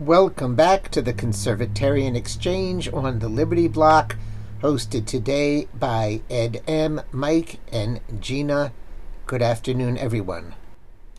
Welcome 0.00 0.56
back 0.56 0.88
to 0.92 1.02
the 1.02 1.12
Conservatarian 1.12 2.16
Exchange 2.16 2.90
on 2.90 3.18
the 3.18 3.28
Liberty 3.28 3.68
Block, 3.68 4.16
hosted 4.62 5.04
today 5.04 5.68
by 5.74 6.22
Ed 6.30 6.62
M., 6.66 7.02
Mike, 7.12 7.58
and 7.70 8.00
Gina. 8.18 8.72
Good 9.26 9.42
afternoon, 9.42 9.98
everyone. 9.98 10.54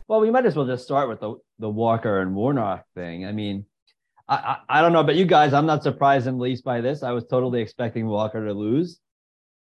Well, 0.07 0.19
we 0.19 0.31
might 0.31 0.47
as 0.47 0.55
well 0.55 0.65
just 0.65 0.83
start 0.83 1.09
with 1.09 1.19
the, 1.19 1.35
the 1.59 1.69
Walker 1.69 2.21
and 2.21 2.33
Warnock 2.33 2.85
thing. 2.95 3.23
I 3.23 3.31
mean, 3.31 3.65
I, 4.27 4.35
I, 4.35 4.79
I 4.79 4.81
don't 4.81 4.93
know 4.93 5.01
about 5.01 5.15
you 5.15 5.25
guys. 5.25 5.53
I'm 5.53 5.67
not 5.67 5.83
surprised 5.83 6.25
in 6.25 6.39
least 6.39 6.63
by 6.63 6.81
this. 6.81 7.03
I 7.03 7.11
was 7.11 7.25
totally 7.25 7.61
expecting 7.61 8.07
Walker 8.07 8.43
to 8.43 8.51
lose. 8.51 8.99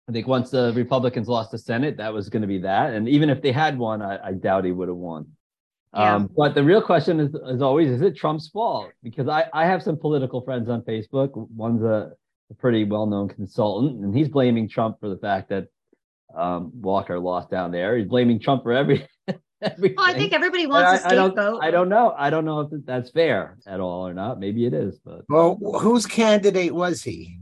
I 0.08 0.12
think 0.12 0.28
once 0.28 0.52
the 0.52 0.74
Republicans 0.76 1.28
lost 1.28 1.50
the 1.50 1.58
Senate, 1.58 1.98
that 1.98 2.14
was 2.14 2.30
going 2.30 2.44
to 2.44 2.48
be 2.48 2.60
that. 2.60 2.94
And 2.94 3.10
even 3.10 3.32
if 3.32 3.42
they 3.42 3.52
had 3.52 3.80
won, 3.80 4.04
I, 4.04 4.28
I 4.28 4.34
doubt 4.34 4.66
he 4.66 4.72
would 4.72 4.90
have 4.90 4.96
won. 4.98 5.26
Yeah. 5.94 6.16
Um, 6.16 6.30
but 6.36 6.54
the 6.54 6.64
real 6.64 6.82
question 6.82 7.20
is, 7.20 7.36
as 7.50 7.62
always, 7.62 7.90
is 7.90 8.02
it 8.02 8.16
Trump's 8.16 8.50
fault? 8.50 8.92
Because 9.04 9.28
I, 9.28 9.46
I 9.54 9.66
have 9.66 9.82
some 9.82 9.98
political 9.98 10.42
friends 10.42 10.70
on 10.70 10.82
Facebook. 10.82 11.32
One's 11.34 11.82
a, 11.82 12.12
a 12.52 12.54
pretty 12.56 12.84
well-known 12.84 13.30
consultant, 13.30 14.04
and 14.04 14.16
he's 14.16 14.28
blaming 14.28 14.68
Trump 14.68 15.00
for 15.00 15.10
the 15.10 15.18
fact 15.18 15.50
that 15.50 15.68
um, 16.36 16.72
Walker 16.76 17.20
lost 17.20 17.50
down 17.50 17.72
there. 17.72 17.98
He's 17.98 18.08
blaming 18.08 18.40
Trump 18.40 18.64
for 18.64 18.74
every, 18.74 19.08
everything. 19.62 19.96
Well, 19.98 20.06
I 20.06 20.14
think 20.14 20.34
everybody 20.34 20.66
But 20.66 20.84
wants 20.84 21.04
a 21.04 21.08
I, 21.08 21.12
I 21.12 21.16
don't, 21.16 21.32
scapegoat. 21.32 21.64
I 21.64 21.72
don't 21.72 21.90
know. 21.90 22.14
I 22.18 22.30
don't 22.30 22.46
know 22.46 22.60
if 22.62 22.86
that's 22.86 23.10
fair 23.10 23.58
at 23.66 23.80
all 23.80 24.06
or 24.06 24.14
not. 24.14 24.40
Maybe 24.40 24.66
it 24.66 24.74
is, 24.74 25.00
but 25.04 25.22
Well, 25.30 25.58
whose 25.80 26.06
candidate 26.06 26.76
was 26.76 27.02
he? 27.02 27.40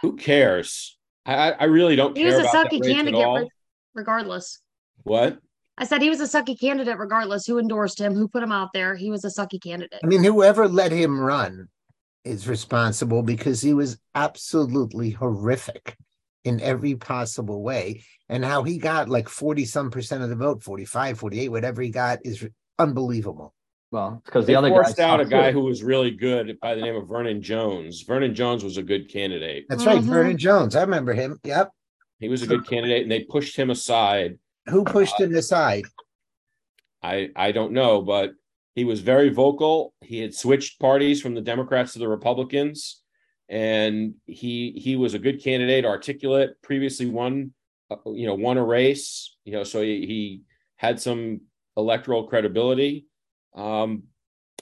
Who 0.00 0.16
cares? 0.16 0.98
I 1.24 1.34
I 1.34 1.50
I 1.50 1.64
really 1.64 1.94
don't 1.94 2.16
He 2.16 2.24
care 2.24 2.36
was 2.36 2.44
a 2.44 2.48
about 2.48 2.70
sucky 2.70 2.82
candidate, 2.82 3.48
regardless. 3.94 4.60
What? 5.04 5.38
I 5.78 5.84
said 5.86 6.02
he 6.02 6.10
was 6.10 6.20
a 6.20 6.24
sucky 6.24 6.58
candidate, 6.58 6.98
regardless 6.98 7.46
who 7.46 7.58
endorsed 7.58 7.98
him, 8.00 8.14
who 8.14 8.28
put 8.28 8.42
him 8.42 8.52
out 8.52 8.68
there. 8.74 8.94
He 8.94 9.10
was 9.10 9.24
a 9.24 9.28
sucky 9.28 9.60
candidate. 9.62 10.00
I 10.04 10.06
mean, 10.06 10.22
whoever 10.22 10.68
let 10.68 10.92
him 10.92 11.18
run 11.18 11.68
is 12.24 12.46
responsible 12.46 13.22
because 13.22 13.60
he 13.60 13.74
was 13.74 13.98
absolutely 14.14 15.10
horrific 15.10 15.96
in 16.44 16.60
every 16.60 16.94
possible 16.94 17.62
way. 17.62 18.02
And 18.28 18.44
how 18.44 18.62
he 18.62 18.78
got 18.78 19.08
like 19.08 19.28
40 19.28 19.64
some 19.64 19.90
percent 19.90 20.22
of 20.22 20.28
the 20.28 20.36
vote, 20.36 20.62
45, 20.62 21.18
48, 21.18 21.48
whatever 21.48 21.82
he 21.82 21.90
got 21.90 22.20
is 22.24 22.46
unbelievable. 22.78 23.54
well, 23.90 24.22
because 24.24 24.46
They 24.46 24.54
the 24.54 24.58
other 24.58 24.68
forced 24.70 24.96
guy 24.96 25.08
out 25.08 25.20
a 25.20 25.24
guy 25.26 25.52
who 25.52 25.60
was 25.60 25.82
really 25.82 26.10
good 26.12 26.58
by 26.60 26.74
the 26.74 26.80
name 26.80 26.96
of 26.96 27.08
Vernon 27.08 27.42
Jones. 27.42 28.02
Vernon 28.02 28.34
Jones 28.34 28.64
was 28.64 28.78
a 28.78 28.82
good 28.82 29.08
candidate. 29.10 29.66
That's 29.68 29.84
right. 29.84 30.00
Mhm. 30.00 30.04
Vernon 30.04 30.38
Jones. 30.38 30.74
I 30.76 30.80
remember 30.82 31.12
him. 31.12 31.38
Yep. 31.44 31.70
He 32.18 32.28
was 32.28 32.42
a 32.42 32.46
good 32.46 32.66
candidate, 32.66 33.02
and 33.02 33.10
they 33.10 33.24
pushed 33.24 33.54
him 33.56 33.68
aside. 33.68 34.38
Who 34.68 34.84
pushed 34.84 35.18
him 35.20 35.34
aside? 35.34 35.84
I 37.02 37.30
I 37.34 37.52
don't 37.52 37.72
know, 37.72 38.00
but 38.02 38.32
he 38.74 38.84
was 38.84 39.00
very 39.00 39.28
vocal. 39.28 39.92
He 40.00 40.20
had 40.20 40.34
switched 40.34 40.80
parties 40.80 41.20
from 41.20 41.34
the 41.34 41.40
Democrats 41.40 41.92
to 41.92 41.98
the 41.98 42.08
Republicans, 42.08 43.02
and 43.48 44.14
he 44.26 44.72
he 44.76 44.96
was 44.96 45.14
a 45.14 45.18
good 45.18 45.42
candidate, 45.42 45.84
articulate. 45.84 46.60
Previously 46.62 47.06
won, 47.06 47.52
uh, 47.90 47.96
you 48.06 48.26
know, 48.26 48.34
won 48.34 48.56
a 48.56 48.64
race. 48.64 49.36
You 49.44 49.52
know, 49.52 49.64
so 49.64 49.82
he, 49.82 50.06
he 50.06 50.42
had 50.76 51.00
some 51.00 51.40
electoral 51.76 52.28
credibility, 52.28 53.06
um, 53.54 54.04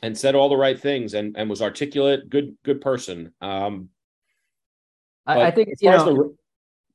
and 0.02 0.16
said 0.16 0.34
all 0.34 0.48
the 0.48 0.56
right 0.56 0.80
things, 0.80 1.14
and 1.14 1.36
and 1.36 1.50
was 1.50 1.60
articulate. 1.62 2.28
Good 2.30 2.56
good 2.64 2.80
person. 2.80 3.32
Um, 3.40 3.90
I, 5.26 5.42
I 5.42 5.50
think 5.50 5.68
as 5.68 5.82
you 5.82 5.90
far 5.90 5.96
as 5.98 6.06
know. 6.06 6.14
the- 6.14 6.36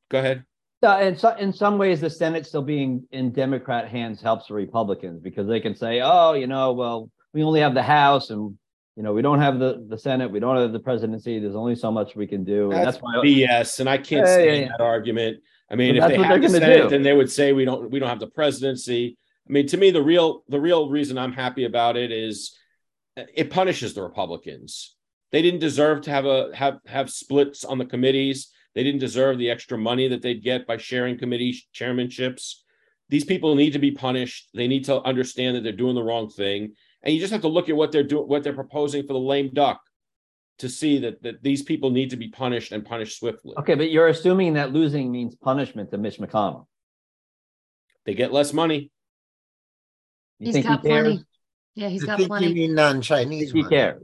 go 0.09 0.19
ahead. 0.19 0.43
Uh, 0.83 0.99
in, 1.01 1.17
so, 1.17 1.35
in 1.37 1.51
some 1.51 1.77
ways, 1.77 2.01
the 2.01 2.09
Senate 2.09 2.45
still 2.45 2.61
being 2.61 3.07
in 3.11 3.31
Democrat 3.31 3.87
hands 3.87 4.21
helps 4.21 4.47
the 4.47 4.53
Republicans 4.53 5.19
because 5.19 5.47
they 5.47 5.59
can 5.59 5.75
say, 5.75 6.01
oh, 6.03 6.33
you 6.33 6.47
know, 6.47 6.73
well, 6.73 7.09
we 7.33 7.43
only 7.43 7.59
have 7.61 7.73
the 7.73 7.81
House 7.81 8.29
and, 8.29 8.55
you 8.95 9.03
know, 9.03 9.13
we 9.13 9.21
don't 9.21 9.39
have 9.39 9.57
the, 9.57 9.85
the 9.89 9.97
Senate, 9.97 10.31
we 10.31 10.39
don't 10.39 10.57
have 10.57 10.73
the 10.73 10.79
presidency. 10.79 11.39
There's 11.39 11.55
only 11.55 11.75
so 11.75 11.91
much 11.91 12.15
we 12.15 12.27
can 12.27 12.43
do. 12.43 12.71
And 12.71 12.73
That's 12.73 12.97
that's 12.97 12.97
why. 13.01 13.15
BS, 13.23 13.79
and 13.79 13.89
I 13.89 13.97
can't 13.97 14.25
Yeah, 14.27 14.33
stand 14.33 14.45
yeah, 14.45 14.53
yeah. 14.53 14.67
that 14.77 14.83
argument. 14.83 15.37
I 15.69 15.75
mean, 15.75 15.95
if 15.95 16.07
they 16.07 16.17
have 16.17 16.41
the 16.41 16.49
Senate, 16.49 16.83
do. 16.83 16.89
then 16.89 17.01
they 17.01 17.13
would 17.13 17.31
say 17.31 17.51
we 17.51 17.65
don't 17.65 17.89
we 17.89 17.99
don't 17.99 18.09
have 18.09 18.19
the 18.19 18.27
presidency. 18.27 19.17
I 19.49 19.51
mean, 19.51 19.67
to 19.67 19.77
me, 19.77 19.91
the 19.91 20.01
real 20.03 20.43
the 20.47 20.59
real 20.59 20.89
reason 20.89 21.17
I'm 21.17 21.33
happy 21.33 21.65
about 21.65 21.97
it 21.97 22.11
is 22.11 22.55
uh, 23.17 23.23
it 23.33 23.49
punishes 23.49 23.93
the 23.95 24.03
Republicans. 24.03 24.95
They 25.31 25.41
didn't 25.41 25.59
deserve 25.59 26.01
to 26.01 26.11
have 26.11 26.25
a 26.25 26.55
have 26.55 26.79
have 26.85 27.09
splits 27.09 27.65
on 27.65 27.79
the 27.79 27.85
committees. 27.85 28.51
They 28.75 28.83
didn't 28.83 28.99
deserve 28.99 29.37
the 29.37 29.49
extra 29.49 29.77
money 29.77 30.07
that 30.09 30.21
they'd 30.21 30.43
get 30.43 30.67
by 30.67 30.77
sharing 30.77 31.17
committee 31.17 31.57
chairmanships. 31.73 32.55
These 33.09 33.23
people 33.25 33.55
need 33.55 33.73
to 33.73 33.79
be 33.79 33.91
punished. 33.91 34.49
They 34.53 34.67
need 34.67 34.85
to 34.85 35.01
understand 35.01 35.55
that 35.55 35.63
they're 35.63 35.71
doing 35.71 35.95
the 35.95 36.03
wrong 36.03 36.29
thing. 36.29 36.73
And 37.01 37.13
you 37.13 37.19
just 37.19 37.31
have 37.31 37.41
to 37.41 37.47
look 37.47 37.69
at 37.69 37.75
what 37.75 37.91
they're 37.91 38.03
doing, 38.03 38.27
what 38.27 38.43
they're 38.43 38.53
proposing 38.53 39.05
for 39.07 39.13
the 39.13 39.19
lame 39.19 39.51
duck 39.53 39.79
to 40.59 40.67
see 40.69 40.99
that, 40.99 41.21
that 41.23 41.41
these 41.43 41.61
people 41.61 41.89
need 41.89 42.09
to 42.09 42.17
be 42.17 42.29
punished 42.29 42.71
and 42.71 42.83
punished 42.85 43.17
swiftly. 43.19 43.53
Okay, 43.59 43.75
but 43.75 43.91
you're 43.91 44.07
assuming 44.07 44.53
that 44.53 44.73
losing 44.73 45.11
means 45.11 45.35
punishment 45.35 45.91
to 45.91 45.97
Mitch 45.97 46.17
McConnell. 46.17 46.65
They 48.05 48.13
get 48.13 48.31
less 48.33 48.53
money. 48.53 48.91
You 50.39 50.47
He's 50.47 50.53
think 50.55 50.65
got 50.65 50.81
he 50.81 50.87
plenty. 50.89 51.23
Yeah, 51.75 51.89
he's 51.89 52.03
I 52.03 52.07
got 52.07 52.17
think 52.17 52.29
plenty. 52.29 52.47
you 52.49 52.53
mean 52.55 52.73
non-Chinese. 52.75 53.51
he 53.51 53.61
money. 53.61 53.75
cares. 53.75 54.03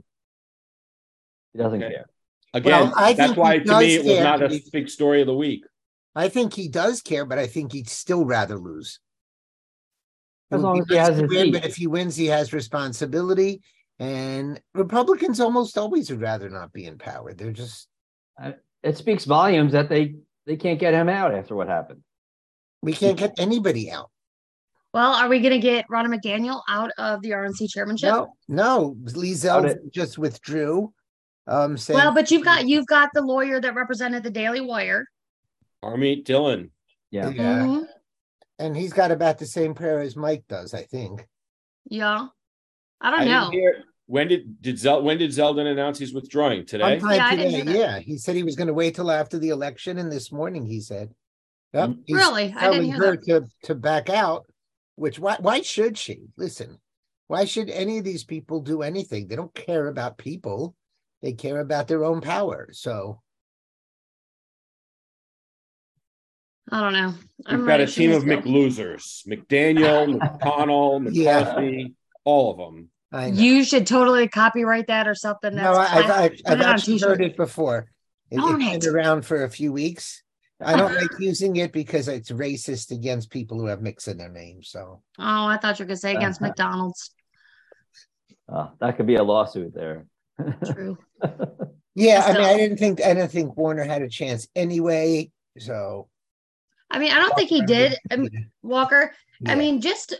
He 1.52 1.58
doesn't 1.58 1.82
Okay. 1.82 1.92
care. 1.94 2.06
Again, 2.54 2.72
Well, 2.72 2.92
I 2.96 3.12
that's 3.14 3.28
think 3.32 3.38
why 3.38 3.54
he 3.54 3.58
to 3.60 3.64
does 3.64 3.80
me 3.80 3.94
it 3.94 4.04
was 4.04 4.14
care. 4.14 4.24
not 4.24 4.42
a 4.42 4.62
big 4.72 4.88
story 4.88 5.20
of 5.20 5.26
the 5.26 5.34
week. 5.34 5.64
I 6.14 6.28
think 6.28 6.52
he 6.52 6.68
does 6.68 7.00
care, 7.00 7.24
but 7.24 7.38
I 7.38 7.46
think 7.46 7.72
he'd 7.72 7.88
still 7.88 8.24
rather 8.26 8.58
lose. 8.58 9.00
As 10.50 10.60
long 10.60 10.74
be 10.74 10.80
as 10.80 10.86
he 10.90 10.96
has 10.96 11.08
to 11.16 11.22
his 11.22 11.30
win, 11.30 11.44
seat. 11.46 11.52
But 11.54 11.64
if 11.64 11.76
he 11.76 11.86
wins, 11.86 12.14
he 12.14 12.26
has 12.26 12.52
responsibility. 12.52 13.62
And 13.98 14.60
Republicans 14.74 15.40
almost 15.40 15.78
always 15.78 16.10
would 16.10 16.20
rather 16.20 16.50
not 16.50 16.72
be 16.72 16.84
in 16.84 16.98
power. 16.98 17.32
They're 17.32 17.52
just 17.52 17.88
It 18.82 18.98
speaks 18.98 19.24
volumes 19.24 19.72
that 19.72 19.88
they 19.88 20.16
they 20.44 20.56
can't 20.56 20.78
get 20.80 20.92
him 20.92 21.08
out 21.08 21.34
after 21.34 21.54
what 21.54 21.68
happened. 21.68 22.02
we 22.82 22.92
can't 22.92 23.16
get 23.16 23.32
anybody 23.38 23.90
out. 23.90 24.10
Well, 24.92 25.14
are 25.14 25.28
we 25.28 25.38
going 25.40 25.52
to 25.54 25.58
get 25.58 25.86
Ronna 25.90 26.14
McDaniel 26.14 26.60
out 26.68 26.90
of 26.98 27.22
the 27.22 27.30
RNC 27.30 27.70
chairmanship? 27.70 28.10
No, 28.10 28.34
no. 28.48 28.96
Lee 29.14 29.34
Doubt 29.34 29.64
Zeldin 29.64 29.90
just 29.90 30.18
withdrew. 30.18 30.92
Um, 31.46 31.76
saying 31.76 31.98
Well, 31.98 32.14
but 32.14 32.30
you've 32.30 32.44
got 32.44 32.68
you've 32.68 32.86
got 32.86 33.10
the 33.14 33.22
lawyer 33.22 33.60
that 33.60 33.74
represented 33.74 34.22
the 34.22 34.30
Daily 34.30 34.60
Wire. 34.60 35.06
Harmeet 35.82 36.24
Dhillon. 36.24 36.70
Yeah. 37.10 37.28
yeah, 37.30 37.58
Mhm. 37.66 37.86
and 38.58 38.76
he's 38.76 38.92
got 38.92 39.10
about 39.10 39.38
the 39.38 39.46
same 39.46 39.74
prayer 39.74 40.00
as 40.00 40.16
Mike 40.16 40.44
does, 40.48 40.72
I 40.72 40.82
think. 40.84 41.26
Yeah. 41.90 42.28
I 43.00 43.10
don't 43.10 43.20
I 43.20 43.24
know. 43.24 43.50
hear 43.50 43.82
when 44.06 44.28
did 44.28 44.62
did 44.62 44.78
Zel, 44.78 45.02
when 45.02 45.18
did 45.18 45.30
Zeldin 45.30 45.66
announce 45.70 45.98
he's 45.98 46.14
withdrawing 46.14 46.64
today? 46.64 46.98
Yeah, 47.02 47.30
today, 47.30 47.62
yeah. 47.78 47.98
He 47.98 48.16
said 48.18 48.36
he 48.36 48.44
was 48.44 48.54
going 48.56 48.68
to 48.68 48.74
wait 48.74 48.94
till 48.94 49.10
after 49.10 49.38
the 49.38 49.48
election, 49.48 49.98
and 49.98 50.10
this 50.12 50.30
morning 50.30 50.64
he 50.64 50.80
said, 50.80 51.12
"Yep, 51.74 51.88
Mm. 51.90 52.02
he's 52.06 52.16
Really? 52.16 52.52
I 52.56 52.70
didn't 52.70 52.84
hear 52.86 52.96
her 52.96 53.16
that. 53.16 53.24
to 53.26 53.46
to 53.64 53.74
back 53.74 54.08
out." 54.08 54.46
Which 54.94 55.18
why 55.18 55.36
why 55.40 55.62
should 55.62 55.98
she 55.98 56.20
listen? 56.36 56.80
Why 57.26 57.44
should 57.46 57.68
any 57.70 57.98
of 57.98 58.04
these 58.04 58.24
people 58.24 58.60
do 58.60 58.82
anything? 58.82 59.26
They 59.26 59.36
don't 59.36 59.54
care 59.54 59.88
about 59.88 60.18
people; 60.18 60.76
they 61.22 61.32
care 61.32 61.60
about 61.60 61.88
their 61.88 62.04
own 62.04 62.20
power. 62.20 62.68
So 62.72 63.20
I 66.70 66.80
don't 66.80 66.92
know. 66.92 67.14
We've 67.50 67.58
got 67.66 67.80
a 67.80 67.84
ready 67.84 67.86
for 67.86 67.92
team 67.92 68.12
of 68.12 68.24
bill. 68.24 68.40
McLosers: 68.40 69.26
McDaniel, 69.26 70.18
McConnell, 70.40 71.08
Yeah. 71.12 71.86
All 72.24 72.52
of 72.52 72.58
them. 72.58 72.88
You 73.36 73.62
should 73.64 73.86
totally 73.86 74.26
copyright 74.28 74.86
that 74.86 75.06
or 75.06 75.14
something. 75.14 75.54
no, 75.54 75.74
That's 75.74 75.78
I, 75.92 75.98
I've, 75.98 76.04
class- 76.06 76.18
I've, 76.20 76.32
I've 76.46 76.60
it 76.60 76.64
actually 76.64 76.94
t-shirt. 76.94 77.08
heard 77.08 77.20
it 77.22 77.36
before. 77.36 77.90
It, 78.30 78.38
Darn 78.38 78.62
it's 78.62 78.86
it. 78.86 78.88
been 78.88 78.96
around 78.96 79.26
for 79.26 79.44
a 79.44 79.50
few 79.50 79.72
weeks. 79.72 80.22
I 80.64 80.76
don't 80.76 80.94
like 80.94 81.10
using 81.18 81.56
it 81.56 81.72
because 81.72 82.06
it's 82.08 82.30
racist 82.30 82.92
against 82.92 83.30
people 83.30 83.58
who 83.58 83.66
have 83.66 83.82
mix 83.82 84.06
in 84.08 84.16
their 84.16 84.30
name. 84.30 84.62
So 84.62 85.02
Oh, 85.18 85.46
I 85.46 85.58
thought 85.58 85.78
you 85.78 85.84
were 85.84 85.88
gonna 85.88 85.96
say 85.96 86.14
against 86.14 86.40
Uh-huh. 86.40 86.48
McDonald's. 86.50 87.10
Uh, 88.48 88.68
that 88.80 88.96
could 88.96 89.06
be 89.08 89.16
a 89.16 89.22
lawsuit 89.24 89.74
there. 89.74 90.06
True. 90.72 90.98
yeah, 91.94 92.22
I 92.24 92.32
mean, 92.32 92.42
I 92.42 92.56
didn't 92.56 92.78
think 92.78 93.02
I 93.02 93.14
didn't 93.14 93.30
think 93.30 93.56
Warner 93.56 93.84
had 93.84 94.02
a 94.02 94.08
chance 94.08 94.48
anyway. 94.54 95.30
So 95.58 96.08
I 96.90 96.98
mean, 96.98 97.12
I 97.12 97.18
don't 97.18 97.34
think 97.34 97.48
he 97.48 97.62
did, 97.62 97.96
um, 98.10 98.28
Walker. 98.62 99.14
I 99.46 99.54
mean, 99.54 99.80
just 99.80 100.14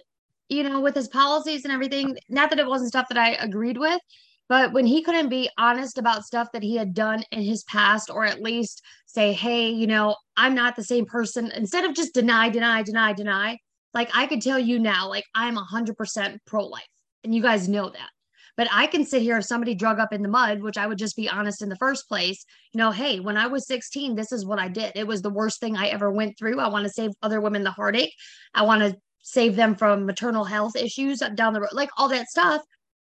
you 0.49 0.63
know, 0.63 0.81
with 0.81 0.95
his 0.95 1.09
policies 1.09 1.65
and 1.65 1.73
everything. 1.73 2.17
Not 2.29 2.51
that 2.51 2.59
it 2.59 2.67
wasn't 2.67 2.91
stuff 2.91 3.09
that 3.09 3.19
I 3.19 3.33
agreed 3.35 3.79
with, 3.79 4.01
but 4.49 4.73
when 4.73 4.87
he 4.87 5.03
couldn't 5.03 5.29
be 5.29 5.49
honest 5.57 5.97
about 5.99 6.25
stuff 6.25 6.49
that 6.53 6.63
he 6.63 6.77
had 6.77 6.93
done 6.93 7.25
in 7.31 7.43
his 7.43 7.65
past, 7.65 8.11
or 8.11 8.25
at 8.25 8.43
least 8.43 8.83
say, 9.07 9.33
"Hey, 9.33 9.71
you 9.71 9.87
know, 9.87 10.17
I'm 10.37 10.55
not 10.55 10.77
the 10.77 10.85
same 10.85 11.07
person," 11.07 11.51
instead 11.53 11.85
of 11.85 11.95
just 11.95 12.15
deny, 12.15 12.49
deny, 12.51 12.83
deny, 12.83 13.13
deny. 13.13 13.59
Like 13.95 14.11
I 14.15 14.27
could 14.27 14.43
tell 14.43 14.59
you 14.59 14.79
now, 14.79 15.09
like 15.09 15.25
I'm 15.35 15.57
hundred 15.57 15.97
percent 15.97 16.41
pro-life, 16.47 16.87
and 17.25 17.35
you 17.35 17.43
guys 17.43 17.69
know 17.69 17.89
that. 17.89 18.11
But 18.57 18.69
I 18.71 18.87
can 18.87 19.05
sit 19.05 19.23
here 19.23 19.39
if 19.39 19.45
somebody 19.45 19.75
drug 19.75 19.99
up 19.99 20.13
in 20.13 20.23
the 20.23 20.29
mud, 20.29 20.61
which 20.63 20.77
I 20.77 20.87
would 20.87 20.99
just 20.99 21.17
be 21.17 21.29
honest 21.29 21.63
in 21.63 21.69
the 21.69 21.77
first 21.77 22.07
place, 22.07 22.45
you 22.73 22.79
know, 22.79 22.91
hey, 22.91 23.19
when 23.19 23.37
I 23.37 23.47
was 23.47 23.67
16, 23.67 24.15
this 24.15 24.31
is 24.31 24.45
what 24.45 24.59
I 24.59 24.69
did. 24.69 24.93
It 24.95 25.07
was 25.07 25.23
the 25.23 25.31
worst 25.31 25.59
thing 25.61 25.77
I 25.77 25.89
ever 25.89 26.11
went 26.11 26.39
through. 26.39 26.61
I 26.61 26.69
want 26.69 26.85
to 26.85 26.93
save 26.93 27.13
other 27.23 27.41
women 27.41 27.65
the 27.65 27.71
heartache. 27.71 28.15
I 28.55 28.63
want 28.63 28.83
to 28.83 28.97
save 29.23 29.57
them 29.57 29.75
from 29.75 30.05
maternal 30.05 30.45
health 30.45 30.77
issues 30.77 31.23
down 31.35 31.55
the 31.55 31.61
road, 31.61 31.71
like 31.73 31.91
all 31.97 32.09
that 32.09 32.29
stuff. 32.29 32.63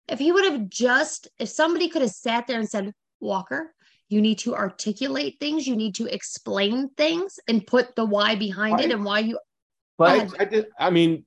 If 0.08 0.20
he 0.20 0.32
would 0.32 0.52
have 0.52 0.70
just, 0.70 1.30
if 1.40 1.50
somebody 1.50 1.88
could 1.90 2.02
have 2.02 2.12
sat 2.12 2.46
there 2.46 2.60
and 2.60 2.70
said, 2.70 2.94
Walker, 3.20 3.74
you 4.10 4.22
need 4.22 4.38
to 4.40 4.54
articulate 4.54 5.38
things, 5.40 5.66
you 5.66 5.76
need 5.76 5.96
to 5.96 6.14
explain 6.14 6.90
things 6.98 7.40
and 7.48 7.66
put 7.66 7.96
the 7.96 8.06
why 8.06 8.36
behind 8.36 8.82
it 8.82 8.92
and 8.92 9.04
why 9.04 9.20
you. 9.20 9.40
I, 10.00 10.28
I, 10.40 10.46
did, 10.46 10.68
I 10.78 10.90
mean, 10.90 11.26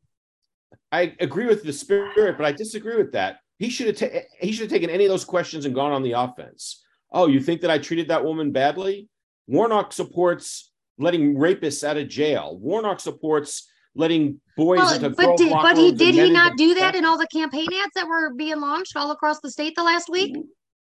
I 0.93 1.15
agree 1.19 1.47
with 1.47 1.65
the 1.65 1.73
spirit, 1.73 2.37
but 2.37 2.45
I 2.45 2.53
disagree 2.53 2.97
with 2.97 3.13
that. 3.13 3.39
He 3.59 3.71
should 3.71 3.87
have 3.87 3.97
ta- 4.13 4.19
he 4.41 4.53
should 4.53 4.63
have 4.65 4.71
taken 4.71 4.91
any 4.91 5.05
of 5.05 5.11
those 5.11 5.25
questions 5.25 5.65
and 5.65 5.75
gone 5.75 5.93
on 5.93 6.03
the 6.03 6.13
offense. 6.13 6.83
Oh, 7.13 7.27
you 7.27 7.41
think 7.41 7.63
that 7.63 7.71
I 7.71 7.79
treated 7.79 8.09
that 8.09 8.25
woman 8.25 8.53
badly? 8.53 9.09
Warnock 9.47 9.93
supports 9.93 10.71
letting 10.99 11.37
rapists 11.37 11.85
out 11.85 11.97
of 11.97 12.09
jail. 12.09 12.59
Warnock 12.61 13.01
supports 13.01 13.69
letting 13.95 14.41
boys 14.57 14.79
Well, 14.79 14.95
into 14.95 15.11
but 15.11 15.25
girls' 15.27 15.41
did, 15.41 15.53
but 15.53 15.77
he 15.79 15.93
did 15.93 16.15
he 16.15 16.31
not 16.31 16.57
do 16.59 16.75
that 16.75 16.95
in 16.95 17.05
all 17.05 17.17
the 17.17 17.27
campaign 17.29 17.69
ads 17.83 17.93
that 17.95 18.07
were 18.07 18.35
being 18.35 18.61
launched 18.61 18.97
all 18.97 19.11
across 19.11 19.41
the 19.41 19.51
state 19.51 19.75
the 19.77 19.85
last 19.85 20.09
week? 20.11 20.37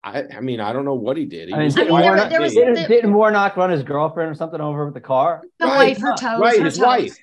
I, 0.04 0.24
I 0.38 0.39
mean, 0.42 0.60
I 0.60 0.72
don't 0.72 0.86
know 0.86 0.94
what 0.94 1.18
he 1.18 1.25
did. 1.25 1.50
He 1.50 1.54
I 1.56 1.60
mean, 1.60 1.69
didn't, 1.72 1.80
I 1.80 1.81
mean, 1.92 2.01
there- 2.01 2.12
Warnock, 2.12 2.30
there 2.30 2.42
was- 2.42 2.54
didn't, 2.54 2.74
there- 2.75 2.88
didn't 2.88 3.13
Warnock 3.13 3.57
run 3.57 3.69
his 3.72 3.83
girlfriend 3.83 4.30
or 4.31 4.36
something 4.36 4.62
over 4.62 4.86
with 4.86 4.94
the 4.94 5.01
car? 5.01 5.42
The 5.60 5.65
Right, 5.65 5.98
wife, 5.98 6.00
her 6.01 6.15
toes, 6.15 6.39
right, 6.39 6.60
her 6.60 6.65
his 6.65 6.77
toes. 6.77 6.86
wife. 6.86 7.18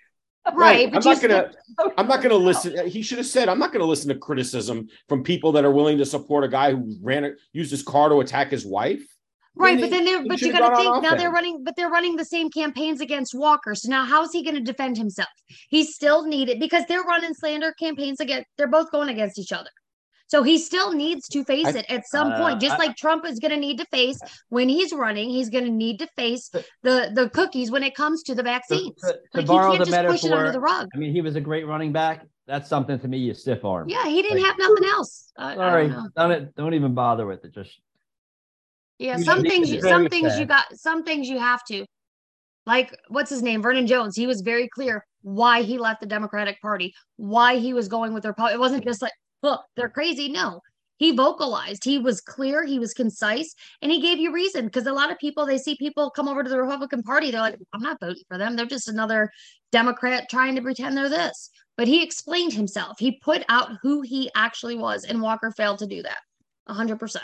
Right, 0.55 0.89
oh, 0.93 0.97
I'm 0.97 1.03
not 1.03 1.21
gonna. 1.21 1.51
I'm 1.99 2.07
not 2.07 2.23
going 2.23 2.31
to 2.31 2.37
listen. 2.37 2.79
Uh, 2.79 2.85
he 2.85 3.03
should 3.03 3.19
have 3.19 3.27
said, 3.27 3.49
"I'm 3.49 3.59
not 3.59 3.73
going 3.73 3.81
to 3.81 3.87
listen 3.87 4.09
to 4.09 4.15
criticism 4.15 4.89
from 5.09 5.23
people 5.23 5.53
that 5.53 5.65
are 5.65 5.73
willing 5.73 5.99
to 5.99 6.07
support 6.07 6.45
a 6.45 6.49
guy 6.49 6.71
who 6.73 6.97
ran 7.03 7.35
used 7.53 7.71
his 7.71 7.83
car 7.83 8.09
to 8.09 8.21
attack 8.21 8.51
his 8.51 8.65
wife." 8.65 9.03
Right, 9.59 9.71
Then 9.73 9.81
but 9.81 9.85
he- 9.87 9.91
then 9.91 10.05
they're 10.05 10.25
but 10.29 10.41
you 10.43 10.53
got 10.53 10.69
to 10.69 10.77
think 10.77 11.03
now 11.03 11.15
they're 11.15 11.31
running, 11.31 11.65
but 11.65 11.75
they're 11.77 11.89
running 11.89 12.17
the 12.17 12.25
same 12.25 12.51
campaigns 12.51 13.01
against 13.01 13.35
Walker. 13.35 13.75
So 13.75 13.89
now 13.89 14.05
how 14.05 14.23
is 14.23 14.31
he 14.33 14.43
going 14.45 14.55
to 14.55 14.61
defend 14.61 14.99
himself? 14.99 15.29
He's 15.69 15.95
still 15.95 16.27
needed 16.27 16.61
because 16.61 16.85
they're 16.87 17.03
running 17.03 17.33
slander 17.35 17.73
campaigns 17.73 18.21
against. 18.21 18.47
They're 18.59 18.69
both 18.69 18.91
going 18.93 19.09
against 19.09 19.39
each 19.39 19.53
other. 19.53 19.71
So 20.29 20.43
he 20.43 20.59
still 20.59 20.93
needs 20.93 21.29
to 21.29 21.45
face 21.45 21.67
I- 21.67 21.79
it 21.79 21.87
at 21.89 22.07
some 22.07 22.33
Uh, 22.33 22.39
point, 22.39 22.61
just 22.61 22.75
I- 22.75 22.79
like 22.79 22.97
Trump 22.97 23.25
is 23.25 23.39
going 23.39 23.53
to 23.53 23.57
need 23.57 23.79
to 23.79 23.87
face 23.87 24.19
when 24.49 24.69
he's 24.69 24.93
running. 24.93 25.31
He's 25.31 25.51
going 25.51 25.65
to 25.65 25.71
need 25.71 25.99
to 26.01 26.07
face 26.17 26.49
the 26.83 27.11
the 27.15 27.31
cookies 27.31 27.71
when 27.71 27.83
it 27.83 27.95
comes 27.95 28.23
to 28.25 28.35
the 28.35 28.43
vaccines. 28.43 28.95
to- 29.03 29.13
to 29.13 29.19
Like 29.35 29.43
he 29.43 29.47
borrow 29.47 29.71
can't 29.73 29.85
the 29.85 29.91
just 29.91 30.07
push 30.07 30.25
it 30.25 30.33
under 30.33 30.47
metaphor, 30.47 30.53
the 30.53 30.61
rug. 30.61 30.89
I 30.95 30.99
mean, 30.99 31.13
he 31.13 31.21
was 31.21 31.37
a 31.37 31.41
great 31.41 31.67
running 31.67 31.93
back. 31.93 32.27
That's 32.47 32.69
something 32.69 32.99
to 33.01 33.09
me 33.09 33.19
you 33.19 33.35
stiff 33.35 33.65
arm. 33.65 33.89
Yeah, 33.89 34.07
he 34.07 34.23
didn't 34.23 34.39
Like- 34.43 34.47
have 34.47 34.59
nothing 34.59 34.85
else. 34.85 35.33
I, 35.39 35.55
Sorry, 35.55 35.89
don't 35.89 36.15
don't 36.15 36.31
it. 36.33 36.55
Don't 36.57 36.75
even 36.75 36.95
bother 36.95 37.27
with 37.27 37.45
it. 37.45 37.53
Just 37.55 37.81
Yeah, 38.99 39.19
You 39.19 39.25
some 39.25 39.43
things 39.43 39.71
you 39.71 39.81
some 39.83 40.09
things 40.09 40.39
you 40.39 40.47
got 40.47 40.65
some 40.77 41.05
things 41.05 41.29
you 41.29 41.39
have 41.39 41.63
to. 41.67 41.85
Like 42.67 42.97
what's 43.09 43.31
his 43.31 43.43
name? 43.43 43.63
Vernon 43.63 43.87
Jones. 43.87 44.17
He 44.17 44.27
was 44.27 44.41
very 44.41 44.69
clear 44.69 45.05
why 45.23 45.63
he 45.63 45.79
left 45.79 46.01
the 46.01 46.07
Democratic 46.07 46.61
Party, 46.61 46.95
why 47.17 47.57
he 47.59 47.73
was 47.73 47.87
going 47.89 48.13
with 48.13 48.23
their 48.25 48.35
It 48.53 48.59
wasn't 48.59 48.85
just 48.85 49.03
like, 49.03 49.13
look, 49.43 49.63
they're 49.77 49.89
crazy. 49.89 50.29
No. 50.29 50.61
He 50.99 51.15
vocalized. 51.15 51.85
He 51.85 51.99
was 51.99 52.23
clear, 52.23 52.65
he 52.65 52.79
was 52.79 52.95
concise, 52.95 53.55
and 53.83 53.93
he 53.93 54.01
gave 54.01 54.19
you 54.19 54.33
reason 54.33 54.65
because 54.65 54.87
a 54.87 54.93
lot 54.93 55.13
of 55.13 55.19
people 55.19 55.45
they 55.45 55.59
see 55.59 55.77
people 55.77 56.11
come 56.11 56.27
over 56.27 56.43
to 56.43 56.49
the 56.49 56.61
Republican 56.61 57.03
Party, 57.03 57.31
they're 57.31 57.41
like, 57.41 57.59
I'm 57.75 57.83
not 57.83 58.01
voting 58.01 58.23
for 58.29 58.39
them. 58.39 58.57
They're 58.57 58.65
just 58.65 58.89
another 58.89 59.31
Democrat 59.73 60.31
trying 60.31 60.55
to 60.55 60.63
pretend 60.63 60.97
they're 60.97 61.11
this. 61.11 61.51
But 61.77 61.87
he 61.87 62.03
explained 62.03 62.55
himself. 62.55 62.99
He 62.99 63.21
put 63.23 63.45
out 63.51 63.73
who 63.83 64.01
he 64.01 64.31
actually 64.35 64.77
was, 64.77 65.05
and 65.05 65.21
Walker 65.21 65.51
failed 65.51 65.81
to 65.81 65.87
do 65.87 66.03
that. 66.03 66.19
100%. 66.71 67.19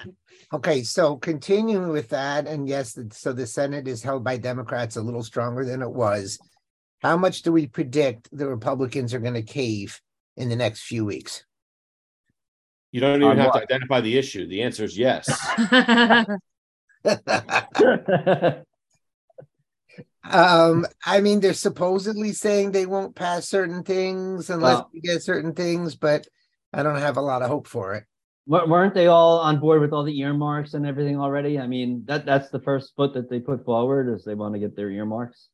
Okay, 0.52 0.82
so 0.82 1.16
continuing 1.16 1.88
with 1.88 2.10
that, 2.10 2.46
and 2.46 2.68
yes, 2.68 2.98
so 3.10 3.32
the 3.32 3.46
Senate 3.46 3.88
is 3.88 4.02
held 4.02 4.22
by 4.22 4.36
Democrats 4.36 4.96
a 4.96 5.02
little 5.02 5.22
stronger 5.22 5.64
than 5.64 5.80
it 5.80 5.90
was. 5.90 6.38
How 7.00 7.16
much 7.16 7.42
do 7.42 7.50
we 7.50 7.66
predict 7.66 8.28
the 8.30 8.46
Republicans 8.46 9.14
are 9.14 9.18
going 9.18 9.34
to 9.34 9.42
cave 9.42 10.00
in 10.36 10.48
the 10.48 10.56
next 10.56 10.82
few 10.82 11.04
weeks? 11.04 11.44
You 12.92 13.00
don't 13.00 13.22
even 13.22 13.30
On 13.30 13.36
have 13.38 13.54
to 13.54 13.62
identify 13.62 14.02
the 14.02 14.18
issue. 14.18 14.46
The 14.46 14.62
answer 14.62 14.84
is 14.84 14.98
yes. 14.98 15.26
um, 20.24 20.86
I 21.04 21.20
mean, 21.22 21.40
they're 21.40 21.54
supposedly 21.54 22.32
saying 22.32 22.72
they 22.72 22.84
won't 22.84 23.16
pass 23.16 23.48
certain 23.48 23.82
things 23.82 24.50
unless 24.50 24.76
Well- 24.76 24.90
we 24.92 25.00
get 25.00 25.22
certain 25.22 25.54
things, 25.54 25.96
but 25.96 26.28
I 26.72 26.82
don't 26.82 26.96
have 26.98 27.16
a 27.16 27.22
lot 27.22 27.40
of 27.42 27.48
hope 27.48 27.66
for 27.66 27.94
it. 27.94 28.04
Wa- 28.46 28.66
weren't 28.66 28.94
they 28.94 29.06
all 29.06 29.38
on 29.38 29.58
board 29.58 29.80
with 29.80 29.92
all 29.92 30.04
the 30.04 30.18
earmarks 30.20 30.74
and 30.74 30.86
everything 30.86 31.18
already? 31.18 31.58
I 31.58 31.66
mean, 31.66 32.04
that 32.06 32.26
that's 32.26 32.50
the 32.50 32.60
first 32.60 32.92
foot 32.94 33.14
that 33.14 33.30
they 33.30 33.40
put 33.40 33.64
forward 33.64 34.12
is 34.14 34.24
they 34.24 34.34
want 34.34 34.54
to 34.54 34.60
get 34.60 34.76
their 34.76 34.90
earmarks. 34.90 35.48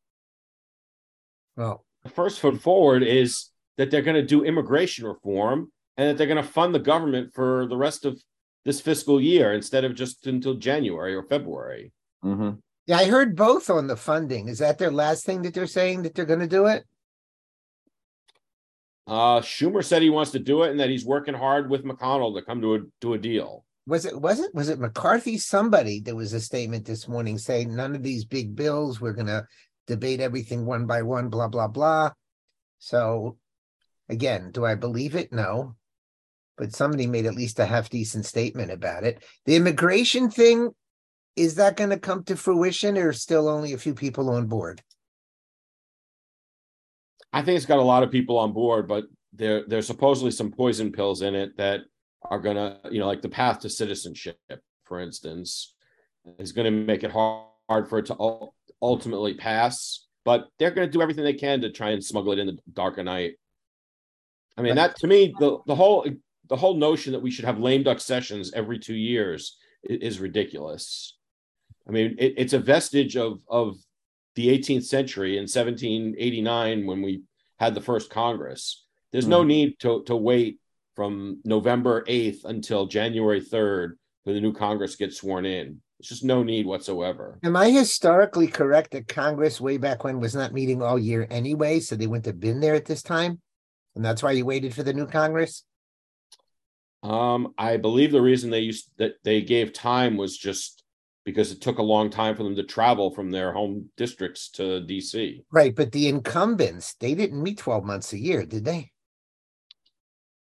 Well, 1.56 1.85
the 2.02 2.08
first 2.08 2.40
foot 2.40 2.61
forward 2.61 3.02
is 3.02 3.50
that 3.76 3.90
they're 3.90 4.02
going 4.02 4.17
to 4.17 4.23
do 4.26 4.43
immigration 4.44 5.06
reform 5.06 5.70
and 5.99 6.09
that 6.09 6.17
they're 6.17 6.27
going 6.27 6.43
to 6.43 6.50
fund 6.50 6.75
the 6.75 6.79
government 6.79 7.35
for 7.35 7.67
the 7.67 7.77
rest 7.77 8.06
of 8.06 8.19
this 8.65 8.81
fiscal 8.81 9.21
year 9.21 9.53
instead 9.53 9.85
of 9.85 9.95
just 9.95 10.27
until 10.27 10.55
January 10.55 11.15
or 11.15 11.25
February. 11.25 11.93
hmm 12.23 12.53
yeah, 12.89 12.97
I 12.97 13.05
heard 13.05 13.37
both 13.37 13.69
on 13.69 13.87
the 13.87 13.99
funding. 13.99 14.49
Is 14.49 14.61
that 14.61 14.79
their 14.79 14.91
last 14.91 15.27
thing 15.27 15.43
that 15.43 15.53
they're 15.53 15.67
saying 15.67 16.03
that 16.03 16.15
they're 16.15 16.25
going 16.25 16.41
to 16.41 16.47
do 16.47 16.65
it? 16.65 16.85
Uh, 19.06 19.41
Schumer 19.41 19.85
said 19.85 20.00
he 20.00 20.09
wants 20.09 20.31
to 20.31 20.39
do 20.39 20.62
it 20.62 20.71
and 20.71 20.81
that 20.81 20.89
he's 20.89 21.05
working 21.05 21.35
hard 21.35 21.69
with 21.69 21.85
McConnell 21.85 22.35
to 22.35 22.43
come 22.43 22.62
to 22.62 22.77
a 22.77 22.79
to 23.03 23.12
a 23.12 23.19
deal. 23.19 23.67
Was 23.87 24.06
it 24.06 24.19
was 24.19 24.41
it 24.41 24.55
was 24.55 24.71
it 24.71 24.79
McCarthy? 24.79 25.37
Somebody 25.37 26.00
there 26.00 26.17
was 26.17 26.33
a 26.33 26.41
statement 26.41 26.87
this 26.87 27.06
morning 27.06 27.37
saying 27.37 27.75
none 27.75 27.95
of 27.95 28.03
these 28.03 28.25
big 28.25 28.56
bills. 28.56 29.03
We're 29.03 29.12
gonna 29.12 29.47
debate 29.87 30.21
everything 30.21 30.65
one 30.65 30.87
by 30.87 31.03
one. 31.03 31.29
Blah 31.29 31.49
blah 31.49 31.69
blah. 31.69 32.12
So, 32.79 33.37
again, 34.09 34.50
do 34.50 34.65
I 34.65 34.77
believe 34.77 35.15
it? 35.15 35.31
No, 35.31 35.77
but 36.59 36.75
somebody 36.75 37.07
made 37.07 37.25
at 37.25 37.35
least 37.35 37.59
a 37.61 37.67
half 37.67 37.89
decent 37.89 38.27
statement 38.27 38.71
about 38.71 39.05
it. 39.05 39.23
The 39.47 39.57
immigration 39.57 40.31
thing 40.31 40.71
is 41.37 41.55
that 41.55 41.77
going 41.77 41.91
to 41.91 41.99
come 41.99 42.25
to 42.25 42.37
fruition, 42.37 42.99
or 42.99 43.13
still 43.13 43.49
only 43.49 43.73
a 43.73 43.79
few 43.79 43.95
people 43.95 44.29
on 44.31 44.47
board? 44.47 44.83
I 47.33 47.43
think 47.43 47.57
it's 47.57 47.67
got 47.67 47.79
a 47.79 47.83
lot 47.83 48.03
of 48.03 48.11
people 48.11 48.39
on 48.39 48.53
board, 48.53 48.89
but 48.89 49.05
there 49.33 49.65
there's 49.67 49.87
supposedly 49.87 50.31
some 50.31 50.51
poison 50.51 50.91
pills 50.91 51.23
in 51.23 51.35
it 51.35 51.57
that 51.59 51.83
are 52.23 52.41
gonna, 52.41 52.81
you 52.91 52.99
know, 52.99 53.07
like 53.07 53.23
the 53.23 53.29
path 53.29 53.61
to 53.61 53.71
citizenship, 53.71 54.39
for 54.85 55.01
instance, 55.01 55.75
is 56.39 56.53
gonna 56.53 56.71
make 56.71 57.05
it 57.05 57.13
hard, 57.13 57.47
hard 57.69 57.89
for 57.89 57.99
it 57.99 58.07
to 58.07 58.49
ultimately 58.83 59.35
pass. 59.35 60.07
But 60.25 60.49
they're 60.59 60.71
gonna 60.71 60.89
do 60.89 61.03
everything 61.03 61.25
they 61.25 61.35
can 61.35 61.61
to 61.61 61.71
try 61.71 61.91
and 61.91 62.03
smuggle 62.03 62.33
it 62.33 62.39
in 62.39 62.47
the 62.47 62.59
dark 62.73 62.99
of 62.99 63.05
night. 63.05 63.35
I 64.57 64.63
mean, 64.63 64.75
that 64.75 64.97
to 64.97 65.07
me, 65.07 65.35
the 65.39 65.59
the 65.67 65.77
whole 65.77 66.05
the 66.49 66.56
whole 66.56 66.75
notion 66.75 67.12
that 67.12 67.23
we 67.23 67.31
should 67.31 67.45
have 67.45 67.59
lame 67.59 67.83
duck 67.83 68.00
sessions 68.00 68.53
every 68.53 68.79
two 68.79 68.95
years 68.95 69.56
i- 69.89 69.93
is, 69.93 70.21
ridiculous. 70.21 71.17
I 71.87 71.93
mean, 71.93 72.17
it, 72.19 72.35
it's 72.37 72.52
a 72.52 72.59
vestige 72.59 73.17
of 73.17 73.40
of 73.49 73.76
the 74.35 74.49
18th 74.49 74.85
century 74.85 75.37
in 75.37 75.43
1789 75.43 76.87
when 76.87 77.02
we 77.02 77.23
had 77.59 77.75
the 77.75 77.81
first 77.81 78.11
Congress. 78.11 78.85
There's 79.12 79.26
no 79.26 79.43
mm. 79.43 79.49
need 79.49 79.81
to 79.81 80.02
to 80.05 80.17
wait 80.17 80.59
from 80.95 81.40
November 81.45 82.05
8th 82.05 82.45
until 82.45 82.87
January 82.87 83.40
3rd 83.40 83.93
for 84.25 84.33
the 84.33 84.40
new 84.40 84.52
Congress 84.52 84.97
gets 84.97 85.19
sworn 85.19 85.47
in. 85.47 85.81
It's 86.00 86.09
just 86.09 86.25
no 86.25 86.43
need 86.43 86.67
whatsoever. 86.67 87.38
Am 87.43 87.57
I 87.57 87.71
historically 87.71 88.47
correct 88.47 88.93
that 88.93 89.09
Congress 89.09 89.61
way 89.61 89.78
back 89.78 90.05
when 90.05 90.21
was 90.21 90.35
not 90.35 90.52
meeting 90.52 90.83
all 90.83 90.99
year 90.99 91.26
anyway, 91.31 91.81
so 91.81 91.97
they 91.97 92.07
wouldn't 92.07 92.26
have 92.26 92.38
been 92.38 92.61
there 92.61 92.75
at 92.75 92.85
this 92.85 93.02
time, 93.02 93.40
and 93.97 94.05
that's 94.05 94.23
why 94.23 94.33
you 94.33 94.45
waited 94.45 94.75
for 94.75 94.85
the 94.85 94.93
new 94.93 95.07
Congress? 95.07 95.64
Um, 97.02 97.55
I 97.57 97.76
believe 97.76 98.12
the 98.12 98.21
reason 98.21 98.50
they 98.50 98.61
used 98.61 98.90
that 98.99 99.14
they 99.25 99.43
gave 99.43 99.73
time 99.73 100.17
was 100.17 100.37
just 100.37 100.85
because 101.25 101.52
it 101.52 101.61
took 101.61 101.78
a 101.78 101.83
long 101.83 102.11
time 102.11 102.35
for 102.35 102.43
them 102.43 102.57
to 102.57 102.62
travel 102.62 103.11
from 103.14 103.31
their 103.31 103.52
home 103.52 103.90
districts 103.97 104.49
to 104.49 104.62
DC. 104.81 105.43
Right, 105.52 105.75
but 105.75 105.93
the 105.93 106.09
incumbents, 106.09 106.95
they 106.95 107.14
didn't 107.14 107.43
meet 107.43 107.59
12 107.59 107.85
months 107.85 108.12
a 108.12 108.19
year, 108.19 108.47
did 108.47 108.64
they? 108.64 108.90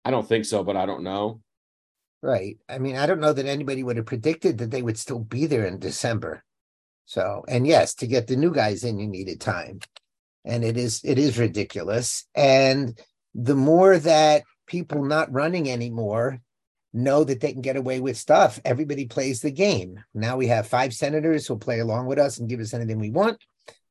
I 0.04 0.12
don't 0.12 0.28
think 0.28 0.46
so, 0.46 0.64
but 0.64 0.76
I 0.76 0.86
don't 0.86 1.04
know. 1.04 1.42
Right. 2.24 2.58
I 2.68 2.80
mean, 2.80 2.96
I 2.96 3.06
don't 3.06 3.20
know 3.20 3.34
that 3.34 3.46
anybody 3.46 3.84
would 3.84 3.98
have 3.98 4.06
predicted 4.06 4.58
that 4.58 4.72
they 4.72 4.82
would 4.82 4.98
still 4.98 5.20
be 5.20 5.46
there 5.46 5.66
in 5.66 5.78
December. 5.78 6.44
So, 7.06 7.44
and 7.48 7.68
yes, 7.68 7.94
to 7.96 8.08
get 8.08 8.28
the 8.28 8.36
new 8.36 8.52
guys 8.52 8.84
in, 8.84 8.98
you 8.98 9.08
needed 9.08 9.42
time. 9.42 9.80
And 10.46 10.64
it 10.64 10.78
is 10.78 11.02
it 11.04 11.20
is 11.20 11.38
ridiculous. 11.38 12.26
And 12.34 13.00
the 13.36 13.56
more 13.56 13.98
that 13.98 14.44
people 14.68 15.04
not 15.04 15.32
running 15.32 15.70
anymore 15.70 16.42
know 16.94 17.24
that 17.24 17.42
they 17.42 17.52
can 17.52 17.62
get 17.62 17.76
away 17.76 18.00
with 18.00 18.18
stuff, 18.18 18.60
everybody 18.64 19.06
plays 19.06 19.42
the 19.42 19.52
game. 19.52 20.00
Now 20.14 20.38
we 20.38 20.48
have 20.48 20.68
five 20.68 20.94
senators 20.94 21.48
who'll 21.48 21.58
play 21.58 21.80
along 21.80 22.06
with 22.06 22.20
us 22.20 22.38
and 22.38 22.48
give 22.50 22.60
us 22.60 22.74
anything 22.74 23.00
we 23.00 23.10
want. 23.10 23.44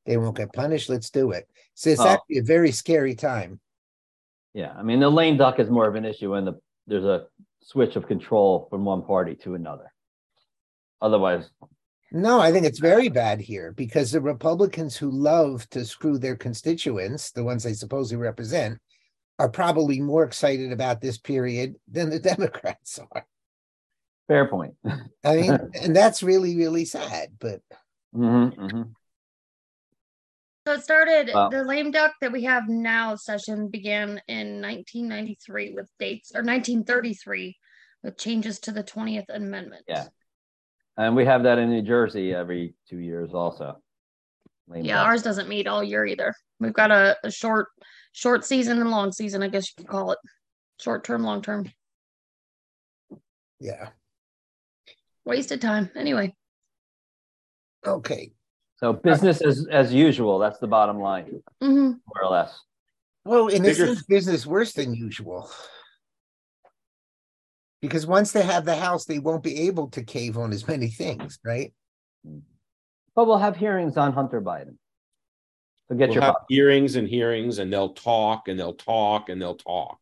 They 0.07 0.17
won't 0.17 0.37
get 0.37 0.53
punished. 0.53 0.89
Let's 0.89 1.11
do 1.11 1.33
it. 1.33 1.49
So 1.75 1.91
it's 1.91 2.01
Oh. 2.01 2.07
actually 2.07 2.39
a 2.39 2.43
very 2.45 2.71
scary 2.73 3.15
time. 3.15 3.61
Yeah, 4.55 4.73
I 4.77 4.83
mean 4.83 5.01
the 5.01 5.11
lame 5.11 5.37
duck 5.37 5.59
is 5.59 5.71
more 5.71 5.89
of 5.89 5.95
an 5.95 6.05
issue 6.05 6.33
when 6.33 6.45
the 6.45 6.55
there's 6.87 7.05
a 7.05 7.27
switch 7.63 7.97
of 7.97 8.07
control 8.07 8.67
from 8.71 8.85
one 8.85 9.03
party 9.03 9.37
to 9.37 9.55
another. 9.55 9.93
Otherwise, 11.01 11.51
No, 12.15 12.41
I 12.41 12.53
think 12.53 12.67
it's 12.67 12.79
very 12.79 13.09
bad 13.09 13.41
here 13.41 13.73
because 13.73 14.13
the 14.13 14.21
Republicans 14.21 14.97
who 14.97 15.11
love 15.11 15.67
to 15.71 15.83
screw 15.85 16.19
their 16.19 16.37
constituents, 16.37 17.31
the 17.31 17.43
ones 17.43 17.63
they 17.63 17.73
supposedly 17.73 18.23
represent, 18.23 18.79
are 19.39 19.49
probably 19.49 20.01
more 20.01 20.25
excited 20.25 20.73
about 20.73 21.01
this 21.01 21.19
period 21.19 21.77
than 21.91 22.11
the 22.11 22.19
Democrats 22.33 22.99
are. 23.13 23.27
Fair 24.29 24.49
point. 24.49 24.75
I 25.25 25.37
mean, 25.37 25.59
and 25.83 25.95
that's 25.97 26.23
really, 26.23 26.57
really 26.57 26.85
sad, 26.85 27.31
but 27.41 27.61
Mhm, 28.15 28.55
mhm. 28.57 28.93
So 30.67 30.75
it 30.75 30.83
started, 30.85 31.31
Wow. 31.35 31.49
the 31.49 31.65
lame 31.65 31.91
duck 31.91 32.13
that 32.21 32.31
we 32.31 32.45
have 32.45 32.69
now 32.69 33.17
session 33.17 33.69
began 33.69 34.21
in 34.29 34.61
nineteen 34.61 35.09
ninety-three 35.09 35.73
with 35.73 35.89
dates, 35.99 36.31
or 36.35 36.43
nineteen 36.43 36.85
thirty-three 36.85 37.57
with 38.05 38.17
changes 38.19 38.61
to 38.61 38.71
the 38.73 38.83
twentieth 38.85 39.25
amendment. 39.29 39.85
Yeah. 39.89 40.07
And 40.97 41.17
we 41.17 41.25
have 41.25 41.45
that 41.45 41.59
in 41.59 41.71
New 41.71 41.83
Jersey 41.83 42.33
every 42.35 42.75
two 42.89 42.99
years 42.99 43.33
also. 43.35 43.83
Lame 44.69 44.85
Yeah, 44.85 44.99
duck. 44.99 45.07
ours 45.07 45.23
doesn't 45.23 45.49
meet 45.49 45.67
all 45.67 45.83
year 45.83 46.05
either. 46.07 46.33
We've 46.61 46.73
got 46.73 46.91
a, 46.93 47.17
a 47.25 47.31
short, 47.31 47.69
short 48.13 48.45
season 48.45 48.81
and 48.81 48.91
long 48.91 49.13
season, 49.13 49.43
I 49.43 49.49
guess 49.49 49.69
you 49.69 49.85
could 49.85 49.91
call 49.91 50.13
it. 50.13 50.19
Short 50.81 51.05
term, 51.05 51.23
long 51.23 51.43
term, 51.43 51.71
yeah. 53.61 53.89
wasted 55.25 55.61
time. 55.61 55.91
Anyway, 55.95 56.35
Okay. 57.87 58.33
So 58.77 58.93
business 58.93 59.41
as, 59.43 59.65
as 59.71 59.95
usual, 59.95 60.41
that's 60.41 60.59
the 60.59 60.67
bottom 60.67 60.99
line, 60.99 61.41
hmm 61.61 61.91
more 61.91 62.23
or 62.25 62.31
less. 62.31 62.59
Well, 63.25 63.47
in 63.47 63.63
this 63.63 63.79
Figures- 63.79 64.03
business 64.05 64.45
worse 64.47 64.73
than 64.73 64.93
usual. 64.95 65.49
Because 67.81 68.07
once 68.07 68.33
they 68.33 68.43
have 68.43 68.65
the 68.65 68.77
house, 68.77 69.05
they 69.05 69.19
won't 69.21 69.43
be 69.43 69.63
able 69.67 69.89
to 69.91 70.03
cave 70.05 70.37
on 70.39 70.53
as 70.53 70.67
many 70.69 70.89
things, 70.89 71.39
right? 71.45 71.73
But 73.15 73.27
we'll 73.27 73.39
have 73.39 73.57
hearings 73.57 73.97
on 73.97 74.13
Hunter 74.13 74.41
Biden. 74.41 74.77
So 75.93 75.99
get 75.99 76.09
We'll 76.09 76.15
your, 76.15 76.23
have 76.25 76.37
hearings 76.49 76.97
and 76.97 77.07
hearings, 77.07 77.59
and 77.59 77.71
they'll 77.71 77.93
talk 77.93 78.49
and 78.49 78.59
they'll 78.59 78.73
talk 78.73 79.29
and 79.29 79.41
they'll 79.41 79.57
talk. 79.57 79.99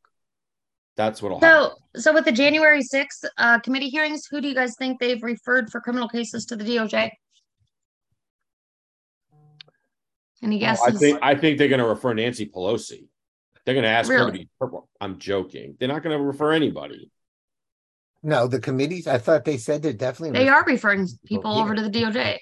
That's 0.96 1.20
what'll 1.20 1.40
happen. 1.40 1.72
so, 1.96 2.00
so 2.00 2.14
with 2.14 2.24
the 2.26 2.30
January 2.32 2.82
sixth, 2.82 3.24
uh, 3.38 3.58
committee 3.58 3.88
hearings, 3.88 4.26
who 4.30 4.40
do 4.40 4.46
you 4.46 4.54
guys 4.54 4.76
think 4.78 5.00
they've 5.00 5.20
referred 5.20 5.68
for 5.68 5.80
criminal 5.80 6.08
cases 6.08 6.44
to 6.46 6.54
the 6.56 6.62
DOJ? 6.62 7.10
Any 10.44 10.58
guesses? 10.60 10.84
I 10.86 10.90
guesses? 10.90 11.00
think 11.00 11.18
I 11.22 11.34
think 11.34 11.58
they're 11.58 11.66
going 11.68 11.80
to 11.80 11.88
refer 11.88 12.14
Nancy 12.14 12.46
Pelosi. 12.46 13.08
They're 13.64 13.74
going 13.74 13.82
to 13.82 13.90
ask 13.90 14.08
her 14.10 14.18
to 14.18 14.24
Really? 14.26 14.48
be. 14.60 14.68
I'm 15.00 15.18
joking. 15.18 15.74
They're 15.80 15.88
not 15.88 16.04
going 16.04 16.16
to 16.16 16.24
refer 16.24 16.52
anybody. 16.52 17.10
No, 18.22 18.46
the 18.46 18.60
committees, 18.60 19.08
I 19.08 19.18
thought 19.18 19.44
they 19.44 19.56
said 19.56 19.82
they're 19.82 19.92
definitely. 19.92 20.38
They 20.38 20.48
are 20.48 20.62
referring 20.64 21.08
people 21.24 21.52
here. 21.54 21.64
over 21.64 21.74
to 21.74 21.82
the 21.82 21.90
DOJ. 21.90 22.38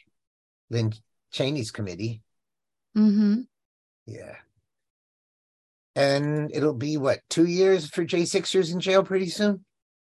Lynn 0.71 0.93
Cheney's 1.33 1.71
committee, 1.71 2.21
Mm-hmm. 2.99 3.41
yeah. 4.07 4.35
And 5.95 6.51
it'll 6.55 6.75
be 6.75 6.97
what, 6.97 7.21
two 7.29 7.47
years 7.47 7.89
for 7.89 8.05
J 8.05 8.25
Sixers 8.25 8.73
in 8.73 8.81
jail 8.81 9.03
pretty 9.03 9.29
soon? 9.29 9.65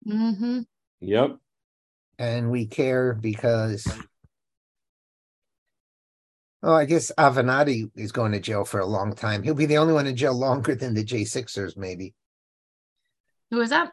Mm-hmm. 0.07 0.61
Yep. 1.01 1.37
And 2.19 2.51
we 2.51 2.67
care 2.67 3.15
because. 3.15 3.87
Oh, 6.63 6.75
I 6.75 6.87
guess 6.87 7.13
Avenatti 7.17 7.91
is 7.95 8.11
going 8.11 8.33
to 8.33 8.41
jail 8.41 8.65
for 8.65 8.81
a 8.81 8.87
long 8.87 9.15
time. 9.15 9.43
He'll 9.43 9.55
be 9.55 9.67
the 9.67 9.79
only 9.79 9.95
one 9.95 10.07
in 10.07 10.17
jail 10.17 10.35
longer 10.35 10.75
than 10.75 10.95
the 10.95 11.05
J 11.05 11.25
Sixers, 11.25 11.77
maybe. 11.77 12.15
Who 13.51 13.61
is 13.61 13.71
that? 13.71 13.93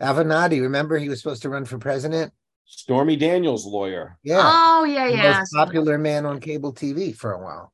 Avenatti, 0.00 0.60
remember 0.60 0.98
he 0.98 1.08
was 1.08 1.20
supposed 1.20 1.42
to 1.42 1.48
run 1.48 1.64
for 1.64 1.78
president? 1.78 2.32
Stormy 2.64 3.16
Daniels' 3.16 3.66
lawyer. 3.66 4.18
Yeah. 4.22 4.40
Oh, 4.42 4.84
yeah, 4.84 5.06
the 5.08 5.16
yeah. 5.16 5.38
most 5.38 5.52
popular 5.52 5.98
man 5.98 6.26
on 6.26 6.40
cable 6.40 6.74
TV 6.74 7.14
for 7.14 7.32
a 7.32 7.42
while. 7.42 7.72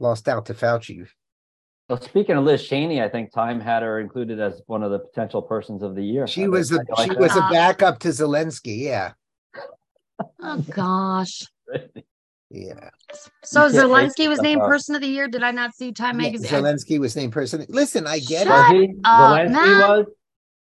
Lost 0.00 0.28
out 0.28 0.46
to 0.46 0.54
Fauci. 0.54 1.06
well, 1.88 2.00
speaking 2.00 2.36
of 2.36 2.44
Liz 2.44 2.66
Cheney, 2.66 3.02
I 3.02 3.08
think 3.08 3.32
Time 3.32 3.58
had 3.60 3.82
her 3.82 3.98
included 4.00 4.38
as 4.40 4.62
one 4.66 4.82
of 4.82 4.90
the 4.90 4.98
potential 5.00 5.42
persons 5.42 5.82
of 5.82 5.94
the 5.94 6.02
year. 6.04 6.26
She 6.26 6.44
I 6.44 6.48
was 6.48 6.70
a 6.72 6.76
think- 6.76 6.88
I 6.96 7.02
she 7.04 7.08
like 7.10 7.18
was 7.18 7.34
a 7.36 7.38
uh-huh. 7.40 7.52
backup 7.52 7.98
to 8.00 8.08
Zelensky. 8.08 8.78
Yeah, 8.82 9.12
Oh 10.40 10.58
gosh. 10.70 11.42
yeah. 12.50 12.90
So 13.44 13.66
You 13.66 13.72
can't 13.72 13.90
make 13.90 14.10
Zelensky 14.12 14.28
was 14.28 14.40
named 14.40 14.62
up. 14.62 14.68
Person 14.68 14.94
of 14.94 15.00
the 15.00 15.08
Year. 15.08 15.28
Did 15.28 15.42
I 15.42 15.50
not 15.50 15.74
see 15.74 15.92
Time 15.92 16.20
Yeah, 16.20 16.26
magazine? 16.28 16.50
Zelensky 16.50 16.98
was 16.98 17.16
named 17.16 17.32
Person. 17.32 17.64
Listen, 17.68 18.06
I 18.06 18.18
get 18.20 18.46
Shut 18.46 18.74
it. 18.76 18.90
Up, 19.04 19.20
Zelensky 19.38 19.50
Matt. 19.52 19.88
was? 19.88 20.06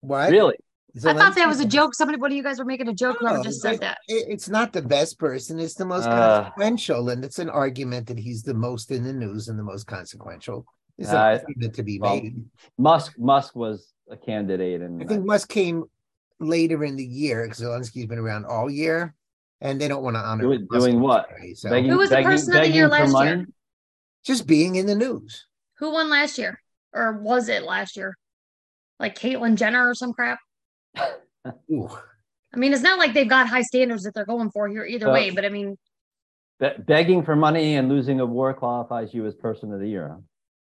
What? 0.01 0.29
Really? 0.31 0.55
I 1.03 1.13
thought 1.13 1.35
that 1.35 1.47
was 1.47 1.59
a 1.59 1.65
joke. 1.65 1.93
Somebody, 1.93 2.17
one 2.19 2.31
of 2.31 2.37
you 2.37 2.43
guys 2.43 2.57
were 2.59 2.65
making 2.65 2.87
a 2.87 2.93
joke. 2.93 3.17
Whoever 3.19 3.37
No, 3.39 3.43
just 3.43 3.61
but 3.61 3.71
said 3.71 3.79
that. 3.81 3.97
it's 4.07 4.47
not 4.47 4.71
the 4.71 4.81
best 4.81 5.19
person. 5.19 5.59
It's 5.59 5.73
the 5.73 5.85
most 5.85 6.05
Uh. 6.05 6.43
consequential, 6.43 7.09
and 7.09 7.25
it's 7.25 7.39
an 7.39 7.49
argument 7.49 8.07
that 8.07 8.17
he's 8.17 8.43
the 8.43 8.53
most 8.53 8.91
in 8.91 9.03
the 9.03 9.11
news 9.13 9.49
and 9.49 9.59
the 9.59 9.63
most 9.63 9.87
consequential. 9.87 10.65
It's 10.97 11.09
Uh, 11.09 11.17
an 11.17 11.39
argument 11.41 11.75
to 11.75 11.83
be 11.83 11.99
well, 11.99 12.15
made. 12.15 12.45
Musk 12.77 13.19
Musk 13.19 13.55
was 13.55 13.91
a 14.09 14.15
candidate 14.15 14.81
and 14.81 15.01
I 15.01 15.05
think 15.05 15.25
Musk 15.25 15.49
came 15.49 15.83
later 16.39 16.83
in 16.85 16.95
the 16.95 17.05
year 17.05 17.43
because 17.43 17.59
Zelensky's 17.59 18.05
been 18.05 18.19
around 18.19 18.45
all 18.45 18.69
year, 18.69 19.13
and 19.59 19.81
they 19.81 19.89
don't 19.89 20.03
want 20.03 20.15
to 20.15 20.21
honor 20.21 20.43
Doing- 20.43 20.67
Musk 20.69 20.85
doing 20.85 20.99
what? 21.01 21.27
today, 21.29 21.53
So 21.55 21.69
begging, 21.69 21.91
Who 21.91 21.97
was 21.97 22.09
the 22.09 22.15
begging, 22.15 22.31
person 22.31 22.55
of 22.55 22.61
the 22.63 22.69
year 22.69 22.87
last 22.87 23.11
money. 23.11 23.29
year? 23.31 23.47
just 24.23 24.47
being 24.47 24.75
in 24.75 24.85
the 24.85 24.95
news. 24.95 25.45
Who 25.79 25.91
won 25.91 26.09
last 26.09 26.37
year, 26.37 26.59
or 26.93 27.13
was 27.13 27.47
it 27.49 27.63
last 27.63 27.95
year? 27.97 28.17
Like 28.99 29.15
Caitlyn 29.19 29.55
Jenner 29.55 29.89
or 29.89 29.93
some 29.93 30.13
crap. 30.13 30.39
Ooh. 31.71 31.89
I 32.53 32.57
mean, 32.57 32.73
it's 32.73 32.81
not 32.81 32.99
like 32.99 33.13
they've 33.13 33.29
got 33.29 33.47
high 33.47 33.61
standards 33.63 34.03
that 34.03 34.13
they're 34.13 34.25
going 34.25 34.49
for 34.51 34.67
here 34.67 34.85
either 34.85 35.09
Uh, 35.09 35.13
way. 35.13 35.29
But 35.29 35.45
I 35.45 35.49
mean, 35.49 35.77
Be- 36.59 36.69
begging 36.87 37.23
for 37.23 37.35
money 37.35 37.75
and 37.75 37.89
losing 37.89 38.19
a 38.21 38.25
war 38.25 38.53
qualifies 38.53 39.13
you 39.13 39.25
as 39.25 39.35
person 39.35 39.73
of 39.73 39.79
the 39.79 39.87
year. 39.89 40.17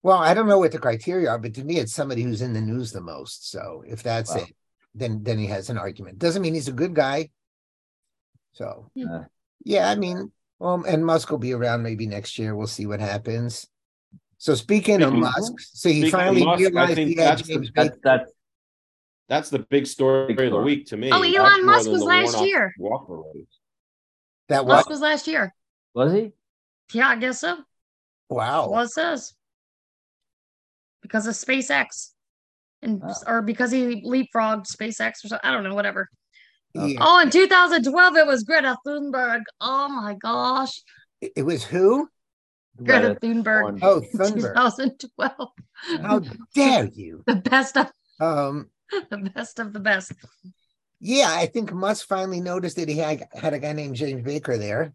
Well, 0.04 0.18
I 0.18 0.34
don't 0.34 0.48
know 0.48 0.60
what 0.60 0.72
the 0.72 0.80
criteria 0.80 1.30
are, 1.30 1.40
but 1.40 1.54
to 1.56 1.64
me, 1.64 1.78
it's 1.78 1.94
somebody 1.94 2.22
who's 2.24 2.42
in 2.42 2.54
the 2.54 2.62
news 2.62 2.92
the 2.92 3.02
most. 3.02 3.50
So 3.52 3.84
if 3.88 4.02
that's 4.04 4.34
Wow. 4.36 4.42
it, 4.44 4.56
then 4.96 5.24
then 5.24 5.38
he 5.40 5.48
has 5.48 5.70
an 5.70 5.78
argument. 5.78 6.20
Doesn't 6.20 6.42
mean 6.42 6.54
he's 6.54 6.68
a 6.68 6.72
good 6.74 6.94
guy. 6.94 7.30
So 8.54 8.92
Yeah. 8.94 9.26
yeah, 9.64 9.90
I 9.90 9.96
mean, 9.96 10.32
um, 10.60 10.86
and 10.88 11.06
Musk 11.06 11.32
will 11.32 11.38
be 11.40 11.54
around 11.54 11.82
maybe 11.84 12.06
next 12.06 12.38
year. 12.38 12.56
We'll 12.56 12.68
see 12.68 12.86
what 12.86 13.00
happens. 13.00 13.68
So 14.38 14.56
speaking 14.56 15.02
of 15.02 15.14
Musk, 15.14 15.54
so 15.60 15.90
he 15.90 16.02
Speaking 16.02 16.12
finally 16.12 16.44
Musk, 16.46 16.60
realized 16.60 16.96
think 16.96 17.10
he 17.10 17.16
had 17.16 17.38
the- 17.40 17.44
James 17.44 17.72
That's 17.74 17.90
Baker. 17.90 18.00
that's 18.04 18.22
That's 18.22 18.32
the 19.50 19.60
big 19.70 19.88
story 19.88 20.34
Big 20.34 20.48
of 20.48 20.52
the 20.52 20.60
week 20.60 20.88
to 20.88 20.98
me. 20.98 21.10
Oh, 21.12 21.22
Elon 21.22 21.66
more 21.66 21.76
Musk 21.76 21.90
was 21.90 22.04
last 22.04 22.42
year. 22.46 22.74
Walker 22.78 23.18
race. 23.34 23.46
That 24.50 24.66
Musk 24.68 24.90
was 24.90 25.00
last 25.00 25.28
year. 25.28 25.54
was 25.94 26.12
he? 26.14 26.32
Yeah, 26.94 27.08
I 27.10 27.16
guess 27.16 27.40
so. 27.40 27.58
Wow. 28.30 28.70
Well, 28.70 28.82
it 28.84 28.90
says 28.92 29.34
because 31.02 31.28
of 31.28 31.34
SpaceX, 31.36 32.12
and 32.82 33.02
Oh. 33.04 33.14
or 33.28 33.42
because 33.42 33.72
he 33.72 34.04
leapfrogged 34.06 34.66
SpaceX 34.68 35.24
or 35.24 35.30
something. 35.30 35.40
I 35.44 35.52
don't 35.52 35.64
know, 35.64 35.76
whatever. 35.76 36.10
Yeah. 36.74 36.98
Oh, 37.02 37.20
in 37.22 37.30
2012, 37.30 38.16
it 38.18 38.28
was 38.28 38.44
Greta 38.44 38.78
Thunberg. 38.86 39.42
Oh 39.60 39.88
my 39.90 40.14
gosh, 40.16 40.82
It 41.22 41.32
it 41.38 41.44
was 41.44 41.64
who? 41.64 42.10
Greta 42.78 43.18
Greta 43.20 43.20
Thunberg. 43.22 43.80
Thunberg. 43.80 43.84
Oh, 43.84 44.02
Thunberg. 44.14 44.42
2012, 45.10 45.50
How 46.02 46.20
dare 46.56 46.86
you? 46.94 47.24
the 47.28 47.36
best 47.36 47.78
of 47.78 47.92
Um, 48.20 48.70
the 49.10 49.32
best 49.34 49.60
of 49.60 49.74
the 49.74 49.80
best. 49.80 50.14
yeah, 51.00 51.30
I 51.32 51.46
think 51.48 51.72
Musk 51.74 52.08
finally 52.08 52.40
noticed 52.42 52.76
that 52.78 52.90
he 52.90 52.98
had, 52.98 53.28
had 53.34 53.54
a 53.54 53.60
guy 53.60 53.74
named 53.74 53.96
James 53.96 54.24
Baker 54.24 54.58
there. 54.58 54.94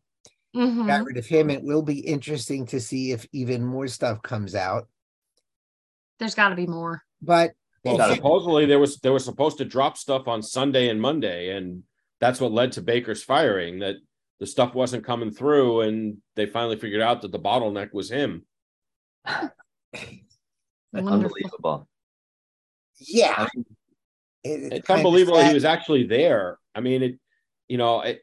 Mhm. 0.55 0.87
got 0.87 1.05
rid 1.05 1.19
of 1.19 1.26
him. 1.26 1.50
It 1.50 1.62
will 1.62 1.83
be 1.83 1.99
interesting 2.00 2.65
to 2.67 2.81
see 2.81 3.12
if 3.12 3.26
even 3.33 3.62
more 3.65 3.88
stuff 3.88 4.23
comes 4.23 4.55
out. 4.55 4.88
There's 6.19 6.35
got 6.35 6.49
to 6.49 6.55
be 6.57 6.67
more. 6.67 7.03
But 7.21 7.53
Well, 7.85 7.99
Got 7.99 8.12
it. 8.12 8.17
supposedly 8.17 8.65
there 8.65 8.79
was 8.79 8.97
they 8.99 9.11
were 9.11 9.19
supposed 9.19 9.59
to 9.59 9.67
drop 9.67 9.99
stuff 9.99 10.26
on 10.29 10.43
Sunday 10.43 10.88
and 10.88 11.00
Monday, 11.00 11.50
and 11.55 11.83
that's 12.21 12.41
what 12.41 12.53
led 12.53 12.73
to 12.73 12.81
Baker's 12.83 13.23
firing. 13.23 13.81
That 13.81 13.97
the 14.41 14.47
stuff 14.47 14.75
wasn't 14.75 15.05
coming 15.05 15.31
through, 15.31 15.83
and 15.83 16.19
they 16.37 16.47
finally 16.47 16.76
figured 16.79 17.03
out 17.03 17.21
that 17.23 17.33
the 17.33 17.38
bottleneck 17.38 17.93
was 17.93 18.11
him. 18.11 18.47
Wonderful. 20.93 21.12
Unbelievable. 21.12 21.88
yeah, 22.99 23.35
I 23.37 23.49
mean, 23.55 23.67
it- 24.47 24.73
It's 24.73 24.87
kinda 24.87 25.00
unbelievable 25.00 25.38
sad. 25.38 25.49
he 25.49 25.55
was 25.55 25.65
actually 25.65 26.05
there. 26.05 26.59
I 26.75 26.81
mean, 26.81 27.03
it, 27.03 27.19
you 27.69 27.79
know, 27.79 28.00
it, 28.03 28.23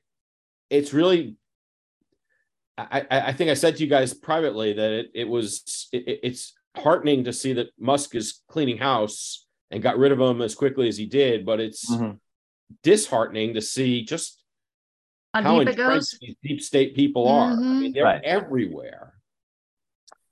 it's 0.70 0.94
really. 0.94 1.36
I, 2.77 3.06
I 3.12 3.22
I 3.27 3.34
think 3.34 3.51
I 3.51 3.53
said 3.53 3.75
to 3.75 3.84
you 3.84 3.89
guys 3.89 4.13
privately 4.13 4.74
that 4.74 4.92
it, 4.92 5.12
it 5.13 5.27
was 5.27 5.88
it, 5.92 6.08
it- 6.08 6.20
it's 6.24 6.53
heartening 6.75 7.24
to 7.25 7.34
see 7.34 7.53
that 7.53 7.68
Musk 7.80 8.15
is 8.15 8.42
cleaning 8.50 8.77
house 8.80 9.46
and 9.70 9.84
got 9.84 9.98
rid 9.98 10.12
of 10.12 10.20
him 10.20 10.42
as 10.42 10.56
quickly 10.56 10.88
as 10.88 10.98
he 10.98 11.06
did, 11.06 11.46
but 11.46 11.60
it's 11.60 11.89
mhm. 11.89 12.18
disheartening 12.82 13.53
to 13.53 13.62
see 13.62 14.03
just 14.03 14.42
How, 15.36 15.44
how 15.44 15.60
deep 15.60 15.70
it 15.70 15.75
goes. 15.77 15.86
entrenched 15.86 16.18
these 16.22 16.36
deep 16.44 16.62
state 16.62 16.96
people 16.96 17.27
are. 17.27 17.51
I 17.51 17.56
mean, 17.56 17.92
Mhm. 17.92 17.94
they're 17.94 18.03
Right. 18.03 18.24
everywhere. 18.24 19.13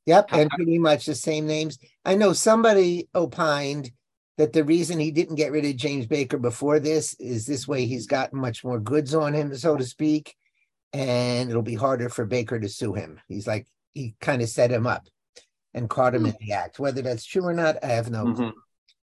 Yep, 0.08 0.34
and 0.34 0.50
pretty 0.50 0.80
much 0.80 1.06
the 1.06 1.14
same 1.14 1.46
names. 1.46 1.78
I 2.04 2.16
know 2.16 2.34
somebody 2.34 3.08
opined 3.14 3.92
that 4.38 4.54
the 4.54 4.64
reason 4.64 5.00
he 5.00 5.12
didn't 5.12 5.36
get 5.36 5.52
rid 5.52 5.66
of 5.66 5.76
James 5.76 6.08
Baker 6.08 6.38
before 6.38 6.80
this 6.80 7.14
is 7.16 7.46
this 7.46 7.68
way 7.68 7.86
he's 7.86 8.08
got 8.08 8.34
much 8.34 8.64
more 8.64 8.80
goods 8.80 9.14
on 9.14 9.34
him, 9.34 9.56
so 9.56 9.78
to 9.78 9.84
speak, 9.84 10.36
and 10.94 11.50
it'll 11.50 11.62
be 11.62 11.76
harder 11.76 12.10
for 12.10 12.26
Baker 12.26 12.60
to 12.60 12.70
sue 12.70 12.94
him. 12.94 13.20
He's 13.28 13.48
like 13.48 13.68
he 13.94 14.16
kind 14.22 14.42
of 14.42 14.50
set 14.50 14.72
him 14.72 14.88
up 14.88 15.08
and 15.74 15.90
caught 15.90 16.16
him 16.16 16.26
in 16.26 16.36
the 16.40 16.54
act. 16.54 16.80
Whether 16.80 17.02
that's 17.02 17.26
true 17.26 17.46
or 17.46 17.54
not, 17.54 17.84
I 17.84 17.88
have 17.88 18.10
no 18.10 18.34
clue. 18.34 18.46
Mhm. 18.52 18.54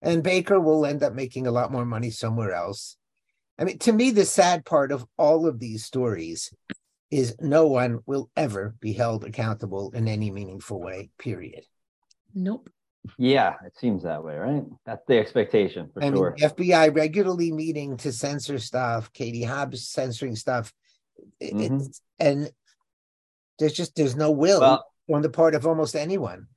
and 0.02 0.24
Baker 0.24 0.60
will 0.60 0.86
end 0.86 1.04
up 1.04 1.14
making 1.14 1.46
a 1.46 1.52
lot 1.52 1.72
more 1.72 1.86
money 1.86 2.10
somewhere 2.10 2.54
else. 2.54 2.96
I 3.58 3.66
mean, 3.66 3.78
to 3.80 3.92
me, 3.92 4.12
the 4.12 4.24
sad 4.26 4.64
part 4.64 4.94
of 4.94 5.06
all 5.18 5.46
of 5.46 5.60
these 5.60 5.84
stories 5.84 6.54
is 7.12 7.36
no 7.42 7.68
one 7.68 8.00
will 8.06 8.30
ever 8.38 8.76
be 8.80 8.94
held 8.94 9.26
accountable 9.26 9.92
in 9.92 10.08
any 10.08 10.32
meaningful 10.32 10.80
way, 10.80 11.10
period. 11.18 11.66
Nope. 12.34 12.70
Yeah, 13.18 13.56
it 13.66 13.74
seems 13.78 14.04
that 14.04 14.24
way, 14.24 14.36
right? 14.38 14.64
That's 14.86 15.04
the 15.08 15.18
expectation 15.18 15.90
for 15.94 16.04
I 16.04 16.10
mean, 16.10 16.16
sure. 16.18 16.36
FBI 16.40 16.94
regularly 16.94 17.52
meeting 17.52 17.96
to 17.98 18.12
censor 18.12 18.60
stuff, 18.60 19.12
Katie 19.14 19.44
Hobbs 19.44 19.88
censoring 19.88 20.36
stuff. 20.36 20.74
It- 21.40 21.54
Mhm. 21.54 21.64
it's- 21.66 22.02
and 22.20 22.52
there's 23.58 23.74
just 23.74 23.96
there's 23.96 24.16
no 24.16 24.32
will 24.32 24.60
Well, 24.60 24.86
on 25.14 25.22
the 25.22 25.30
part 25.30 25.56
of 25.56 25.66
almost 25.66 25.96
anyone. 25.96 26.48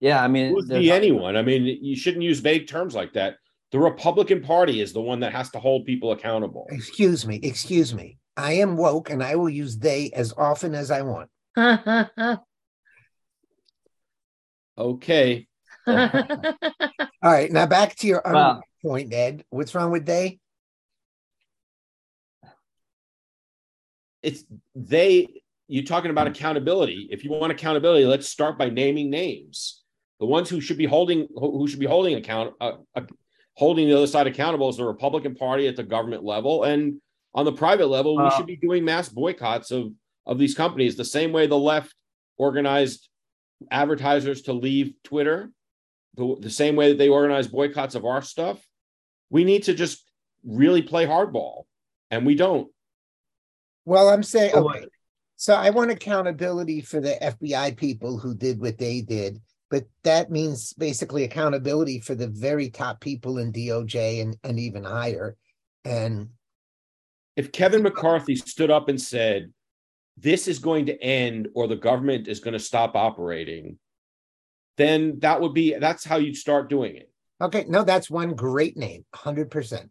yeah, 0.00 0.22
I 0.22 0.28
mean, 0.28 0.54
Who's 0.54 0.68
there's- 0.68 0.82
the 0.84 0.92
anyone? 0.92 1.36
I 1.36 1.42
mean, 1.42 1.64
you 1.66 1.96
shouldn't 1.96 2.22
use 2.24 2.40
vague 2.40 2.66
terms 2.68 2.94
like 2.94 3.12
that. 3.14 3.36
The 3.72 3.78
Republican 3.78 4.42
Party 4.42 4.80
is 4.80 4.92
the 4.92 5.00
one 5.02 5.20
that 5.20 5.32
has 5.32 5.50
to 5.50 5.60
hold 5.60 5.84
people 5.86 6.12
accountable. 6.12 6.66
Excuse 6.70 7.26
me, 7.26 7.36
excuse 7.42 7.94
me. 7.94 8.18
I 8.36 8.54
am 8.54 8.76
woke 8.76 9.10
and 9.10 9.22
I 9.22 9.36
will 9.36 9.50
use 9.50 9.76
they 9.78 10.10
as 10.12 10.32
often 10.36 10.74
as 10.74 10.90
I 10.90 11.02
want. 11.02 11.30
Okay. 14.80 15.46
All 15.86 15.96
right, 17.22 17.52
now 17.52 17.66
back 17.66 17.96
to 17.96 18.06
your 18.06 18.26
other 18.26 18.34
Well- 18.34 18.62
point, 18.82 19.12
Ed. 19.12 19.44
What's 19.50 19.74
wrong 19.74 19.90
with 19.90 20.06
they? 20.06 20.38
It's 24.22 24.44
they, 24.74 25.28
you're 25.68 25.84
talking 25.84 26.10
about 26.10 26.26
accountability. 26.26 27.08
If 27.10 27.24
you 27.24 27.30
want 27.30 27.52
accountability, 27.52 28.04
let's 28.04 28.28
start 28.28 28.58
by 28.58 28.68
naming 28.68 29.10
names. 29.10 29.82
The 30.18 30.26
ones 30.26 30.50
who 30.50 30.60
should 30.60 30.76
be 30.76 30.86
holding, 30.86 31.28
who 31.34 31.58
who 31.58 31.68
should 31.68 31.80
be 31.80 31.86
holding 31.86 32.14
account, 32.16 32.54
uh, 32.60 32.72
uh, 32.94 33.02
holding 33.54 33.88
the 33.88 33.96
other 33.96 34.06
side 34.06 34.26
accountable 34.26 34.68
is 34.68 34.76
the 34.76 34.84
Republican 34.84 35.34
Party 35.34 35.68
at 35.68 35.76
the 35.76 35.82
government 35.82 36.24
level. 36.24 36.64
And 36.64 37.00
on 37.34 37.44
the 37.44 37.52
private 37.52 37.86
level, 37.86 38.22
we 38.22 38.30
should 38.32 38.46
be 38.46 38.56
doing 38.56 38.84
mass 38.84 39.08
boycotts 39.08 39.70
of, 39.70 39.92
of 40.26 40.38
these 40.38 40.54
companies 40.54 40.96
the 40.96 41.04
same 41.04 41.32
way 41.32 41.46
the 41.46 41.58
left 41.58 41.94
organized 42.36 43.09
advertisers 43.70 44.42
to 44.42 44.52
leave 44.52 44.94
Twitter, 45.04 45.50
the, 46.16 46.36
the 46.40 46.50
same 46.50 46.76
way 46.76 46.90
that 46.90 46.98
they 46.98 47.08
organize 47.08 47.48
boycotts 47.48 47.94
of 47.94 48.04
our 48.04 48.22
stuff. 48.22 48.58
We 49.30 49.44
need 49.44 49.64
to 49.64 49.74
just 49.74 50.04
really 50.44 50.82
play 50.82 51.06
hardball, 51.06 51.64
and 52.10 52.26
we 52.26 52.34
don't. 52.34 52.68
Well, 53.84 54.08
I'm 54.08 54.22
saying 54.22 54.52
Oh, 54.54 54.68
okay. 54.68 54.86
So 55.36 55.54
I 55.54 55.70
want 55.70 55.90
accountability 55.90 56.82
for 56.82 57.00
the 57.00 57.16
FBI 57.22 57.74
people 57.78 58.18
who 58.18 58.34
did 58.34 58.60
what 58.60 58.76
they 58.76 59.00
did, 59.00 59.40
but 59.70 59.84
that 60.04 60.30
means 60.30 60.74
basically 60.74 61.24
accountability 61.24 62.00
for 62.00 62.14
the 62.14 62.26
very 62.28 62.68
top 62.68 63.00
people 63.00 63.38
in 63.38 63.50
DOJ 63.50 64.20
and, 64.20 64.36
and 64.44 64.60
even 64.60 64.84
higher. 64.84 65.36
And 65.86 66.28
if 67.36 67.52
Kevin 67.52 67.82
McCarthy 67.82 68.36
stood 68.36 68.70
up 68.70 68.90
and 68.90 69.00
said, 69.00 69.50
this 70.20 70.48
is 70.48 70.58
going 70.58 70.86
to 70.86 71.02
end 71.02 71.48
or 71.54 71.66
the 71.66 71.76
government 71.76 72.28
is 72.28 72.40
going 72.40 72.52
to 72.52 72.58
stop 72.60 72.94
operating, 72.96 73.78
then 74.76 75.18
that 75.20 75.40
would 75.40 75.54
be 75.54 75.74
that's 75.74 76.04
how 76.04 76.16
you'd 76.16 76.36
start 76.36 76.68
doing 76.70 76.96
it. 76.96 77.10
okay, 77.40 77.64
no, 77.68 77.82
that's 77.82 78.10
one 78.10 78.34
great 78.34 78.76
name, 78.76 79.04
hundred 79.14 79.50
percent. 79.50 79.90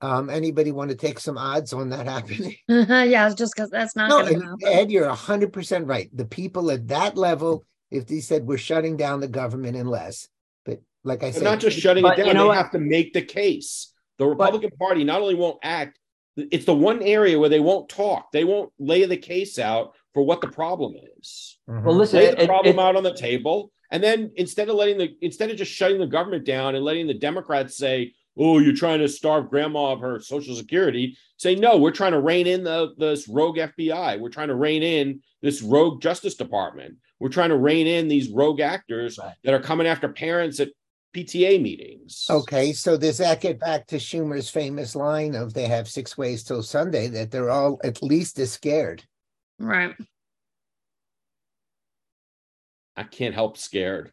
Um, 0.00 0.28
anybody 0.28 0.70
want 0.70 0.90
to 0.90 0.96
take 0.96 1.18
some 1.18 1.38
odds 1.38 1.72
on 1.72 1.88
that 1.90 2.06
happening? 2.06 2.56
yeah, 2.68 3.26
it's 3.26 3.34
just 3.36 3.54
because 3.54 3.70
that's 3.70 3.96
not 3.96 4.10
No, 4.10 4.18
gonna 4.18 4.32
and 4.32 4.42
happen. 4.42 4.58
Ed, 4.66 4.90
you're 4.90 5.08
hundred 5.08 5.52
percent 5.52 5.86
right. 5.86 6.10
The 6.14 6.26
people 6.26 6.70
at 6.70 6.88
that 6.88 7.16
level, 7.16 7.64
if 7.90 8.06
they 8.06 8.20
said 8.20 8.44
we're 8.44 8.58
shutting 8.58 8.96
down 8.96 9.20
the 9.20 9.28
government 9.28 9.76
unless, 9.76 10.28
but 10.66 10.80
like 11.04 11.22
I 11.22 11.28
But 11.28 11.34
said, 11.34 11.44
not 11.44 11.60
just 11.60 11.78
shutting 11.78 12.04
it 12.04 12.16
down, 12.16 12.26
you 12.26 12.34
know 12.34 12.42
they 12.42 12.48
what? 12.48 12.56
have 12.58 12.72
to 12.72 12.78
make 12.78 13.14
the 13.14 13.22
case. 13.22 13.92
The 14.18 14.26
Republican 14.26 14.70
Party 14.78 15.04
not 15.04 15.22
only 15.22 15.34
won't 15.34 15.58
act, 15.62 15.98
it's 16.36 16.64
the 16.64 16.74
one 16.74 17.02
area 17.02 17.38
where 17.38 17.48
they 17.48 17.60
won't 17.60 17.88
talk. 17.88 18.32
They 18.32 18.44
won't 18.44 18.72
lay 18.78 19.04
the 19.04 19.16
case 19.16 19.58
out 19.58 19.94
for 20.12 20.22
what 20.24 20.40
the 20.40 20.48
problem 20.48 20.94
is. 21.18 21.58
Mhm. 21.68 21.84
well, 21.84 21.94
listen, 21.94 22.18
lay 22.20 22.30
the 22.30 22.42
it- 22.42 22.46
problem 22.46 22.78
it- 22.78 22.82
out 22.82 22.96
on 22.96 23.02
the 23.02 23.14
table 23.14 23.70
and 23.90 24.02
then 24.02 24.30
instead 24.36 24.68
of 24.68 24.76
letting 24.76 24.98
the 24.98 25.14
instead 25.20 25.50
of 25.50 25.56
just 25.56 25.70
shutting 25.72 25.98
the 25.98 26.06
government 26.06 26.44
down 26.44 26.74
and 26.74 26.84
letting 26.84 27.06
the 27.06 27.14
democrats 27.14 27.76
say 27.76 28.12
oh 28.36 28.58
you're 28.58 28.74
trying 28.74 28.98
to 28.98 29.06
starve 29.08 29.48
grandma 29.50 29.92
of 29.92 30.00
her 30.00 30.18
social 30.20 30.54
security 30.54 31.16
say 31.36 31.54
no 31.54 31.76
we're 31.76 31.90
trying 31.90 32.12
to 32.12 32.20
rein 32.20 32.46
in 32.46 32.64
the 32.64 32.92
this 32.98 33.28
rogue 33.28 33.56
fbi 33.58 34.18
we're 34.18 34.28
trying 34.30 34.48
to 34.48 34.54
rein 34.54 34.82
in 34.82 35.20
this 35.42 35.62
rogue 35.62 36.00
justice 36.00 36.34
department 36.34 36.96
we're 37.20 37.28
trying 37.28 37.50
to 37.50 37.56
rein 37.58 37.86
in 37.86 38.08
these 38.08 38.28
rogue 38.30 38.60
actors 38.60 39.18
Right. 39.18 39.34
that 39.44 39.54
are 39.54 39.60
coming 39.60 39.86
after 39.86 40.08
parents 40.08 40.58
at 40.60 40.70
pta 41.14 41.60
meetings 41.62 42.26
Okay, 42.28 42.72
so 42.72 42.96
does 42.96 43.18
that 43.18 43.40
get 43.40 43.60
back 43.60 43.86
to 43.86 43.96
Schumer's 43.96 44.50
famous 44.50 44.94
line 44.96 45.34
of 45.34 45.54
they 45.54 45.66
have 45.66 45.88
six 45.88 46.18
ways 46.18 46.42
till 46.42 46.62
Sunday 46.62 47.06
that 47.08 47.30
they're 47.30 47.50
all 47.50 47.78
at 47.84 48.02
least 48.02 48.38
as 48.38 48.52
scared? 48.52 49.04
Right. 49.58 49.94
i 52.96 53.02
can't 53.04 53.34
help 53.34 53.56
scared 53.56 54.12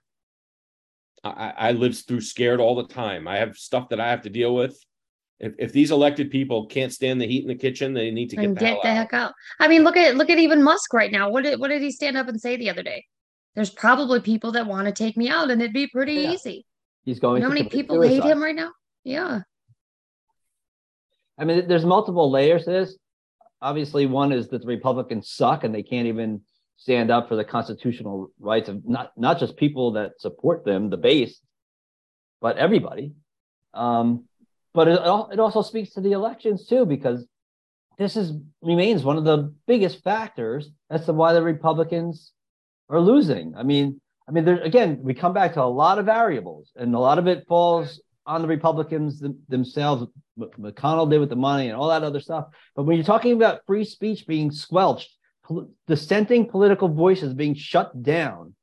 I, 1.23 1.29
I 1.29 1.53
I 1.57 1.71
live 1.71 1.97
through 1.97 2.21
scared 2.21 2.59
all 2.59 2.75
the 2.75 2.87
time 2.87 3.27
i 3.27 3.37
have 3.37 3.57
stuff 3.57 3.89
that 3.89 3.99
i 3.99 4.09
have 4.09 4.21
to 4.23 4.29
deal 4.29 4.53
with 4.55 4.79
if, 5.39 5.53
if 5.57 5.73
these 5.73 5.89
elected 5.91 6.29
people 6.29 6.67
can't 6.67 6.93
stand 6.93 7.19
the 7.19 7.25
heat 7.27 7.41
in 7.41 7.47
the 7.47 7.55
kitchen 7.55 7.93
they 7.93 8.11
need 8.11 8.29
to 8.29 8.35
get 8.35 8.45
and 8.45 8.55
the, 8.55 8.59
get 8.59 8.69
hell 8.73 8.79
the 8.83 8.89
out. 8.89 8.95
heck 8.95 9.13
out. 9.13 9.33
I 9.59 9.67
mean, 9.67 9.83
look 9.83 9.97
at 9.97 10.15
look 10.15 10.29
at 10.29 10.37
even 10.37 10.61
Musk 10.61 10.93
right 10.93 11.11
now. 11.11 11.31
What 11.31 11.43
did 11.43 11.59
what 11.59 11.69
did 11.69 11.81
he 11.81 11.91
stand 11.91 12.15
up 12.15 12.27
and 12.27 12.39
say 12.39 12.57
the 12.57 12.69
other 12.69 12.83
day? 12.83 13.03
There's 13.55 13.71
probably 13.71 14.19
people 14.19 14.51
that 14.51 14.67
want 14.67 14.85
to 14.87 14.93
take 14.93 15.17
me 15.17 15.29
out, 15.29 15.49
and 15.49 15.59
it'd 15.59 15.73
be 15.73 15.87
pretty 15.87 16.13
Yeah. 16.13 16.33
easy. 16.33 16.63
He's 17.03 17.19
going 17.19 17.41
how 17.41 17.49
many 17.49 17.63
people 17.63 18.01
hate 18.01 18.23
him 18.23 18.41
right 18.41 18.55
now? 18.55 18.71
Yeah. 19.03 19.41
I 21.37 21.45
mean, 21.45 21.67
there's 21.67 21.85
multiple 21.85 22.29
layers 22.29 22.65
to 22.65 22.71
this. 22.71 22.97
Obviously, 23.61 24.05
one 24.05 24.31
is 24.31 24.49
that 24.49 24.61
the 24.61 24.67
Republicans 24.67 25.29
suck 25.29 25.63
and 25.63 25.73
they 25.73 25.83
can't 25.83 26.07
even 26.07 26.41
stand 26.77 27.11
up 27.11 27.27
for 27.27 27.35
the 27.35 27.43
constitutional 27.43 28.31
rights 28.39 28.69
of 28.69 28.87
not 28.87 29.11
not 29.15 29.39
just 29.39 29.55
people 29.55 29.91
that 29.93 30.19
support 30.19 30.65
them, 30.65 30.89
the 30.89 30.97
base, 30.97 31.39
but 32.41 32.57
everybody. 32.57 33.13
Um, 33.73 34.25
but 34.73 34.87
it, 34.87 34.99
it 35.33 35.39
also 35.39 35.61
speaks 35.61 35.91
to 35.91 36.01
the 36.01 36.13
elections 36.13 36.65
too, 36.67 36.85
because 36.85 37.25
this 37.97 38.15
is 38.15 38.33
remains 38.61 39.03
one 39.03 39.17
of 39.17 39.25
the 39.25 39.53
biggest 39.67 40.03
factors 40.03 40.69
as 40.89 41.05
to 41.05 41.13
why 41.13 41.33
the 41.33 41.43
Republicans 41.43 42.33
are 42.89 42.99
losing. 42.99 43.53
I 43.55 43.63
mean, 43.63 44.01
I 44.27 44.31
mean, 44.31 44.45
there 44.45 44.61
again, 44.61 44.99
we 45.01 45.13
come 45.13 45.33
back 45.33 45.53
to 45.53 45.63
a 45.63 45.65
lot 45.65 45.99
of 45.99 46.05
variables, 46.05 46.71
and 46.75 46.93
a 46.95 46.99
lot 46.99 47.19
of 47.19 47.27
it 47.27 47.47
falls 47.47 48.01
on 48.25 48.41
the 48.41 48.47
Republicans 48.47 49.19
them- 49.19 49.39
themselves. 49.49 50.07
what 50.35 50.59
McConnell 50.59 51.09
did 51.09 51.19
with 51.19 51.29
the 51.29 51.35
money 51.35 51.67
and 51.67 51.75
all 51.75 51.89
that 51.89 52.03
other 52.03 52.21
stuff. 52.21 52.47
But 52.75 52.83
when 52.83 52.95
you're 52.95 53.03
talking 53.05 53.33
about 53.33 53.65
free 53.65 53.83
speech 53.83 54.25
being 54.25 54.51
squelched, 54.51 55.09
pol- 55.43 55.69
dissenting 55.87 56.47
political 56.47 56.87
voices 56.87 57.33
being 57.33 57.53
shut 57.53 58.01
down, 58.01 58.55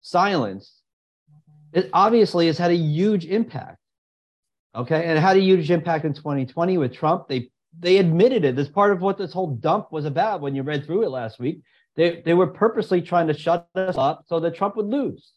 silenced, 0.00 0.80
it 1.72 1.90
obviously 1.92 2.46
has 2.46 2.58
had 2.58 2.70
a 2.70 2.76
huge 2.76 3.26
impact. 3.26 3.78
Okay, 4.74 5.04
and 5.04 5.18
it 5.18 5.20
had 5.20 5.36
a 5.36 5.40
huge 5.40 5.70
impact 5.70 6.04
in 6.04 6.14
2020 6.14 6.78
with 6.78 6.92
Trump. 6.92 7.28
They 7.28 7.50
they 7.78 7.98
admitted 7.98 8.44
it 8.44 8.58
as 8.58 8.68
part 8.68 8.92
of 8.92 9.00
what 9.00 9.16
this 9.16 9.32
whole 9.32 9.54
dump 9.54 9.92
was 9.92 10.04
about. 10.04 10.40
When 10.40 10.54
you 10.54 10.62
read 10.62 10.84
through 10.84 11.04
it 11.04 11.10
last 11.10 11.38
week, 11.38 11.62
they 11.96 12.22
they 12.24 12.34
were 12.34 12.46
purposely 12.46 13.02
trying 13.02 13.28
to 13.28 13.34
shut 13.34 13.68
us 13.74 13.96
up 13.98 14.24
so 14.28 14.40
that 14.40 14.54
Trump 14.54 14.76
would 14.76 14.86
lose, 14.86 15.32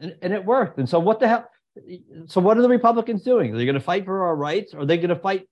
and 0.00 0.16
and 0.22 0.32
it 0.32 0.44
worked. 0.44 0.78
And 0.78 0.88
so 0.88 0.98
what 0.98 1.20
the 1.20 1.28
hell? 1.28 1.48
So 2.26 2.40
what 2.40 2.58
are 2.58 2.62
the 2.62 2.68
Republicans 2.68 3.22
doing? 3.22 3.54
Are 3.54 3.56
they 3.56 3.64
going 3.64 3.74
to 3.74 3.80
fight 3.80 4.04
for 4.04 4.26
our 4.26 4.36
rights, 4.36 4.74
or 4.74 4.80
are 4.80 4.86
they 4.86 4.98
going 4.98 5.08
to 5.08 5.16
fight 5.16 5.48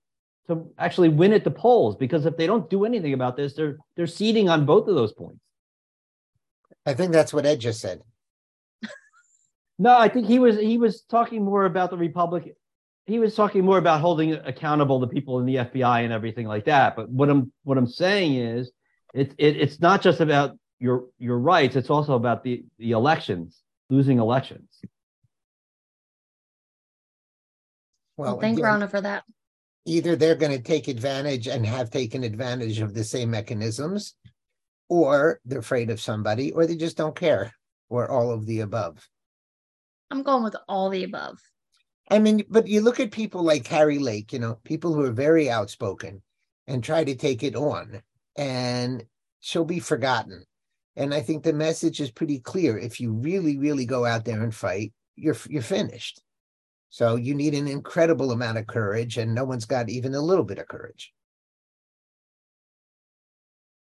to 0.47 0.71
actually 0.77 1.09
win 1.09 1.33
at 1.33 1.43
the 1.43 1.51
polls? 1.51 1.95
Because 1.95 2.25
if 2.25 2.37
they 2.37 2.45
don't 2.45 2.69
do 2.69 2.85
anything 2.85 3.13
about 3.13 3.37
this, 3.37 3.53
they're 3.53 3.77
they're 3.95 4.07
ceding 4.07 4.49
on 4.49 4.65
both 4.65 4.87
of 4.87 4.95
those 4.95 5.13
points. 5.13 5.39
I 6.85 6.93
think 6.93 7.11
that's 7.11 7.33
what 7.33 7.45
Ed 7.45 7.59
just 7.59 7.81
said. 7.81 8.01
No, 9.79 9.97
I 9.97 10.09
think 10.09 10.27
he 10.27 10.37
was 10.37 10.59
he 10.59 10.77
was 10.77 11.01
talking 11.01 11.43
more 11.43 11.65
about 11.65 11.89
the 11.89 11.97
Republican. 11.97 12.53
He 13.07 13.17
was 13.17 13.33
talking 13.33 13.65
more 13.65 13.79
about 13.79 13.99
holding 13.99 14.33
accountable 14.33 14.99
the 14.99 15.07
people 15.07 15.39
in 15.39 15.47
the 15.47 15.55
FBI 15.55 16.03
and 16.03 16.13
everything 16.13 16.45
like 16.45 16.65
that. 16.65 16.95
But 16.95 17.09
what 17.09 17.31
I'm 17.31 17.51
what 17.63 17.79
I'm 17.79 17.87
saying 17.87 18.35
is, 18.35 18.69
it's 19.13 19.33
it, 19.37 19.57
it's 19.57 19.79
not 19.79 20.01
just 20.01 20.19
about 20.21 20.57
your 20.79 21.05
your 21.19 21.37
rights. 21.39 21.75
It's 21.75 21.89
also 21.89 22.13
about 22.15 22.43
the 22.43 22.63
the 22.77 22.91
elections, 22.91 23.61
losing 23.89 24.19
elections. 24.19 24.69
Well, 28.17 28.33
Well, 28.33 28.39
thank 28.41 28.57
again, 28.59 28.81
Ronna 28.81 28.89
for 28.89 29.01
that. 29.01 29.23
either 29.85 30.15
they're 30.15 30.35
going 30.35 30.51
to 30.51 30.61
take 30.63 30.87
advantage 30.87 31.47
and 31.47 31.65
have 31.65 31.89
taken 31.89 32.23
advantage 32.23 32.79
of 32.79 32.93
the 32.93 33.03
same 33.03 33.31
mechanisms, 33.31 34.15
or 34.89 35.39
they're 35.45 35.59
afraid 35.59 35.89
of 35.89 35.99
somebody, 36.01 36.51
or 36.51 36.65
they 36.67 36.75
just 36.75 36.97
don't 36.97 37.15
care, 37.15 37.53
or 37.89 38.09
all 38.09 38.31
of 38.31 38.45
the 38.45 38.59
above. 38.59 39.07
I'm 40.11 40.23
going 40.23 40.43
with 40.43 40.55
all 40.67 40.89
the 40.89 41.03
above. 41.03 41.39
I 42.09 42.19
mean, 42.19 42.43
but 42.49 42.67
you 42.67 42.81
look 42.81 42.99
at 42.99 43.11
people 43.11 43.41
like 43.43 43.63
Kari 43.63 43.97
Lake, 43.97 44.33
you 44.33 44.39
know, 44.39 44.59
people 44.65 44.93
who 44.93 45.01
are 45.05 45.11
very 45.11 45.49
outspoken 45.49 46.21
and 46.67 46.83
try 46.83 47.03
to 47.05 47.15
take 47.15 47.41
it 47.43 47.55
on, 47.55 48.01
and 48.35 49.03
she'll 49.39 49.65
be 49.65 49.79
forgotten. 49.79 50.45
And 50.95 51.13
I 51.13 51.21
think 51.21 51.43
the 51.43 51.53
message 51.53 52.01
is 52.01 52.11
pretty 52.11 52.39
clear. 52.39 52.77
If 52.77 52.99
you 52.99 53.13
really, 53.13 53.57
really 53.57 53.85
go 53.85 54.05
out 54.05 54.25
there 54.25 54.43
and 54.43 54.53
fight, 54.53 54.93
you're 55.15 55.37
you're 55.49 55.61
finished. 55.61 56.21
So 56.89 57.15
you 57.15 57.33
need 57.33 57.53
an 57.53 57.67
incredible 57.67 58.31
amount 58.31 58.57
of 58.57 58.67
courage, 58.67 59.17
and 59.17 59.33
no 59.33 59.45
one's 59.45 59.65
got 59.65 59.89
even 59.89 60.13
a 60.13 60.21
little 60.21 60.43
bit 60.43 60.59
of 60.59 60.67
courage. 60.67 61.13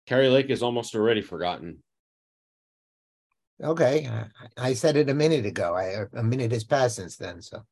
Kari 0.06 0.28
Lake 0.28 0.50
is 0.50 0.62
almost 0.62 0.94
already 0.94 1.20
forgotten. 1.20 1.82
Okay, 3.62 4.08
I, 4.08 4.68
I 4.70 4.74
said 4.74 4.96
it 4.96 5.10
a 5.10 5.14
minute 5.14 5.46
ago. 5.46 5.74
I 5.74 6.06
a 6.18 6.22
minute 6.22 6.52
has 6.52 6.64
passed 6.64 6.96
since 6.96 7.16
then, 7.16 7.40
so 7.42 7.62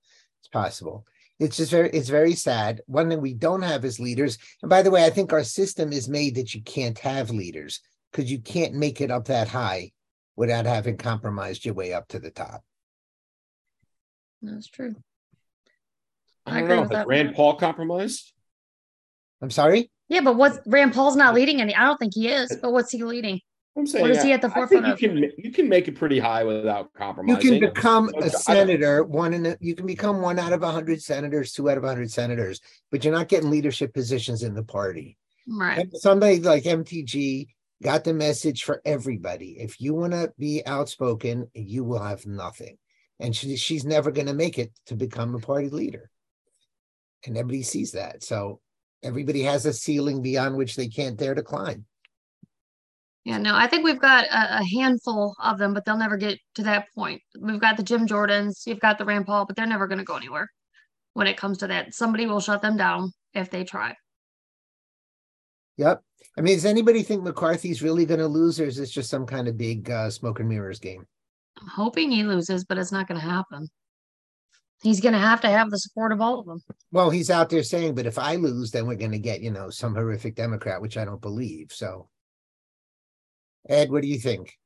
it's 0.40 0.48
possible. 0.48 1.06
It's 1.38 1.56
just 1.56 1.70
very, 1.70 1.90
it's 1.90 2.08
very 2.08 2.34
sad. 2.34 2.80
One 2.86 3.08
thing 3.08 3.20
we 3.20 3.34
don't 3.34 3.62
have 3.62 3.84
is 3.84 3.98
leaders. 3.98 4.38
And 4.62 4.68
by 4.68 4.82
the 4.82 4.90
way, 4.90 5.04
I 5.04 5.10
think 5.10 5.32
our 5.32 5.44
system 5.44 5.92
is 5.92 6.08
made 6.08 6.36
that 6.36 6.54
you 6.54 6.62
can't 6.62 6.98
have 7.00 7.30
leaders 7.30 7.80
because 8.10 8.30
you 8.30 8.38
can't 8.38 8.74
make 8.74 9.00
it 9.00 9.10
up 9.10 9.26
that 9.26 9.48
high 9.48 9.92
without 10.36 10.66
having 10.66 10.96
compromised 10.96 11.64
your 11.64 11.74
way 11.74 11.92
up 11.92 12.08
to 12.08 12.20
the 12.20 12.30
top. 12.30 12.62
That's 14.40 14.68
true. 14.68 14.94
I 16.46 16.56
I 16.56 16.60
don't 16.60 16.68
know. 16.68 16.80
with 16.82 16.90
Has 16.90 16.98
that. 16.98 17.06
Rand 17.06 17.34
Paul 17.34 17.56
compromised? 17.56 18.32
I'm 19.40 19.50
sorry. 19.50 19.90
Yeah, 20.08 20.20
but 20.20 20.36
what's 20.36 20.58
Rand 20.66 20.94
Paul's 20.94 21.16
not 21.16 21.34
leading 21.34 21.60
any? 21.60 21.74
I 21.74 21.86
don't 21.86 21.96
think 21.96 22.14
he 22.14 22.28
is. 22.28 22.56
But 22.60 22.72
what's 22.72 22.90
he 22.90 23.02
leading? 23.02 23.40
I'm 23.76 23.86
saying 23.86 24.06
is 24.06 24.22
he 24.22 24.32
I- 24.32 24.34
at 24.34 24.42
the 24.42 24.48
I 24.48 24.66
think 24.66 24.68
forefront 24.70 24.86
you 24.86 24.92
of? 24.92 24.98
can 24.98 25.32
you 25.38 25.50
can 25.50 25.68
make 25.68 25.88
it 25.88 25.94
pretty 25.94 26.18
high 26.18 26.44
without 26.44 26.92
compromise. 26.92 27.42
You 27.42 27.50
can 27.50 27.60
become 27.60 28.10
a 28.20 28.28
senator. 28.28 29.02
One 29.02 29.32
in 29.32 29.46
a, 29.46 29.56
you 29.60 29.74
can 29.74 29.86
become 29.86 30.20
one 30.20 30.38
out 30.38 30.52
of 30.52 30.62
a 30.62 30.70
hundred 30.70 31.02
senators, 31.02 31.52
two 31.52 31.70
out 31.70 31.78
of 31.78 31.84
a 31.84 31.88
hundred 31.88 32.10
senators, 32.10 32.60
but 32.90 33.02
you're 33.04 33.14
not 33.14 33.28
getting 33.28 33.50
leadership 33.50 33.94
positions 33.94 34.42
in 34.42 34.54
the 34.54 34.62
party. 34.62 35.16
Right. 35.48 35.78
And 35.78 35.92
Somebody 35.96 36.40
like 36.40 36.64
MTG 36.64 37.48
got 37.82 38.04
the 38.04 38.14
message 38.14 38.62
for 38.62 38.80
everybody. 38.84 39.56
If 39.58 39.80
you 39.80 39.94
want 39.94 40.12
to 40.12 40.32
be 40.38 40.62
outspoken, 40.66 41.50
you 41.54 41.82
will 41.84 42.02
have 42.02 42.26
nothing. 42.26 42.76
And 43.20 43.34
she, 43.34 43.56
she's 43.56 43.84
never 43.84 44.10
going 44.10 44.26
to 44.26 44.34
make 44.34 44.58
it 44.58 44.72
to 44.86 44.94
become 44.96 45.34
a 45.34 45.38
party 45.38 45.68
leader. 45.68 46.10
And 47.26 47.36
everybody 47.36 47.62
sees 47.62 47.92
that. 47.92 48.22
So 48.22 48.60
everybody 49.02 49.42
has 49.42 49.64
a 49.66 49.72
ceiling 49.72 50.22
beyond 50.22 50.56
which 50.56 50.76
they 50.76 50.88
can't 50.88 51.16
dare 51.16 51.34
to 51.34 51.42
climb. 51.42 51.86
Yeah, 53.24 53.38
no, 53.38 53.54
I 53.54 53.68
think 53.68 53.84
we've 53.84 54.00
got 54.00 54.24
a, 54.24 54.58
a 54.58 54.64
handful 54.64 55.36
of 55.40 55.58
them, 55.58 55.74
but 55.74 55.84
they'll 55.84 55.96
never 55.96 56.16
get 56.16 56.38
to 56.54 56.62
that 56.64 56.86
point. 56.94 57.22
We've 57.40 57.60
got 57.60 57.76
the 57.76 57.84
Jim 57.84 58.06
Jordans, 58.06 58.66
you've 58.66 58.80
got 58.80 58.98
the 58.98 59.04
Rand 59.04 59.26
Paul, 59.26 59.46
but 59.46 59.54
they're 59.54 59.66
never 59.66 59.86
going 59.86 59.98
to 59.98 60.04
go 60.04 60.16
anywhere 60.16 60.48
when 61.14 61.28
it 61.28 61.36
comes 61.36 61.58
to 61.58 61.68
that. 61.68 61.94
Somebody 61.94 62.26
will 62.26 62.40
shut 62.40 62.62
them 62.62 62.76
down 62.76 63.12
if 63.32 63.48
they 63.48 63.62
try. 63.62 63.94
Yep. 65.76 66.02
I 66.36 66.40
mean, 66.40 66.54
does 66.54 66.64
anybody 66.64 67.02
think 67.02 67.22
McCarthy's 67.22 67.82
really 67.82 68.06
going 68.06 68.20
to 68.20 68.26
lose, 68.26 68.58
or 68.58 68.64
is 68.64 68.76
this 68.76 68.90
just 68.90 69.10
some 69.10 69.26
kind 69.26 69.48
of 69.48 69.56
big 69.56 69.90
uh, 69.90 70.10
smoke 70.10 70.40
and 70.40 70.48
mirrors 70.48 70.78
game? 70.78 71.06
I'm 71.60 71.68
hoping 71.68 72.10
he 72.10 72.24
loses, 72.24 72.64
but 72.64 72.78
it's 72.78 72.92
not 72.92 73.06
going 73.06 73.20
to 73.20 73.26
happen. 73.26 73.68
He's 74.82 75.00
going 75.00 75.12
to 75.12 75.18
have 75.18 75.40
to 75.42 75.48
have 75.48 75.70
the 75.70 75.78
support 75.78 76.10
of 76.10 76.20
all 76.20 76.40
of 76.40 76.46
them. 76.46 76.60
Well, 76.90 77.10
he's 77.10 77.30
out 77.30 77.50
there 77.50 77.62
saying, 77.62 77.94
but 77.94 78.06
if 78.06 78.18
I 78.18 78.34
lose, 78.34 78.72
then 78.72 78.86
we're 78.86 78.96
going 78.96 79.12
to 79.12 79.18
get, 79.18 79.42
you 79.42 79.50
know, 79.50 79.70
some 79.70 79.94
horrific 79.94 80.34
Democrat, 80.34 80.80
which 80.80 80.96
I 80.96 81.04
don't 81.04 81.20
believe. 81.20 81.70
So, 81.70 82.08
Ed, 83.68 83.90
what 83.90 84.02
do 84.02 84.08
you 84.08 84.18
think? 84.18 84.58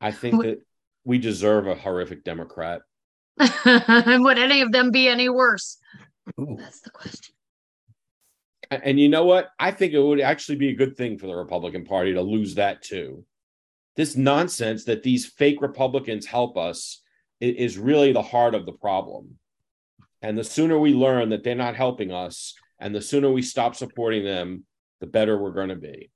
I 0.00 0.12
think 0.12 0.42
that 0.42 0.62
we 1.04 1.18
deserve 1.18 1.66
a 1.66 1.74
horrific 1.74 2.24
Democrat. 2.24 2.82
Would 3.38 4.38
any 4.38 4.60
of 4.60 4.72
them 4.72 4.90
be 4.90 5.08
any 5.08 5.28
worse? 5.28 5.78
Ooh. 6.38 6.56
That's 6.58 6.80
the 6.80 6.90
question. 6.90 7.34
And 8.70 8.98
you 8.98 9.08
know 9.08 9.24
what? 9.24 9.50
I 9.58 9.70
think 9.70 9.92
it 9.92 10.00
would 10.00 10.20
actually 10.20 10.56
be 10.56 10.70
a 10.70 10.74
good 10.74 10.96
thing 10.96 11.18
for 11.18 11.28
the 11.28 11.36
Republican 11.36 11.84
Party 11.84 12.14
to 12.14 12.22
lose 12.22 12.56
that 12.56 12.82
too. 12.82 13.24
This 13.94 14.16
nonsense 14.16 14.84
that 14.84 15.04
these 15.04 15.24
fake 15.24 15.62
Republicans 15.62 16.26
help 16.26 16.56
us 16.56 17.00
is 17.40 17.78
really 17.78 18.12
the 18.12 18.22
heart 18.22 18.54
of 18.54 18.66
the 18.66 18.72
problem. 18.72 19.38
And 20.20 20.36
the 20.36 20.44
sooner 20.44 20.78
we 20.78 20.94
learn 20.94 21.28
that 21.28 21.44
they're 21.44 21.54
not 21.54 21.76
helping 21.76 22.10
us, 22.10 22.54
and 22.80 22.94
the 22.94 23.00
sooner 23.00 23.30
we 23.30 23.42
stop 23.42 23.76
supporting 23.76 24.24
them, 24.24 24.64
the 25.00 25.06
better 25.06 25.38
we're 25.38 25.52
going 25.52 25.68
to 25.68 25.76
be. 25.76 26.10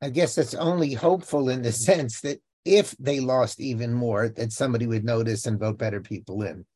I 0.00 0.10
guess 0.10 0.34
that's 0.34 0.54
only 0.54 0.94
hopeful 0.94 1.48
in 1.48 1.62
the 1.62 1.72
sense 1.88 2.20
that 2.22 2.40
if 2.64 2.94
they 2.98 3.20
lost 3.20 3.60
even 3.60 3.92
more, 3.94 4.28
that 4.28 4.52
somebody 4.52 4.86
would 4.86 5.04
notice 5.04 5.46
and 5.46 5.58
vote 5.58 5.78
better 5.78 6.00
people 6.00 6.42
in. 6.42 6.66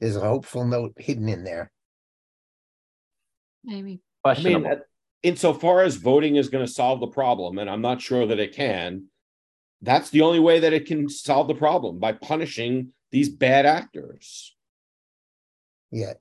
There's 0.00 0.16
a 0.16 0.20
hopeful 0.20 0.64
note 0.64 0.94
hidden 0.96 1.28
in 1.28 1.44
there. 1.44 1.70
Maybe. 3.64 4.00
I 4.24 4.30
Questionable. 4.34 4.60
mean, 4.60 4.72
at- 4.72 4.86
insofar 5.22 5.82
as 5.82 5.96
voting 5.96 6.36
is 6.36 6.48
going 6.48 6.66
to 6.66 6.72
solve 6.72 7.00
the 7.00 7.06
problem, 7.06 7.58
and 7.58 7.70
I'm 7.70 7.82
not 7.82 8.00
sure 8.00 8.26
that 8.26 8.40
it 8.40 8.54
can, 8.54 9.04
that's 9.80 10.10
the 10.10 10.22
only 10.22 10.40
way 10.40 10.60
that 10.60 10.72
it 10.72 10.86
can 10.86 11.08
solve 11.08 11.48
the 11.48 11.54
problem 11.54 11.98
by 11.98 12.12
punishing 12.12 12.92
these 13.10 13.28
bad 13.28 13.66
actors. 13.66 14.54
Yeah. 15.90 16.14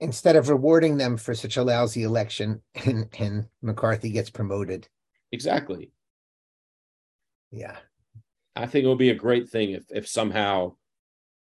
Instead 0.00 0.36
of 0.36 0.48
rewarding 0.48 0.96
them 0.96 1.16
for 1.16 1.34
such 1.34 1.56
a 1.56 1.62
lousy 1.62 2.02
election 2.02 2.62
and, 2.86 3.08
and 3.18 3.46
McCarthy 3.62 4.10
gets 4.10 4.30
promoted. 4.30 4.88
Exactly. 5.34 5.90
Yeah. 7.50 7.76
I 8.54 8.66
think 8.66 8.84
it 8.84 8.88
would 8.88 8.98
be 8.98 9.10
a 9.10 9.16
great 9.26 9.48
thing 9.48 9.72
if 9.72 9.82
if 9.90 10.06
somehow 10.06 10.76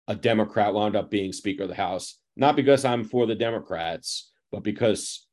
a 0.09 0.15
Democrat 0.15 0.73
wound 0.73 0.97
up 0.97 1.09
being 1.09 1.31
Speaker 1.31 1.63
of 1.63 1.69
the 1.69 1.75
House, 1.75 2.19
not 2.35 2.57
because 2.57 2.83
I'm 2.83 3.05
for 3.05 3.25
the 3.25 3.33
Democrats, 3.35 4.29
but 4.51 4.61
because 4.61 5.25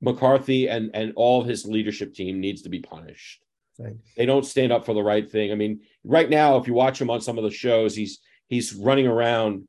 McCarthy 0.00 0.68
and 0.68 0.90
and 0.92 1.12
all 1.14 1.44
his 1.44 1.64
leadership 1.64 2.12
team 2.12 2.40
needs 2.40 2.62
to 2.62 2.68
be 2.68 2.80
punished. 2.80 3.44
Right. 3.78 3.96
They 4.16 4.26
don't 4.26 4.44
stand 4.44 4.72
up 4.72 4.84
for 4.84 4.92
the 4.92 5.04
right 5.04 5.30
thing. 5.30 5.52
I 5.52 5.54
mean, 5.54 5.80
right 6.02 6.28
now, 6.28 6.56
if 6.56 6.66
you 6.66 6.74
watch 6.74 7.00
him 7.00 7.10
on 7.10 7.20
some 7.20 7.38
of 7.38 7.44
the 7.44 7.50
shows, 7.50 7.94
he's 7.94 8.18
he's 8.48 8.74
running 8.74 9.06
around 9.06 9.68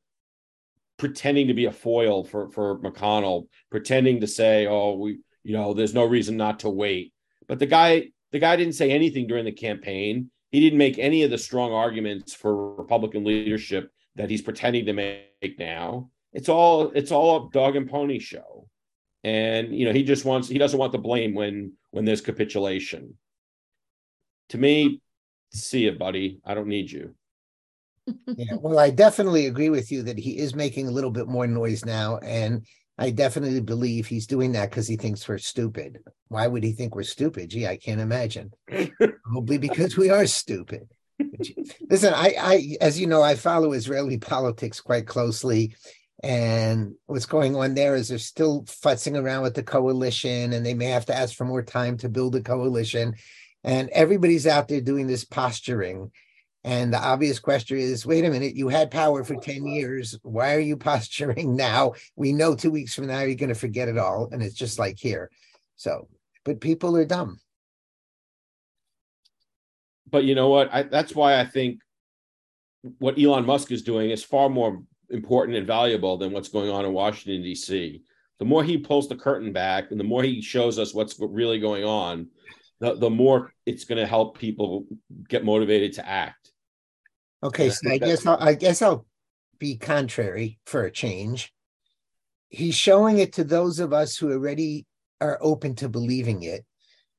pretending 0.97 1.47
to 1.47 1.53
be 1.53 1.65
a 1.65 1.71
foil 1.71 2.23
for 2.23 2.49
for 2.49 2.79
McConnell, 2.79 3.47
pretending 3.69 4.21
to 4.21 4.27
say, 4.27 4.65
"Oh, 4.65 4.95
we, 4.95 5.19
you 5.43 5.53
know, 5.53 5.75
there's 5.75 5.93
no 5.93 6.05
reason 6.05 6.37
not 6.37 6.61
to 6.61 6.69
wait." 6.69 7.13
But 7.47 7.59
the 7.59 7.65
guy, 7.65 8.11
the 8.31 8.39
guy 8.39 8.55
didn't 8.55 8.75
say 8.75 8.91
anything 8.91 9.27
during 9.27 9.45
the 9.45 9.51
campaign. 9.51 10.31
He 10.51 10.59
didn't 10.59 10.79
make 10.79 10.99
any 10.99 11.23
of 11.23 11.31
the 11.31 11.37
strong 11.37 11.71
arguments 11.71 12.33
for 12.33 12.75
Republican 12.75 13.23
leadership 13.23 13.91
that 14.15 14.29
he's 14.29 14.41
pretending 14.41 14.85
to 14.85 14.93
make 14.93 15.57
now. 15.57 16.09
It's 16.33 16.49
all 16.49 16.91
it's 16.95 17.11
all 17.11 17.47
a 17.47 17.51
dog 17.51 17.75
and 17.75 17.89
pony 17.89 18.19
show, 18.19 18.67
and 19.23 19.75
you 19.75 19.85
know 19.85 19.93
he 19.93 20.03
just 20.03 20.25
wants 20.25 20.47
he 20.47 20.57
doesn't 20.57 20.79
want 20.79 20.91
the 20.91 20.97
blame 20.97 21.33
when 21.33 21.73
when 21.91 22.05
there's 22.05 22.21
capitulation. 22.21 23.15
To 24.49 24.57
me, 24.57 25.01
see 25.51 25.87
it, 25.87 25.99
buddy. 25.99 26.41
I 26.45 26.53
don't 26.53 26.67
need 26.67 26.91
you. 26.91 27.15
Yeah, 28.25 28.55
well, 28.59 28.79
I 28.79 28.89
definitely 28.89 29.45
agree 29.45 29.69
with 29.69 29.91
you 29.91 30.01
that 30.03 30.17
he 30.17 30.37
is 30.37 30.55
making 30.55 30.87
a 30.87 30.91
little 30.91 31.11
bit 31.11 31.27
more 31.27 31.45
noise 31.45 31.85
now. 31.85 32.17
And 32.17 32.65
I 33.01 33.09
definitely 33.09 33.61
believe 33.61 34.05
he's 34.05 34.27
doing 34.27 34.51
that 34.51 34.69
because 34.69 34.87
he 34.87 34.95
thinks 34.95 35.27
we're 35.27 35.39
stupid. 35.39 36.03
Why 36.27 36.45
would 36.45 36.63
he 36.63 36.73
think 36.73 36.95
we're 36.95 37.01
stupid? 37.01 37.49
Gee, 37.49 37.65
I 37.65 37.77
can't 37.77 37.99
imagine. 37.99 38.51
Probably 39.23 39.57
because 39.57 39.97
we 39.97 40.11
are 40.11 40.27
stupid. 40.27 40.87
Listen, 41.89 42.13
I, 42.13 42.35
I, 42.39 42.77
as 42.79 42.99
you 42.99 43.07
know, 43.07 43.23
I 43.23 43.33
follow 43.33 43.71
Israeli 43.71 44.19
politics 44.19 44.81
quite 44.81 45.07
closely. 45.07 45.75
And 46.21 46.93
what's 47.07 47.25
going 47.25 47.55
on 47.55 47.73
there 47.73 47.95
is 47.95 48.09
they're 48.09 48.19
still 48.19 48.65
futzing 48.65 49.19
around 49.19 49.41
with 49.41 49.55
the 49.55 49.63
coalition 49.63 50.53
and 50.53 50.63
they 50.63 50.75
may 50.75 50.85
have 50.85 51.07
to 51.07 51.17
ask 51.17 51.35
for 51.35 51.45
more 51.45 51.63
time 51.63 51.97
to 51.97 52.09
build 52.09 52.35
a 52.35 52.41
coalition. 52.41 53.15
And 53.63 53.89
everybody's 53.89 54.45
out 54.45 54.67
there 54.67 54.79
doing 54.79 55.07
this 55.07 55.25
posturing. 55.25 56.11
And 56.63 56.93
the 56.93 56.99
obvious 56.99 57.39
question 57.39 57.77
is 57.77 58.05
wait 58.05 58.23
a 58.23 58.29
minute, 58.29 58.55
you 58.55 58.67
had 58.69 58.91
power 58.91 59.23
for 59.23 59.35
10 59.35 59.65
years. 59.65 60.17
Why 60.23 60.55
are 60.55 60.59
you 60.59 60.77
posturing 60.91 61.55
now? 61.55 61.93
We 62.15 62.33
know 62.33 62.55
two 62.55 62.71
weeks 62.71 62.93
from 62.93 63.07
now 63.07 63.21
you're 63.21 63.35
going 63.35 63.49
to 63.49 63.55
forget 63.55 63.89
it 63.89 63.97
all. 63.97 64.29
And 64.31 64.41
it's 64.41 64.55
just 64.55 64.79
like 64.79 64.99
here. 64.99 65.31
So, 65.75 66.07
but 66.45 66.61
people 66.61 66.95
are 66.97 67.05
dumb. 67.05 67.39
But 70.09 70.25
you 70.25 70.35
know 70.35 70.49
what? 70.49 70.69
I, 70.73 70.83
that's 70.83 71.15
why 71.15 71.39
I 71.39 71.45
think 71.45 71.79
what 72.99 73.17
Elon 73.17 73.45
Musk 73.45 73.71
is 73.71 73.81
doing 73.81 74.09
is 74.09 74.23
far 74.23 74.49
more 74.49 74.83
important 75.09 75.57
and 75.57 75.67
valuable 75.67 76.17
than 76.17 76.31
what's 76.31 76.49
going 76.49 76.69
on 76.69 76.85
in 76.85 76.93
Washington, 76.93 77.41
D.C. 77.43 78.01
The 78.39 78.45
more 78.45 78.63
he 78.63 78.77
pulls 78.77 79.07
the 79.07 79.15
curtain 79.15 79.53
back 79.53 79.91
and 79.91 79.99
the 79.99 80.03
more 80.03 80.23
he 80.23 80.41
shows 80.41 80.79
us 80.79 80.93
what's 80.93 81.17
really 81.19 81.59
going 81.59 81.83
on, 81.83 82.27
the, 82.79 82.95
the 82.95 83.09
more 83.09 83.53
it's 83.65 83.85
going 83.85 83.99
to 83.99 84.07
help 84.07 84.37
people 84.37 84.85
get 85.29 85.45
motivated 85.45 85.93
to 85.93 86.07
act. 86.07 86.40
Okay, 87.43 87.69
so 87.69 87.89
I 87.89 87.97
guess 87.97 88.25
I'll, 88.25 88.37
I 88.39 88.53
guess 88.53 88.81
I'll 88.81 89.05
be 89.59 89.77
contrary 89.77 90.59
for 90.65 90.85
a 90.85 90.91
change. 90.91 91.53
He's 92.49 92.75
showing 92.75 93.17
it 93.17 93.33
to 93.33 93.43
those 93.43 93.79
of 93.79 93.93
us 93.93 94.17
who 94.17 94.31
already 94.31 94.85
are 95.21 95.37
open 95.41 95.75
to 95.75 95.89
believing 95.89 96.43
it. 96.43 96.65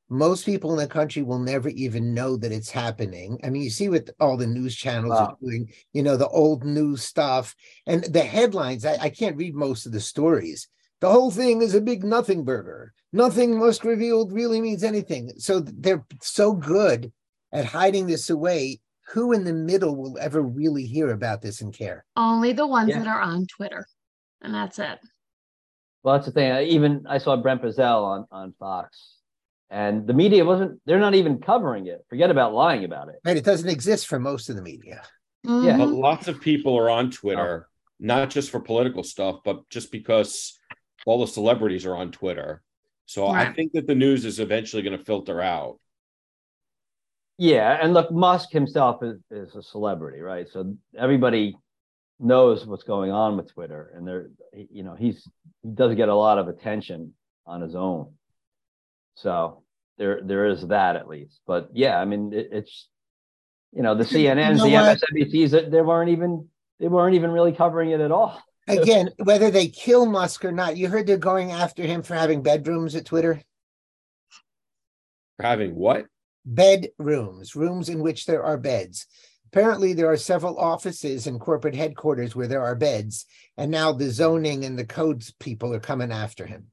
Most 0.09 0.45
people 0.45 0.73
in 0.73 0.77
the 0.77 0.87
country 0.87 1.23
will 1.23 1.39
never 1.39 1.71
even 1.71 2.13
know 2.13 2.37
that 2.37 2.53
it's 2.53 2.71
happening. 2.71 3.41
I 3.43 3.49
mean, 3.49 3.63
you 3.63 3.71
see 3.71 3.89
what 3.89 4.11
all 4.21 4.37
the 4.37 4.47
news 4.47 4.77
channels 4.77 5.15
are 5.15 5.37
doing, 5.41 5.73
you 5.95 6.03
know, 6.03 6.19
the 6.19 6.29
old 6.29 6.65
news 6.65 7.03
stuff 7.03 7.55
and 7.87 8.05
the 8.05 8.21
headlines. 8.21 8.85
I, 8.85 8.99
I 9.01 9.09
can't 9.09 9.39
read 9.39 9.55
most 9.55 9.87
of 9.87 9.93
the 9.93 10.01
stories. 10.01 10.69
The 11.01 11.11
whole 11.11 11.31
thing 11.31 11.63
is 11.63 11.75
a 11.75 11.81
big 11.81 12.05
nothing 12.05 12.45
burger. 12.45 12.93
Nothing 13.13 13.59
Musk 13.59 13.85
revealed 13.85 14.33
really 14.33 14.61
means 14.61 14.85
anything. 14.85 15.33
So 15.39 15.61
they're 15.61 16.05
so 16.21 16.53
good 16.53 17.11
at 17.51 17.65
hiding 17.65 18.07
this 18.07 18.29
away 18.29 18.81
who 19.13 19.33
in 19.33 19.45
the 19.45 19.53
middle 19.53 19.97
will 19.97 20.19
ever 20.19 20.41
really 20.41 20.85
hear 20.85 21.11
about 21.11 21.43
this 21.43 21.61
and 21.61 21.73
care? 21.73 22.05
Only 22.17 22.53
the 22.53 22.67
ones 22.67 22.91
Yeah. 22.91 23.01
that 23.01 23.07
are 23.07 23.21
on 23.21 23.47
Twitter. 23.47 23.87
And 24.41 24.55
that's 24.55 24.79
it. 24.79 24.99
Well, 26.03 26.15
that's 26.15 26.27
the 26.27 26.33
thing. 26.33 26.51
I 26.51 26.65
even 26.65 27.07
I 27.09 27.19
saw 27.19 27.37
Brent 27.37 27.63
Bozell 27.63 28.03
on 28.05 28.27
on 28.33 28.55
Fox, 28.59 29.17
and 29.71 30.07
the 30.07 30.15
media 30.15 30.45
wasn't. 30.45 30.81
They're 30.85 30.99
not 30.99 31.15
even 31.15 31.39
covering 31.39 31.87
it. 31.87 32.05
Forget 32.09 32.31
about 32.31 32.55
lying 32.55 32.85
about 32.85 33.09
it. 33.09 33.17
Right? 33.25 33.37
It 33.37 33.45
doesn't 33.45 33.69
exist 33.69 34.09
for 34.09 34.19
most 34.19 34.51
of 34.51 34.57
the 34.57 34.63
media. 34.63 35.03
Mm-hmm. 35.47 35.67
Yeah. 35.67 35.77
But 35.77 35.91
lots 35.91 36.27
of 36.27 36.41
people 36.41 36.77
are 36.77 36.91
on 36.91 37.11
Twitter, 37.11 37.69
oh. 37.69 37.73
not 38.01 38.31
just 38.31 38.51
for 38.51 38.61
political 38.61 39.05
stuff, 39.05 39.41
but 39.45 39.69
just 39.69 39.93
because 39.93 40.59
all 41.07 41.21
the 41.21 41.33
celebrities 41.33 41.87
are 41.87 41.95
on 41.95 42.11
Twitter. 42.11 42.63
So 43.07 43.27
I 43.27 43.53
think 43.53 43.73
that 43.73 43.87
the 43.87 43.95
news 43.95 44.25
is 44.25 44.41
eventually 44.41 44.83
going 44.83 44.97
to 44.97 45.05
filter 45.05 45.41
out. 45.41 45.79
Yeah, 47.39 47.79
and 47.81 47.95
look, 47.95 48.11
Musk 48.13 48.51
himself 48.51 49.03
is, 49.03 49.19
is 49.31 49.55
a 49.55 49.63
celebrity, 49.63 50.21
right? 50.21 50.47
So 50.49 50.77
everybody 50.97 51.57
knows 52.21 52.65
what's 52.67 52.85
going 52.85 53.11
on 53.11 53.37
with 53.37 53.53
Twitter, 53.53 53.93
and 53.97 54.07
they're, 54.07 54.31
you 54.71 54.83
know, 54.85 54.95
he's 54.95 55.27
he 55.63 55.71
does 55.71 55.95
get 55.95 56.09
a 56.09 56.15
lot 56.15 56.39
of 56.39 56.49
attention 56.49 57.15
on 57.47 57.61
his 57.61 57.75
own. 57.75 58.13
So 59.17 59.63
there 59.99 60.21
there 60.23 60.47
is 60.47 60.67
that 60.69 60.97
at 60.97 61.09
least. 61.09 61.41
But 61.47 61.71
yeah, 61.73 61.99
I 61.99 62.05
mean, 62.05 62.33
it, 62.33 62.49
it's 62.53 62.89
you 63.73 63.83
know 63.83 63.95
the 63.95 64.05
You 64.05 64.29
CNNs, 64.29 64.59
know 64.59 64.65
the 64.65 64.73
what? 64.73 64.99
MSNBCs, 64.99 65.51
they- 65.51 65.69
they 65.69 65.83
weren't 65.83 66.11
even 66.11 66.49
they 66.79 66.89
weren't 66.89 67.15
even 67.15 67.31
really 67.31 67.53
covering 67.53 67.91
it 67.91 68.01
at 68.01 68.13
all. 68.13 68.41
Again, 68.69 69.11
whether 69.25 69.51
they 69.51 69.67
kill 69.69 70.07
Musk 70.07 70.45
or 70.45 70.53
not, 70.53 70.77
you 70.77 70.89
heard 70.89 71.07
they're 71.09 71.17
going 71.19 71.51
after 71.51 71.83
him 71.83 72.03
for 72.03 72.15
having 72.15 72.43
bedrooms 72.43 72.95
at 72.95 73.05
Twitter. 73.05 73.43
For 75.39 75.43
having 75.47 75.75
what? 75.75 76.07
Bedrooms, 76.45 77.55
rooms 77.55 77.89
in 77.89 78.01
which 78.01 78.27
there 78.27 78.43
are 78.43 78.59
beds. 78.59 79.07
Apparently, 79.53 79.93
there 79.93 80.11
are 80.11 80.17
several 80.17 80.59
offices 80.59 81.27
and 81.27 81.39
corporate 81.39 81.75
headquarters 81.75 82.35
where 82.35 82.49
there 82.49 82.63
are 82.63 82.75
beds, 82.75 83.27
and 83.57 83.71
now 83.71 83.93
the 83.93 84.11
zoning 84.11 84.65
and 84.65 84.79
the 84.79 84.87
codes 84.87 85.35
people 85.39 85.75
are 85.75 85.81
coming 85.81 86.11
after 86.11 86.47
him. 86.47 86.69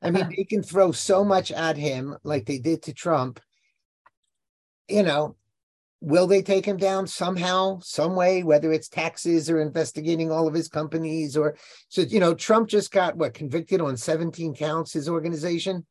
I 0.00 0.10
mean, 0.10 0.28
they 0.36 0.44
can 0.44 0.62
throw 0.62 0.90
so 0.90 1.24
much 1.24 1.52
at 1.52 1.76
him 1.76 2.16
like 2.24 2.46
they 2.46 2.58
did 2.58 2.82
to 2.84 2.92
Trump. 2.92 3.38
You 4.88 5.04
know, 5.04 5.36
will 6.00 6.26
they 6.26 6.42
take 6.42 6.66
him 6.66 6.76
down 6.76 7.06
somehow, 7.06 7.78
some 7.80 8.16
way, 8.16 8.42
whether 8.42 8.72
it's 8.72 8.88
taxes 8.88 9.48
or 9.48 9.60
investigating 9.60 10.32
all 10.32 10.48
of 10.48 10.54
his 10.54 10.68
companies 10.68 11.36
or 11.36 11.56
so, 11.88 12.02
you 12.02 12.18
know, 12.18 12.34
Trump 12.34 12.68
just 12.68 12.90
got 12.90 13.16
what 13.16 13.34
convicted 13.34 13.80
on 13.80 13.96
17 13.96 14.54
counts, 14.54 14.92
his 14.92 15.08
organization. 15.08 15.86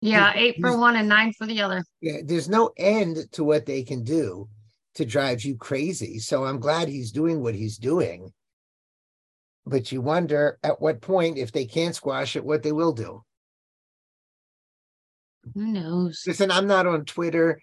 Yeah, 0.00 0.32
eight 0.34 0.56
for 0.60 0.78
one 0.78 0.96
and 0.96 1.08
nine 1.08 1.32
for 1.32 1.46
the 1.46 1.60
other. 1.60 1.84
Yeah, 2.00 2.18
there's 2.24 2.48
no 2.48 2.70
end 2.76 3.18
to 3.32 3.44
what 3.44 3.66
they 3.66 3.82
can 3.82 4.02
do 4.02 4.48
to 4.94 5.04
drive 5.04 5.44
you 5.44 5.56
crazy. 5.56 6.18
So 6.18 6.44
I'm 6.44 6.58
glad 6.58 6.88
he's 6.88 7.12
doing 7.12 7.42
what 7.42 7.54
he's 7.54 7.76
doing. 7.76 8.32
But 9.66 9.92
you 9.92 10.00
wonder 10.00 10.58
at 10.62 10.80
what 10.80 11.02
point, 11.02 11.36
if 11.36 11.52
they 11.52 11.66
can't 11.66 11.94
squash 11.94 12.34
it, 12.34 12.44
what 12.44 12.62
they 12.62 12.72
will 12.72 12.92
do. 12.92 13.22
Who 15.54 15.66
knows? 15.66 16.24
Listen, 16.26 16.50
I'm 16.50 16.66
not 16.66 16.86
on 16.86 17.04
Twitter. 17.04 17.60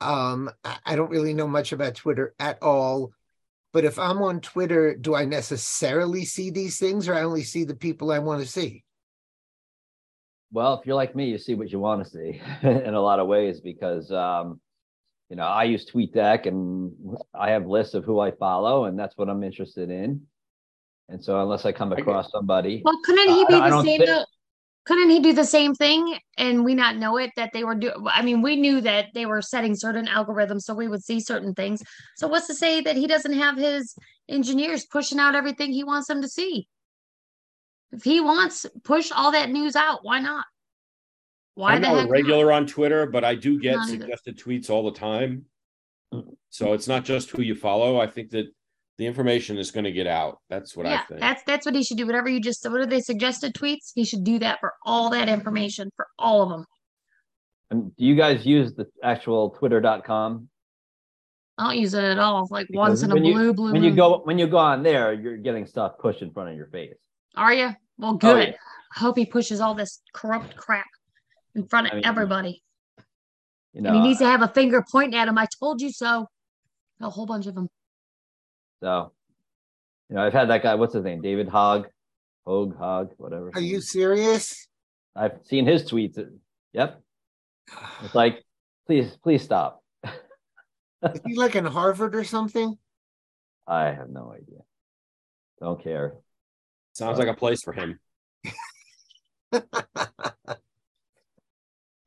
Um, 0.00 0.50
I 0.84 0.96
don't 0.96 1.10
really 1.10 1.34
know 1.34 1.48
much 1.48 1.72
about 1.72 1.94
Twitter 1.94 2.34
at 2.38 2.62
all. 2.62 3.12
But 3.72 3.84
if 3.84 3.98
I'm 3.98 4.22
on 4.22 4.40
Twitter, 4.40 4.96
do 4.96 5.14
I 5.14 5.26
necessarily 5.26 6.24
see 6.24 6.50
these 6.50 6.78
things 6.78 7.08
or 7.08 7.14
I 7.14 7.22
only 7.22 7.44
see 7.44 7.64
the 7.64 7.76
people 7.76 8.10
I 8.10 8.18
want 8.18 8.40
to 8.40 8.46
see? 8.46 8.84
Well, 10.52 10.74
if 10.80 10.86
you're 10.86 10.96
like 10.96 11.14
me, 11.14 11.28
you 11.28 11.38
see 11.38 11.54
what 11.54 11.70
you 11.70 11.78
want 11.78 12.04
to 12.04 12.10
see 12.10 12.40
in 12.62 12.94
a 12.94 13.00
lot 13.00 13.20
of 13.20 13.26
ways 13.26 13.60
because 13.60 14.10
um, 14.12 14.60
you 15.28 15.36
know 15.36 15.44
I 15.44 15.64
use 15.64 15.84
TweetDeck 15.90 16.46
and 16.46 16.92
I 17.34 17.50
have 17.50 17.66
lists 17.66 17.94
of 17.94 18.04
who 18.04 18.18
I 18.20 18.30
follow, 18.30 18.84
and 18.86 18.98
that's 18.98 19.16
what 19.16 19.28
I'm 19.28 19.44
interested 19.44 19.90
in. 19.90 20.22
And 21.10 21.22
so, 21.22 21.40
unless 21.40 21.64
I 21.64 21.72
come 21.72 21.90
get- 21.90 22.00
across 22.00 22.30
somebody, 22.30 22.82
Well, 22.84 22.98
couldn't 23.04 23.28
he 23.28 23.44
be 23.46 23.52
don't- 23.52 23.62
I 23.62 23.68
the 23.70 23.76
don't 23.76 23.84
same 23.84 24.00
thi- 24.00 24.06
though? 24.06 24.24
Couldn't 24.86 25.10
he 25.10 25.20
do 25.20 25.34
the 25.34 25.44
same 25.44 25.74
thing 25.74 26.18
and 26.38 26.64
we 26.64 26.74
not 26.74 26.96
know 26.96 27.18
it 27.18 27.30
that 27.36 27.50
they 27.52 27.62
were 27.62 27.74
doing? 27.74 27.92
I 28.06 28.22
mean, 28.22 28.40
we 28.40 28.56
knew 28.56 28.80
that 28.80 29.08
they 29.12 29.26
were 29.26 29.42
setting 29.42 29.74
certain 29.74 30.06
algorithms 30.06 30.62
so 30.62 30.72
we 30.74 30.88
would 30.88 31.04
see 31.04 31.20
certain 31.20 31.52
things. 31.54 31.82
So 32.16 32.26
what's 32.26 32.46
to 32.46 32.54
say 32.54 32.80
that 32.80 32.96
he 32.96 33.06
doesn't 33.06 33.34
have 33.34 33.58
his 33.58 33.94
engineers 34.30 34.86
pushing 34.86 35.18
out 35.18 35.34
everything 35.34 35.72
he 35.74 35.84
wants 35.84 36.08
them 36.08 36.22
to 36.22 36.28
see? 36.28 36.68
If 37.92 38.04
he 38.04 38.20
wants 38.20 38.66
push 38.84 39.10
all 39.14 39.32
that 39.32 39.50
news 39.50 39.74
out, 39.76 40.00
why 40.02 40.20
not? 40.20 40.44
Why 41.54 41.72
I'm 41.74 41.82
the 41.82 41.88
not 41.88 41.94
heck 41.96 42.04
a 42.04 42.06
not? 42.06 42.10
regular 42.12 42.52
on 42.52 42.66
Twitter, 42.66 43.06
but 43.06 43.24
I 43.24 43.34
do 43.34 43.58
get 43.58 43.76
Not 43.76 43.88
either. 43.88 44.00
suggested 44.02 44.38
tweets 44.38 44.70
all 44.70 44.84
the 44.84 44.98
time. 44.98 45.44
Mm. 46.14 46.34
So 46.50 46.72
it's 46.74 46.86
not 46.88 47.04
just 47.04 47.30
who 47.30 47.42
you 47.42 47.54
follow. 47.54 47.98
I 48.00 48.06
think 48.06 48.30
that 48.30 48.46
the 48.98 49.06
information 49.06 49.58
is 49.58 49.70
going 49.70 49.84
to 49.84 49.92
get 49.92 50.06
out. 50.06 50.38
That's 50.50 50.76
what 50.76 50.86
I 50.86 50.98
think. 51.08 51.20
that's 51.20 51.42
that's 51.44 51.64
what 51.66 51.74
he 51.74 51.82
should 51.82 51.96
do. 51.98 52.06
Whatever 52.06 52.28
you 52.28 52.40
just 52.40 52.64
what 52.68 52.80
are 52.80 52.86
they 52.86 53.00
suggested 53.00 53.54
tweets? 53.54 53.92
He 53.94 54.04
should 54.04 54.24
do 54.24 54.38
that 54.40 54.60
for 54.60 54.74
all 54.84 55.10
that 55.10 55.28
information 55.28 55.90
for 55.96 56.06
all 56.18 56.42
of 56.42 56.48
them. 56.50 56.64
and 57.70 57.96
do 57.96 58.04
you 58.04 58.14
guys 58.16 58.44
use 58.46 58.74
the 58.74 58.86
actual 59.02 59.50
Twitter.com? 59.50 60.48
I 61.58 61.64
don't 61.70 61.78
use 61.80 61.94
it 61.94 62.04
at 62.04 62.18
all. 62.18 62.46
Like 62.50 62.68
Because 62.68 62.78
once 62.88 63.02
in 63.02 63.10
a 63.10 63.14
when 63.14 63.24
you- 63.24 63.34
blue 63.34 63.52
blue. 63.54 63.72
When 63.72 63.82
you 63.82 63.94
go 63.94 64.20
when 64.24 64.38
you 64.38 64.46
go 64.46 64.58
on 64.58 64.82
there, 64.82 65.12
you're 65.12 65.36
getting 65.38 65.66
stuff 65.66 65.98
pushed 65.98 66.22
in 66.22 66.30
front 66.32 66.50
of 66.50 66.56
your 66.56 66.68
face. 66.68 66.94
Are 67.36 67.52
you? 67.52 67.70
Well, 67.98 68.12
Oh, 68.12 68.16
good. 68.16 68.48
yeah. 68.48 68.54
I 68.96 69.00
hope 69.00 69.16
he 69.18 69.26
pushes 69.26 69.60
all 69.60 69.74
this 69.74 70.00
corrupt 70.12 70.56
crap 70.56 70.86
in 71.54 71.66
front 71.66 71.86
of 71.88 71.92
I 71.92 71.96
mean, 71.96 72.06
everybody. 72.06 72.62
You 73.74 73.82
know, 73.82 73.90
and 73.90 73.98
he 73.98 74.02
needs 74.08 74.18
to 74.20 74.26
have 74.26 74.42
a 74.42 74.48
finger 74.48 74.84
pointing 74.90 75.18
at 75.18 75.28
him. 75.28 75.36
I 75.38 75.46
told 75.60 75.80
you 75.80 75.92
so. 75.92 76.26
A 77.00 77.10
whole 77.10 77.26
bunch 77.26 77.46
of 77.46 77.54
them. 77.54 77.68
so 78.82 79.12
you 80.08 80.16
know, 80.16 80.22
I've 80.24 80.32
had 80.32 80.48
that 80.50 80.62
guy. 80.62 80.74
What's 80.74 80.94
his 80.94 81.04
name? 81.04 81.20
David 81.20 81.48
Hogg, 81.48 81.86
Hogg, 82.46 82.76
Hogg, 82.78 83.10
whatever. 83.18 83.50
Are 83.54 83.60
you 83.60 83.80
serious? 83.82 84.66
I've 85.14 85.38
seen 85.44 85.66
his 85.66 85.88
tweets. 85.90 86.18
Yep. 86.72 87.00
It's 88.02 88.14
like, 88.14 88.42
please, 88.86 89.16
please 89.22 89.42
stop. 89.42 89.82
Is 90.04 91.20
he 91.26 91.34
like 91.36 91.54
in 91.54 91.66
Harvard 91.66 92.14
or 92.16 92.24
something? 92.24 92.76
I 93.66 93.84
have 93.92 94.08
no 94.08 94.32
idea. 94.34 94.60
Don't 95.60 95.82
care. 95.82 96.14
Sounds 96.92 97.18
like 97.18 97.28
a 97.28 97.34
place 97.34 97.62
for 97.62 97.72
him. 97.72 97.98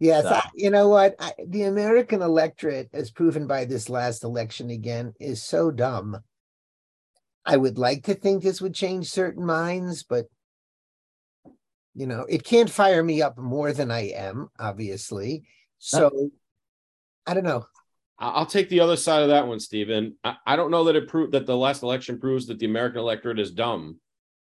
Yes, 0.02 0.24
So- 0.24 0.30
I, 0.32 0.50
you 0.56 0.72
know 0.72 0.90
what? 0.90 1.14
I, 1.20 1.34
the 1.48 1.64
American 1.64 2.24
electorate, 2.24 2.90
as 2.92 3.12
proven 3.12 3.46
by 3.46 3.66
this 3.66 3.88
last 3.88 4.24
election 4.24 4.72
again, 4.72 5.14
is 5.20 5.44
so 5.44 5.70
dumb. 5.70 6.18
I 7.46 7.56
would 7.56 7.78
like 7.78 8.06
to 8.06 8.16
think 8.16 8.42
this 8.42 8.62
would 8.62 8.74
change 8.74 9.12
certain 9.12 9.46
minds, 9.46 10.02
but 10.04 10.26
you 11.94 12.08
know, 12.08 12.26
it 12.28 12.44
can't 12.44 12.70
fire 12.70 13.04
me 13.04 13.22
up 13.22 13.38
more 13.38 13.74
than 13.74 13.92
I 13.92 14.10
am, 14.10 14.50
obviously. 14.60 15.44
So 15.78 16.32
I 17.28 17.36
don't 17.36 17.44
know. 17.44 17.66
I'll 18.18 18.46
take 18.48 18.70
the 18.70 18.80
other 18.80 18.96
side 18.96 19.22
of 19.24 19.30
that 19.30 19.48
one, 19.48 19.60
Stephen. 19.60 20.16
I, 20.24 20.36
I 20.48 20.56
don't 20.56 20.72
know 20.72 20.86
that 20.86 20.96
it 20.96 21.10
proved 21.10 21.34
that 21.34 21.46
the 21.46 21.58
last 21.58 21.84
election 21.84 22.20
proves 22.20 22.48
that 22.48 22.58
the 22.58 22.66
American 22.66 23.00
electorate 23.02 23.40
is 23.40 23.52
dumb. 23.52 24.00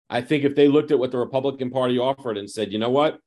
I 0.10 0.22
think 0.22 0.44
if 0.44 0.56
they 0.56 0.68
looked 0.68 0.92
at 0.92 1.00
what 1.00 1.12
the 1.12 1.18
Republican 1.20 1.70
Party 1.70 2.00
offered 2.00 2.38
and 2.38 2.50
said, 2.50 2.72
you 2.72 2.80
know 2.80 2.90
what, 2.90 3.20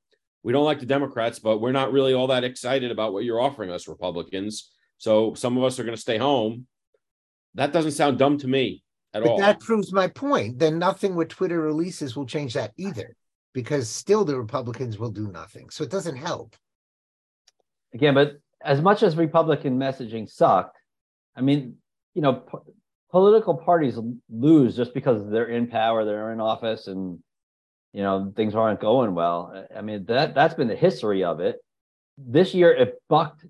we 0.42 0.52
don't 0.52 0.64
like 0.64 0.80
the 0.80 0.86
Democrats, 0.86 1.38
but 1.38 1.58
we're 1.58 1.72
not 1.72 1.92
really 1.92 2.12
all 2.12 2.26
that 2.28 2.44
excited 2.44 2.90
about 2.90 3.12
what 3.12 3.24
you're 3.24 3.40
offering 3.40 3.70
us, 3.70 3.86
Republicans. 3.86 4.72
So 4.98 5.34
some 5.34 5.56
of 5.56 5.64
us 5.64 5.78
are 5.78 5.84
going 5.84 5.94
to 5.94 6.00
stay 6.00 6.18
home. 6.18 6.66
That 7.54 7.72
doesn't 7.72 7.92
sound 7.92 8.18
dumb 8.18 8.38
to 8.38 8.48
me 8.48 8.82
at 9.14 9.22
But 9.22 9.30
all. 9.30 9.38
that 9.38 9.60
proves 9.60 9.92
my 9.92 10.08
point. 10.08 10.58
Then 10.58 10.78
nothing 10.78 11.14
with 11.14 11.28
Twitter 11.28 11.60
releases 11.60 12.16
will 12.16 12.26
change 12.26 12.54
that 12.54 12.72
either, 12.76 13.14
because 13.52 13.88
still 13.88 14.24
the 14.24 14.38
Republicans 14.38 14.98
will 14.98 15.10
do 15.10 15.28
nothing. 15.28 15.70
So 15.70 15.84
it 15.84 15.90
doesn't 15.90 16.16
help. 16.16 16.56
Again, 17.94 18.14
but 18.14 18.38
as 18.64 18.80
much 18.80 19.02
as 19.02 19.16
Republican 19.16 19.78
messaging 19.78 20.28
sucked, 20.28 20.78
I 21.36 21.42
mean, 21.42 21.76
you 22.14 22.22
know, 22.22 22.34
po- 22.34 22.64
political 23.12 23.54
parties 23.54 23.98
lose 24.30 24.74
just 24.74 24.92
because 24.94 25.30
they're 25.30 25.46
in 25.46 25.68
power, 25.68 26.04
they're 26.04 26.32
in 26.32 26.40
office, 26.40 26.88
and 26.88 27.18
you 27.92 28.02
know 28.02 28.32
things 28.34 28.54
aren't 28.54 28.80
going 28.80 29.14
well. 29.14 29.66
I- 29.76 29.82
mean 29.82 30.04
that 30.06 30.34
that's 30.34 30.54
been 30.54 30.68
the 30.68 30.74
history 30.74 31.22
of 31.22 31.38
it. 31.40 31.56
This 32.18 32.54
year, 32.54 32.72
it 32.72 33.00
bucked 33.08 33.44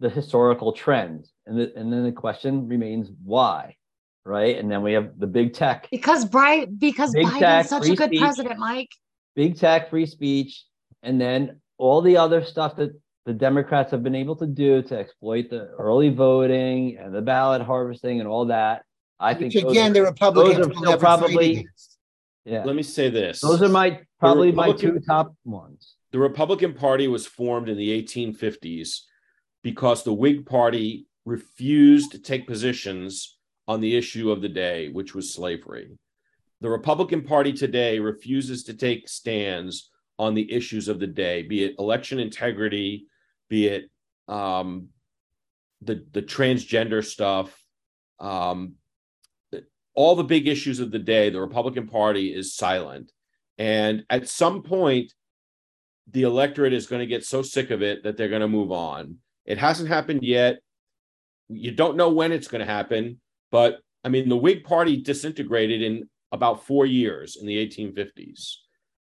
the 0.00 0.08
historical 0.08 0.72
trends, 0.72 1.32
and 1.46 1.58
the, 1.58 1.72
and 1.76 1.92
then 1.92 2.04
the 2.04 2.12
question 2.12 2.68
remains 2.68 3.10
why, 3.24 3.76
right? 4.24 4.56
And 4.56 4.70
then 4.70 4.82
we 4.82 4.92
have 4.94 5.18
the 5.18 5.26
big 5.26 5.52
tech 5.54 5.88
Because 5.90 6.24
Brian, 6.24 6.76
because 6.76 7.12
Big 7.12 7.26
Biden's 7.26 7.38
tech, 7.38 7.66
such 7.66 7.88
a 7.88 7.94
good 7.94 8.08
speech. 8.10 8.20
president, 8.20 8.58
Mike. 8.58 8.88
big 9.34 9.58
tech, 9.58 9.90
free 9.90 10.06
speech, 10.06 10.64
and 11.02 11.20
then 11.20 11.60
all 11.78 12.00
the 12.02 12.16
other 12.16 12.44
stuff 12.44 12.76
that 12.76 12.90
the 13.24 13.32
Democrats 13.32 13.92
have 13.92 14.02
been 14.02 14.16
able 14.16 14.34
to 14.36 14.46
do 14.46 14.82
to 14.82 14.98
exploit 14.98 15.48
the 15.50 15.68
early 15.78 16.08
voting 16.10 16.98
and 16.98 17.14
the 17.14 17.22
ballot 17.22 17.62
harvesting 17.62 18.18
and 18.20 18.28
all 18.28 18.46
that. 18.46 18.84
I 19.22 19.34
think 19.34 19.54
Which 19.54 19.62
those 19.62 19.72
again, 19.72 19.92
are- 19.92 19.94
the 19.94 20.02
Republicans 20.02 20.58
are 20.58 20.68
will 20.68 20.76
still 20.76 20.90
never 20.90 21.00
probably- 21.00 21.66
yeah, 22.44 22.64
Let 22.64 22.74
me 22.74 22.82
say 22.82 23.08
this. 23.08 23.40
those 23.40 23.62
are 23.62 23.68
my 23.68 24.00
probably 24.18 24.50
my 24.50 24.72
two 24.72 24.98
top 25.06 25.32
ones. 25.44 25.94
the 26.10 26.18
Republican 26.18 26.74
Party 26.74 27.06
was 27.08 27.26
formed 27.26 27.68
in 27.68 27.76
the 27.78 27.90
1850s 27.90 29.06
because 29.62 30.02
the 30.02 30.12
Whig 30.12 30.44
Party 30.44 31.06
refused 31.24 32.10
to 32.12 32.18
take 32.18 32.46
positions 32.48 33.38
on 33.68 33.80
the 33.80 33.94
issue 33.96 34.32
of 34.32 34.42
the 34.42 34.48
day, 34.48 34.88
which 34.88 35.14
was 35.14 35.32
slavery. 35.32 35.88
The 36.60 36.68
Republican 36.68 37.22
Party 37.22 37.52
today 37.52 38.00
refuses 38.00 38.64
to 38.64 38.74
take 38.74 39.08
stands 39.08 39.88
on 40.18 40.34
the 40.34 40.52
issues 40.52 40.88
of 40.88 40.98
the 40.98 41.06
day, 41.06 41.42
be 41.42 41.62
it 41.64 41.76
election 41.78 42.18
integrity, 42.18 43.06
be 43.48 43.68
it 43.68 43.88
um, 44.28 44.88
the 45.80 46.04
the 46.12 46.22
transgender 46.22 47.04
stuff, 47.04 47.56
um, 48.20 48.74
all 49.94 50.14
the 50.16 50.24
big 50.24 50.48
issues 50.48 50.80
of 50.80 50.90
the 50.90 50.98
day. 50.98 51.30
The 51.30 51.40
Republican 51.40 51.88
Party 51.88 52.34
is 52.34 52.54
silent, 52.54 53.12
and 53.58 54.04
at 54.10 54.28
some 54.28 54.62
point, 54.62 55.12
the 56.10 56.22
electorate 56.22 56.72
is 56.72 56.86
going 56.86 57.00
to 57.00 57.06
get 57.06 57.24
so 57.24 57.42
sick 57.42 57.70
of 57.70 57.82
it 57.82 58.02
that 58.04 58.16
they're 58.16 58.28
going 58.28 58.40
to 58.42 58.48
move 58.48 58.72
on. 58.72 59.16
It 59.46 59.58
hasn't 59.58 59.88
happened 59.88 60.22
yet. 60.22 60.58
You 61.48 61.72
don't 61.72 61.96
know 61.96 62.10
when 62.10 62.32
it's 62.32 62.48
going 62.48 62.64
to 62.64 62.72
happen, 62.72 63.20
but 63.50 63.78
I 64.04 64.08
mean, 64.08 64.28
the 64.28 64.36
Whig 64.36 64.64
Party 64.64 64.96
disintegrated 65.00 65.82
in 65.82 66.08
about 66.32 66.64
four 66.66 66.86
years 66.86 67.36
in 67.36 67.46
the 67.46 67.56
1850s. 67.66 68.56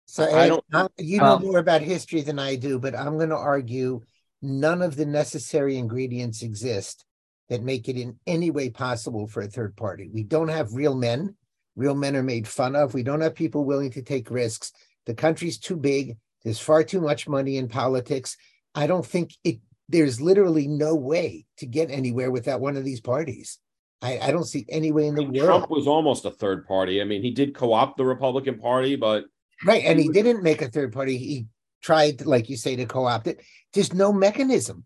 So 0.06 0.24
I 0.24 0.44
Ed, 0.44 0.48
don't- 0.48 0.64
uh, 0.72 0.88
you 0.98 1.18
know 1.18 1.36
Um, 1.36 1.42
more 1.42 1.58
about 1.58 1.82
history 1.82 2.20
than 2.22 2.38
I 2.38 2.56
do, 2.56 2.78
but 2.78 2.94
I'm 2.96 3.16
going 3.16 3.30
to 3.30 3.36
argue 3.36 4.00
none 4.42 4.82
of 4.82 4.96
the 4.96 5.06
necessary 5.06 5.76
ingredients 5.76 6.42
exist 6.42 7.04
that 7.50 7.62
make 7.62 7.88
it 7.88 7.96
in 7.96 8.16
any 8.26 8.50
way 8.50 8.70
possible 8.70 9.26
for 9.26 9.42
a 9.42 9.48
third 9.48 9.76
party. 9.76 10.08
We 10.10 10.22
don't 10.22 10.48
have 10.48 10.72
real 10.72 10.94
men. 10.94 11.34
Real 11.76 11.94
men 11.94 12.16
are 12.16 12.22
made 12.22 12.48
fun 12.48 12.74
of. 12.74 12.94
We 12.94 13.02
don't 13.02 13.20
have 13.20 13.34
people 13.34 13.64
willing 13.64 13.90
to 13.92 14.02
take 14.02 14.30
risks. 14.30 14.72
The 15.06 15.14
country's 15.14 15.58
too 15.58 15.76
big. 15.76 16.16
There's 16.42 16.58
far 16.58 16.82
too 16.84 17.00
much 17.00 17.28
money 17.28 17.58
in 17.58 17.68
politics. 17.68 18.36
I 18.74 18.86
don't 18.86 19.04
think 19.04 19.34
it. 19.44 19.58
There's 19.88 20.20
literally 20.20 20.68
no 20.68 20.94
way 20.94 21.46
to 21.58 21.66
get 21.66 21.90
anywhere 21.90 22.30
without 22.30 22.60
one 22.60 22.76
of 22.76 22.84
these 22.84 23.00
parties. 23.00 23.58
I, 24.00 24.18
I 24.20 24.30
don't 24.30 24.44
see 24.44 24.64
any 24.68 24.92
way 24.92 25.08
in 25.08 25.14
the 25.14 25.24
world. 25.24 25.36
Trump 25.36 25.70
was 25.70 25.86
almost 25.86 26.24
a 26.24 26.30
third 26.30 26.66
party. 26.66 27.02
I 27.02 27.04
mean, 27.04 27.22
he 27.22 27.32
did 27.32 27.54
co-opt 27.54 27.98
the 27.98 28.04
Republican 28.04 28.58
Party, 28.58 28.96
but 28.96 29.24
Right. 29.64 29.84
And 29.84 29.98
He 29.98 30.08
didn't 30.08 30.42
make 30.42 30.62
a 30.62 30.68
third 30.68 30.92
party. 30.92 31.18
He 31.18 31.46
tried, 31.82 32.24
like 32.24 32.48
you 32.48 32.56
say, 32.56 32.76
to 32.76 32.86
co 32.86 33.06
opt 33.06 33.26
it. 33.26 33.42
There's 33.72 33.92
no 33.92 34.12
mechanism. 34.12 34.84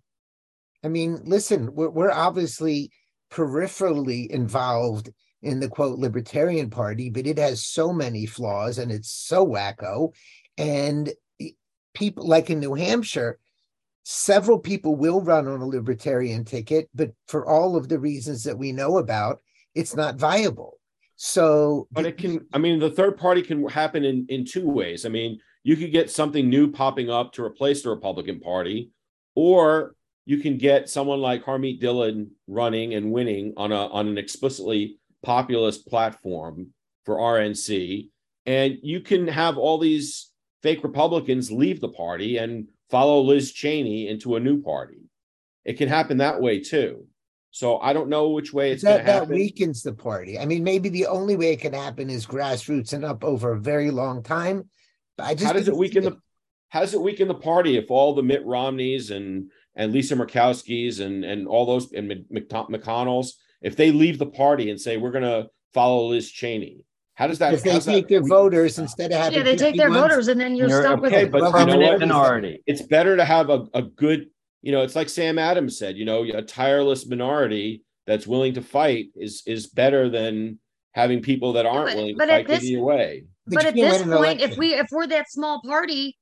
I 0.85 0.89
mean, 0.89 1.21
listen, 1.25 1.75
we're, 1.75 1.91
we're 1.91 2.13
obviously 2.13 2.91
peripherally 3.31 4.29
involved 4.29 5.11
in 5.43 5.61
the 5.61 5.69
quote 5.69 5.99
libertarian 5.99 6.71
party, 6.71 7.11
but 7.11 7.27
it 7.27 7.39
has 7.39 7.65
so 7.65 7.93
many 7.93 8.27
flaws 8.27 8.79
and 8.79 8.93
it's 8.93 9.11
so 9.11 9.47
wacko. 9.47 10.13
And 10.57 11.13
people 11.95 12.27
like 12.27 12.51
in 12.51 12.61
New 12.61 12.75
Hampshire, 12.75 13.39
several 14.05 14.59
people 14.59 14.95
will 14.95 15.21
run 15.21 15.49
on 15.49 15.61
a 15.61 15.67
libertarian 15.67 16.45
ticket, 16.45 16.89
but 16.95 17.13
for 17.29 17.47
all 17.47 17.77
of 17.77 17.89
the 17.89 17.99
reasons 17.99 18.45
that 18.45 18.59
we 18.59 18.73
know 18.73 18.99
about, 18.99 19.41
it's 19.75 19.97
not 19.97 20.17
viable. 20.17 20.79
So, 21.17 21.89
but 21.93 22.07
it 22.07 22.19
can. 22.19 22.47
I 22.53 22.59
mean, 22.59 22.79
the 22.81 22.91
third 22.91 23.17
party 23.17 23.41
can 23.41 23.67
happen 23.69 24.05
in 24.05 24.27
in 24.29 24.45
two 24.45 24.69
ways. 24.69 25.07
I 25.07 25.09
mean, 25.09 25.39
you 25.63 25.77
could 25.77 25.93
get 25.93 26.11
something 26.11 26.51
new 26.51 26.71
popping 26.71 27.09
up 27.09 27.33
to 27.35 27.45
replace 27.45 27.83
the 27.83 27.91
Republican 27.91 28.41
Party, 28.41 28.91
or 29.37 29.95
you 30.27 30.39
can 30.39 30.57
get 30.57 30.89
someone 30.89 31.21
like 31.21 31.45
Harmeet 31.45 31.81
Dhillon 31.81 32.29
running 32.47 32.95
and 32.95 33.13
winning 33.13 33.53
on 33.57 33.73
a 33.73 33.87
on 33.89 34.09
an 34.09 34.19
explicitly 34.19 34.99
populist 35.23 35.87
platform 35.87 36.69
for 37.05 37.17
RNC, 37.17 38.09
and 38.47 38.79
you 38.83 39.01
can 39.01 39.29
have 39.29 39.59
all 39.59 39.79
these 39.79 40.31
fake 40.63 40.83
Republicans 40.83 41.51
leave 41.51 41.81
the 41.81 41.91
party 41.91 42.39
and 42.39 42.69
follow 42.91 43.21
Liz 43.21 43.53
Cheney 43.53 44.09
into 44.09 44.37
a 44.37 44.41
new 44.41 44.63
party. 44.63 45.01
It 45.65 45.75
can 45.75 45.89
happen 45.89 46.19
that 46.19 46.41
way 46.41 46.61
too. 46.61 47.07
So 47.51 47.79
I 47.79 47.93
don't 47.93 48.09
know 48.09 48.31
which 48.31 48.53
way 48.53 48.73
it's 48.73 48.83
going 48.83 49.05
that, 49.05 49.21
to 49.21 49.27
that 49.27 49.35
weakens 49.35 49.83
the 49.83 49.93
party. 49.93 50.39
I 50.39 50.45
mean, 50.45 50.65
maybe 50.65 50.89
the 50.89 51.07
only 51.07 51.37
way 51.37 51.53
it 51.53 51.61
can 51.61 51.73
happen 51.73 52.11
is 52.11 52.27
grassroots 52.27 52.93
and 52.93 53.05
up 53.05 53.23
over 53.23 53.53
a 53.53 53.61
very 53.61 53.91
long 53.91 54.23
time. 54.23 54.69
But 55.17 55.25
I 55.25 55.35
just 55.35 55.47
how 55.47 55.53
does 55.53 55.69
it 55.69 55.77
weaken 55.77 56.03
see 56.03 56.09
the 56.09 56.19
how 56.71 56.81
does 56.81 56.95
it 56.95 57.01
weaken 57.01 57.29
the 57.29 57.35
party 57.35 57.77
if 57.77 57.91
all 57.91 58.15
the 58.15 58.25
Mitt 58.25 58.45
Romneys 58.45 59.13
and 59.13 59.53
and 59.77 59.93
Lisa 59.93 60.15
Murkowski's 60.17 61.01
and 61.01 61.25
and 61.25 61.47
all 61.47 61.67
those 61.67 61.93
and 61.93 62.09
Mc- 62.09 62.31
Mc- 62.31 62.49
McConnell's 62.49 63.37
if 63.63 63.77
they 63.77 63.91
leave 63.93 64.19
the 64.19 64.27
party 64.27 64.71
and 64.71 64.81
say 64.81 64.97
we're 64.97 65.11
going 65.11 65.25
to 65.25 65.49
follow 65.73 66.07
Liz 66.09 66.31
Cheney, 66.31 66.85
how 67.15 67.27
does 67.27 67.39
that? 67.39 67.55
if 67.55 67.63
they 67.63 67.71
how's 67.73 67.85
that 67.87 67.93
take 67.93 68.09
their 68.09 68.21
weaken- 68.21 68.37
voters 68.37 68.79
instead 68.79 69.11
of 69.13 69.19
having 69.19 69.39
Yeah, 69.39 69.45
they 69.45 69.57
take 69.57 69.77
their 69.77 69.89
51 69.89 70.09
voters 70.11 70.29
and 70.29 70.41
then 70.41 70.55
you're, 70.55 70.69
You're 70.69 70.83
stuck 70.83 71.01
with 71.01 71.13
okay, 71.13 71.25
it. 71.25 71.33
but 71.33 71.41
Well, 71.43 71.51
you 71.61 71.67
know 71.67 71.73
permanent 71.73 72.01
minority. 72.01 72.63
It's 72.67 72.83
better 72.83 73.17
to 73.17 73.25
have 73.25 73.51
a, 73.51 73.65
a 73.75 73.83
good, 73.83 74.27
you 74.63 74.73
know, 74.73 74.83
it's 74.83 74.95
like 74.97 75.09
Sam 75.09 75.39
Adams 75.39 75.79
said, 75.79 75.97
you 75.97 76.05
know, 76.05 76.23
a 76.25 76.43
tireless 76.43 77.07
minority 77.07 77.83
that's 78.07 78.27
willing 78.27 78.55
to 78.55 78.63
fight 78.63 79.07
is 79.17 79.43
is 79.47 79.67
better 79.67 80.09
than 80.11 80.59
having 80.93 81.21
people 81.23 81.55
that 81.55 81.65
aren't 81.67 81.87
but- 81.89 81.97
willing 81.97 82.15
to 82.15 82.19
but 82.19 82.29
at 82.29 82.37
fight 82.41 82.47
get 82.49 82.61
this- 82.61 82.71
either 82.71 82.83
way. 82.83 83.25
But 83.47 83.55
but 83.57 83.67
at 83.67 83.75
this 83.75 84.01
win 84.01 84.11
an 84.13 84.17
point, 84.19 84.41
if 84.41 84.57
we 84.57 84.73
if 84.75 84.87
we're 84.91 85.07
that 85.09 85.31
small 85.31 85.61
party 85.67 86.17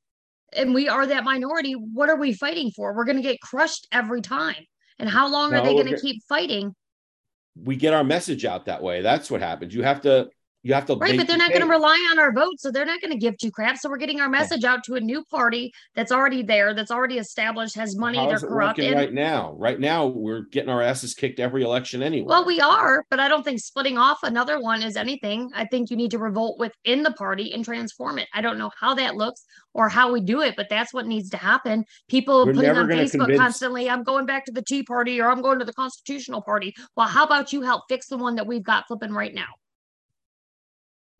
and 0.54 0.74
we 0.74 0.88
are 0.88 1.06
that 1.06 1.24
minority, 1.24 1.72
what 1.72 2.08
are 2.08 2.16
we 2.16 2.32
fighting 2.32 2.70
for? 2.70 2.94
We're 2.94 3.04
gonna 3.04 3.22
get 3.22 3.40
crushed 3.40 3.88
every 3.92 4.20
time. 4.20 4.64
And 4.98 5.08
how 5.08 5.28
long 5.28 5.50
No, 5.50 5.58
are 5.58 5.64
they 5.64 5.74
gonna 5.74 5.98
keep 5.98 6.22
fighting? 6.28 6.74
We 7.54 7.76
get 7.76 7.94
our 7.94 8.04
message 8.04 8.44
out 8.44 8.66
that 8.66 8.82
way. 8.82 9.02
That's 9.02 9.30
what 9.30 9.40
happens. 9.40 9.74
You 9.74 9.82
have 9.82 10.02
to 10.02 10.28
you 10.62 10.74
have 10.74 10.86
to 10.86 10.94
Right, 10.94 11.16
but 11.16 11.26
they're 11.26 11.36
not 11.36 11.50
going 11.50 11.62
to 11.62 11.68
rely 11.68 11.96
on 12.12 12.18
our 12.18 12.32
vote, 12.32 12.60
so 12.60 12.70
they're 12.70 12.86
not 12.86 13.00
going 13.00 13.12
to 13.12 13.18
give 13.18 13.36
two 13.36 13.50
crap 13.50 13.78
So 13.78 13.88
we're 13.90 13.96
getting 13.96 14.20
our 14.20 14.28
message 14.28 14.64
out 14.64 14.84
to 14.84 14.94
a 14.94 15.00
new 15.00 15.24
party 15.24 15.72
that's 15.94 16.12
already 16.12 16.42
there, 16.42 16.72
that's 16.72 16.90
already 16.90 17.18
established, 17.18 17.74
has 17.74 17.96
money, 17.96 18.18
How 18.18 18.28
they're 18.28 18.38
corrupt. 18.38 18.78
And, 18.78 18.94
right 18.94 19.12
now? 19.12 19.54
Right 19.58 19.80
now, 19.80 20.06
we're 20.06 20.42
getting 20.42 20.70
our 20.70 20.80
asses 20.80 21.14
kicked 21.14 21.40
every 21.40 21.62
election 21.62 22.02
anyway. 22.02 22.28
well, 22.28 22.44
we 22.44 22.60
are, 22.60 23.04
but 23.10 23.18
I 23.18 23.28
don't 23.28 23.42
think 23.42 23.60
splitting 23.60 23.98
off 23.98 24.18
another 24.22 24.60
one 24.60 24.82
is 24.82 24.96
anything. 24.96 25.50
I 25.54 25.64
think 25.64 25.90
you 25.90 25.96
need 25.96 26.12
to 26.12 26.18
revolt 26.18 26.58
within 26.58 27.02
the 27.02 27.12
party 27.12 27.52
and 27.52 27.64
transform 27.64 28.18
it. 28.18 28.28
I 28.32 28.40
don't 28.40 28.58
know 28.58 28.70
how 28.78 28.94
that 28.94 29.16
looks 29.16 29.44
or 29.74 29.88
how 29.88 30.12
we 30.12 30.20
do 30.20 30.42
it, 30.42 30.54
but 30.56 30.68
that's 30.68 30.94
what 30.94 31.06
needs 31.06 31.30
to 31.30 31.36
happen. 31.36 31.84
People 32.08 32.46
putting 32.46 32.70
on 32.70 32.86
Facebook 32.86 33.10
convince- 33.10 33.38
constantly, 33.40 33.90
I'm 33.90 34.04
going 34.04 34.26
back 34.26 34.44
to 34.44 34.52
the 34.52 34.62
Tea 34.62 34.82
Party 34.82 35.20
or 35.20 35.30
I'm 35.30 35.42
going 35.42 35.58
to 35.58 35.64
the 35.64 35.72
Constitutional 35.72 36.42
Party. 36.42 36.74
Well, 36.96 37.08
how 37.08 37.24
about 37.24 37.52
you 37.52 37.62
help 37.62 37.84
fix 37.88 38.06
the 38.06 38.16
one 38.16 38.36
that 38.36 38.46
we've 38.46 38.62
got 38.62 38.86
flipping 38.86 39.12
right 39.12 39.34
now? 39.34 39.48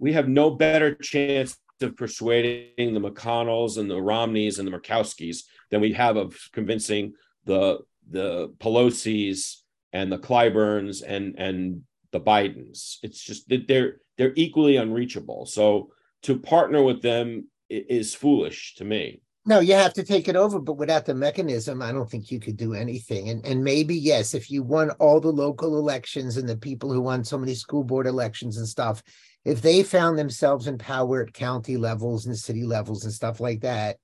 We 0.02 0.12
have 0.12 0.28
no 0.28 0.50
better 0.50 0.96
chance 0.96 1.56
of 1.80 1.96
persuading 1.96 2.92
the 2.92 3.00
McConnells 3.00 3.78
and 3.78 3.88
the 3.88 4.02
Romneys 4.02 4.58
and 4.58 4.66
the 4.66 4.72
Murkowskis 4.72 5.44
than 5.70 5.80
we 5.80 5.92
have 5.92 6.16
of 6.16 6.36
convincing 6.52 7.14
the 7.44 7.78
the 8.10 8.48
Pelosi's 8.58 9.62
and 9.92 10.10
the 10.10 10.18
Clyburns 10.18 11.04
and 11.06 11.36
and 11.38 11.82
the 12.10 12.20
Bidens. 12.20 12.96
It's 13.04 13.22
just 13.22 13.48
that 13.48 13.68
they're 13.68 13.98
they're 14.18 14.32
equally 14.34 14.76
unreachable. 14.76 15.46
So 15.46 15.92
to 16.22 16.36
partner 16.36 16.82
with 16.82 17.00
them 17.00 17.46
is 17.70 18.12
foolish 18.12 18.74
to 18.78 18.84
me. 18.84 19.22
No, 19.44 19.58
you 19.58 19.74
have 19.74 19.94
to 19.94 20.04
take 20.04 20.28
it 20.28 20.36
over, 20.36 20.60
but 20.60 20.74
without 20.74 21.04
the 21.04 21.14
mechanism, 21.14 21.82
I 21.82 21.90
don't 21.90 22.08
think 22.08 22.30
you 22.30 22.38
could 22.38 22.56
do 22.56 22.74
anything. 22.74 23.28
And 23.28 23.46
and 23.46 23.62
maybe 23.62 23.96
yes, 23.96 24.34
if 24.34 24.50
you 24.50 24.64
won 24.64 24.90
all 24.98 25.20
the 25.20 25.32
local 25.32 25.78
elections 25.78 26.38
and 26.38 26.48
the 26.48 26.56
people 26.56 26.92
who 26.92 27.00
won 27.00 27.22
so 27.22 27.38
many 27.38 27.54
school 27.54 27.84
board 27.84 28.08
elections 28.08 28.56
and 28.56 28.68
stuff, 28.68 29.00
if 29.44 29.62
they 29.62 29.82
found 29.82 30.18
themselves 30.18 30.66
in 30.66 30.78
power 30.78 31.22
at 31.22 31.32
county 31.32 31.76
levels 31.76 32.26
and 32.26 32.36
city 32.36 32.64
levels 32.64 33.04
and 33.04 33.12
stuff 33.12 33.40
like 33.40 33.60
that, 33.60 33.96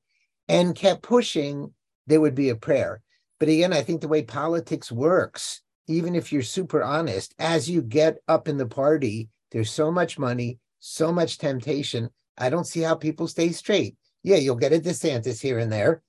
and 0.49 0.75
kept 0.75 1.03
pushing, 1.03 1.73
there 2.07 2.21
would 2.21 2.35
be 2.35 2.49
a 2.49 2.57
prayer. 2.57 3.01
But 3.39 3.49
again, 3.49 3.73
I 3.73 3.83
think 3.83 4.01
the 4.01 4.09
way 4.09 4.23
politics 4.23 4.91
works, 4.91 5.63
even 5.87 6.15
if 6.15 6.33
you're 6.33 6.43
super 6.43 6.83
honest, 6.83 7.35
as 7.39 7.71
you 7.71 7.83
get 7.83 8.19
up 8.27 8.49
in 8.49 8.57
the 8.57 8.67
party, 8.67 9.29
there's 9.53 9.71
so 9.71 9.93
much 9.93 10.19
money, 10.19 10.59
so 10.81 11.13
much 11.13 11.39
temptation. 11.39 12.11
I 12.37 12.51
don't 12.51 12.67
see 12.67 12.81
how 12.81 12.95
people 12.95 13.29
stay 13.29 13.53
straight 13.53 13.97
yeah, 14.23 14.37
you'll 14.37 14.57
get 14.57 14.73
a 14.73 14.79
DeSantis 14.79 15.41
here 15.41 15.59
and 15.59 15.73
there, 15.73 16.03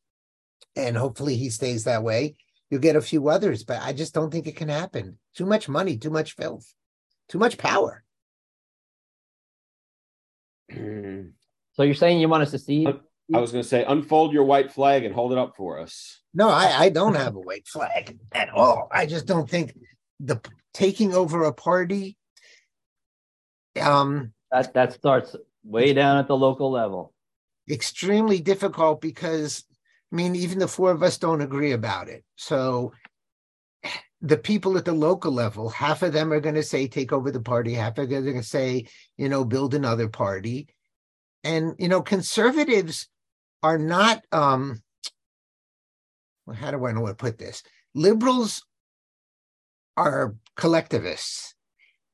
and 0.76 0.98
hopefully 0.98 1.36
he 1.36 1.50
stays 1.50 1.84
that 1.84 2.04
way. 2.04 2.36
You'll 2.70 2.82
get 2.82 2.96
a 2.96 3.02
few 3.02 3.30
others, 3.30 3.64
but 3.64 3.82
I 3.82 3.94
just 3.94 4.14
don't 4.14 4.32
think 4.32 4.48
it 4.48 4.56
can 4.56 4.70
happen. 4.70 5.18
Too 5.36 5.46
much 5.46 5.70
money, 5.70 5.98
too 5.98 6.10
much 6.10 6.36
filth, 6.36 6.74
too 7.28 7.38
much 7.38 7.58
power. 7.58 8.04
I 10.72 10.76
So 11.74 11.84
you're 11.84 11.94
saying 11.96 12.20
you 12.20 12.28
want 12.28 12.44
us 12.44 12.52
to 12.52 12.60
see? 12.60 12.86
I 12.86 13.40
was 13.40 13.52
going 13.52 13.64
to 13.64 13.68
say, 13.70 13.86
unfold 13.86 14.34
your 14.34 14.44
white 14.44 14.72
flag 14.72 15.06
and 15.06 15.14
hold 15.16 15.32
it 15.32 15.38
up 15.38 15.56
for 15.56 15.80
us. 15.80 16.20
No, 16.34 16.50
I, 16.50 16.74
I 16.78 16.90
don't 16.90 17.16
have 17.16 17.36
a 17.36 17.40
white 17.40 17.68
flag 17.68 18.18
at 18.34 18.50
all. 18.50 18.90
I 18.92 19.06
just 19.06 19.28
don't 19.28 19.50
think 19.50 19.78
the 20.20 20.42
taking 20.74 21.14
over 21.14 21.44
a 21.46 21.54
party. 21.54 22.18
Um, 23.80 24.34
That 24.52 24.74
that 24.74 24.94
starts 24.94 25.36
way 25.64 25.94
down 25.94 26.18
at 26.18 26.28
the 26.28 26.36
local 26.36 26.72
level. 26.72 27.14
extremely 27.70 28.40
difficult 28.42 29.00
because 29.00 29.64
I 30.12 30.16
mean, 30.16 30.36
even 30.36 30.58
the 30.60 30.68
four 30.68 30.92
of 30.92 31.04
us 31.04 31.18
don't 31.20 31.42
agree 31.42 31.72
about 31.72 32.10
it. 32.10 32.24
So 32.36 32.94
the 34.22 34.38
people 34.38 34.78
at 34.78 34.86
the 34.86 34.94
local 34.94 35.32
level, 35.32 35.70
half 35.70 36.04
of 36.04 36.14
them 36.14 36.34
are 36.34 36.40
going 36.40 36.56
to 36.56 36.64
say 36.64 36.88
take 36.88 37.14
over 37.14 37.32
the 37.32 37.40
party, 37.40 37.74
half 37.74 37.98
of 37.98 38.10
them 38.10 38.20
are 38.20 38.26
going 38.26 38.38
to 38.38 38.44
say, 38.44 38.86
you 39.18 39.30
know, 39.30 39.46
build 39.46 39.74
another 39.74 40.10
party. 40.10 40.68
And 41.44 41.76
you 41.80 41.88
know, 41.88 42.02
conservatives 42.02 43.08
are 43.64 43.78
not 43.78 44.26
um 44.32 44.82
well, 46.46 46.56
how 46.56 46.72
do 46.72 46.86
I 46.86 46.92
know 46.92 47.08
to 47.08 47.14
put 47.14 47.38
this? 47.38 47.64
Liberals 47.94 48.66
are 49.96 50.36
collectivists 50.56 51.56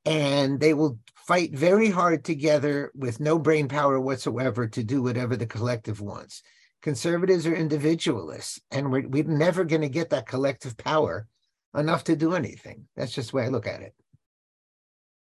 and 0.06 0.60
they 0.60 0.74
will 0.74 1.00
fight 1.16 1.54
very 1.54 1.90
hard 1.90 2.24
together 2.24 2.92
with 2.94 3.20
no 3.20 3.40
brain 3.40 3.68
power 3.68 4.00
whatsoever 4.00 4.68
to 4.68 4.84
do 4.84 5.02
whatever 5.02 5.36
the 5.36 5.48
collective 5.48 6.00
wants. 6.00 6.44
Conservatives 6.84 7.48
are 7.48 7.56
individualists, 7.56 8.60
and 8.70 8.92
we're, 8.92 9.08
we're 9.08 9.24
never 9.24 9.64
going 9.64 9.82
to 9.82 9.90
get 9.90 10.12
that 10.12 10.28
collective 10.28 10.78
power 10.78 11.28
enough 11.76 12.06
to 12.06 12.16
do 12.16 12.34
anything. 12.34 12.88
That's 12.96 13.14
just 13.14 13.32
the 13.32 13.38
way 13.38 13.44
I 13.44 13.50
look 13.50 13.68
at 13.68 13.82
it. 13.82 13.94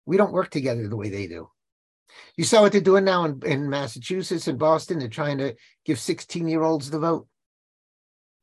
We 0.06 0.18
don't 0.18 0.34
work 0.34 0.50
together 0.50 0.88
the 0.88 0.98
way 0.98 1.10
they 1.10 1.28
do. 1.28 1.50
You 2.36 2.44
saw 2.44 2.62
what 2.62 2.72
they're 2.72 2.82
doing 2.82 3.04
now 3.04 3.26
in, 3.26 3.42
in 3.46 3.70
Massachusetts 3.70 4.48
and 4.48 4.58
Boston. 4.58 5.00
They're 5.00 5.10
trying 5.10 5.40
to 5.40 5.56
give 5.86 6.00
16 6.00 6.48
year 6.48 6.64
olds 6.64 6.90
the 6.90 7.00
vote. 7.00 7.28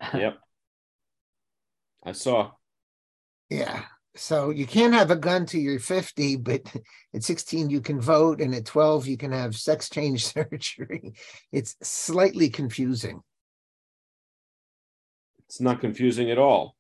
Yep. 0.12 0.36
I 2.04 2.12
saw. 2.12 2.50
Yeah. 3.48 3.84
So 4.16 4.50
you 4.50 4.66
can't 4.66 4.94
have 4.94 5.10
a 5.10 5.16
gun 5.16 5.46
till 5.46 5.60
you're 5.60 5.80
50, 5.80 6.36
but 6.36 6.62
at 7.14 7.24
16 7.24 7.70
you 7.70 7.80
can 7.80 8.00
vote, 8.00 8.40
and 8.40 8.54
at 8.54 8.66
12 8.66 9.06
you 9.06 9.16
can 9.16 9.32
have 9.32 9.56
sex 9.56 9.88
change 9.88 10.26
surgery. 10.32 11.14
It's 11.50 11.76
slightly 11.82 12.50
confusing. 12.50 13.22
It's 15.46 15.60
not 15.60 15.80
confusing 15.80 16.30
at 16.30 16.38
all. 16.38 16.76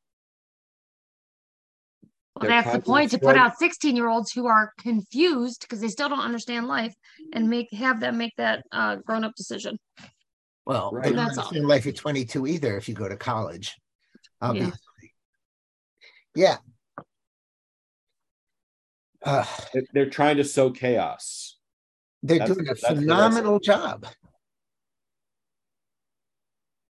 Well, 2.36 2.48
that's 2.50 2.72
the 2.72 2.80
point 2.80 3.12
to 3.12 3.18
put 3.18 3.36
out 3.36 3.58
16 3.58 3.94
year 3.94 4.08
olds 4.08 4.32
who 4.32 4.46
are 4.46 4.72
confused 4.80 5.60
because 5.62 5.80
they 5.80 5.88
still 5.88 6.08
don't 6.08 6.18
understand 6.20 6.66
life 6.66 6.92
and 7.32 7.48
make 7.48 7.72
have 7.72 8.00
them 8.00 8.18
make 8.18 8.32
that 8.38 8.64
uh, 8.72 8.96
grown 8.96 9.22
up 9.24 9.34
decision. 9.36 9.78
Well, 10.66 10.90
Right. 10.92 11.04
they 11.04 11.12
don't 11.12 11.26
That's 11.26 11.38
all. 11.38 11.66
life 11.66 11.86
at 11.86 11.94
22 11.94 12.46
either 12.46 12.76
if 12.76 12.88
you 12.88 12.94
go 12.94 13.08
to 13.08 13.16
college, 13.16 13.76
obviously. 14.40 14.74
Yeah. 16.34 16.56
Uh, 19.22 19.44
They're- 19.72 19.86
They're 19.92 20.10
trying 20.10 20.38
to 20.38 20.44
sow 20.44 20.70
chaos. 20.70 21.56
they're 22.22 22.38
That's- 22.38 22.56
doing 22.56 22.68
a 22.68 22.74
phenomenal 22.74 23.60
job. 23.60 24.06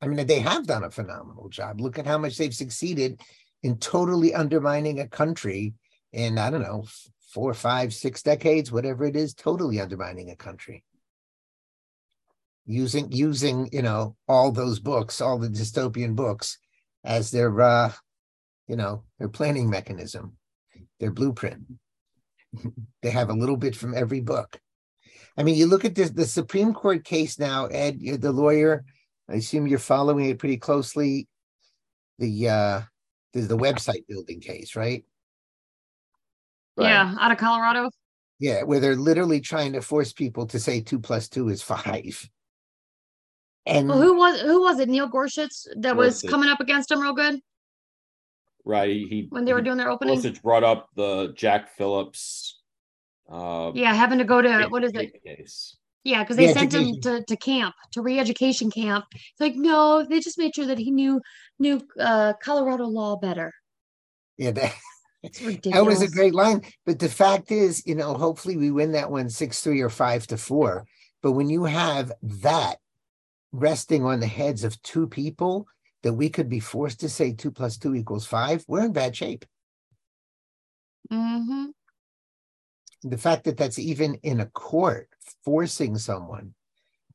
I 0.03 0.07
mean, 0.09 0.27
they 0.27 0.41
have 0.41 0.67
done 0.67 0.83
a 0.83 0.91
phenomenal 0.91 1.49
job. 1.51 1.81
Look 1.81 1.99
at 1.99 2.07
how 2.07 2.19
much 2.19 2.37
they've 2.37 2.55
succeeded 2.55 3.21
in 3.63 3.79
totally 3.79 4.35
undermining 4.35 5.01
a 5.01 5.09
country 5.09 5.75
in, 6.13 6.39
I 6.39 6.51
don't 6.51 6.63
know, 6.63 6.87
four, 7.33 7.55
five, 7.55 7.95
six 7.95 8.23
decades, 8.23 8.73
whatever 8.73 9.05
it 9.05 9.17
is, 9.17 9.35
totally 9.35 9.81
undermining 9.81 10.31
a 10.31 10.37
country. 10.37 10.85
Using 12.67 13.11
using, 13.11 13.69
you 13.73 13.83
know, 13.83 14.17
all 14.29 14.53
those 14.53 14.79
books, 14.79 15.21
all 15.21 15.39
the 15.39 15.49
dystopian 15.49 16.15
books 16.15 16.59
as 17.05 17.31
their 17.31 17.61
uh, 17.61 17.93
you 18.69 18.77
know, 18.77 19.03
their 19.19 19.29
planning 19.29 19.69
mechanism, 19.69 20.37
their 21.01 21.11
blueprint. 21.11 21.65
they 23.03 23.11
have 23.11 23.31
a 23.31 23.35
little 23.35 23.57
bit 23.57 23.75
from 23.75 23.95
every 23.95 24.21
book. 24.21 24.61
I 25.37 25.43
mean, 25.43 25.57
you 25.57 25.67
look 25.67 25.85
at 25.85 25.95
this 25.95 26.11
the 26.11 26.27
Supreme 26.27 26.75
Court 26.75 27.05
case 27.05 27.39
now, 27.39 27.67
Ed, 27.67 28.01
the 28.21 28.33
lawyer. 28.33 28.85
I 29.29 29.35
assume 29.35 29.67
you're 29.67 29.79
following 29.79 30.27
it 30.27 30.39
pretty 30.39 30.57
closely. 30.57 31.29
The 32.19 32.49
uh 32.49 32.81
the, 33.33 33.41
the 33.43 33.57
website 33.57 34.07
building 34.09 34.41
case, 34.41 34.77
right? 34.77 35.05
Yeah, 36.77 37.15
out 37.21 37.31
of 37.33 37.39
Colorado. 37.39 37.91
Yeah, 38.39 38.63
where 38.63 38.81
they're 38.81 38.97
literally 38.97 39.41
trying 39.41 39.75
to 39.75 39.83
force 39.83 40.13
people 40.15 40.47
to 40.47 40.59
say 40.59 40.81
two 40.81 40.99
plus 40.99 41.29
two 41.29 41.49
is 41.51 41.61
five. 41.63 42.29
And 43.67 43.89
Well, 43.89 44.01
who 44.01 44.17
was 44.17 44.41
who 44.41 44.63
was 44.63 44.81
it? 44.81 44.89
Neil 44.89 45.07
Gorsuch 45.07 45.53
that 45.77 45.95
was 45.95 46.15
Gorsuch. 46.23 46.31
coming 46.31 46.49
up 46.49 46.61
against 46.61 46.91
him 46.91 47.01
real 47.01 47.13
good 47.13 47.41
Right. 48.65 48.91
He, 48.91 49.07
he 49.09 49.27
when 49.31 49.45
they 49.45 49.53
were 49.53 49.61
doing 49.61 49.77
their 49.77 49.91
opening. 49.91 50.15
Gorsuch 50.15 50.43
brought 50.43 50.65
up 50.65 50.89
the 50.97 51.33
Jack 51.37 51.77
Phillips 51.77 52.61
uh 53.31 53.73
Yeah, 53.75 53.93
having 53.93 54.19
to 54.19 54.25
go 54.25 54.41
to 54.41 54.67
what 54.71 54.83
is 54.85 54.93
it? 54.95 55.23
case. 55.23 55.77
Yeah, 56.03 56.23
because 56.23 56.37
they 56.37 56.47
Yeah, 56.47 56.53
sent 56.53 56.73
him 56.73 56.99
to, 57.03 57.23
to 57.25 57.37
camp, 57.37 57.75
to 57.93 58.03
re-education 58.03 58.71
camp. 58.71 59.05
It's 59.13 59.41
like, 59.41 59.55
no, 59.55 60.05
they 60.05 60.21
just 60.21 60.39
made 60.39 60.55
sure 60.55 60.67
that 60.67 60.79
he 60.79 60.91
knew 60.91 61.21
knew 61.59 61.81
uh, 61.99 62.33
Colorado 62.43 62.85
law 62.87 63.17
better. 63.17 63.53
yeah, 64.39 64.51
that, 64.53 64.75
It's 65.23 65.39
that 65.71 65.85
was 65.85 66.01
a 66.01 66.09
great 66.09 66.35
line. 66.35 66.63
But 66.87 66.99
the 66.99 67.09
fact 67.09 67.53
is, 67.53 67.87
you 67.87 67.95
know, 67.95 68.15
hopefully 68.15 68.57
we 68.57 68.71
win 68.71 68.93
that 68.93 69.11
one 69.11 69.29
six 69.29 69.61
three 69.61 69.83
or 69.83 69.91
five 69.91 70.27
to 70.29 70.39
four. 70.39 70.87
But 71.23 71.33
when 71.33 71.51
you 71.51 71.65
have 71.65 72.11
that 72.23 72.77
resting 73.53 74.05
on 74.05 74.21
the 74.21 74.27
heads 74.27 74.65
of 74.65 74.81
two 74.83 75.07
people 75.07 75.67
that 76.03 76.15
we 76.15 76.31
could 76.31 76.49
be 76.49 76.61
forced 76.61 77.01
to 77.01 77.11
say 77.11 77.33
two 77.35 77.51
plus 77.51 77.77
two 77.77 77.95
equals 77.95 78.27
five, 78.27 78.65
we're 78.67 78.85
in 78.87 78.93
bad 78.95 79.15
shape. 79.15 79.45
hmm 81.11 81.67
The 83.03 83.19
fact 83.19 83.45
that 83.45 83.59
that's 83.59 83.79
even 83.79 84.15
in 84.23 84.41
a 84.41 84.47
court 84.47 85.09
forcing 85.45 85.97
someone 85.99 86.55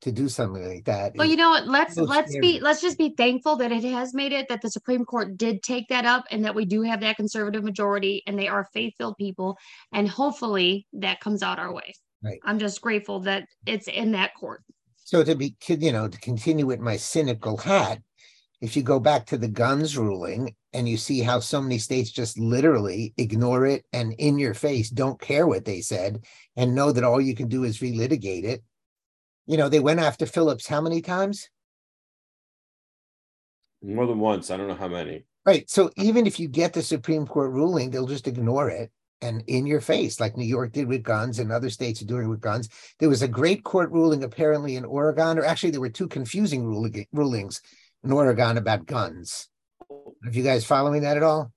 to 0.01 0.11
do 0.11 0.27
something 0.27 0.67
like 0.67 0.85
that. 0.85 1.13
Well, 1.15 1.27
you 1.27 1.35
know 1.35 1.51
what? 1.51 1.67
Let's 1.67 1.95
so 1.95 2.03
let's 2.03 2.31
scary. 2.31 2.41
be 2.41 2.59
let's 2.59 2.81
just 2.81 2.97
be 2.97 3.13
thankful 3.17 3.55
that 3.57 3.71
it 3.71 3.83
has 3.83 4.13
made 4.13 4.33
it 4.33 4.47
that 4.49 4.61
the 4.61 4.69
Supreme 4.69 5.05
Court 5.05 5.37
did 5.37 5.63
take 5.63 5.87
that 5.89 6.05
up 6.05 6.25
and 6.31 6.43
that 6.45 6.53
we 6.53 6.65
do 6.65 6.81
have 6.81 7.01
that 7.01 7.15
conservative 7.15 7.63
majority 7.63 8.21
and 8.27 8.37
they 8.37 8.47
are 8.47 8.67
faith-filled 8.73 9.17
people 9.17 9.57
and 9.93 10.07
hopefully 10.07 10.85
that 10.93 11.21
comes 11.21 11.41
out 11.41 11.59
our 11.59 11.73
way. 11.73 11.93
Right. 12.23 12.39
I'm 12.43 12.59
just 12.59 12.81
grateful 12.81 13.19
that 13.21 13.47
it's 13.65 13.87
in 13.87 14.11
that 14.13 14.35
court. 14.35 14.63
So 15.05 15.23
to 15.23 15.35
be, 15.35 15.55
you 15.67 15.91
know, 15.91 16.07
to 16.07 16.19
continue 16.19 16.65
with 16.65 16.79
my 16.79 16.97
cynical 16.97 17.57
hat, 17.57 17.99
if 18.61 18.75
you 18.75 18.83
go 18.83 18.99
back 18.99 19.25
to 19.27 19.37
the 19.37 19.47
guns 19.47 19.97
ruling 19.97 20.55
and 20.73 20.87
you 20.87 20.97
see 20.97 21.21
how 21.21 21.39
so 21.39 21.61
many 21.61 21.77
states 21.77 22.11
just 22.11 22.39
literally 22.39 23.13
ignore 23.17 23.65
it 23.65 23.85
and 23.93 24.13
in 24.13 24.39
your 24.39 24.53
face 24.53 24.89
don't 24.89 25.19
care 25.19 25.47
what 25.47 25.65
they 25.65 25.81
said 25.81 26.23
and 26.55 26.75
know 26.75 26.91
that 26.91 27.03
all 27.03 27.21
you 27.21 27.35
can 27.35 27.47
do 27.47 27.63
is 27.63 27.79
relitigate 27.79 28.43
it. 28.43 28.63
You 29.45 29.57
know, 29.57 29.69
they 29.69 29.79
went 29.79 29.99
after 29.99 30.25
Phillips 30.25 30.67
how 30.67 30.81
many 30.81 31.01
times? 31.01 31.49
More 33.83 34.07
than 34.07 34.19
once. 34.19 34.49
I 34.49 34.57
don't 34.57 34.67
know 34.67 34.75
how 34.75 34.87
many. 34.87 35.25
Right. 35.45 35.69
So 35.69 35.91
even 35.97 36.25
if 36.25 36.39
you 36.39 36.47
get 36.47 36.73
the 36.73 36.81
Supreme 36.81 37.27
Court 37.27 37.51
ruling, 37.51 37.91
they'll 37.91 38.07
just 38.07 38.27
ignore 38.27 38.69
it 38.69 38.91
and 39.21 39.43
in 39.47 39.65
your 39.65 39.81
face, 39.81 40.19
like 40.19 40.37
New 40.37 40.45
York 40.45 40.73
did 40.73 40.87
with 40.87 41.03
guns 41.03 41.39
and 41.39 41.51
other 41.51 41.69
states 41.69 42.01
are 42.01 42.05
doing 42.05 42.29
with 42.29 42.41
guns. 42.41 42.69
There 42.99 43.09
was 43.09 43.21
a 43.21 43.27
great 43.27 43.63
court 43.63 43.91
ruling 43.91 44.23
apparently 44.23 44.75
in 44.75 44.85
Oregon, 44.85 45.39
or 45.39 45.45
actually 45.45 45.71
there 45.71 45.81
were 45.81 45.89
two 45.89 46.07
confusing 46.07 46.63
ruling, 46.63 47.05
rulings 47.11 47.61
in 48.05 48.11
Oregon 48.11 48.57
about 48.57 48.85
guns. 48.85 49.49
Have 50.23 50.35
you 50.35 50.43
guys 50.43 50.65
following 50.65 51.01
that 51.01 51.17
at 51.17 51.23
all? 51.23 51.51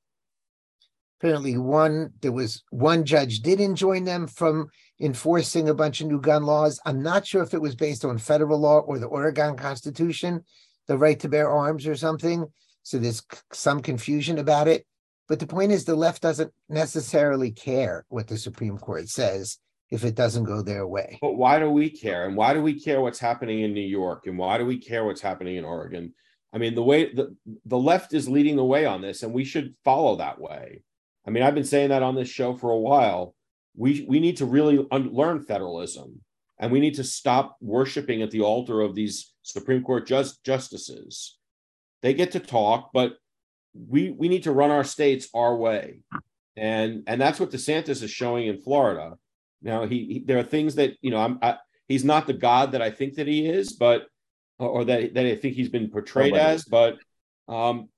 Apparently, 1.21 1.59
one 1.59 2.13
there 2.21 2.33
was 2.33 2.63
one 2.71 3.05
judge 3.05 3.41
did 3.41 3.61
enjoin 3.61 4.05
them 4.05 4.27
from 4.27 4.69
enforcing 5.01 5.69
a 5.69 5.75
bunch 5.75 6.01
of 6.01 6.07
new 6.07 6.21
gun 6.21 6.45
laws. 6.45 6.81
I'm 6.87 7.03
not 7.03 7.27
sure 7.27 7.43
if 7.43 7.55
it 7.55 7.61
was 7.61 7.75
based 7.75 8.05
on 8.05 8.19
federal 8.19 8.59
law 8.59 8.81
or 8.81 8.99
the 8.99 9.07
Oregon 9.07 9.57
Constitution, 9.57 10.45
the 10.87 10.99
right 10.99 11.19
to 11.21 11.29
bear 11.29 11.51
arms 11.51 11.87
or 11.87 11.97
something. 11.97 12.47
So 12.83 12.99
there's 12.99 13.23
some 13.53 13.81
confusion 13.81 14.39
about 14.39 14.69
it. 14.69 14.87
But 15.29 15.41
the 15.41 15.47
point 15.47 15.73
is, 15.73 15.85
the 15.85 15.95
left 15.95 16.23
doesn't 16.23 16.53
necessarily 16.69 17.51
care 17.51 18.07
what 18.09 18.29
the 18.29 18.39
Supreme 18.39 18.79
Court 18.79 19.09
says 19.09 19.59
if 19.91 20.05
it 20.05 20.15
doesn't 20.15 20.45
go 20.45 20.63
their 20.63 20.87
way. 20.87 21.19
But 21.21 21.37
why 21.37 21.59
do 21.59 21.69
we 21.71 21.91
care? 21.91 22.27
And 22.27 22.37
why 22.37 22.55
do 22.55 22.63
we 22.63 22.81
care 22.81 23.01
what's 23.01 23.19
happening 23.19 23.61
in 23.61 23.75
New 23.75 23.81
York? 23.81 24.27
And 24.27 24.39
why 24.39 24.57
do 24.57 24.65
we 24.65 24.79
care 24.79 25.05
what's 25.05 25.21
happening 25.21 25.57
in 25.57 25.65
Oregon? 25.65 26.15
I 26.53 26.59
mean, 26.59 26.75
the 26.75 26.83
way 26.83 27.13
the, 27.13 27.37
the 27.67 27.79
left 27.79 28.15
is 28.15 28.29
leading 28.29 28.57
the 28.57 28.65
way 28.65 28.87
on 28.87 29.03
this, 29.03 29.23
and 29.23 29.33
we 29.33 29.45
should 29.45 29.75
follow 29.85 30.17
that 30.17 30.41
way. 30.41 30.83
I 31.27 31.31
mean, 31.31 31.43
I've 31.43 31.55
been 31.55 31.65
saying 31.65 31.91
that 31.91 32.03
on 32.03 32.15
this 32.15 32.29
show 32.29 32.55
for 32.55 32.71
a 32.71 32.79
while. 32.79 33.35
We 33.77 34.07
we 34.09 34.19
need 34.19 34.39
to 34.39 34.47
really 34.47 34.87
un- 34.91 35.13
learn 35.13 35.43
federalism, 35.43 36.21
and 36.59 36.73
we 36.73 36.81
need 36.81 36.95
to 36.95 37.05
stop 37.05 37.57
worshiping 37.61 38.23
at 38.23 38.31
the 38.31 38.41
altar 38.41 38.81
of 38.81 38.95
these 38.95 39.35
Supreme 39.43 39.83
Court 39.83 40.07
just 40.07 40.43
justices. 40.43 41.37
They 42.03 42.15
get 42.15 42.33
to 42.33 42.41
talk, 42.41 42.91
but 42.93 43.17
we 43.75 44.11
we 44.11 44.29
need 44.29 44.45
to 44.45 44.53
run 44.53 44.71
our 44.71 44.85
states 44.85 45.29
our 45.35 45.55
way, 45.55 46.01
and 46.57 47.05
and 47.07 47.21
that's 47.21 47.39
what 47.39 47.51
DeSantis 47.51 48.03
is 48.03 48.11
showing 48.11 48.47
in 48.47 48.61
Florida. 48.61 49.17
Now 49.61 49.87
he, 49.87 50.05
he 50.05 50.25
there 50.27 50.39
are 50.39 50.45
things 50.45 50.77
that 50.77 50.95
you 51.03 51.11
know 51.11 51.19
I'm 51.19 51.39
I, 51.43 51.59
he's 51.89 52.05
not 52.05 52.27
the 52.27 52.33
god 52.33 52.73
that 52.73 52.83
I 52.83 52.91
think 52.91 53.15
that 53.15 53.27
he 53.27 53.47
is, 53.47 53.73
but 53.73 54.07
or 54.59 54.85
that 54.85 55.15
that 55.15 55.27
I 55.27 55.37
think 55.37 55.55
he's 55.55 55.69
been 55.69 55.91
portrayed 55.91 56.35
as, 56.35 56.65
but 56.65 56.97
um 57.49 57.89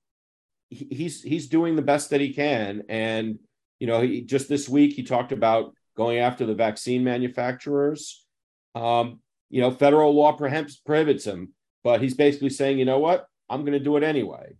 he, 0.69 0.87
he's 0.89 1.21
he's 1.21 1.47
doing 1.47 1.75
the 1.75 1.81
best 1.81 2.09
that 2.11 2.21
he 2.21 2.33
can, 2.33 2.83
and 2.89 3.39
you 3.79 3.87
know 3.87 4.01
he, 4.01 4.21
just 4.21 4.47
this 4.47 4.69
week 4.69 4.93
he 4.93 5.03
talked 5.03 5.31
about 5.31 5.73
going 5.97 6.19
after 6.19 6.45
the 6.45 6.55
vaccine 6.55 7.03
manufacturers. 7.03 8.25
Um, 8.73 9.19
you 9.49 9.61
know, 9.61 9.71
federal 9.71 10.15
law 10.15 10.31
prohibits 10.31 10.77
prohibits 10.77 11.25
him, 11.25 11.53
but 11.83 12.01
he's 12.01 12.13
basically 12.13 12.49
saying, 12.49 12.79
you 12.79 12.85
know 12.85 12.99
what, 12.99 13.27
I'm 13.49 13.61
going 13.61 13.77
to 13.77 13.83
do 13.83 13.97
it 13.97 14.03
anyway. 14.03 14.55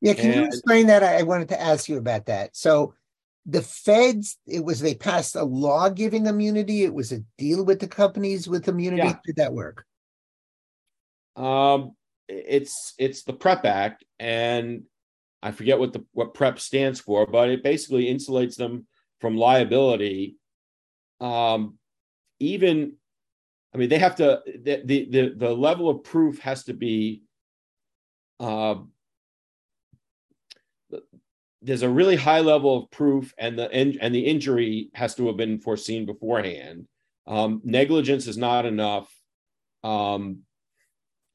Yeah, 0.00 0.14
can 0.14 0.32
you 0.32 0.44
explain 0.44 0.88
that? 0.88 1.02
I 1.02 1.18
I 1.18 1.22
wanted 1.22 1.48
to 1.50 1.60
ask 1.60 1.88
you 1.88 1.96
about 1.96 2.26
that. 2.26 2.56
So 2.56 2.94
the 3.46 3.62
feds, 3.62 4.36
it 4.46 4.64
was 4.64 4.80
they 4.80 4.94
passed 4.94 5.36
a 5.36 5.44
law 5.44 5.88
giving 5.88 6.26
immunity. 6.26 6.82
It 6.82 6.92
was 6.92 7.12
a 7.12 7.20
deal 7.38 7.64
with 7.64 7.78
the 7.78 7.88
companies 7.88 8.48
with 8.48 8.68
immunity. 8.68 9.08
Yeah. 9.08 9.16
Did 9.24 9.36
that 9.36 9.52
work? 9.52 9.84
Um, 11.36 11.92
it's 12.28 12.94
it's 12.98 13.22
the 13.22 13.32
Prep 13.32 13.64
Act, 13.64 14.04
and 14.18 14.84
I 15.42 15.52
forget 15.52 15.78
what 15.78 15.92
the 15.92 16.04
what 16.12 16.34
PrEP 16.34 16.58
stands 16.58 17.00
for, 17.00 17.26
but 17.26 17.50
it 17.50 17.62
basically 17.62 18.06
insulates 18.06 18.56
them 18.56 18.86
from 19.20 19.36
liability. 19.36 20.36
Um, 21.20 21.78
even, 22.40 22.94
I 23.74 23.78
mean, 23.78 23.88
they 23.88 23.98
have 23.98 24.16
to 24.16 24.42
the 24.46 24.82
the 24.84 25.34
the, 25.36 25.54
level 25.54 25.88
of 25.88 26.04
proof 26.04 26.38
has 26.40 26.64
to 26.64 26.74
be. 26.74 27.22
Uh, 28.40 28.76
there's 31.62 31.82
a 31.82 31.88
really 31.88 32.16
high 32.16 32.40
level 32.40 32.76
of 32.76 32.90
proof, 32.90 33.32
and 33.38 33.58
the 33.58 33.72
and 33.72 34.14
the 34.14 34.26
injury 34.26 34.90
has 34.94 35.14
to 35.16 35.26
have 35.26 35.36
been 35.36 35.58
foreseen 35.60 36.06
beforehand. 36.06 36.86
Um, 37.26 37.60
negligence 37.64 38.26
is 38.26 38.36
not 38.36 38.66
enough. 38.66 39.12
Um, 39.82 40.45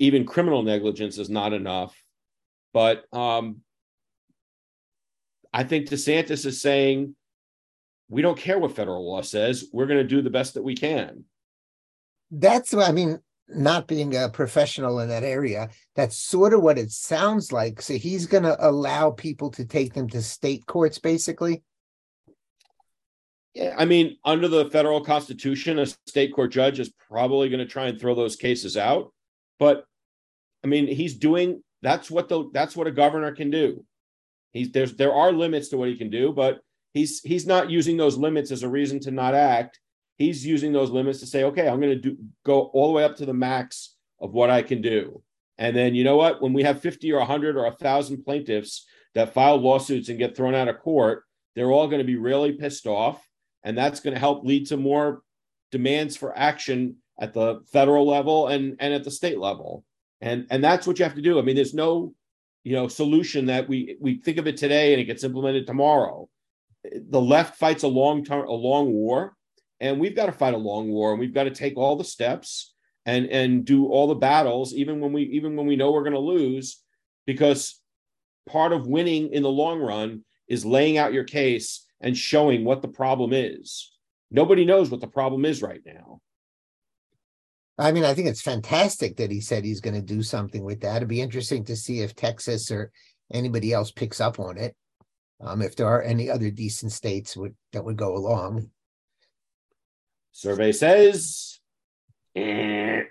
even 0.02 0.26
criminal 0.26 0.64
negligence 0.64 1.20
is 1.20 1.30
not 1.30 1.54
enough. 1.54 1.96
But 2.74 3.06
um, 3.14 3.62
I 5.54 5.64
think 5.64 5.88
DeSantis 5.88 6.46
is 6.46 6.60
saying, 6.60 7.16
we 8.10 8.24
don't 8.24 8.38
care 8.38 8.58
what 8.58 8.76
federal 8.76 9.08
law 9.08 9.22
says. 9.22 9.66
We're 9.72 9.86
going 9.86 10.00
to 10.00 10.04
do 10.04 10.24
the 10.24 10.32
best 10.32 10.56
that 10.56 10.64
we 10.64 10.76
can. 10.76 11.26
That's 12.32 12.74
what 12.74 12.90
I 12.90 12.92
mean. 12.92 13.20
Not 13.48 13.88
being 13.88 14.16
a 14.16 14.30
professional 14.30 15.00
in 15.02 15.10
that 15.10 15.24
area, 15.24 15.70
that's 15.94 16.18
sort 16.18 16.54
of 16.54 16.64
what 16.64 16.78
it 16.78 16.90
sounds 16.90 17.52
like. 17.52 17.82
So 17.82 17.96
he's 17.96 18.26
going 18.26 18.44
to 18.44 18.56
allow 18.66 19.12
people 19.12 19.52
to 19.52 19.66
take 19.66 19.94
them 19.94 20.08
to 20.10 20.22
state 20.22 20.66
courts, 20.66 21.00
basically. 21.00 21.62
Yeah, 23.54 23.76
I 23.78 23.84
mean, 23.84 24.18
under 24.24 24.48
the 24.48 24.70
federal 24.70 25.04
constitution, 25.04 25.80
a 25.80 25.86
state 25.86 26.34
court 26.34 26.54
judge 26.54 26.80
is 26.80 26.94
probably 27.10 27.50
going 27.50 27.60
to 27.60 27.66
try 27.66 27.88
and 27.88 28.00
throw 28.00 28.16
those 28.16 28.38
cases 28.38 28.78
out. 28.78 29.12
But 29.60 29.84
I 30.64 30.68
mean, 30.68 30.88
he's 30.88 31.16
doing 31.16 31.64
that's 31.82 32.12
what 32.12 32.30
the 32.30 32.50
that's 32.54 32.76
what 32.76 32.88
a 32.88 32.92
governor 32.92 33.32
can 33.32 33.50
do. 33.50 33.84
He's 34.52 34.72
there's 34.72 34.96
there 34.96 35.14
are 35.14 35.32
limits 35.32 35.70
to 35.70 35.78
what 35.78 35.90
he 35.90 35.98
can 35.98 36.10
do, 36.10 36.32
but 36.32 36.62
he's 36.94 37.22
he's 37.22 37.48
not 37.48 37.70
using 37.70 37.98
those 37.98 38.18
limits 38.18 38.52
as 38.52 38.64
a 38.64 38.70
reason 38.70 39.00
to 39.02 39.12
not 39.12 39.34
act. 39.34 39.80
He's 40.18 40.46
using 40.46 40.72
those 40.72 40.92
limits 40.92 41.20
to 41.20 41.26
say, 41.26 41.46
okay, 41.46 41.68
I'm 41.68 41.82
going 41.82 42.02
to 42.02 42.10
do 42.10 42.18
go 42.46 42.64
all 42.74 42.88
the 42.88 42.94
way 42.94 43.04
up 43.04 43.16
to 43.18 43.26
the 43.26 43.34
max 43.34 43.96
of 44.20 44.34
what 44.34 44.50
I 44.50 44.62
can 44.62 44.82
do. 44.82 45.24
And 45.58 45.76
then 45.76 45.96
you 45.96 46.04
know 46.04 46.18
what? 46.18 46.42
When 46.42 46.54
we 46.54 46.64
have 46.64 46.82
50 46.82 47.12
or 47.12 47.20
100 47.20 47.56
or 47.56 47.64
1,000 47.64 48.24
plaintiffs 48.24 48.86
that 49.16 49.34
file 49.34 49.58
lawsuits 49.58 50.10
and 50.10 50.20
get 50.20 50.36
thrown 50.36 50.56
out 50.56 50.68
of 50.68 50.80
court, 50.80 51.24
they're 51.56 51.72
all 51.72 51.88
going 51.88 52.00
to 52.00 52.06
be 52.06 52.16
really 52.16 52.54
pissed 52.54 52.88
off, 52.88 53.28
and 53.64 53.78
that's 53.78 54.00
going 54.00 54.14
to 54.14 54.20
help 54.20 54.46
lead 54.46 54.68
to 54.68 54.78
more 54.78 55.22
demands 55.72 56.18
for 56.18 56.38
action 56.38 56.98
at 57.20 57.34
the 57.34 57.62
federal 57.72 58.08
level 58.08 58.48
and 58.48 58.76
and 58.80 58.94
at 58.94 59.04
the 59.04 59.12
state 59.12 59.40
level. 59.40 59.84
And 60.22 60.46
and 60.50 60.64
that's 60.64 60.86
what 60.86 61.00
you 61.00 61.06
have 61.06 61.16
to 61.16 61.22
do. 61.22 61.40
I 61.40 61.42
mean, 61.42 61.56
there's 61.56 61.74
no 61.74 62.14
you 62.64 62.74
know 62.74 62.88
solution 62.88 63.48
that 63.48 63.68
we 63.68 63.98
we 64.00 64.20
think 64.20 64.38
of 64.38 64.48
it 64.48 64.58
today 64.58 64.94
and 64.94 65.02
it 65.02 65.06
gets 65.06 65.24
implemented 65.24 65.66
tomorrow. 65.66 66.30
The 66.84 67.22
left 67.22 67.58
fights 67.58 67.84
a 67.84 67.88
long 67.88 68.24
term 68.24 68.48
a 68.48 68.52
long 68.52 68.92
war 68.92 69.36
and 69.80 70.00
we've 70.00 70.16
got 70.16 70.28
to 70.28 70.32
fight 70.32 70.54
a 70.54 70.58
long 70.58 70.90
war 70.90 71.12
and 71.12 71.20
we've 71.20 71.34
got 71.34 71.46
to 71.46 71.52
take 71.52 71.76
all 71.76 71.96
the 71.96 72.04
steps 72.04 72.74
and 73.06 73.26
and 73.28 73.66
do 73.66 73.88
all 73.88 74.08
the 74.08 74.16
battles 74.16 74.74
even 74.74 75.00
when 75.00 75.12
we 75.12 75.24
even 75.24 75.56
when 75.56 75.68
we 75.68 75.76
know 75.76 75.92
we're 75.92 76.04
going 76.04 76.14
to 76.14 76.20
lose 76.20 76.82
because 77.26 77.80
part 78.48 78.74
of 78.74 78.88
winning 78.88 79.34
in 79.34 79.44
the 79.44 79.50
long 79.50 79.80
run 79.80 80.24
is 80.48 80.66
laying 80.66 80.98
out 80.98 81.14
your 81.14 81.24
case 81.24 81.86
and 82.00 82.18
showing 82.18 82.64
what 82.64 82.82
the 82.82 82.88
problem 82.88 83.32
is. 83.34 83.92
Nobody 84.32 84.66
knows 84.66 84.90
what 84.90 85.02
the 85.02 85.08
problem 85.08 85.46
is 85.46 85.62
right 85.62 85.82
now 85.86 86.22
I 87.78 87.92
mean, 87.92 88.04
I 88.04 88.14
think 88.14 88.28
it's 88.28 88.42
fantastic 88.42 89.18
that 89.18 89.32
he 89.32 89.42
said 89.42 89.64
he's 89.64 89.82
going 89.82 89.96
to 89.96 90.02
do 90.02 90.22
something 90.22 90.64
with 90.64 90.82
that. 90.82 90.98
It'd 90.98 91.08
be 91.08 91.22
interesting 91.22 91.64
to 91.66 91.76
see 91.76 92.02
if 92.02 92.16
Texas 92.16 92.70
or 92.70 92.92
anybody 93.34 93.74
else 93.74 93.92
picks 93.92 94.22
up 94.22 94.40
on 94.40 94.58
it. 94.58 94.76
Um, 95.40 95.62
if 95.62 95.76
there 95.76 95.88
are 95.88 96.02
any 96.02 96.30
other 96.30 96.52
decent 96.52 96.92
states 96.92 97.36
would, 97.36 97.56
that 97.74 97.84
would 97.84 97.98
go 97.98 98.16
along. 98.16 98.70
Survey 100.32 100.72
says. 100.72 101.60
Eh. 102.36 103.02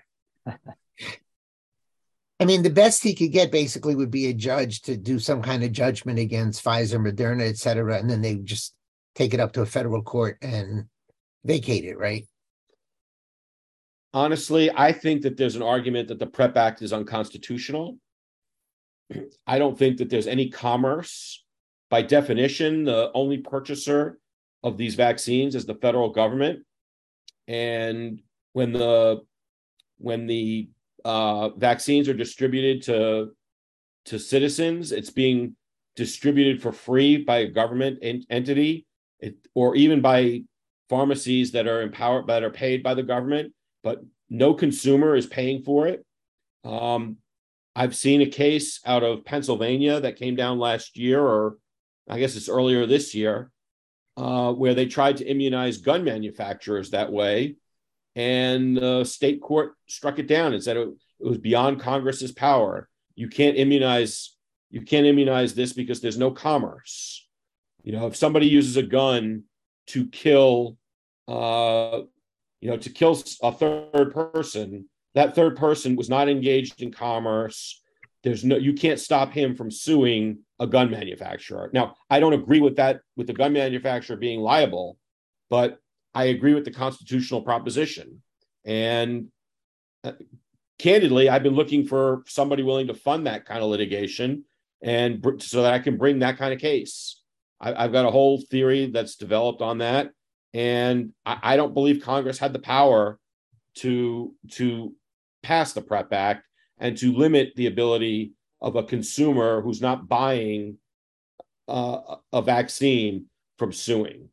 I 2.39 2.45
mean, 2.45 2.63
the 2.63 2.69
best 2.71 3.03
he 3.03 3.13
could 3.13 3.31
get 3.31 3.51
basically 3.51 3.95
would 3.95 4.09
be 4.09 4.27
a 4.27 4.33
judge 4.33 4.81
to 4.83 4.97
do 4.97 5.19
some 5.19 5.43
kind 5.43 5.63
of 5.63 5.71
judgment 5.71 6.17
against 6.17 6.63
Pfizer, 6.63 6.97
Moderna, 6.99 7.47
et 7.47 7.57
cetera, 7.57 7.99
and 7.99 8.09
then 8.09 8.21
they 8.21 8.35
just 8.37 8.73
take 9.13 9.33
it 9.33 9.39
up 9.39 9.51
to 9.53 9.61
a 9.61 9.65
federal 9.65 10.01
court 10.01 10.37
and 10.41 10.85
vacate 11.43 11.85
it, 11.85 11.99
right? 11.99 12.25
Honestly, 14.13 14.69
I 14.75 14.91
think 14.91 15.21
that 15.23 15.37
there's 15.37 15.55
an 15.55 15.61
argument 15.61 16.07
that 16.09 16.19
the 16.19 16.27
PrEP 16.27 16.57
Act 16.57 16.81
is 16.81 16.93
unconstitutional. 16.93 17.97
I 19.45 19.59
don't 19.59 19.77
think 19.77 19.97
that 19.97 20.09
there's 20.09 20.27
any 20.27 20.49
commerce. 20.49 21.43
By 21.89 22.01
definition, 22.01 22.85
the 22.85 23.11
only 23.13 23.39
purchaser 23.39 24.19
of 24.63 24.77
these 24.77 24.95
vaccines 24.95 25.55
is 25.55 25.65
the 25.65 25.75
federal 25.75 26.09
government. 26.09 26.65
And 27.47 28.21
when 28.53 28.71
the 28.71 29.21
when 29.97 30.25
the 30.27 30.69
uh, 31.03 31.49
vaccines 31.49 32.07
are 32.07 32.13
distributed 32.13 32.83
to 32.83 33.31
to 34.05 34.19
citizens, 34.19 34.91
it's 34.91 35.09
being 35.09 35.55
distributed 35.95 36.61
for 36.61 36.71
free 36.71 37.17
by 37.17 37.39
a 37.39 37.47
government 37.47 37.99
en- 38.01 38.23
entity, 38.29 38.85
it, 39.19 39.35
or 39.53 39.75
even 39.75 40.01
by 40.01 40.41
pharmacies 40.89 41.51
that 41.51 41.67
are 41.67 41.81
empowered 41.81 42.27
that 42.27 42.43
are 42.43 42.49
paid 42.49 42.81
by 42.81 42.93
the 42.93 43.03
government 43.03 43.53
but 43.83 44.01
no 44.29 44.53
consumer 44.53 45.15
is 45.15 45.25
paying 45.25 45.61
for 45.61 45.87
it. 45.87 46.05
Um, 46.63 47.17
I've 47.75 47.95
seen 47.95 48.21
a 48.21 48.27
case 48.27 48.79
out 48.85 49.03
of 49.03 49.25
Pennsylvania 49.25 49.99
that 49.99 50.17
came 50.17 50.35
down 50.35 50.59
last 50.59 50.97
year, 50.97 51.21
or 51.21 51.57
I 52.09 52.19
guess 52.19 52.35
it's 52.35 52.49
earlier 52.49 52.85
this 52.85 53.15
year, 53.15 53.49
uh, 54.17 54.51
where 54.53 54.73
they 54.73 54.85
tried 54.85 55.17
to 55.17 55.25
immunize 55.25 55.77
gun 55.77 56.03
manufacturers 56.03 56.91
that 56.91 57.11
way. 57.11 57.55
And 58.15 58.75
the 58.75 59.05
state 59.05 59.41
court 59.41 59.73
struck 59.87 60.19
it 60.19 60.27
down 60.27 60.53
and 60.53 60.61
said 60.61 60.75
it, 60.75 60.89
it 61.19 61.27
was 61.27 61.37
beyond 61.37 61.79
Congress's 61.79 62.33
power. 62.33 62.89
You 63.15 63.29
can't 63.29 63.57
immunize, 63.57 64.35
you 64.69 64.81
can't 64.81 65.05
immunize 65.05 65.53
this 65.53 65.71
because 65.71 66.01
there's 66.01 66.17
no 66.17 66.31
commerce. 66.31 67.27
You 67.83 67.93
know, 67.93 68.07
if 68.07 68.15
somebody 68.15 68.47
uses 68.47 68.75
a 68.75 68.83
gun 68.83 69.43
to 69.87 70.07
kill 70.07 70.77
uh, 71.27 72.01
you 72.61 72.69
know, 72.69 72.77
to 72.77 72.89
kill 72.89 73.21
a 73.41 73.51
third 73.51 74.13
person, 74.13 74.87
that 75.15 75.35
third 75.35 75.57
person 75.57 75.95
was 75.95 76.09
not 76.09 76.29
engaged 76.29 76.81
in 76.81 76.91
commerce. 76.91 77.81
There's 78.23 78.45
no, 78.45 78.55
you 78.55 78.73
can't 78.73 78.99
stop 78.99 79.33
him 79.33 79.55
from 79.55 79.71
suing 79.71 80.39
a 80.59 80.67
gun 80.67 80.91
manufacturer. 80.91 81.71
Now, 81.73 81.95
I 82.09 82.19
don't 82.19 82.33
agree 82.33 82.61
with 82.61 82.75
that, 82.75 83.01
with 83.17 83.27
the 83.27 83.33
gun 83.33 83.53
manufacturer 83.53 84.15
being 84.15 84.39
liable, 84.39 84.97
but 85.49 85.79
I 86.13 86.25
agree 86.25 86.53
with 86.53 86.65
the 86.65 86.71
constitutional 86.71 87.41
proposition. 87.41 88.21
And 88.63 89.29
uh, 90.03 90.13
candidly, 90.77 91.29
I've 91.29 91.43
been 91.43 91.55
looking 91.55 91.87
for 91.87 92.23
somebody 92.27 92.61
willing 92.61 92.87
to 92.87 92.93
fund 92.93 93.25
that 93.25 93.45
kind 93.45 93.63
of 93.63 93.69
litigation 93.71 94.45
and 94.83 95.19
br- 95.19 95.39
so 95.39 95.63
that 95.63 95.73
I 95.73 95.79
can 95.79 95.97
bring 95.97 96.19
that 96.19 96.37
kind 96.37 96.53
of 96.53 96.59
case. 96.59 97.21
I, 97.59 97.73
I've 97.73 97.91
got 97.91 98.05
a 98.05 98.11
whole 98.11 98.39
theory 98.39 98.91
that's 98.91 99.15
developed 99.15 99.63
on 99.63 99.79
that 99.79 100.11
and 100.53 101.13
I, 101.25 101.37
I 101.41 101.55
don't 101.55 101.73
believe 101.73 102.03
Congress 102.03 102.37
had 102.37 102.53
the 102.53 102.59
power 102.59 103.19
to 103.75 104.33
to 104.51 104.93
pass 105.43 105.73
the 105.73 105.81
PrEP 105.81 106.13
Act 106.13 106.45
and 106.77 106.97
to 106.97 107.13
limit 107.13 107.53
the 107.55 107.67
ability 107.67 108.33
of 108.61 108.75
a 108.75 108.83
consumer 108.83 109.61
who's 109.61 109.81
not 109.81 110.07
buying 110.07 110.77
uh, 111.67 112.15
a 112.33 112.41
vaccine 112.41 113.25
from 113.57 113.71
suing. 113.71 114.29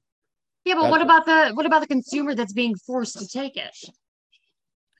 Yeah, 0.64 0.74
but 0.74 0.82
that's 0.82 0.90
what 0.90 1.02
about 1.02 1.26
the 1.26 1.54
what 1.54 1.66
about 1.66 1.80
the 1.80 1.86
consumer 1.86 2.34
that's 2.34 2.52
being 2.52 2.74
forced 2.74 3.18
to 3.18 3.26
take 3.26 3.56
it? 3.56 3.76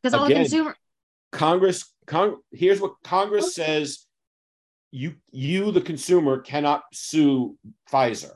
Because 0.03 0.15
all 0.15 0.25
again, 0.25 0.39
the 0.39 0.45
consumer 0.45 0.77
Congress 1.33 1.93
Con- 2.07 2.39
here's 2.53 2.81
what 2.81 2.95
Congress 3.05 3.55
says 3.55 4.07
you 4.91 5.15
you 5.31 5.71
the 5.73 5.81
consumer 5.81 6.41
cannot 6.41 6.85
sue 6.93 7.57
Pfizer. 7.93 8.33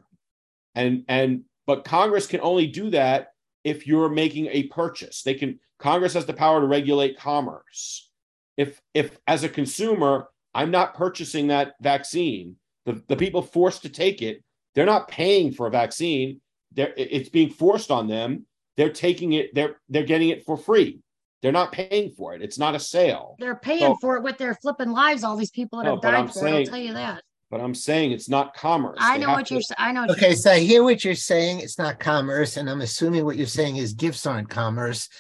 And 0.75 1.05
and 1.09 1.45
but 1.67 1.85
Congress 1.85 2.27
can 2.27 2.41
only 2.41 2.67
do 2.67 2.91
that 2.91 3.29
if 3.65 3.87
you're 3.87 4.09
making 4.09 4.47
a 4.47 4.65
purchase. 4.65 5.23
They 5.23 5.35
can 5.35 5.59
Congress 5.79 6.15
has 6.15 6.27
the 6.27 6.33
power 6.33 6.61
to 6.61 6.67
regulate 6.67 7.19
commerce. 7.19 8.11
If 8.57 8.81
if 8.95 9.19
as 9.27 9.45
a 9.45 9.49
consumer, 9.49 10.29
I'm 10.55 10.71
not 10.71 10.95
purchasing 10.95 11.49
that 11.49 11.75
vaccine, 11.81 12.57
the, 12.87 13.03
the 13.09 13.17
people 13.17 13.43
forced 13.43 13.83
to 13.83 13.89
take 13.89 14.23
it, 14.23 14.43
they're 14.75 14.87
not 14.87 15.09
paying 15.09 15.53
for 15.53 15.67
a 15.67 15.71
vaccine. 15.71 16.41
They're, 16.73 16.93
it's 16.97 17.29
being 17.29 17.51
forced 17.51 17.91
on 17.91 18.07
them. 18.07 18.47
They're 18.77 18.93
taking 18.93 19.35
it, 19.35 19.55
they're 19.55 19.77
they're 19.89 20.05
getting 20.05 20.31
it 20.31 20.45
for 20.45 20.57
free. 20.57 21.01
They're 21.43 21.53
not 21.53 21.73
paying 21.73 22.13
for 22.13 22.35
it. 22.35 22.43
It's 22.43 22.59
not 22.59 22.77
a 22.77 22.81
sale. 22.81 23.35
They're 23.41 23.57
paying 23.57 23.81
so, 23.81 23.97
for 24.01 24.17
it 24.17 24.23
with 24.23 24.39
their 24.39 24.55
flipping 24.55 24.93
lives. 24.93 25.25
All 25.25 25.37
these 25.37 25.51
people 25.51 25.81
that 25.81 25.87
no, 25.87 25.93
have 25.93 26.01
died 26.01 26.27
for 26.29 26.39
saying, 26.39 26.55
it. 26.55 26.59
I'll 26.61 26.67
tell 26.67 26.79
you 26.79 26.95
that 26.95 27.23
but 27.53 27.61
I'm 27.61 27.75
saying 27.75 28.13
it's 28.13 28.31
not 28.31 28.55
commerce. 28.55 28.97
I 28.99 29.19
know 29.19 29.29
what 29.29 29.47
to... 29.49 29.55
you're. 29.55 29.63
I 29.77 29.93
know. 29.93 30.07
okay, 30.09 30.35
so 30.35 30.53
I 30.53 30.61
hear 30.61 30.83
what 30.83 31.05
you're 31.05 31.15
saying. 31.15 31.61
It's 31.61 31.79
not 31.79 32.01
commerce, 32.01 32.57
and 32.57 32.69
I'm 32.69 32.81
assuming 32.81 33.27
what 33.27 33.37
you're 33.37 33.47
saying 33.47 33.77
is 33.77 33.93
gifts 33.93 34.27
aren't 34.27 34.49
commerce, 34.49 35.11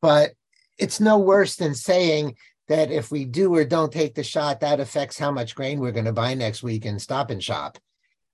but 0.00 0.30
it's 0.78 1.00
no 1.00 1.18
worse 1.18 1.56
than 1.56 1.74
saying 1.74 2.36
that 2.68 2.92
if 2.92 3.10
we 3.10 3.24
do 3.24 3.52
or 3.52 3.64
don't 3.64 3.92
take 3.92 4.14
the 4.14 4.22
shot, 4.22 4.60
that 4.60 4.78
affects 4.78 5.18
how 5.18 5.32
much 5.32 5.56
grain 5.56 5.80
we're 5.80 5.90
going 5.90 6.04
to 6.04 6.12
buy 6.12 6.32
next 6.32 6.62
week 6.62 6.86
in 6.86 7.00
stop 7.00 7.28
and 7.28 7.42
shop. 7.42 7.76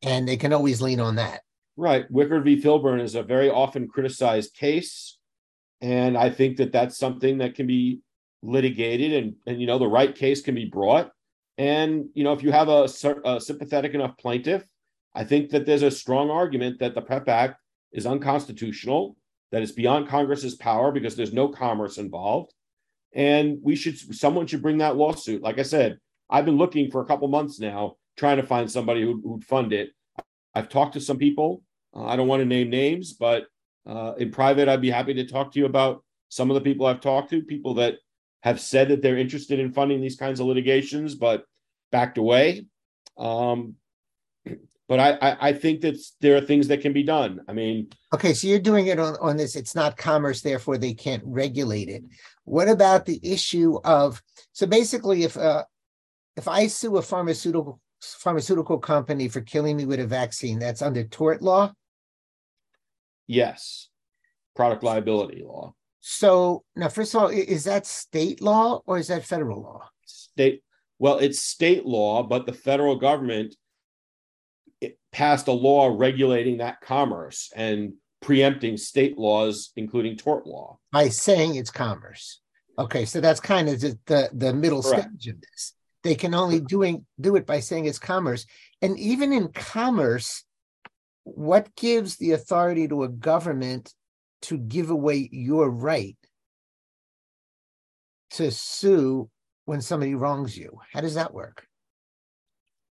And 0.02 0.28
they 0.28 0.36
can 0.36 0.52
always 0.52 0.82
lean 0.82 1.00
on 1.00 1.16
that. 1.16 1.40
Right. 1.78 2.06
Wickard 2.12 2.44
v. 2.44 2.60
Filburn 2.60 3.00
is 3.00 3.14
a 3.14 3.22
very 3.22 3.48
often 3.48 3.88
criticized 3.88 4.52
case. 4.52 5.16
And 5.80 6.18
I 6.18 6.28
think 6.28 6.58
that 6.58 6.72
that's 6.72 6.98
something 6.98 7.38
that 7.38 7.54
can 7.54 7.66
be 7.66 8.00
litigated 8.42 9.14
and, 9.14 9.36
and 9.46 9.58
you 9.58 9.66
know, 9.66 9.78
the 9.78 9.88
right 9.88 10.14
case 10.14 10.42
can 10.42 10.54
be 10.54 10.66
brought. 10.66 11.10
And, 11.58 12.06
you 12.14 12.24
know, 12.24 12.32
if 12.32 12.42
you 12.42 12.52
have 12.52 12.68
a, 12.68 12.84
a 13.24 13.40
sympathetic 13.40 13.94
enough 13.94 14.16
plaintiff, 14.18 14.64
I 15.14 15.24
think 15.24 15.50
that 15.50 15.64
there's 15.64 15.82
a 15.82 15.90
strong 15.90 16.30
argument 16.30 16.78
that 16.80 16.94
the 16.94 17.00
PREP 17.00 17.28
Act 17.28 17.60
is 17.92 18.04
unconstitutional, 18.06 19.16
that 19.52 19.62
it's 19.62 19.72
beyond 19.72 20.08
Congress's 20.08 20.54
power 20.56 20.92
because 20.92 21.16
there's 21.16 21.32
no 21.32 21.48
commerce 21.48 21.96
involved. 21.96 22.52
And 23.14 23.58
we 23.62 23.76
should, 23.76 23.96
someone 24.14 24.46
should 24.46 24.60
bring 24.60 24.78
that 24.78 24.96
lawsuit. 24.96 25.42
Like 25.42 25.58
I 25.58 25.62
said, 25.62 25.98
I've 26.28 26.44
been 26.44 26.58
looking 26.58 26.90
for 26.90 27.00
a 27.00 27.06
couple 27.06 27.28
months 27.28 27.58
now, 27.58 27.96
trying 28.18 28.36
to 28.36 28.42
find 28.42 28.70
somebody 28.70 29.02
who 29.02 29.20
would 29.24 29.44
fund 29.44 29.72
it. 29.72 29.90
I've 30.54 30.68
talked 30.68 30.94
to 30.94 31.00
some 31.00 31.16
people. 31.16 31.62
Uh, 31.94 32.04
I 32.04 32.16
don't 32.16 32.28
want 32.28 32.40
to 32.40 32.46
name 32.46 32.68
names, 32.68 33.14
but 33.14 33.46
uh, 33.86 34.12
in 34.18 34.30
private, 34.30 34.68
I'd 34.68 34.82
be 34.82 34.90
happy 34.90 35.14
to 35.14 35.26
talk 35.26 35.52
to 35.52 35.58
you 35.58 35.66
about 35.66 36.04
some 36.28 36.50
of 36.50 36.54
the 36.56 36.60
people 36.60 36.84
I've 36.84 37.00
talked 37.00 37.30
to, 37.30 37.42
people 37.42 37.74
that 37.74 37.94
have 38.42 38.60
said 38.60 38.88
that 38.88 39.02
they're 39.02 39.18
interested 39.18 39.58
in 39.58 39.72
funding 39.72 40.00
these 40.00 40.16
kinds 40.16 40.40
of 40.40 40.46
litigations, 40.46 41.14
but 41.14 41.44
backed 41.90 42.18
away. 42.18 42.66
Um, 43.18 43.74
but 44.88 45.00
I, 45.00 45.12
I, 45.14 45.48
I 45.48 45.52
think 45.52 45.80
that 45.80 45.98
there 46.20 46.36
are 46.36 46.40
things 46.40 46.68
that 46.68 46.80
can 46.80 46.92
be 46.92 47.02
done. 47.02 47.40
I 47.48 47.52
mean, 47.52 47.88
okay, 48.14 48.34
so 48.34 48.46
you're 48.46 48.60
doing 48.60 48.86
it 48.86 49.00
on, 49.00 49.16
on 49.20 49.36
this. 49.36 49.56
It's 49.56 49.74
not 49.74 49.96
commerce, 49.96 50.42
therefore 50.42 50.78
they 50.78 50.94
can't 50.94 51.22
regulate 51.26 51.88
it. 51.88 52.04
What 52.44 52.68
about 52.68 53.04
the 53.04 53.18
issue 53.22 53.80
of 53.84 54.22
so 54.52 54.66
basically, 54.66 55.24
if 55.24 55.36
uh, 55.36 55.64
if 56.36 56.46
I 56.46 56.68
sue 56.68 56.96
a 56.98 57.02
pharmaceutical 57.02 57.80
pharmaceutical 58.00 58.78
company 58.78 59.28
for 59.28 59.40
killing 59.40 59.76
me 59.76 59.86
with 59.86 59.98
a 59.98 60.06
vaccine, 60.06 60.60
that's 60.60 60.82
under 60.82 61.02
tort 61.02 61.42
law. 61.42 61.72
Yes, 63.26 63.88
product 64.54 64.84
liability 64.84 65.42
law. 65.44 65.74
So 66.08 66.62
now, 66.76 66.88
first 66.88 67.16
of 67.16 67.20
all, 67.20 67.28
is 67.30 67.64
that 67.64 67.84
state 67.84 68.40
law 68.40 68.80
or 68.86 68.96
is 68.96 69.08
that 69.08 69.24
federal 69.24 69.60
law? 69.60 69.90
State. 70.04 70.62
Well, 71.00 71.18
it's 71.18 71.40
state 71.40 71.84
law, 71.84 72.22
but 72.22 72.46
the 72.46 72.52
federal 72.52 72.94
government 72.94 73.56
passed 75.10 75.48
a 75.48 75.52
law 75.52 75.96
regulating 75.98 76.58
that 76.58 76.80
commerce 76.80 77.50
and 77.56 77.94
preempting 78.22 78.76
state 78.76 79.18
laws, 79.18 79.72
including 79.74 80.16
tort 80.16 80.46
law. 80.46 80.78
By 80.92 81.08
saying 81.08 81.56
it's 81.56 81.72
commerce. 81.72 82.40
Okay, 82.78 83.04
so 83.04 83.20
that's 83.20 83.40
kind 83.40 83.68
of 83.68 83.80
the 83.80 84.30
the, 84.32 84.54
middle 84.54 84.84
Correct. 84.84 85.08
stage 85.20 85.34
of 85.34 85.40
this. 85.40 85.72
They 86.04 86.14
can 86.14 86.34
only 86.34 86.60
doing 86.60 87.04
do 87.20 87.34
it 87.34 87.46
by 87.46 87.58
saying 87.58 87.86
it's 87.86 87.98
commerce, 87.98 88.46
and 88.80 88.96
even 88.96 89.32
in 89.32 89.48
commerce, 89.48 90.44
what 91.24 91.74
gives 91.74 92.14
the 92.16 92.30
authority 92.30 92.86
to 92.86 93.02
a 93.02 93.08
government 93.08 93.92
to 94.42 94.58
give 94.58 94.90
away 94.90 95.28
your 95.32 95.70
right 95.70 96.16
to 98.32 98.50
sue 98.50 99.30
when 99.64 99.80
somebody 99.80 100.14
wrongs 100.14 100.56
you? 100.56 100.78
How 100.92 101.00
does 101.00 101.14
that 101.14 101.34
work? 101.34 101.66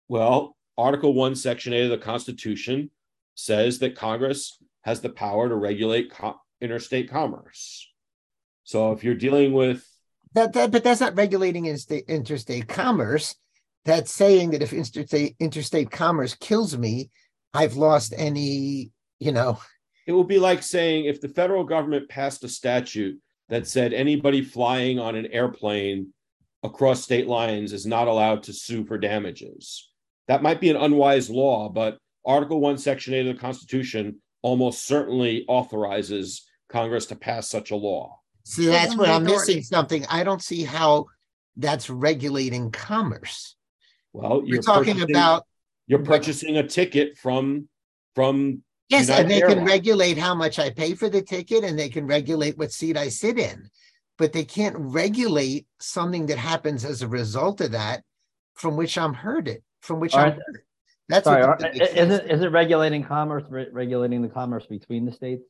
Well, 0.08 0.56
Article 0.78 1.14
1, 1.14 1.36
Section 1.36 1.74
8 1.74 1.86
of 1.86 1.90
the 1.92 1.98
Constitution 1.98 2.90
says 3.36 3.80
that 3.80 3.96
Congress 3.96 4.58
has 4.82 5.02
the 5.02 5.10
power 5.10 5.50
to 5.50 5.56
regulate 5.56 6.12
co- 6.12 6.40
interstate 6.62 7.10
commerce. 7.10 7.90
So 8.64 8.92
if 8.92 9.04
you're 9.04 9.16
dealing 9.16 9.54
with 9.54 9.86
that, 10.34 10.54
that 10.54 10.72
but 10.72 10.84
that's 10.84 11.02
not 11.02 11.16
regulating 11.16 11.66
interstate, 11.66 12.06
interstate 12.08 12.68
commerce. 12.68 13.36
That's 13.86 14.12
saying 14.12 14.52
that 14.52 14.62
if 14.64 14.74
interstate 14.74 15.36
interstate 15.40 15.92
commerce 15.92 16.36
kills 16.36 16.78
me, 16.78 17.10
I've 17.54 17.76
lost 17.76 18.14
any, 18.18 18.92
you 19.20 19.32
know. 19.32 19.60
It 20.06 20.12
would 20.12 20.28
be 20.28 20.40
like 20.40 20.64
saying 20.64 21.06
if 21.06 21.22
the 21.22 21.30
federal 21.30 21.64
government 21.64 22.10
passed 22.10 22.44
a 22.44 22.50
statute 22.50 23.20
that 23.50 23.68
said 23.68 23.94
anybody 23.94 24.42
flying 24.42 25.00
on 25.00 25.16
an 25.16 25.28
airplane 25.28 26.14
across 26.64 27.04
state 27.04 27.28
lines 27.28 27.74
is 27.74 27.86
not 27.86 28.08
allowed 28.08 28.44
to 28.44 28.54
sue 28.54 28.86
for 28.86 28.98
damages. 28.98 29.90
That 30.28 30.44
might 30.44 30.62
be 30.62 30.70
an 30.70 30.78
unwise 30.78 31.30
law, 31.30 31.70
but 31.70 31.98
Article 32.26 32.62
1, 32.62 32.78
Section 32.78 33.14
8 33.14 33.28
of 33.28 33.36
the 33.36 33.42
Constitution 33.42 34.22
almost 34.42 34.86
certainly 34.86 35.46
authorizes 35.48 36.46
Congress 36.70 37.06
to 37.08 37.16
pass 37.16 37.50
such 37.50 37.72
a 37.72 37.76
law. 37.76 38.20
See, 38.46 38.68
that's 38.68 38.98
where 38.98 39.12
I'm 39.12 39.24
missing 39.24 39.62
something. 39.62 40.06
I 40.10 40.24
don't 40.24 40.42
see 40.42 40.64
how 40.64 41.06
that's 41.56 41.90
regulating 41.90 42.72
commerce. 42.72 43.56
Well, 44.12 44.42
you're 44.46 44.62
talking 44.62 45.02
about 45.02 45.46
you're 45.88 46.04
purchasing 46.04 46.58
a 46.58 46.68
ticket 46.68 47.18
from 47.18 47.68
from 48.16 48.64
yes, 48.94 49.08
United 49.08 49.22
and 49.22 49.32
they 49.32 49.42
Airlines. 49.42 49.60
can 49.60 49.66
regulate 49.66 50.18
how 50.18 50.34
much 50.34 50.60
I 50.60 50.70
pay 50.70 50.96
for 50.96 51.10
the 51.10 51.22
ticket, 51.22 51.64
and 51.64 51.78
they 51.78 51.90
can 51.90 52.08
regulate 52.08 52.58
what 52.58 52.72
seat 52.72 52.98
I 52.98 53.10
sit 53.10 53.38
in, 53.38 53.70
but 54.18 54.34
they 54.34 54.46
can't 54.46 54.76
regulate 54.78 55.68
something 55.80 56.26
that 56.28 56.38
happens 56.38 56.86
as 56.86 57.02
a 57.02 57.08
result 57.08 57.62
of 57.62 57.72
that, 57.72 58.04
from 58.54 58.78
which 58.78 58.98
I'm 58.98 59.14
hurted 59.14 59.62
from 59.84 60.00
which 60.00 60.16
I'm. 60.16 60.40
That's 61.10 61.26
sorry. 61.26 61.44
Are, 61.44 61.58
is 61.74 62.10
it 62.10 62.32
is 62.32 62.42
it 62.42 62.52
regulating 62.52 63.04
commerce? 63.04 63.44
Re- 63.50 63.68
regulating 63.72 64.22
the 64.22 64.30
commerce 64.30 64.66
between 64.66 65.06
the 65.06 65.12
states? 65.12 65.44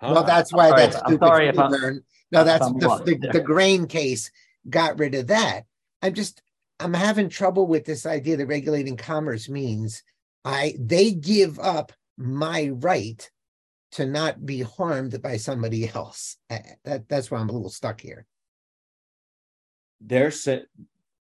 Huh? 0.00 0.12
Well, 0.14 0.24
that's 0.24 0.52
why 0.52 0.70
that's 0.76 0.96
stupid. 0.96 1.22
I'm 1.22 1.28
sorry 1.28 1.48
if 1.48 1.58
I'm, 1.58 2.02
no, 2.32 2.44
that's 2.44 2.66
the, 2.66 3.18
the, 3.20 3.28
the 3.32 3.40
grain 3.40 3.86
case 3.86 4.30
got 4.68 4.98
rid 4.98 5.14
of 5.14 5.28
that. 5.28 5.62
I'm 6.02 6.12
just 6.12 6.42
I'm 6.80 6.92
having 6.92 7.28
trouble 7.28 7.68
with 7.68 7.84
this 7.84 8.04
idea 8.04 8.36
that 8.36 8.46
regulating 8.46 8.96
commerce 8.96 9.48
means 9.48 10.02
I 10.44 10.74
they 10.78 11.12
give 11.12 11.58
up 11.58 11.92
my 12.16 12.70
right 12.74 13.30
to 13.92 14.06
not 14.06 14.44
be 14.44 14.62
harmed 14.62 15.20
by 15.22 15.36
somebody 15.36 15.88
else. 15.88 16.36
Eh, 16.50 16.56
eh, 16.56 16.74
that 16.84 17.08
that's 17.08 17.30
why 17.30 17.38
I'm 17.38 17.48
a 17.48 17.52
little 17.52 17.70
stuck 17.70 18.00
here. 18.00 18.26
They're 20.00 20.32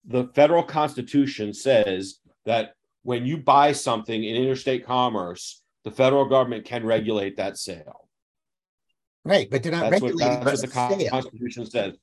the 0.07 0.29
federal 0.35 0.63
constitution 0.63 1.53
says 1.53 2.19
that 2.45 2.75
when 3.03 3.25
you 3.25 3.37
buy 3.37 3.71
something 3.71 4.23
in 4.23 4.35
interstate 4.35 4.85
commerce, 4.85 5.61
the 5.83 5.91
federal 5.91 6.25
government 6.25 6.65
can 6.65 6.85
regulate 6.85 7.37
that 7.37 7.57
sale. 7.57 8.09
Right, 9.23 9.49
but 9.49 9.63
they're 9.63 9.71
not 9.71 9.89
that's 9.89 10.01
regulating 10.01 10.39
what, 10.39 10.45
that's 10.45 10.61
what 10.61 10.89
the 10.89 10.99
sale. 10.99 11.09
Constitution 11.09 11.65
says. 11.65 11.93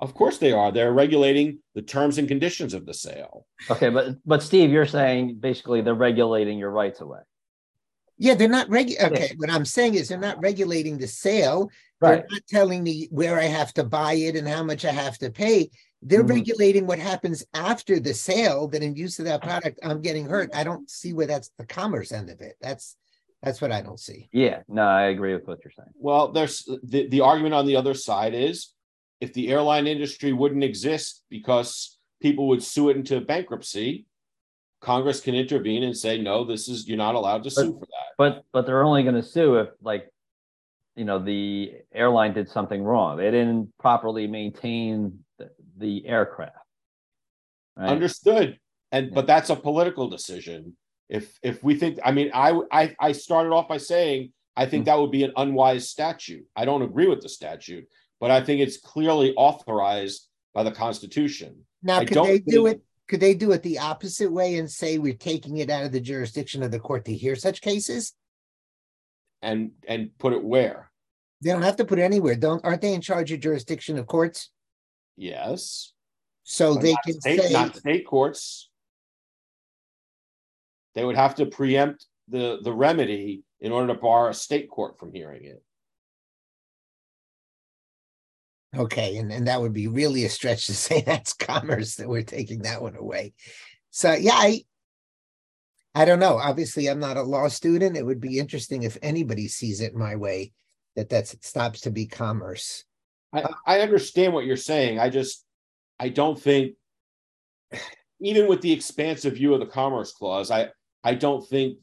Of 0.00 0.14
course 0.14 0.38
they 0.38 0.52
are. 0.52 0.70
They're 0.70 0.92
regulating 0.92 1.58
the 1.74 1.82
terms 1.82 2.18
and 2.18 2.28
conditions 2.28 2.74
of 2.74 2.86
the 2.86 2.94
sale. 2.94 3.46
Okay, 3.70 3.90
but 3.90 4.16
but 4.24 4.42
Steve, 4.42 4.70
you're 4.70 4.86
saying 4.86 5.38
basically 5.40 5.80
they're 5.80 5.94
regulating 5.94 6.58
your 6.58 6.70
rights 6.70 7.00
away. 7.00 7.20
Yeah, 8.16 8.34
they're 8.34 8.48
not 8.48 8.68
reg. 8.68 8.94
Okay, 9.02 9.28
yeah. 9.30 9.34
what 9.38 9.50
I'm 9.50 9.64
saying 9.64 9.94
is 9.94 10.08
they're 10.08 10.18
not 10.18 10.40
regulating 10.42 10.98
the 10.98 11.08
sale. 11.08 11.70
Right. 12.00 12.16
They're 12.16 12.26
not 12.30 12.46
telling 12.48 12.82
me 12.82 13.08
where 13.10 13.38
I 13.38 13.44
have 13.44 13.72
to 13.74 13.84
buy 13.84 14.12
it 14.14 14.36
and 14.36 14.46
how 14.46 14.62
much 14.62 14.84
I 14.84 14.92
have 14.92 15.18
to 15.18 15.30
pay. 15.30 15.70
They're 16.02 16.20
mm-hmm. 16.20 16.32
regulating 16.32 16.86
what 16.86 16.98
happens 16.98 17.44
after 17.52 17.98
the 17.98 18.14
sale 18.14 18.68
that 18.68 18.82
in 18.82 18.94
use 18.94 19.18
of 19.18 19.24
that 19.26 19.42
product 19.42 19.80
I'm 19.82 20.00
getting 20.00 20.26
hurt. 20.26 20.50
I 20.54 20.64
don't 20.64 20.88
see 20.88 21.12
where 21.12 21.26
that's 21.26 21.50
the 21.58 21.66
commerce 21.66 22.12
end 22.12 22.30
of 22.30 22.40
it. 22.40 22.56
That's 22.60 22.96
that's 23.42 23.60
what 23.60 23.72
I 23.72 23.80
don't 23.80 23.98
see. 23.98 24.28
Yeah, 24.32 24.62
no, 24.68 24.82
I 24.82 25.04
agree 25.04 25.32
with 25.32 25.46
what 25.46 25.64
you're 25.64 25.72
saying. 25.72 25.92
Well, 25.94 26.30
there's 26.32 26.68
the, 26.82 27.08
the 27.08 27.22
argument 27.22 27.54
on 27.54 27.66
the 27.66 27.76
other 27.76 27.94
side 27.94 28.34
is 28.34 28.74
if 29.20 29.32
the 29.32 29.48
airline 29.48 29.86
industry 29.86 30.32
wouldn't 30.32 30.64
exist 30.64 31.22
because 31.28 31.98
people 32.20 32.48
would 32.48 32.62
sue 32.62 32.88
it 32.88 32.96
into 32.96 33.20
bankruptcy, 33.20 34.06
Congress 34.80 35.20
can 35.20 35.34
intervene 35.34 35.82
and 35.82 35.96
say, 35.96 36.18
no, 36.18 36.44
this 36.44 36.68
is 36.68 36.88
you're 36.88 36.96
not 36.96 37.14
allowed 37.14 37.44
to 37.44 37.50
sue 37.50 37.72
for 37.78 37.86
that. 37.86 38.14
But 38.16 38.44
but 38.52 38.66
they're 38.66 38.82
only 38.82 39.02
going 39.02 39.14
to 39.14 39.22
sue 39.22 39.56
if 39.56 39.68
like 39.82 40.10
you 40.96 41.04
know 41.04 41.18
the 41.18 41.74
airline 41.94 42.32
did 42.32 42.48
something 42.48 42.82
wrong. 42.82 43.18
They 43.18 43.30
didn't 43.30 43.72
properly 43.78 44.26
maintain 44.26 45.20
the 45.76 46.06
aircraft. 46.06 46.56
Right? 47.76 47.90
Understood. 47.90 48.58
And 48.92 49.06
yeah. 49.08 49.14
but 49.14 49.26
that's 49.26 49.50
a 49.50 49.56
political 49.56 50.08
decision. 50.08 50.76
If 51.08 51.38
if 51.42 51.62
we 51.62 51.74
think, 51.74 51.98
I 52.04 52.12
mean, 52.12 52.30
I 52.32 52.58
I, 52.72 52.96
I 52.98 53.12
started 53.12 53.50
off 53.50 53.68
by 53.68 53.78
saying 53.78 54.32
I 54.56 54.66
think 54.66 54.82
mm-hmm. 54.82 54.90
that 54.90 55.00
would 55.00 55.10
be 55.10 55.24
an 55.24 55.32
unwise 55.36 55.88
statute. 55.88 56.44
I 56.56 56.64
don't 56.64 56.82
agree 56.82 57.06
with 57.06 57.20
the 57.20 57.28
statute, 57.28 57.86
but 58.20 58.30
I 58.30 58.42
think 58.42 58.60
it's 58.60 58.76
clearly 58.76 59.34
authorized 59.34 60.28
by 60.54 60.62
the 60.62 60.70
Constitution. 60.70 61.64
Now, 61.82 61.98
I 61.98 62.04
could 62.04 62.22
they 62.22 62.38
do 62.38 62.66
it? 62.66 62.82
Could 63.08 63.20
they 63.20 63.34
do 63.34 63.50
it 63.52 63.62
the 63.62 63.80
opposite 63.80 64.30
way 64.30 64.58
and 64.58 64.70
say 64.70 64.98
we're 64.98 65.14
taking 65.14 65.56
it 65.56 65.70
out 65.70 65.84
of 65.84 65.90
the 65.90 66.00
jurisdiction 66.00 66.62
of 66.62 66.70
the 66.70 66.78
court 66.78 67.06
to 67.06 67.14
hear 67.14 67.34
such 67.34 67.60
cases? 67.60 68.12
And 69.42 69.72
and 69.88 70.16
put 70.18 70.34
it 70.34 70.44
where? 70.44 70.92
They 71.42 71.50
don't 71.50 71.62
have 71.62 71.76
to 71.76 71.84
put 71.84 71.98
it 71.98 72.02
anywhere. 72.02 72.36
Don't 72.36 72.64
aren't 72.64 72.82
they 72.82 72.92
in 72.92 73.00
charge 73.00 73.32
of 73.32 73.40
jurisdiction 73.40 73.98
of 73.98 74.06
courts? 74.06 74.50
Yes. 75.16 75.92
So 76.44 76.74
but 76.74 76.82
they 76.82 76.94
can 77.04 77.20
state, 77.20 77.40
say 77.40 77.52
not 77.52 77.76
state 77.76 78.06
courts. 78.06 78.68
They 80.94 81.04
would 81.04 81.16
have 81.16 81.36
to 81.36 81.46
preempt 81.46 82.06
the 82.28 82.58
the 82.62 82.72
remedy 82.72 83.42
in 83.60 83.72
order 83.72 83.88
to 83.88 84.00
bar 84.00 84.28
a 84.28 84.34
state 84.34 84.68
court 84.68 84.98
from 84.98 85.12
hearing 85.12 85.44
it. 85.44 85.62
Okay, 88.76 89.16
and, 89.16 89.32
and 89.32 89.48
that 89.48 89.60
would 89.60 89.72
be 89.72 89.88
really 89.88 90.24
a 90.24 90.28
stretch 90.28 90.66
to 90.66 90.74
say 90.74 91.02
that's 91.02 91.32
commerce 91.32 91.96
that 91.96 92.08
we're 92.08 92.22
taking 92.22 92.62
that 92.62 92.82
one 92.82 92.96
away. 92.96 93.32
So 93.90 94.12
yeah, 94.12 94.34
I 94.34 94.64
I 95.94 96.04
don't 96.04 96.20
know. 96.20 96.36
Obviously, 96.36 96.88
I'm 96.88 97.00
not 97.00 97.16
a 97.16 97.22
law 97.22 97.48
student. 97.48 97.96
It 97.96 98.06
would 98.06 98.20
be 98.20 98.38
interesting 98.38 98.84
if 98.84 98.96
anybody 99.02 99.48
sees 99.48 99.80
it 99.80 99.94
my 99.94 100.14
way 100.16 100.52
that 100.94 101.08
that 101.08 101.26
stops 101.26 101.80
to 101.82 101.90
be 101.90 102.06
commerce. 102.06 102.84
I, 103.32 103.48
I 103.66 103.80
understand 103.80 104.32
what 104.32 104.44
you're 104.44 104.56
saying. 104.56 104.98
I 104.98 105.10
just 105.10 105.44
I 105.98 106.08
don't 106.08 106.40
think 106.40 106.74
even 108.20 108.48
with 108.48 108.60
the 108.60 108.72
expansive 108.72 109.34
view 109.34 109.54
of 109.54 109.60
the 109.60 109.66
commerce 109.66 110.12
clause, 110.12 110.50
I 110.50 110.70
I 111.02 111.14
don't 111.14 111.46
think 111.46 111.78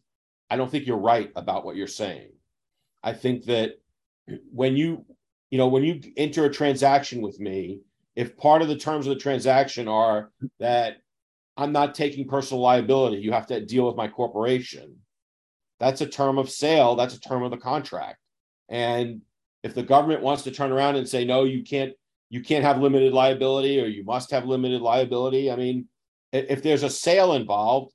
I 0.50 0.56
don't 0.56 0.72
think 0.72 0.88
you're 0.88 0.98
right 0.98 1.32
about 1.36 1.66
what 1.66 1.76
you're 1.76 1.88
saying. 1.88 2.32
I 3.04 3.14
think 3.14 3.46
that 3.46 3.72
when 4.52 4.78
you 4.78 5.06
you 5.50 5.58
know 5.58 5.68
when 5.68 5.84
you 5.84 6.02
enter 6.18 6.46
a 6.46 6.54
transaction 6.54 7.22
with 7.22 7.40
me, 7.40 7.82
if 8.16 8.38
part 8.38 8.62
of 8.62 8.68
the 8.68 8.78
terms 8.78 9.08
of 9.08 9.14
the 9.14 9.20
transaction 9.20 9.88
are 9.88 10.32
that 10.60 10.98
I'm 11.56 11.72
not 11.72 11.96
taking 11.96 12.28
personal 12.28 12.62
liability, 12.62 13.18
you 13.18 13.32
have 13.32 13.48
to 13.48 13.66
deal 13.66 13.88
with 13.88 13.96
my 13.96 14.08
corporation. 14.08 14.98
That's 15.80 16.02
a 16.02 16.08
term 16.08 16.38
of 16.38 16.50
sale, 16.50 16.96
that's 16.96 17.16
a 17.16 17.20
term 17.20 17.44
of 17.44 17.52
the 17.52 17.58
contract. 17.58 18.18
And 18.70 19.22
if 19.64 19.74
the 19.74 19.84
government 19.84 20.22
wants 20.22 20.44
to 20.44 20.52
turn 20.52 20.72
around 20.72 20.96
and 20.96 21.08
say 21.08 21.26
no, 21.26 21.44
you 21.44 21.64
can't 21.64 21.94
you 22.30 22.42
can't 22.42 22.64
have 22.64 22.82
limited 22.82 23.14
liability 23.14 23.80
or 23.82 23.86
you 23.86 24.04
must 24.04 24.32
have 24.32 24.46
limited 24.46 24.82
liability, 24.82 25.50
I 25.50 25.56
mean, 25.56 25.88
if 26.34 26.62
there's 26.62 26.84
a 26.84 26.90
sale 26.90 27.34
involved, 27.34 27.94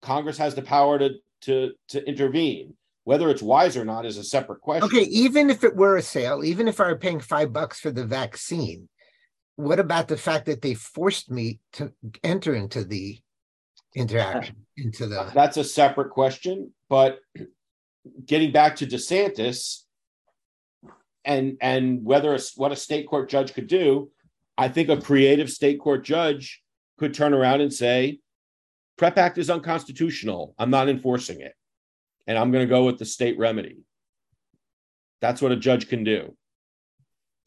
Congress 0.00 0.38
has 0.38 0.54
the 0.54 0.62
power 0.62 0.98
to 0.98 1.10
to 1.42 1.72
to 1.88 2.08
intervene. 2.08 2.74
Whether 3.06 3.30
it's 3.30 3.40
wise 3.40 3.76
or 3.76 3.84
not 3.84 4.04
is 4.04 4.18
a 4.18 4.24
separate 4.24 4.60
question. 4.60 4.84
Okay, 4.84 5.04
even 5.04 5.48
if 5.48 5.62
it 5.62 5.76
were 5.76 5.96
a 5.96 6.02
sale, 6.02 6.42
even 6.44 6.66
if 6.66 6.80
I 6.80 6.88
were 6.88 6.98
paying 6.98 7.20
five 7.20 7.52
bucks 7.52 7.78
for 7.78 7.92
the 7.92 8.04
vaccine, 8.04 8.88
what 9.54 9.78
about 9.78 10.08
the 10.08 10.16
fact 10.16 10.46
that 10.46 10.60
they 10.60 10.74
forced 10.74 11.30
me 11.30 11.60
to 11.74 11.92
enter 12.22 12.54
into 12.54 12.84
the 12.84 13.18
interaction 13.94 14.56
into 14.76 15.06
the 15.06 15.20
uh, 15.20 15.30
that's 15.32 15.56
a 15.56 15.64
separate 15.64 16.10
question 16.10 16.70
but 16.90 17.18
getting 18.26 18.52
back 18.52 18.76
to 18.76 18.86
desantis 18.86 19.84
and 21.24 21.56
and 21.62 22.04
whether 22.04 22.34
it's 22.34 22.56
what 22.58 22.72
a 22.72 22.76
state 22.76 23.08
court 23.08 23.30
judge 23.30 23.54
could 23.54 23.66
do 23.66 24.10
i 24.58 24.68
think 24.68 24.90
a 24.90 25.00
creative 25.00 25.50
state 25.50 25.80
court 25.80 26.04
judge 26.04 26.62
could 26.98 27.14
turn 27.14 27.32
around 27.32 27.62
and 27.62 27.72
say 27.72 28.18
prep 28.98 29.16
act 29.16 29.38
is 29.38 29.48
unconstitutional 29.48 30.54
i'm 30.58 30.70
not 30.70 30.90
enforcing 30.90 31.40
it 31.40 31.54
and 32.26 32.38
i'm 32.38 32.50
going 32.50 32.66
to 32.66 32.70
go 32.70 32.84
with 32.84 32.98
the 32.98 33.04
state 33.04 33.38
remedy. 33.38 33.78
That's 35.20 35.40
what 35.40 35.52
a 35.52 35.56
judge 35.56 35.88
can 35.88 36.04
do. 36.04 36.36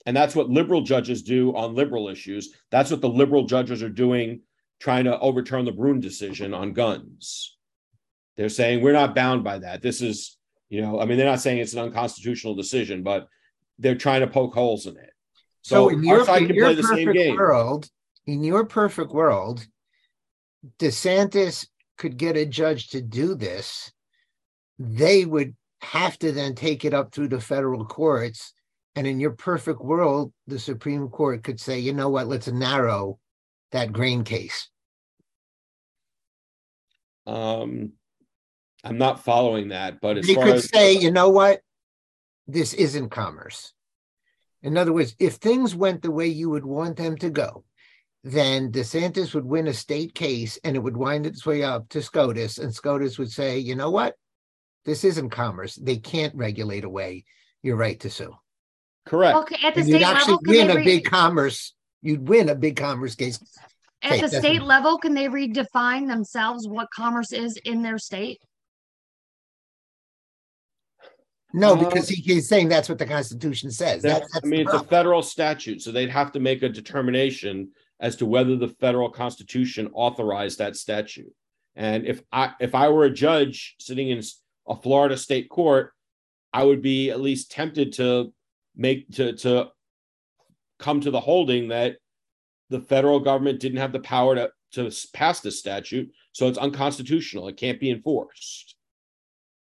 And 0.06 0.18
that's 0.18 0.36
what 0.36 0.50
liberal 0.50 0.82
judges 0.82 1.22
do 1.22 1.56
on 1.56 1.76
liberal 1.76 2.10
issues. 2.10 2.56
That's 2.72 2.90
what 2.90 3.02
the 3.02 3.10
liberal 3.10 3.46
judges 3.46 3.84
are 3.84 3.90
doing 3.90 4.42
trying 4.80 5.04
to 5.04 5.20
overturn 5.20 5.66
the 5.66 5.72
bruen 5.72 6.00
decision 6.00 6.54
on 6.54 6.74
guns. 6.74 7.58
They're 8.38 8.50
saying 8.50 8.82
we're 8.82 8.94
not 8.94 9.14
bound 9.14 9.44
by 9.44 9.60
that. 9.60 9.82
This 9.82 10.02
is 10.02 10.38
you 10.70 10.82
know 10.82 11.00
i 11.00 11.06
mean 11.06 11.18
they're 11.18 11.30
not 11.30 11.42
saying 11.42 11.58
it's 11.58 11.74
an 11.74 11.80
unconstitutional 11.80 12.54
decision 12.54 13.02
but 13.02 13.28
they're 13.80 13.96
trying 13.96 14.22
to 14.22 14.28
poke 14.28 14.54
holes 14.54 14.86
in 14.86 14.98
it. 14.98 15.12
So, 15.62 15.90
so 15.90 15.90
in 15.90 16.04
your, 16.04 16.38
in 16.38 16.54
your 16.54 16.76
perfect 16.76 17.38
world 17.38 17.90
in 18.30 18.44
your 18.44 18.66
perfect 18.66 19.12
world, 19.12 19.66
DeSantis 20.78 21.68
could 21.98 22.18
get 22.18 22.38
a 22.38 22.46
judge 22.46 22.90
to 22.90 23.02
do 23.02 23.36
this. 23.36 23.92
They 24.80 25.26
would 25.26 25.56
have 25.82 26.18
to 26.20 26.32
then 26.32 26.56
take 26.56 26.86
it 26.86 26.94
up 26.94 27.14
through 27.14 27.28
the 27.28 27.42
federal 27.42 27.86
courts. 27.86 28.54
And 28.96 29.06
in 29.06 29.20
your 29.20 29.32
perfect 29.32 29.82
world, 29.82 30.34
the 30.48 30.60
Supreme 30.60 31.10
Court 31.10 31.44
could 31.44 31.60
say, 31.60 31.80
you 31.80 31.94
know 31.94 32.10
what, 32.10 32.28
let's 32.28 32.48
narrow 32.48 33.20
that 33.72 33.94
grain 33.94 34.24
case. 34.24 34.70
Um, 37.28 37.94
I'm 38.84 38.98
not 38.98 39.24
following 39.24 39.70
that, 39.70 40.02
but 40.02 40.18
as 40.18 40.26
they 40.26 40.34
far 40.34 40.46
could 40.46 40.56
as 40.56 40.70
say, 40.70 40.94
you 40.94 41.12
know 41.12 41.30
what, 41.30 41.62
this 42.48 42.74
isn't 42.74 43.10
commerce. 43.10 43.74
In 44.64 44.78
other 44.78 44.92
words, 44.92 45.16
if 45.20 45.36
things 45.36 45.76
went 45.76 46.02
the 46.02 46.12
way 46.12 46.28
you 46.28 46.50
would 46.50 46.66
want 46.66 46.98
them 46.98 47.16
to 47.18 47.30
go, 47.30 47.64
then 48.24 48.72
DeSantis 48.72 49.34
would 49.34 49.46
win 49.46 49.68
a 49.68 49.74
state 49.74 50.14
case 50.14 50.60
and 50.64 50.76
it 50.76 50.80
would 50.80 50.98
wind 50.98 51.26
its 51.26 51.46
way 51.46 51.64
up 51.64 51.88
to 51.90 52.02
SCOTUS, 52.02 52.58
and 52.58 52.74
SCOTUS 52.74 53.18
would 53.18 53.32
say, 53.32 53.60
you 53.60 53.76
know 53.76 53.92
what? 53.92 54.16
This 54.86 55.04
isn't 55.04 55.30
commerce. 55.30 55.76
They 55.76 55.98
can't 55.98 56.36
regulate 56.36 56.84
away 56.84 57.26
your 57.62 57.76
right 57.76 58.00
to 58.02 58.10
sue. 58.10 58.36
Correct. 59.06 59.38
Okay, 59.40 59.56
at 59.68 59.74
the 59.74 59.82
And 59.82 59.90
state 59.90 60.00
you'd 60.00 60.06
actually 60.08 60.34
level, 60.34 60.68
win 60.68 60.70
a 60.72 60.76
re- 60.76 60.84
big 60.86 61.06
commerce. 61.06 61.74
You'd 62.02 62.28
win 62.28 62.50
a 62.50 62.56
big 62.56 62.78
commerce 62.78 63.16
case. 63.16 63.40
at 64.02 64.12
Okay, 64.14 64.22
the 64.22 64.28
that's- 64.28 64.42
state 64.42 64.62
level, 64.62 64.98
can 64.98 65.14
they 65.14 65.28
redefine 65.28 66.08
themselves 66.08 66.68
what 66.68 66.88
commerce 66.96 67.34
is 67.34 67.58
in 67.66 67.82
their 67.82 67.98
state? 67.98 68.42
No, 71.54 71.74
Uh, 71.74 71.84
because 71.90 72.08
he, 72.08 72.22
he's 72.22 72.48
saying 72.48 72.70
that's 72.70 72.88
what 72.90 73.00
the 73.00 73.06
Constitution 73.08 73.72
says. 73.72 74.04
That, 74.04 74.20
That's, 74.22 74.34
that's 74.34 74.46
I 74.46 74.48
mean, 74.48 74.62
it's 74.62 74.74
a 74.74 74.84
federal 74.84 75.24
statute, 75.24 75.82
so 75.82 75.92
they'd 75.92 76.10
have 76.10 76.32
to 76.34 76.40
make 76.40 76.62
a 76.62 76.70
determination 76.70 77.72
as 78.00 78.16
to 78.18 78.26
whether 78.26 78.56
the 78.56 78.68
federal 78.68 79.10
constitution 79.10 79.90
authorized 79.94 80.60
that 80.60 80.78
statute. 80.78 81.34
And 81.76 82.06
if 82.06 82.22
I 82.32 82.54
if 82.60 82.76
I 82.76 82.90
were 82.90 83.06
a 83.06 83.10
judge 83.14 83.76
sitting 83.80 84.10
in 84.10 84.20
s- 84.20 84.39
a 84.70 84.76
Florida 84.76 85.18
state 85.18 85.50
court, 85.50 85.92
I 86.54 86.64
would 86.64 86.82
be 86.82 87.10
at 87.10 87.20
least 87.20 87.52
tempted 87.52 87.94
to 87.94 88.34
make 88.76 89.10
to 89.16 89.34
to 89.38 89.70
come 90.78 91.02
to 91.02 91.12
the 91.12 91.20
holding 91.20 91.70
that 91.70 91.98
the 92.70 92.80
federal 92.80 93.20
government 93.20 93.60
didn't 93.60 93.80
have 93.80 93.92
the 93.92 94.00
power 94.00 94.36
to 94.36 94.52
to 94.72 94.92
pass 95.14 95.40
this 95.40 95.60
statute, 95.60 96.12
so 96.32 96.48
it's 96.48 96.58
unconstitutional. 96.58 97.48
It 97.48 97.58
can't 97.58 97.80
be 97.80 97.92
enforced. 97.92 98.76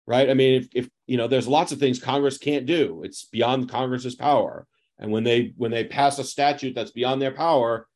Right? 0.07 0.31
I 0.31 0.35
mean, 0.35 0.63
if 0.63 0.69
if 0.75 0.89
you 1.07 1.17
know, 1.17 1.29
there's 1.29 1.49
lots 1.49 1.73
of 1.73 1.79
things 1.79 1.99
Congress 1.99 2.39
can't 2.39 2.67
do. 2.67 3.03
It's 3.05 3.27
beyond 3.27 3.69
Congress's 3.69 4.15
power. 4.15 4.67
And 4.99 5.11
when 5.11 5.25
they 5.25 5.53
when 5.57 5.71
they 5.71 5.85
pass 5.85 6.19
a 6.19 6.25
statute 6.25 6.75
that's 6.75 6.93
beyond 6.93 7.21
their 7.21 7.33
power, 7.33 7.87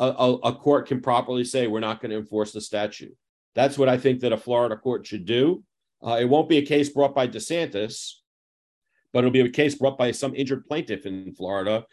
a, 0.00 0.06
a, 0.06 0.34
a 0.36 0.54
court 0.54 0.88
can 0.88 1.00
properly 1.00 1.44
say 1.44 1.66
we're 1.66 1.80
not 1.80 2.00
going 2.00 2.10
to 2.10 2.18
enforce 2.18 2.52
the 2.52 2.60
statute. 2.60 3.16
That's 3.54 3.78
what 3.78 3.88
I 3.88 3.98
think 3.98 4.20
that 4.20 4.32
a 4.32 4.36
Florida 4.36 4.76
court 4.76 5.06
should 5.06 5.24
do. 5.24 5.62
Uh, 6.04 6.18
it 6.20 6.28
won't 6.28 6.48
be 6.48 6.58
a 6.58 6.66
case 6.66 6.88
brought 6.88 7.14
by 7.14 7.26
DeSantis, 7.26 8.14
but 9.12 9.20
it'll 9.20 9.30
be 9.30 9.40
a 9.40 9.48
case 9.48 9.74
brought 9.74 9.98
by 9.98 10.12
some 10.12 10.34
injured 10.34 10.66
plaintiff 10.66 11.06
in 11.06 11.34
Florida 11.34 11.84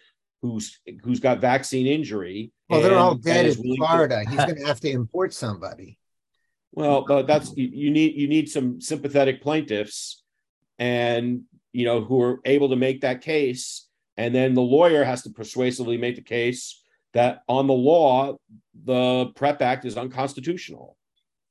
who's 0.41 0.79
who's 1.03 1.19
got 1.19 1.39
vaccine 1.39 1.87
injury. 1.87 2.51
Well, 2.69 2.81
they're 2.81 2.97
all 2.97 3.15
dead 3.15 3.45
in 3.45 3.57
willing 3.57 3.81
to- 3.81 3.87
Florida. 3.87 4.23
He's 4.29 4.37
going 4.37 4.55
to 4.61 4.65
have 4.65 4.79
to 4.81 4.89
import 4.89 5.33
somebody. 5.33 5.97
Well, 6.71 7.05
but 7.07 7.25
that's 7.25 7.55
you, 7.55 7.67
you 7.67 7.91
need 7.91 8.15
you 8.15 8.27
need 8.27 8.49
some 8.49 8.81
sympathetic 8.81 9.41
plaintiffs, 9.41 10.23
and 10.77 11.43
you 11.71 11.85
know 11.85 12.01
who 12.01 12.21
are 12.21 12.39
able 12.45 12.69
to 12.69 12.75
make 12.75 13.01
that 13.01 13.21
case, 13.21 13.87
and 14.17 14.35
then 14.35 14.53
the 14.53 14.61
lawyer 14.61 15.03
has 15.03 15.23
to 15.23 15.29
persuasively 15.29 15.97
make 15.97 16.15
the 16.15 16.21
case 16.21 16.83
that 17.13 17.43
on 17.47 17.65
the 17.67 17.73
law 17.73 18.37
the 18.83 19.27
Prep 19.35 19.61
Act 19.61 19.85
is 19.85 19.97
unconstitutional. 19.97 20.97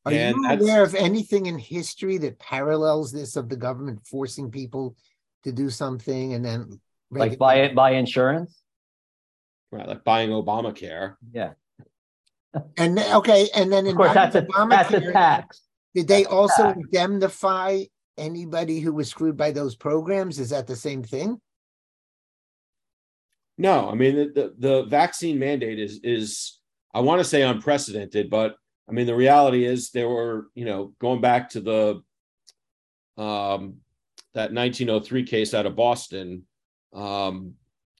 Are 0.06 0.12
And 0.12 0.36
you 0.36 0.50
aware 0.50 0.82
of 0.82 0.94
anything 0.94 1.46
in 1.46 1.58
history 1.58 2.18
that 2.18 2.38
parallels 2.38 3.10
this 3.10 3.36
of 3.36 3.48
the 3.48 3.56
government 3.56 4.06
forcing 4.06 4.50
people 4.50 4.96
to 5.44 5.52
do 5.52 5.70
something 5.70 6.34
and 6.34 6.44
then 6.44 6.80
Like 7.10 7.38
buy 7.38 7.56
it, 7.56 7.74
buy 7.74 7.92
insurance. 7.92 8.60
Right, 9.72 9.88
like 9.88 10.04
buying 10.04 10.30
Obamacare. 10.30 11.16
Yeah. 11.32 11.52
And 12.76 12.96
then- 12.98 13.16
okay, 13.16 13.48
and 13.54 13.72
then 13.72 13.86
Of 13.86 13.90
in 13.92 13.96
course, 13.96 14.14
that's 14.14 14.36
a, 14.36 14.42
Obamacare, 14.42 14.68
that's 14.70 14.92
a 14.92 15.12
tax. 15.12 15.62
did 15.94 16.06
they 16.08 16.22
that's 16.22 16.32
also 16.34 16.68
indemnify 16.70 17.84
anybody 18.16 18.80
who 18.80 18.92
was 18.92 19.08
screwed 19.08 19.36
by 19.36 19.50
those 19.52 19.74
programs? 19.74 20.38
Is 20.38 20.50
that 20.50 20.66
the 20.66 20.76
same 20.76 21.02
thing? 21.02 21.40
No, 23.56 23.88
I 23.88 23.94
mean 23.94 24.16
the, 24.16 24.24
the, 24.34 24.54
the 24.58 24.82
vaccine 24.84 25.38
mandate 25.38 25.78
is 25.78 26.00
is 26.02 26.58
I 26.92 27.00
want 27.00 27.20
to 27.20 27.24
say 27.24 27.42
unprecedented, 27.42 28.28
but 28.30 28.56
I 28.88 28.92
mean 28.92 29.06
the 29.06 29.14
reality 29.14 29.64
is 29.64 29.90
there 29.90 30.08
were 30.08 30.48
you 30.54 30.64
know 30.64 30.94
going 31.00 31.20
back 31.20 31.50
to 31.50 31.60
the 31.60 32.02
um 33.22 33.76
that 34.34 34.52
1903 34.52 35.24
case 35.24 35.54
out 35.54 35.66
of 35.66 35.76
Boston. 35.76 36.42
Um, 36.92 37.54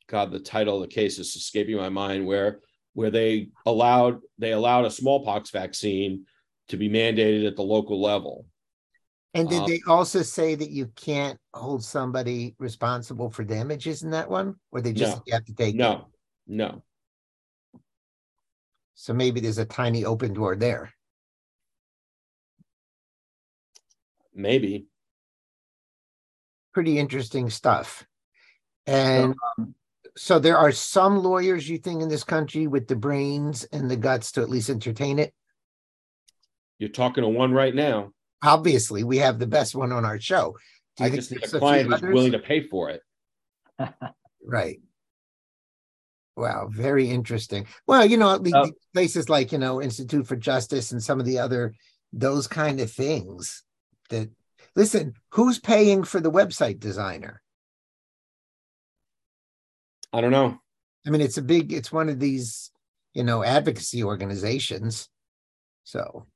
God, 0.08 0.32
the 0.32 0.40
title 0.40 0.76
of 0.76 0.82
the 0.82 0.94
case 0.94 1.18
is 1.18 1.34
escaping 1.36 1.76
my 1.76 1.88
mind. 1.88 2.26
Where 2.26 2.60
where 2.92 3.10
they 3.10 3.48
allowed 3.66 4.20
they 4.38 4.52
allowed 4.52 4.84
a 4.84 4.90
smallpox 4.90 5.50
vaccine 5.50 6.26
to 6.68 6.76
be 6.76 6.88
mandated 6.88 7.46
at 7.46 7.56
the 7.56 7.62
local 7.62 8.00
level. 8.00 8.46
And 9.34 9.48
did 9.48 9.62
Uh, 9.62 9.66
they 9.66 9.80
also 9.88 10.22
say 10.22 10.54
that 10.54 10.70
you 10.70 10.86
can't 10.94 11.38
hold 11.52 11.84
somebody 11.84 12.54
responsible 12.58 13.30
for 13.30 13.42
damages 13.44 14.02
in 14.02 14.10
that 14.10 14.30
one? 14.30 14.54
Or 14.70 14.80
they 14.80 14.92
just 14.92 15.18
No. 15.26 15.34
have 15.34 15.44
to 15.46 15.54
take 15.54 15.74
it? 15.74 15.78
No, 15.78 16.06
no. 16.46 16.82
So 18.94 19.12
maybe 19.12 19.40
there's 19.40 19.58
a 19.58 19.64
tiny 19.64 20.04
open 20.04 20.32
door 20.34 20.56
there. 20.56 20.92
Maybe 24.34 24.86
Pretty 26.72 26.98
interesting 26.98 27.50
stuff. 27.50 28.04
And 28.86 29.34
um, 29.58 29.74
so 30.16 30.40
there 30.40 30.58
are 30.58 30.72
some 30.72 31.22
lawyers 31.22 31.68
you 31.68 31.78
think 31.78 32.02
in 32.02 32.08
this 32.08 32.24
country 32.24 32.66
with 32.66 32.88
the 32.88 32.96
brains 32.96 33.64
and 33.72 33.88
the 33.88 33.96
guts 33.96 34.32
to 34.32 34.42
at 34.42 34.50
least 34.50 34.70
entertain 34.70 35.20
it. 35.20 35.32
You're 36.78 36.88
talking 36.88 37.22
to 37.22 37.28
one 37.28 37.52
right 37.52 37.74
now. 37.74 38.10
Obviously, 38.42 39.04
we 39.04 39.18
have 39.18 39.38
the 39.38 39.46
best 39.46 39.74
one 39.76 39.92
on 39.92 40.04
our 40.04 40.18
show. 40.18 40.56
Do 40.96 41.04
you 41.04 41.06
I 41.06 41.10
think 41.10 41.20
just 41.20 41.30
need 41.30 41.44
a 41.44 41.58
client 41.58 41.92
who's 41.92 42.02
willing 42.02 42.32
to 42.32 42.38
pay 42.40 42.60
for 42.60 42.90
it. 42.90 43.02
Right. 44.46 44.78
Wow, 46.36 46.68
very 46.70 47.08
interesting. 47.08 47.66
Well, 47.86 48.04
you 48.04 48.16
know, 48.16 48.38
the, 48.38 48.52
Oh. 48.54 48.70
places 48.92 49.28
like, 49.28 49.52
you 49.52 49.58
know, 49.58 49.80
Institute 49.80 50.26
for 50.26 50.36
Justice 50.36 50.90
and 50.92 51.02
some 51.02 51.20
of 51.20 51.26
the 51.26 51.38
other 51.38 51.74
those 52.12 52.46
kind 52.46 52.80
of 52.80 52.90
things 52.90 53.64
that 54.10 54.30
listen, 54.76 55.14
who's 55.30 55.58
paying 55.58 56.04
for 56.04 56.20
the 56.20 56.30
website 56.30 56.78
designer? 56.78 57.42
I 60.12 60.20
don't 60.20 60.30
know. 60.30 60.58
I 61.06 61.10
mean, 61.10 61.20
it's 61.20 61.38
a 61.38 61.42
big, 61.42 61.72
it's 61.72 61.92
one 61.92 62.08
of 62.08 62.20
these, 62.20 62.70
you 63.14 63.24
know, 63.24 63.42
advocacy 63.42 64.04
organizations. 64.04 65.08
So 65.82 66.26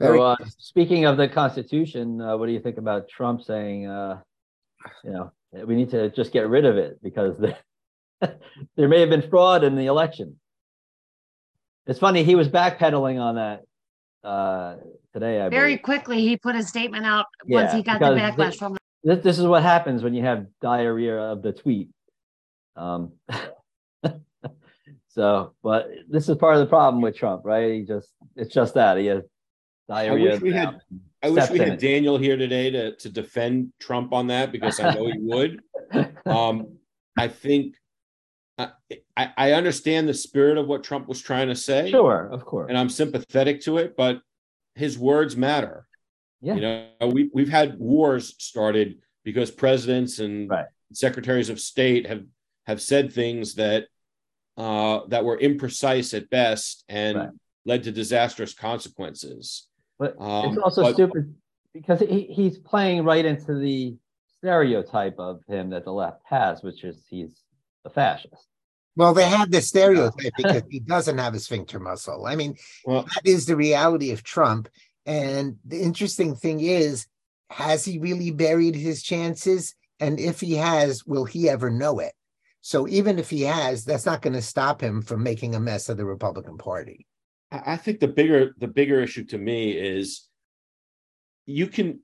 very 0.00 0.18
So, 0.18 0.24
uh, 0.24 0.36
speaking 0.58 1.04
of 1.04 1.16
the 1.16 1.28
Constitution, 1.28 2.20
uh, 2.20 2.36
what 2.36 2.46
do 2.46 2.52
you 2.52 2.60
think 2.60 2.78
about 2.78 3.08
Trump 3.08 3.42
saying, 3.42 3.86
uh, 3.86 4.20
you 5.04 5.12
know, 5.12 5.32
we 5.66 5.76
need 5.76 5.90
to 5.90 6.10
just 6.10 6.32
get 6.32 6.48
rid 6.48 6.64
of 6.64 6.76
it 6.76 6.98
because 7.02 7.36
the, 7.38 7.56
there 8.76 8.88
may 8.88 9.00
have 9.00 9.10
been 9.10 9.28
fraud 9.28 9.64
in 9.64 9.76
the 9.76 9.86
election? 9.86 10.36
It's 11.86 11.98
funny 11.98 12.22
he 12.22 12.34
was 12.34 12.48
backpedaling 12.48 13.20
on 13.20 13.34
that 13.34 14.28
uh, 14.28 14.76
today. 15.12 15.40
I 15.40 15.48
Very 15.48 15.72
believe. 15.74 15.82
quickly, 15.82 16.20
he 16.20 16.36
put 16.36 16.54
a 16.54 16.62
statement 16.62 17.04
out 17.04 17.26
once 17.46 17.72
he 17.72 17.82
got 17.82 18.00
the 18.00 18.06
backlash 18.06 18.52
they- 18.52 18.56
from. 18.56 18.76
This, 19.04 19.18
this 19.24 19.38
is 19.40 19.46
what 19.46 19.64
happens 19.64 20.04
when 20.04 20.14
you 20.14 20.22
have 20.22 20.46
diarrhea 20.60 21.18
of 21.18 21.42
the 21.42 21.52
tweet. 21.52 21.88
Um, 22.76 23.14
so, 25.08 25.54
but 25.60 25.88
this 26.08 26.28
is 26.28 26.36
part 26.36 26.54
of 26.54 26.60
the 26.60 26.66
problem 26.66 27.02
with 27.02 27.16
Trump, 27.16 27.42
right? 27.44 27.72
He 27.72 27.82
just 27.82 28.10
it's 28.36 28.54
just 28.54 28.74
that 28.74 28.98
he 28.98 29.06
has 29.06 29.24
diarrhea. 29.88 30.34
wish 30.34 30.40
we 30.40 30.52
had- 30.52 30.78
I 31.20 31.30
wish 31.30 31.50
we 31.50 31.58
had. 31.58 31.78
Daniel 31.78 32.16
here 32.16 32.36
today 32.36 32.70
to 32.70 32.94
to 32.96 33.08
defend 33.08 33.72
Trump 33.80 34.12
on 34.12 34.28
that 34.28 34.52
because 34.52 34.78
I 34.78 34.94
know 34.94 35.06
he 35.06 35.18
would. 35.18 35.60
Um, 36.24 36.78
I 37.18 37.28
think 37.28 37.74
I, 39.16 39.30
I 39.36 39.52
understand 39.52 40.08
the 40.08 40.14
spirit 40.14 40.58
of 40.58 40.66
what 40.66 40.82
Trump 40.84 41.08
was 41.08 41.20
trying 41.20 41.48
to 41.48 41.54
say, 41.54 41.90
sure, 41.90 42.28
of 42.32 42.44
course. 42.44 42.68
and 42.68 42.76
I'm 42.78 42.88
sympathetic 42.88 43.60
to 43.62 43.78
it, 43.78 43.96
but 43.96 44.20
his 44.74 44.98
words 44.98 45.36
matter. 45.36 45.86
Yeah. 46.40 46.54
You 46.54 46.60
know, 46.60 46.88
we 47.12 47.30
we've 47.32 47.48
had 47.48 47.78
wars 47.78 48.34
started 48.38 48.98
because 49.24 49.50
presidents 49.50 50.18
and 50.18 50.48
Right. 50.50 50.66
secretaries 50.92 51.50
of 51.50 51.60
state 51.60 52.06
have 52.06 52.24
have 52.66 52.80
said 52.80 53.12
things 53.12 53.54
that 53.54 53.86
uh, 54.56 55.00
that 55.08 55.24
were 55.24 55.38
imprecise 55.38 56.12
at 56.16 56.28
best 56.30 56.84
and 56.88 57.16
Right. 57.18 57.30
led 57.64 57.82
to 57.84 57.92
disastrous 57.92 58.52
consequences. 58.54 59.68
But 59.98 60.20
Um, 60.20 60.48
it's 60.54 60.58
also 60.62 60.82
but- 60.82 60.94
stupid 60.94 61.34
because 61.72 62.00
he, 62.00 62.22
he's 62.24 62.58
playing 62.58 63.04
right 63.04 63.24
into 63.24 63.54
the 63.54 63.96
stereotype 64.38 65.18
of 65.18 65.40
him 65.48 65.70
that 65.70 65.84
the 65.84 65.92
left 65.92 66.20
has, 66.24 66.62
which 66.62 66.84
is 66.84 67.06
he's 67.08 67.32
a 67.84 67.90
fascist. 67.90 68.46
Well, 68.96 69.14
they 69.14 69.28
have 69.28 69.50
this 69.50 69.68
stereotype 69.68 70.32
because 70.36 70.62
he 70.70 70.80
doesn't 70.80 71.18
have 71.18 71.34
a 71.34 71.40
sphincter 71.40 71.80
muscle. 71.80 72.26
I 72.26 72.36
mean, 72.36 72.56
Well, 72.84 73.02
that 73.14 73.22
is 73.24 73.46
the 73.46 73.56
reality 73.56 74.10
of 74.10 74.22
Trump. 74.22 74.68
And 75.06 75.56
the 75.64 75.80
interesting 75.80 76.34
thing 76.34 76.60
is, 76.60 77.06
has 77.50 77.84
he 77.84 77.98
really 77.98 78.30
buried 78.30 78.74
his 78.74 79.02
chances? 79.02 79.74
And 80.00 80.18
if 80.20 80.40
he 80.40 80.54
has, 80.54 81.04
will 81.06 81.24
he 81.24 81.48
ever 81.48 81.70
know 81.70 81.98
it? 81.98 82.12
So 82.60 82.86
even 82.88 83.18
if 83.18 83.28
he 83.28 83.42
has, 83.42 83.84
that's 83.84 84.06
not 84.06 84.22
going 84.22 84.34
to 84.34 84.42
stop 84.42 84.80
him 84.80 85.02
from 85.02 85.22
making 85.22 85.54
a 85.54 85.60
mess 85.60 85.88
of 85.88 85.96
the 85.96 86.04
Republican 86.04 86.58
Party. 86.58 87.06
I 87.50 87.72
I 87.72 87.76
think 87.76 88.00
the 88.00 88.08
bigger 88.08 88.54
the 88.58 88.68
bigger 88.68 89.00
issue 89.00 89.24
to 89.24 89.38
me 89.38 89.72
is 89.72 90.28
you 91.44 91.66
can 91.66 92.00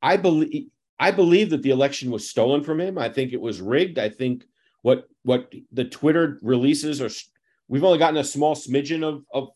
I 0.00 0.16
believe 0.16 0.68
I 0.98 1.10
believe 1.10 1.50
that 1.50 1.62
the 1.62 1.70
election 1.70 2.10
was 2.10 2.28
stolen 2.28 2.64
from 2.64 2.80
him. 2.80 2.98
I 2.98 3.08
think 3.08 3.32
it 3.32 3.40
was 3.40 3.60
rigged. 3.60 3.98
I 3.98 4.08
think 4.08 4.44
what 4.82 5.08
what 5.22 5.52
the 5.72 5.84
Twitter 5.84 6.38
releases 6.42 7.00
are 7.00 7.10
we've 7.68 7.84
only 7.84 7.98
gotten 7.98 8.18
a 8.18 8.24
small 8.24 8.54
smidgen 8.54 9.02
of 9.02 9.24
of 9.32 9.48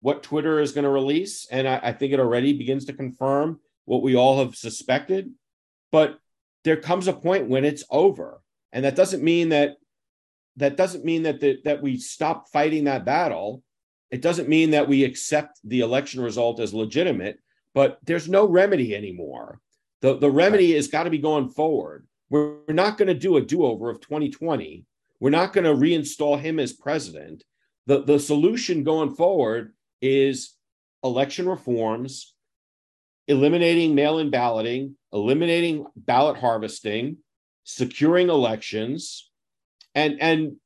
what 0.00 0.22
Twitter 0.22 0.60
is 0.60 0.72
going 0.72 0.84
to 0.84 0.90
release, 0.90 1.46
and 1.50 1.66
I, 1.66 1.80
I 1.82 1.92
think 1.92 2.12
it 2.12 2.20
already 2.20 2.52
begins 2.52 2.84
to 2.84 2.92
confirm 2.92 3.60
what 3.84 4.02
we 4.02 4.14
all 4.14 4.38
have 4.38 4.54
suspected. 4.54 5.32
But 5.90 6.18
there 6.62 6.76
comes 6.76 7.08
a 7.08 7.12
point 7.12 7.48
when 7.48 7.64
it's 7.64 7.84
over, 7.90 8.40
and 8.72 8.84
that 8.84 8.96
doesn't 8.96 9.22
mean 9.22 9.48
that 9.48 9.76
that 10.56 10.76
doesn't 10.76 11.04
mean 11.04 11.22
that 11.24 11.40
the, 11.40 11.58
that 11.64 11.82
we 11.82 11.96
stop 11.98 12.48
fighting 12.48 12.84
that 12.84 13.04
battle 13.04 13.62
it 14.10 14.22
doesn't 14.22 14.48
mean 14.48 14.70
that 14.70 14.88
we 14.88 15.04
accept 15.04 15.60
the 15.64 15.80
election 15.80 16.20
result 16.20 16.60
as 16.60 16.72
legitimate, 16.72 17.38
but 17.74 17.98
there's 18.04 18.28
no 18.28 18.46
remedy 18.46 18.94
anymore. 18.94 19.60
The, 20.00 20.16
the 20.16 20.30
remedy 20.30 20.74
has 20.74 20.88
got 20.88 21.04
to 21.04 21.10
be 21.10 21.18
going 21.18 21.50
forward. 21.50 22.06
We're, 22.30 22.58
not 22.68 22.98
going 22.98 23.08
to 23.08 23.14
do 23.14 23.36
a 23.36 23.40
do 23.40 23.64
over 23.64 23.90
of 23.90 24.00
2020. 24.00 24.84
We're 25.20 25.30
not 25.30 25.52
going 25.52 25.64
to 25.64 25.74
reinstall 25.74 26.38
him 26.38 26.58
as 26.58 26.72
president. 26.72 27.44
The, 27.86 28.02
the 28.02 28.20
solution 28.20 28.84
going 28.84 29.14
forward 29.14 29.72
is 30.02 30.54
election 31.02 31.48
reforms, 31.48 32.34
eliminating 33.26 33.94
mail 33.94 34.18
in 34.18 34.30
balloting, 34.30 34.96
eliminating 35.12 35.86
ballot 35.96 36.36
harvesting, 36.36 37.18
securing 37.64 38.28
elections, 38.28 39.30
and, 39.94 40.20
and 40.20 40.56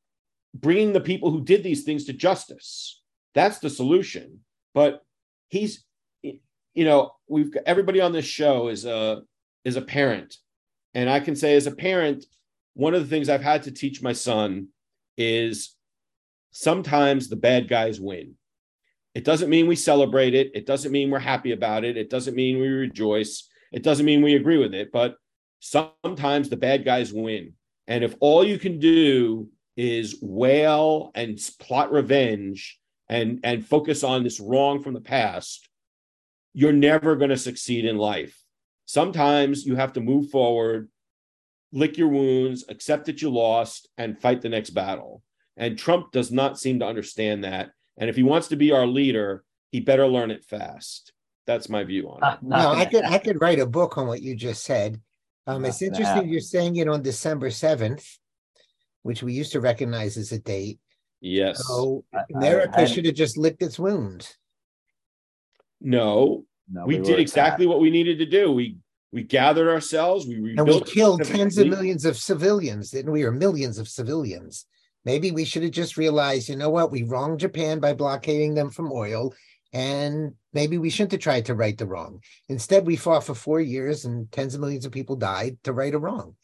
bringing 0.55 0.93
the 0.93 1.01
people 1.01 1.31
who 1.31 1.45
did 1.45 1.63
these 1.63 1.85
things 1.85 2.05
to 2.07 2.13
justice. 2.13 3.01
That's 3.35 3.59
the 3.59 3.71
solution. 3.71 4.41
But 4.75 5.03
he's, 5.49 5.85
you 6.23 6.85
know, 6.85 7.13
we've 7.29 7.53
got 7.53 7.65
everybody 7.67 8.01
on 8.01 8.13
this 8.13 8.25
show 8.25 8.69
is 8.69 8.85
a 8.85 9.23
is 9.65 9.77
a 9.77 9.83
parent, 9.83 10.37
and 10.95 11.09
I 11.09 11.21
can 11.21 11.37
say 11.37 11.57
as 11.57 11.67
a 11.67 11.73
parent, 11.73 12.25
one 12.75 12.95
of 12.95 13.03
the 13.03 13.09
things 13.09 13.29
I've 13.29 13.43
had 13.43 13.65
to 13.65 13.71
teach 13.71 14.03
my 14.03 14.13
son 14.13 14.69
is 15.17 15.75
sometimes 16.51 17.29
the 17.29 17.37
bad 17.37 17.69
guys 17.69 18.01
win. 18.01 18.35
It 19.15 19.25
doesn't 19.25 19.51
mean 19.51 19.67
we 19.67 19.77
celebrate 19.77 20.35
it. 20.35 20.53
It 20.55 20.67
doesn't 20.67 20.93
mean 20.93 21.11
we're 21.11 21.19
happy 21.19 21.53
about 21.53 21.85
it. 21.85 21.97
It 21.97 22.09
doesn't 22.09 22.35
mean 22.35 22.59
we 22.59 22.69
rejoice. 22.69 23.49
It 23.71 23.83
doesn't 23.83 24.07
mean 24.07 24.23
we 24.23 24.35
agree 24.35 24.57
with 24.57 24.75
it. 24.75 24.91
But 24.91 25.17
sometimes 25.61 26.49
the 26.49 26.57
bad 26.57 26.85
guys 26.85 27.13
win. 27.13 27.53
And 27.87 28.05
if 28.05 28.15
all 28.21 28.43
you 28.43 28.59
can 28.59 28.79
do 28.79 29.49
is 29.77 30.19
wail 30.21 31.11
and 31.15 31.39
plot 31.59 31.93
revenge 31.93 32.79
and 33.09 33.41
and 33.45 33.67
focus 33.67 34.05
on 34.05 34.23
this 34.23 34.41
wrong 34.41 34.83
from 34.83 34.95
the 34.95 35.01
past 35.01 35.69
you're 36.55 36.73
never 36.73 37.17
going 37.17 37.31
to 37.31 37.37
succeed 37.37 37.85
in 37.85 37.97
life 37.97 38.42
sometimes 38.97 39.65
you 39.65 39.75
have 39.75 39.95
to 39.95 40.01
move 40.03 40.29
forward 40.31 40.89
lick 41.73 41.97
your 41.97 42.09
wounds 42.09 42.65
accept 42.69 43.07
that 43.07 43.23
you 43.23 43.31
lost 43.31 43.89
and 43.97 44.21
fight 44.21 44.43
the 44.43 44.49
next 44.51 44.71
battle 44.71 45.23
and 45.57 45.79
trump 45.79 46.13
does 46.13 46.31
not 46.31 46.59
seem 46.59 46.79
to 46.79 46.85
understand 46.87 47.43
that 47.45 47.71
and 47.97 48.11
if 48.11 48.17
he 48.17 48.23
wants 48.23 48.49
to 48.49 48.57
be 48.57 48.71
our 48.71 48.87
leader 48.87 49.45
he 49.71 49.81
better 49.81 50.07
learn 50.07 50.31
it 50.31 50.45
fast 50.45 51.13
that's 51.47 51.71
my 51.71 51.83
view 51.83 52.05
on 52.11 52.19
it 52.19 52.21
Not- 52.21 52.43
not 52.53 52.63
No, 52.63 52.71
I 52.81 52.85
could 52.85 53.05
I 53.05 53.19
could 53.19 53.41
write 53.41 53.59
a 53.61 53.67
book 53.67 53.97
on 53.97 54.07
what 54.07 54.21
you 54.23 54.37
just 54.37 54.63
said. 54.63 55.01
Um, 55.47 55.65
it's 55.65 55.83
interesting 55.83 56.07
happen. 56.15 56.29
you're 56.29 56.41
saying 56.55 56.77
it 56.77 56.87
on 56.87 57.03
December 57.03 57.51
seventh, 57.51 58.07
which 59.03 59.25
we 59.25 59.33
used 59.33 59.51
to 59.53 59.61
recognize 59.61 60.17
as 60.17 60.31
a 60.31 60.39
date. 60.39 60.79
yes 61.21 61.67
So 61.67 62.05
I- 62.15 62.19
I- 62.19 62.25
America 62.37 62.81
I- 62.83 62.85
should 62.85 63.07
have 63.07 63.17
just 63.17 63.37
licked 63.39 63.63
its 63.63 63.77
wounds. 63.79 64.37
no 65.81 66.45
No, 66.73 66.87
we, 66.87 66.99
were 66.99 67.05
did 67.05 67.21
exactly 67.21 67.67
what 67.67 67.81
we 67.81 67.91
needed 67.91 68.19
to 68.19 68.27
do 68.27 68.51
we 68.51 68.77
we 69.13 69.23
gathered 69.23 69.69
ourselves 69.69 70.27
we 70.27 70.55
And 70.57 70.67
we 70.67 70.81
killed 70.81 71.23
tens 71.23 71.59
of 71.59 71.69
millions 71.69 72.05
of 72.05 72.17
civilians, 72.17 72.91
didn't 72.91 73.13
we? 73.13 73.25
Or 73.25 73.31
millions 73.31 73.79
of 73.79 73.87
civilians. 73.87 74.67
Maybe 75.05 75.31
we 75.31 75.45
should 75.45 75.65
have 75.65 75.73
just 75.73 75.97
realized, 75.97 76.49
you 76.49 76.57
know 76.57 76.71
what, 76.71 76.91
we 76.91 77.03
wronged 77.03 77.41
Japan 77.41 77.79
by 77.79 77.93
blockading 77.93 78.55
them 78.55 78.71
from 78.71 78.91
oil. 78.91 79.35
And 79.75 80.35
maybe 80.53 80.79
we 80.79 80.91
shouldn't 80.91 81.13
have 81.13 81.21
tried 81.21 81.47
to 81.47 81.55
right 81.55 81.77
the 81.77 81.87
wrong. 81.87 82.21
Instead, 82.49 82.87
we 82.87 82.97
fought 82.97 83.25
for 83.25 83.35
four 83.35 83.61
years 83.61 84.05
and 84.05 84.31
tens 84.33 84.55
of 84.55 84.61
millions 84.61 84.87
of 84.87 84.93
people 84.93 85.17
died 85.17 85.59
to 85.65 85.73
right 85.73 85.95
a 85.95 85.99
wrong. 85.99 86.37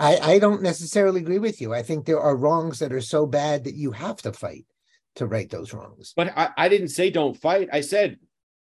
I, 0.00 0.18
I 0.18 0.38
don't 0.38 0.62
necessarily 0.62 1.20
agree 1.20 1.38
with 1.38 1.60
you. 1.60 1.72
I 1.72 1.82
think 1.82 2.04
there 2.04 2.20
are 2.20 2.36
wrongs 2.36 2.80
that 2.80 2.92
are 2.92 3.00
so 3.00 3.26
bad 3.26 3.64
that 3.64 3.74
you 3.74 3.92
have 3.92 4.16
to 4.22 4.32
fight 4.32 4.64
to 5.16 5.26
right 5.26 5.50
those 5.50 5.72
wrongs. 5.72 6.14
But 6.16 6.36
I, 6.36 6.50
I 6.56 6.68
didn't 6.68 6.88
say 6.88 7.10
don't 7.10 7.36
fight. 7.36 7.68
I 7.72 7.80
said 7.80 8.18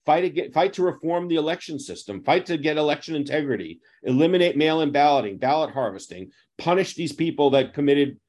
fight 0.06 0.54
fight 0.54 0.74
to 0.74 0.84
reform 0.84 1.28
the 1.28 1.36
election 1.36 1.80
system, 1.80 2.24
fight 2.24 2.46
to 2.48 2.58
get 2.58 2.78
election 2.78 3.16
integrity, 3.16 3.80
eliminate 4.04 4.58
mail-in 4.58 4.92
balloting, 4.92 5.38
ballot 5.38 5.72
harvesting, 5.72 6.32
punish 6.58 6.96
these 6.96 7.14
people 7.14 7.50
that 7.52 7.74
committed 7.74 8.20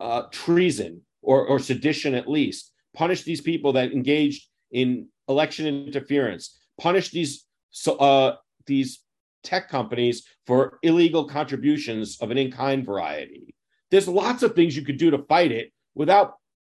uh, 0.00 0.22
treason 0.30 1.02
or, 1.22 1.46
or 1.46 1.58
sedition 1.58 2.14
at 2.14 2.28
least, 2.28 2.72
punish 2.94 3.22
these 3.22 3.40
people 3.40 3.72
that 3.74 3.92
engaged 3.92 4.48
in 4.70 5.08
election 5.28 5.66
interference, 5.66 6.58
punish 6.80 7.10
these 7.10 7.46
uh, 7.86 8.32
these 8.66 9.00
tech 9.42 9.68
companies 9.68 10.26
for 10.46 10.78
illegal 10.82 11.24
contributions 11.24 12.18
of 12.20 12.30
an 12.30 12.38
in-kind 12.38 12.84
variety. 12.84 13.54
there's 13.90 14.08
lots 14.08 14.42
of 14.42 14.54
things 14.54 14.76
you 14.76 14.84
could 14.84 14.98
do 14.98 15.10
to 15.10 15.24
fight 15.28 15.50
it 15.50 15.72
without 15.94 16.34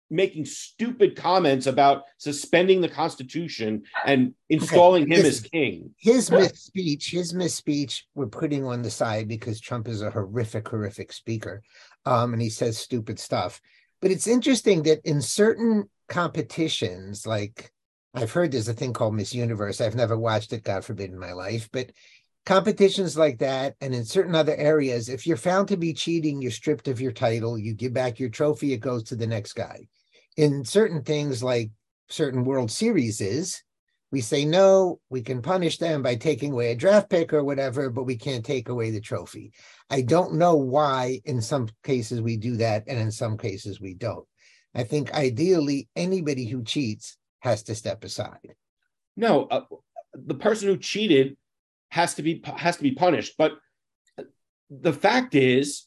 making 0.10 0.46
stupid 0.46 1.16
comments 1.16 1.68
about 1.68 2.04
suspending 2.18 2.82
the 2.82 2.90
Constitution 2.90 3.84
and 4.06 4.34
installing 4.50 5.04
okay. 5.04 5.16
him 5.16 5.26
his, 5.26 5.44
as 5.44 5.50
king. 5.50 5.96
His 5.98 6.30
misspeech, 6.30 7.10
his 7.10 7.34
misspeech, 7.34 8.02
we're 8.14 8.28
putting 8.28 8.66
on 8.66 8.82
the 8.82 8.92
side 8.92 9.28
because 9.28 9.60
Trump 9.60 9.88
is 9.88 10.02
a 10.02 10.12
horrific, 10.12 10.68
horrific 10.68 11.12
speaker, 11.12 11.64
um, 12.06 12.34
and 12.34 12.42
he 12.42 12.50
says 12.50 12.78
stupid 12.78 13.20
stuff. 13.20 13.62
But 14.02 14.12
it's 14.12 14.28
interesting 14.28 14.84
that 14.84 15.02
in 15.06 15.22
certain 15.22 15.90
competitions, 16.08 17.26
like 17.26 17.72
I've 18.14 18.32
heard 18.32 18.52
there's 18.52 18.70
a 18.70 18.74
thing 18.74 18.94
called 18.94 19.16
Miss 19.16 19.34
Universe. 19.34 19.82
I've 19.82 19.96
never 19.96 20.18
watched 20.18 20.54
it, 20.54 20.64
God 20.64 20.86
forbid, 20.86 21.12
in 21.12 21.20
my 21.20 21.34
life, 21.34 21.70
but 21.72 21.92
competitions 22.46 23.18
like 23.18 23.40
that 23.40 23.76
and 23.82 23.94
in 23.96 24.06
certain 24.06 24.36
other 24.36 24.56
areas 24.56 25.10
if 25.10 25.26
you're 25.26 25.36
found 25.36 25.68
to 25.68 25.76
be 25.76 25.92
cheating 25.92 26.42
you're 26.42 26.52
stripped 26.52 26.88
of 26.88 27.02
your 27.02 27.12
title 27.12 27.58
you 27.58 27.74
give 27.74 27.92
back 27.92 28.20
your 28.20 28.30
trophy 28.30 28.72
it 28.72 28.78
goes 28.78 29.04
to 29.04 29.16
the 29.16 29.26
next 29.26 29.54
guy 29.54 29.88
in 30.38 30.66
certain 30.66 31.02
things 31.04 31.44
like 31.44 31.72
certain 32.10 32.44
world 32.44 32.70
series 32.70 33.22
is 33.22 33.62
we 34.12 34.22
say 34.22 34.46
no 34.46 35.00
we 35.10 35.22
can 35.22 35.42
punish 35.42 35.78
them 35.78 36.02
by 36.04 36.16
taking 36.16 36.52
away 36.52 36.72
a 36.72 36.76
draft 36.76 37.10
pick 37.10 37.34
or 37.34 37.44
whatever 37.44 37.90
but 37.90 38.04
we 38.04 38.16
can't 38.16 38.46
take 38.46 38.70
away 38.70 38.92
the 38.92 39.02
trophy 39.02 39.52
i 39.90 40.02
don't 40.02 40.34
know 40.34 40.56
why 40.56 41.20
in 41.26 41.42
some 41.42 41.68
cases 41.84 42.22
we 42.22 42.38
do 42.38 42.58
that 42.58 42.84
and 42.88 43.00
in 43.00 43.12
some 43.12 43.38
cases 43.38 43.82
we 43.82 43.96
don't 43.96 44.26
i 44.76 44.84
think 44.84 45.12
ideally 45.14 45.88
anybody 45.96 46.46
who 46.46 46.64
cheats 46.64 47.18
has 47.40 47.64
to 47.64 47.74
step 47.74 48.04
aside 48.04 48.56
no 49.18 49.46
uh, 49.46 49.62
the 50.14 50.36
person 50.36 50.68
who 50.68 50.78
cheated 50.78 51.36
has 51.90 52.16
to 52.16 52.24
be 52.24 52.42
has 52.58 52.78
to 52.78 52.84
be 52.84 52.92
punished. 52.92 53.36
But 53.38 53.54
the 54.70 54.94
fact 54.94 55.36
is, 55.36 55.86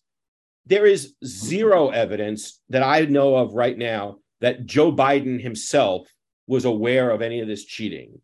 there 0.66 0.86
is 0.86 1.14
zero 1.24 1.88
evidence 1.88 2.60
that 2.68 2.82
I 2.82 3.02
know 3.02 3.36
of 3.36 3.54
right 3.54 3.76
now 3.76 4.18
that 4.40 4.66
Joe 4.66 4.92
Biden 4.92 5.40
himself 5.40 6.08
was 6.46 6.64
aware 6.64 7.10
of 7.10 7.22
any 7.22 7.40
of 7.40 7.48
this 7.48 7.64
cheating. 7.64 8.20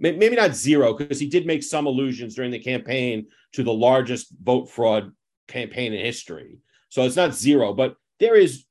Maybe 0.00 0.36
not 0.36 0.54
zero, 0.54 0.94
because 0.94 1.18
he 1.18 1.26
did 1.26 1.44
make 1.44 1.62
some 1.62 1.86
allusions 1.86 2.36
during 2.36 2.52
the 2.52 2.60
campaign 2.60 3.26
to 3.54 3.64
the 3.64 3.72
largest 3.72 4.32
vote 4.42 4.70
fraud 4.70 5.12
campaign 5.48 5.92
in 5.92 6.04
history. 6.04 6.58
So 6.88 7.02
it's 7.02 7.16
not 7.16 7.34
zero, 7.34 7.72
but 7.72 7.96
there 8.20 8.36
is 8.36 8.64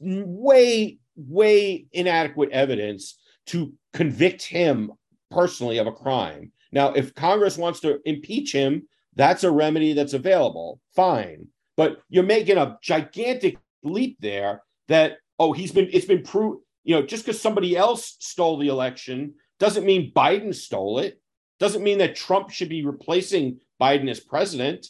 way, 0.00 0.98
way 1.16 1.86
inadequate 1.92 2.50
evidence 2.50 3.18
to 3.46 3.72
convict 3.94 4.42
him 4.42 4.92
personally 5.30 5.78
of 5.78 5.86
a 5.86 5.92
crime. 5.92 6.52
Now, 6.72 6.92
if 6.92 7.14
Congress 7.14 7.56
wants 7.56 7.80
to 7.80 7.98
impeach 8.04 8.52
him, 8.52 8.86
that's 9.16 9.44
a 9.44 9.50
remedy 9.50 9.94
that's 9.94 10.12
available. 10.12 10.80
Fine. 10.94 11.48
But 11.76 12.02
you're 12.10 12.22
making 12.22 12.58
a 12.58 12.78
gigantic 12.82 13.58
leap 13.82 14.18
there 14.20 14.62
that, 14.88 15.18
oh, 15.40 15.52
he's 15.52 15.72
been, 15.72 15.88
it's 15.90 16.06
been 16.06 16.22
proved, 16.22 16.62
you 16.84 16.94
know, 16.94 17.02
just 17.02 17.24
because 17.24 17.40
somebody 17.40 17.76
else 17.76 18.16
stole 18.20 18.58
the 18.58 18.68
election 18.68 19.34
doesn't 19.58 19.86
mean 19.86 20.12
Biden 20.14 20.54
stole 20.54 21.00
it. 21.00 21.20
Doesn't 21.58 21.82
mean 21.82 21.98
that 21.98 22.14
Trump 22.14 22.50
should 22.50 22.68
be 22.68 22.84
replacing 22.84 23.58
Biden 23.80 24.08
as 24.10 24.20
president. 24.20 24.86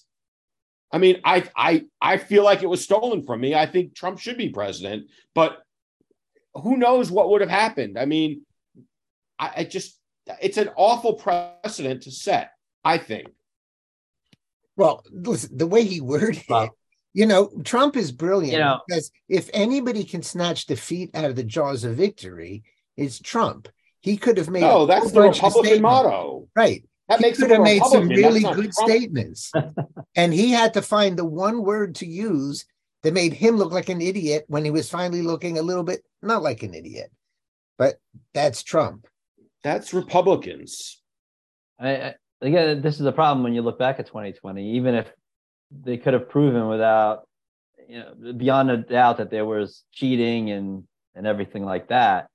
I 0.92 0.98
mean, 0.98 1.20
I 1.24 1.48
I 1.56 1.84
I 2.00 2.16
feel 2.16 2.44
like 2.44 2.62
it 2.62 2.68
was 2.68 2.82
stolen 2.82 3.22
from 3.22 3.40
me. 3.40 3.54
I 3.54 3.66
think 3.66 3.94
Trump 3.94 4.18
should 4.18 4.36
be 4.36 4.48
president, 4.50 5.06
but 5.34 5.58
who 6.54 6.76
knows 6.76 7.10
what 7.10 7.30
would 7.30 7.40
have 7.40 7.50
happened? 7.50 7.98
I 7.98 8.04
mean, 8.04 8.42
I, 9.38 9.52
I 9.58 9.64
just 9.64 9.98
it's 10.40 10.58
an 10.58 10.70
awful 10.76 11.14
precedent 11.14 12.02
to 12.02 12.10
set, 12.10 12.52
I 12.84 12.98
think. 12.98 13.28
Well, 14.76 15.02
listen, 15.10 15.56
the 15.56 15.66
way 15.66 15.84
he 15.84 16.00
worded 16.00 16.42
it, 16.48 16.70
you 17.12 17.26
know, 17.26 17.50
Trump 17.64 17.96
is 17.96 18.12
brilliant 18.12 18.52
you 18.52 18.58
know, 18.58 18.80
because 18.86 19.10
if 19.28 19.50
anybody 19.52 20.04
can 20.04 20.22
snatch 20.22 20.66
defeat 20.66 21.10
out 21.14 21.24
of 21.24 21.36
the 21.36 21.44
jaws 21.44 21.84
of 21.84 21.96
victory, 21.96 22.62
it's 22.96 23.18
Trump. 23.18 23.68
He 24.00 24.16
could 24.16 24.38
have 24.38 24.48
made. 24.48 24.62
Oh, 24.62 24.86
that's 24.86 25.12
the 25.12 25.22
Republican 25.22 25.82
motto, 25.82 26.48
right? 26.56 26.84
That 27.08 27.18
he 27.18 27.26
makes 27.26 27.38
could 27.38 27.50
have 27.50 27.62
made 27.62 27.82
some 27.84 28.08
really 28.08 28.42
good 28.42 28.72
Trump. 28.72 28.90
statements, 28.90 29.52
and 30.14 30.32
he 30.32 30.52
had 30.52 30.74
to 30.74 30.82
find 30.82 31.18
the 31.18 31.24
one 31.24 31.64
word 31.64 31.96
to 31.96 32.06
use 32.06 32.64
that 33.02 33.14
made 33.14 33.32
him 33.32 33.56
look 33.56 33.72
like 33.72 33.88
an 33.88 34.00
idiot 34.00 34.44
when 34.48 34.64
he 34.64 34.70
was 34.70 34.88
finally 34.88 35.22
looking 35.22 35.58
a 35.58 35.62
little 35.62 35.82
bit 35.82 36.02
not 36.22 36.42
like 36.42 36.62
an 36.62 36.74
idiot. 36.74 37.10
But 37.78 37.96
that's 38.34 38.62
Trump. 38.62 39.06
That's 39.64 39.94
Republicans. 39.94 41.02
I, 41.78 41.90
I, 41.90 42.14
again, 42.42 42.82
this 42.82 43.00
is 43.00 43.06
a 43.06 43.12
problem 43.12 43.42
when 43.42 43.54
you 43.54 43.62
look 43.62 43.78
back 43.78 43.98
at 43.98 44.06
2020. 44.06 44.76
Even 44.76 44.94
if 44.94 45.10
they 45.70 45.96
could 45.96 46.14
have 46.14 46.28
proven 46.28 46.68
without, 46.68 47.26
you 47.88 48.00
know, 48.00 48.32
beyond 48.32 48.70
a 48.70 48.78
doubt 48.78 49.18
that 49.18 49.30
there 49.30 49.44
was 49.44 49.84
cheating 49.92 50.50
and 50.50 50.84
and 51.14 51.26
everything 51.26 51.64
like 51.64 51.88
that. 51.88 52.28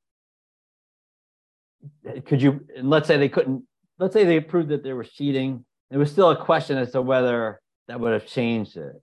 Could 2.26 2.42
you? 2.42 2.66
And 2.76 2.90
let's 2.90 3.08
say 3.08 3.18
they 3.18 3.30
couldn't. 3.30 3.64
Let's 4.00 4.14
say 4.14 4.26
they 4.26 4.40
proved 4.40 4.70
that 4.70 4.84
there 4.84 4.96
was 4.96 5.10
cheating. 5.12 5.66
It 5.92 5.98
was 5.98 6.12
still 6.12 6.32
a 6.32 6.36
question 6.38 6.78
as 6.78 6.92
to 6.92 7.02
whether 7.02 7.62
that 7.88 8.00
would 8.00 8.14
have 8.14 8.26
changed 8.26 8.76
it. 8.78 9.02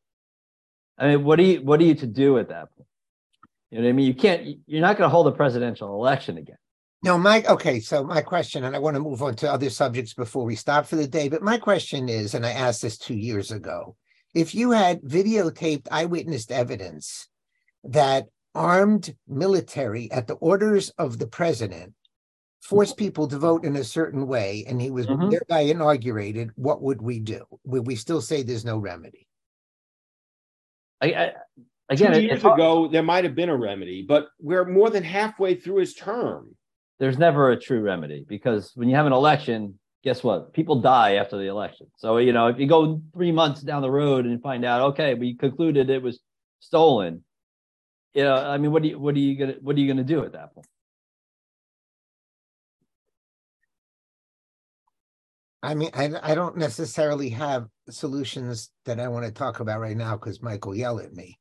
I 0.98 1.08
mean, 1.08 1.24
what 1.24 1.36
do 1.36 1.44
you 1.44 1.62
what 1.62 1.80
are 1.80 1.84
you 1.84 1.94
to 1.96 2.06
do 2.06 2.38
at 2.38 2.48
that 2.48 2.74
point? 2.76 2.88
You 3.70 3.78
know 3.78 3.84
what 3.84 3.90
I 3.90 3.92
mean? 3.92 4.06
You 4.06 4.14
can't. 4.14 4.58
You're 4.66 4.80
not 4.80 4.98
going 4.98 5.08
to 5.08 5.10
hold 5.10 5.26
a 5.28 5.32
presidential 5.32 5.94
election 5.94 6.36
again. 6.36 6.58
No, 7.02 7.18
my 7.18 7.42
okay. 7.48 7.80
So 7.80 8.04
my 8.04 8.20
question, 8.20 8.64
and 8.64 8.76
I 8.76 8.78
want 8.78 8.94
to 8.94 9.00
move 9.00 9.22
on 9.22 9.34
to 9.36 9.50
other 9.50 9.70
subjects 9.70 10.14
before 10.14 10.44
we 10.44 10.54
stop 10.54 10.86
for 10.86 10.96
the 10.96 11.06
day. 11.06 11.28
But 11.28 11.42
my 11.42 11.58
question 11.58 12.08
is, 12.08 12.34
and 12.34 12.44
I 12.44 12.52
asked 12.52 12.82
this 12.82 12.98
two 12.98 13.14
years 13.14 13.50
ago: 13.50 13.96
if 14.34 14.54
you 14.54 14.70
had 14.70 15.02
videotaped 15.02 15.88
eyewitness 15.90 16.50
evidence 16.50 17.28
that 17.84 18.26
armed 18.54 19.14
military, 19.26 20.10
at 20.10 20.26
the 20.26 20.34
orders 20.34 20.90
of 20.98 21.18
the 21.18 21.26
president, 21.26 21.94
forced 22.60 22.96
people 22.96 23.26
to 23.26 23.38
vote 23.38 23.64
in 23.64 23.76
a 23.76 23.84
certain 23.84 24.26
way, 24.26 24.64
and 24.68 24.80
he 24.80 24.90
was 24.90 25.06
mm-hmm. 25.06 25.30
thereby 25.30 25.60
inaugurated, 25.60 26.50
what 26.54 26.82
would 26.82 27.02
we 27.02 27.18
do? 27.18 27.44
Would 27.64 27.86
we 27.86 27.96
still 27.96 28.20
say 28.20 28.42
there's 28.42 28.64
no 28.64 28.78
remedy? 28.78 29.26
I, 31.00 31.06
I 31.14 31.32
again, 31.88 32.12
two 32.12 32.22
years 32.22 32.40
ago 32.40 32.88
there 32.88 33.02
might 33.02 33.24
have 33.24 33.34
been 33.34 33.48
a 33.48 33.56
remedy, 33.56 34.02
but 34.02 34.28
we're 34.38 34.64
more 34.64 34.90
than 34.90 35.02
halfway 35.02 35.56
through 35.56 35.78
his 35.78 35.94
term 35.94 36.54
there's 37.02 37.18
never 37.18 37.50
a 37.50 37.58
true 37.58 37.80
remedy 37.80 38.24
because 38.28 38.70
when 38.76 38.88
you 38.88 38.94
have 38.94 39.06
an 39.06 39.12
election, 39.12 39.76
guess 40.02 40.22
what? 40.22 40.52
People 40.52 40.80
die 40.80 41.14
after 41.14 41.36
the 41.36 41.46
election. 41.46 41.86
So, 41.96 42.18
you 42.18 42.32
know, 42.32 42.48
if 42.48 42.58
you 42.58 42.66
go 42.66 43.00
three 43.14 43.32
months 43.32 43.60
down 43.60 43.82
the 43.82 43.90
road 43.90 44.26
and 44.26 44.42
find 44.42 44.64
out, 44.64 44.82
okay, 44.92 45.14
we 45.14 45.34
concluded 45.34 45.90
it 45.90 46.02
was 46.02 46.20
stolen, 46.60 47.24
you 48.14 48.24
know, 48.24 48.34
I 48.34 48.58
mean, 48.58 48.72
what 48.72 48.82
do 48.82 48.88
you, 48.88 48.98
what 48.98 49.14
are 49.14 49.18
you 49.18 49.36
gonna, 49.38 49.54
what 49.60 49.76
are 49.76 49.80
you 49.80 49.88
gonna 49.88 50.04
do 50.04 50.24
at 50.24 50.32
that 50.32 50.54
point? 50.54 50.66
I 55.62 55.74
mean, 55.74 55.90
I, 55.94 56.10
I 56.22 56.34
don't 56.34 56.56
necessarily 56.56 57.28
have 57.30 57.68
solutions 57.88 58.70
that 58.84 58.98
I 58.98 59.06
want 59.08 59.26
to 59.26 59.32
talk 59.32 59.60
about 59.60 59.78
right 59.78 59.96
now 59.96 60.16
because 60.16 60.42
Mike 60.42 60.66
will 60.66 60.74
yell 60.74 60.98
at 60.98 61.14
me. 61.14 61.38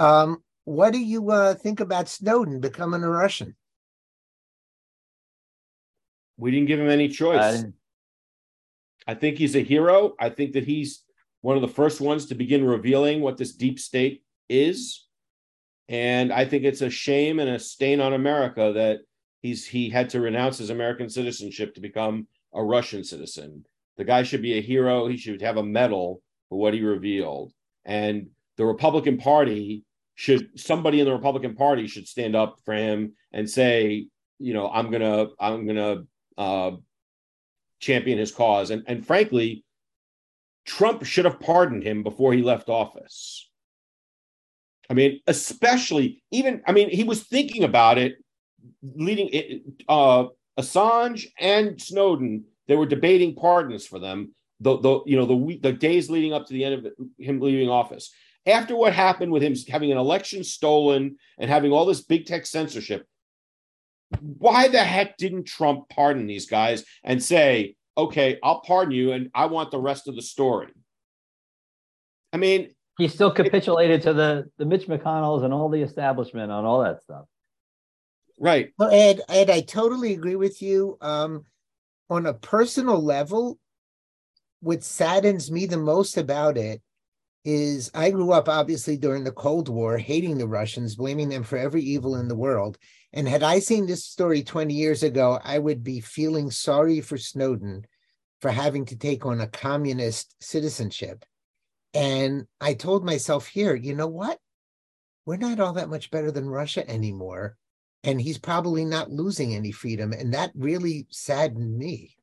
Um, 0.00 0.42
what 0.64 0.92
do 0.92 0.98
you 0.98 1.30
uh, 1.30 1.54
think 1.54 1.78
about 1.78 2.08
Snowden 2.08 2.60
becoming 2.60 3.04
a 3.04 3.08
Russian? 3.08 3.54
We 6.36 6.50
didn't 6.50 6.66
give 6.66 6.80
him 6.80 6.90
any 6.90 7.08
choice. 7.08 7.64
I 9.06 9.14
think 9.14 9.38
he's 9.38 9.56
a 9.56 9.62
hero. 9.62 10.14
I 10.18 10.30
think 10.30 10.52
that 10.52 10.64
he's 10.64 11.02
one 11.42 11.56
of 11.56 11.62
the 11.62 11.68
first 11.68 12.00
ones 12.00 12.26
to 12.26 12.34
begin 12.34 12.64
revealing 12.64 13.20
what 13.20 13.36
this 13.36 13.52
deep 13.52 13.78
state 13.78 14.22
is. 14.48 15.06
And 15.88 16.32
I 16.32 16.46
think 16.46 16.64
it's 16.64 16.80
a 16.80 16.88
shame 16.88 17.38
and 17.38 17.50
a 17.50 17.58
stain 17.58 18.00
on 18.00 18.14
America 18.14 18.72
that 18.74 19.00
he's 19.42 19.66
he 19.66 19.90
had 19.90 20.08
to 20.10 20.20
renounce 20.20 20.58
his 20.58 20.70
American 20.70 21.10
citizenship 21.10 21.74
to 21.74 21.80
become 21.80 22.26
a 22.54 22.64
Russian 22.64 23.04
citizen. 23.04 23.66
The 23.98 24.04
guy 24.04 24.22
should 24.22 24.42
be 24.42 24.56
a 24.56 24.62
hero. 24.62 25.06
He 25.06 25.18
should 25.18 25.42
have 25.42 25.58
a 25.58 25.62
medal 25.62 26.22
for 26.48 26.58
what 26.58 26.72
he 26.72 26.82
revealed. 26.82 27.52
And 27.84 28.28
the 28.56 28.64
Republican 28.64 29.18
Party 29.18 29.84
should 30.14 30.58
somebody 30.58 31.00
in 31.00 31.06
the 31.06 31.12
Republican 31.12 31.54
Party 31.54 31.86
should 31.86 32.08
stand 32.08 32.34
up 32.34 32.56
for 32.64 32.72
him 32.72 33.12
and 33.32 33.48
say, 33.48 34.06
you 34.38 34.54
know, 34.54 34.70
I'm 34.70 34.90
gonna 34.90 35.26
I'm 35.38 35.66
gonna 35.66 36.04
uh, 36.38 36.70
champion 37.84 38.18
his 38.18 38.32
cause. 38.32 38.70
And, 38.70 38.82
and 38.86 39.06
frankly, 39.06 39.64
Trump 40.64 41.04
should 41.04 41.26
have 41.26 41.40
pardoned 41.40 41.82
him 41.82 42.02
before 42.02 42.32
he 42.32 42.42
left 42.42 42.68
office. 42.68 43.50
I 44.90 44.94
mean, 44.94 45.20
especially 45.26 46.22
even, 46.30 46.62
I 46.66 46.72
mean, 46.72 46.90
he 46.90 47.04
was 47.04 47.22
thinking 47.22 47.64
about 47.64 47.98
it 47.98 48.16
leading 48.82 49.28
it, 49.32 49.62
uh, 49.88 50.26
Assange 50.58 51.26
and 51.38 51.80
Snowden, 51.80 52.44
they 52.68 52.76
were 52.76 52.86
debating 52.86 53.34
pardons 53.34 53.86
for 53.86 53.98
them. 53.98 54.34
The, 54.60 54.78
the 54.78 55.00
you 55.04 55.16
know 55.16 55.26
the 55.26 55.34
week 55.34 55.62
the 55.62 55.72
days 55.72 56.08
leading 56.08 56.32
up 56.32 56.46
to 56.46 56.52
the 56.52 56.64
end 56.64 56.86
of 56.86 56.92
him 57.18 57.40
leaving 57.40 57.68
office 57.68 58.12
after 58.46 58.76
what 58.76 58.92
happened 58.92 59.32
with 59.32 59.42
him 59.42 59.54
having 59.68 59.90
an 59.90 59.98
election 59.98 60.44
stolen 60.44 61.16
and 61.38 61.50
having 61.50 61.72
all 61.72 61.84
this 61.84 62.02
big 62.02 62.24
tech 62.24 62.46
censorship 62.46 63.04
why 64.20 64.68
the 64.68 64.82
heck 64.82 65.16
didn't 65.16 65.44
Trump 65.44 65.88
pardon 65.88 66.26
these 66.26 66.46
guys 66.46 66.84
and 67.02 67.22
say, 67.22 67.76
okay, 67.96 68.38
I'll 68.42 68.60
pardon 68.60 68.92
you 68.92 69.12
and 69.12 69.30
I 69.34 69.46
want 69.46 69.70
the 69.70 69.78
rest 69.78 70.08
of 70.08 70.16
the 70.16 70.22
story? 70.22 70.68
I 72.32 72.36
mean, 72.36 72.70
he 72.98 73.08
still 73.08 73.30
capitulated 73.30 74.02
to 74.02 74.12
the 74.12 74.50
the 74.58 74.64
Mitch 74.64 74.86
McConnells 74.86 75.44
and 75.44 75.52
all 75.52 75.68
the 75.68 75.82
establishment 75.82 76.52
on 76.52 76.64
all 76.64 76.82
that 76.82 77.02
stuff. 77.02 77.24
Right. 78.38 78.72
Well, 78.78 78.90
Ed, 78.90 79.20
Ed, 79.28 79.50
I 79.50 79.60
totally 79.60 80.12
agree 80.12 80.36
with 80.36 80.60
you. 80.60 80.98
Um, 81.00 81.44
on 82.10 82.26
a 82.26 82.34
personal 82.34 83.02
level, 83.02 83.58
what 84.60 84.82
saddens 84.82 85.50
me 85.50 85.66
the 85.66 85.76
most 85.76 86.16
about 86.16 86.56
it 86.56 86.82
is 87.44 87.90
I 87.94 88.10
grew 88.10 88.32
up 88.32 88.48
obviously 88.48 88.96
during 88.96 89.22
the 89.22 89.32
Cold 89.32 89.68
War, 89.68 89.98
hating 89.98 90.38
the 90.38 90.48
Russians, 90.48 90.96
blaming 90.96 91.28
them 91.28 91.42
for 91.42 91.58
every 91.58 91.82
evil 91.82 92.16
in 92.16 92.26
the 92.26 92.36
world. 92.36 92.78
And 93.16 93.28
had 93.28 93.44
I 93.44 93.60
seen 93.60 93.86
this 93.86 94.04
story 94.04 94.42
20 94.42 94.74
years 94.74 95.04
ago, 95.04 95.38
I 95.42 95.60
would 95.60 95.84
be 95.84 96.00
feeling 96.00 96.50
sorry 96.50 97.00
for 97.00 97.16
Snowden 97.16 97.86
for 98.40 98.50
having 98.50 98.84
to 98.86 98.96
take 98.96 99.24
on 99.24 99.40
a 99.40 99.46
communist 99.46 100.34
citizenship. 100.40 101.24
And 101.94 102.46
I 102.60 102.74
told 102.74 103.04
myself 103.04 103.46
here, 103.46 103.76
you 103.76 103.94
know 103.94 104.08
what? 104.08 104.38
We're 105.26 105.36
not 105.36 105.60
all 105.60 105.74
that 105.74 105.88
much 105.88 106.10
better 106.10 106.32
than 106.32 106.48
Russia 106.48 106.88
anymore. 106.90 107.56
And 108.02 108.20
he's 108.20 108.36
probably 108.36 108.84
not 108.84 109.12
losing 109.12 109.54
any 109.54 109.70
freedom. 109.70 110.12
And 110.12 110.34
that 110.34 110.50
really 110.56 111.06
saddened 111.10 111.78
me. 111.78 112.16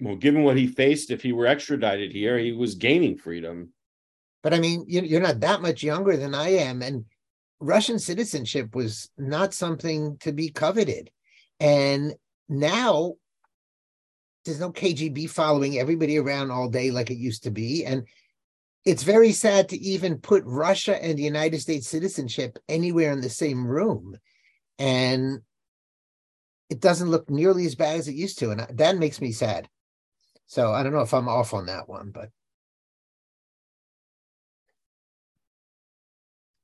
Well, 0.00 0.16
given 0.16 0.44
what 0.44 0.56
he 0.56 0.66
faced, 0.66 1.10
if 1.10 1.22
he 1.22 1.32
were 1.32 1.46
extradited 1.46 2.10
here, 2.10 2.38
he 2.38 2.52
was 2.52 2.74
gaining 2.74 3.18
freedom. 3.18 3.68
But 4.42 4.54
I 4.54 4.60
mean, 4.60 4.86
you're 4.88 5.20
not 5.20 5.40
that 5.40 5.60
much 5.60 5.82
younger 5.82 6.16
than 6.16 6.34
I 6.34 6.48
am. 6.48 6.80
And 6.82 7.04
Russian 7.60 7.98
citizenship 7.98 8.74
was 8.74 9.10
not 9.16 9.54
something 9.54 10.18
to 10.18 10.32
be 10.32 10.50
coveted. 10.50 11.10
And 11.60 12.14
now 12.48 13.14
there's 14.44 14.60
no 14.60 14.72
KGB 14.72 15.30
following 15.30 15.78
everybody 15.78 16.18
around 16.18 16.50
all 16.50 16.68
day 16.68 16.90
like 16.90 17.10
it 17.10 17.16
used 17.16 17.44
to 17.44 17.50
be. 17.50 17.84
And 17.84 18.06
it's 18.84 19.02
very 19.02 19.32
sad 19.32 19.70
to 19.70 19.78
even 19.78 20.18
put 20.18 20.44
Russia 20.44 21.02
and 21.02 21.18
the 21.18 21.22
United 21.22 21.60
States 21.60 21.88
citizenship 21.88 22.58
anywhere 22.68 23.12
in 23.12 23.20
the 23.20 23.30
same 23.30 23.66
room. 23.66 24.16
And 24.78 25.40
it 26.68 26.80
doesn't 26.80 27.10
look 27.10 27.30
nearly 27.30 27.64
as 27.66 27.74
bad 27.74 27.98
as 27.98 28.08
it 28.08 28.14
used 28.14 28.38
to. 28.40 28.50
And 28.50 28.60
that 28.78 28.98
makes 28.98 29.20
me 29.20 29.32
sad. 29.32 29.68
So 30.46 30.72
I 30.72 30.82
don't 30.82 30.92
know 30.92 31.00
if 31.00 31.14
I'm 31.14 31.28
off 31.28 31.54
on 31.54 31.66
that 31.66 31.88
one, 31.88 32.12
but. 32.12 32.28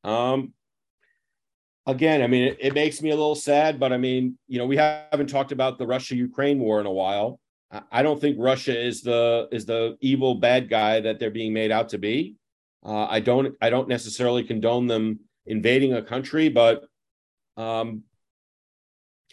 Um, 0.03 0.55
again, 1.91 2.22
I 2.22 2.26
mean, 2.26 2.45
it, 2.45 2.59
it, 2.61 2.74
makes 2.74 3.03
me 3.03 3.11
a 3.11 3.16
little 3.16 3.34
sad, 3.34 3.78
but 3.78 3.93
I 3.93 3.97
mean, 3.97 4.38
you 4.49 4.59
know, 4.59 4.66
we 4.66 4.76
haven't 4.76 5.28
talked 5.28 5.53
about 5.53 5.78
the 5.78 5.86
Russia-Ukraine 5.86 6.59
war 6.59 6.80
in 6.80 6.86
a 6.86 6.91
while. 6.91 7.41
I 7.93 8.03
don't 8.03 8.20
think 8.20 8.36
Russia 8.38 8.76
is 8.76 9.03
the 9.03 9.49
is 9.53 9.64
the 9.64 9.97
evil 10.01 10.34
bad 10.34 10.68
guy 10.68 11.01
that 11.01 11.20
they're 11.20 11.30
being 11.30 11.53
made 11.53 11.70
out 11.70 11.91
to 11.91 11.99
be. 11.99 12.34
Uh, 12.84 13.07
I 13.07 13.20
don't 13.20 13.55
I 13.61 13.70
don't 13.70 13.88
necessarily 13.88 14.43
condone 14.43 14.88
them 14.88 15.20
invading 15.47 15.95
a 15.95 16.03
country, 16.03 16.49
but 16.49 16.84
um, 17.57 18.03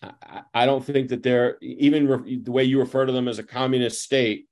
I, 0.03 0.41
I 0.53 0.65
don't 0.67 0.85
think 0.85 1.09
that 1.09 1.23
they're 1.23 1.57
even 1.61 2.07
re- 2.07 2.37
the 2.37 2.51
way 2.51 2.63
you 2.63 2.79
refer 2.79 3.07
to 3.07 3.11
them 3.11 3.27
as 3.27 3.39
a 3.39 3.43
communist 3.43 4.03
state. 4.03 4.46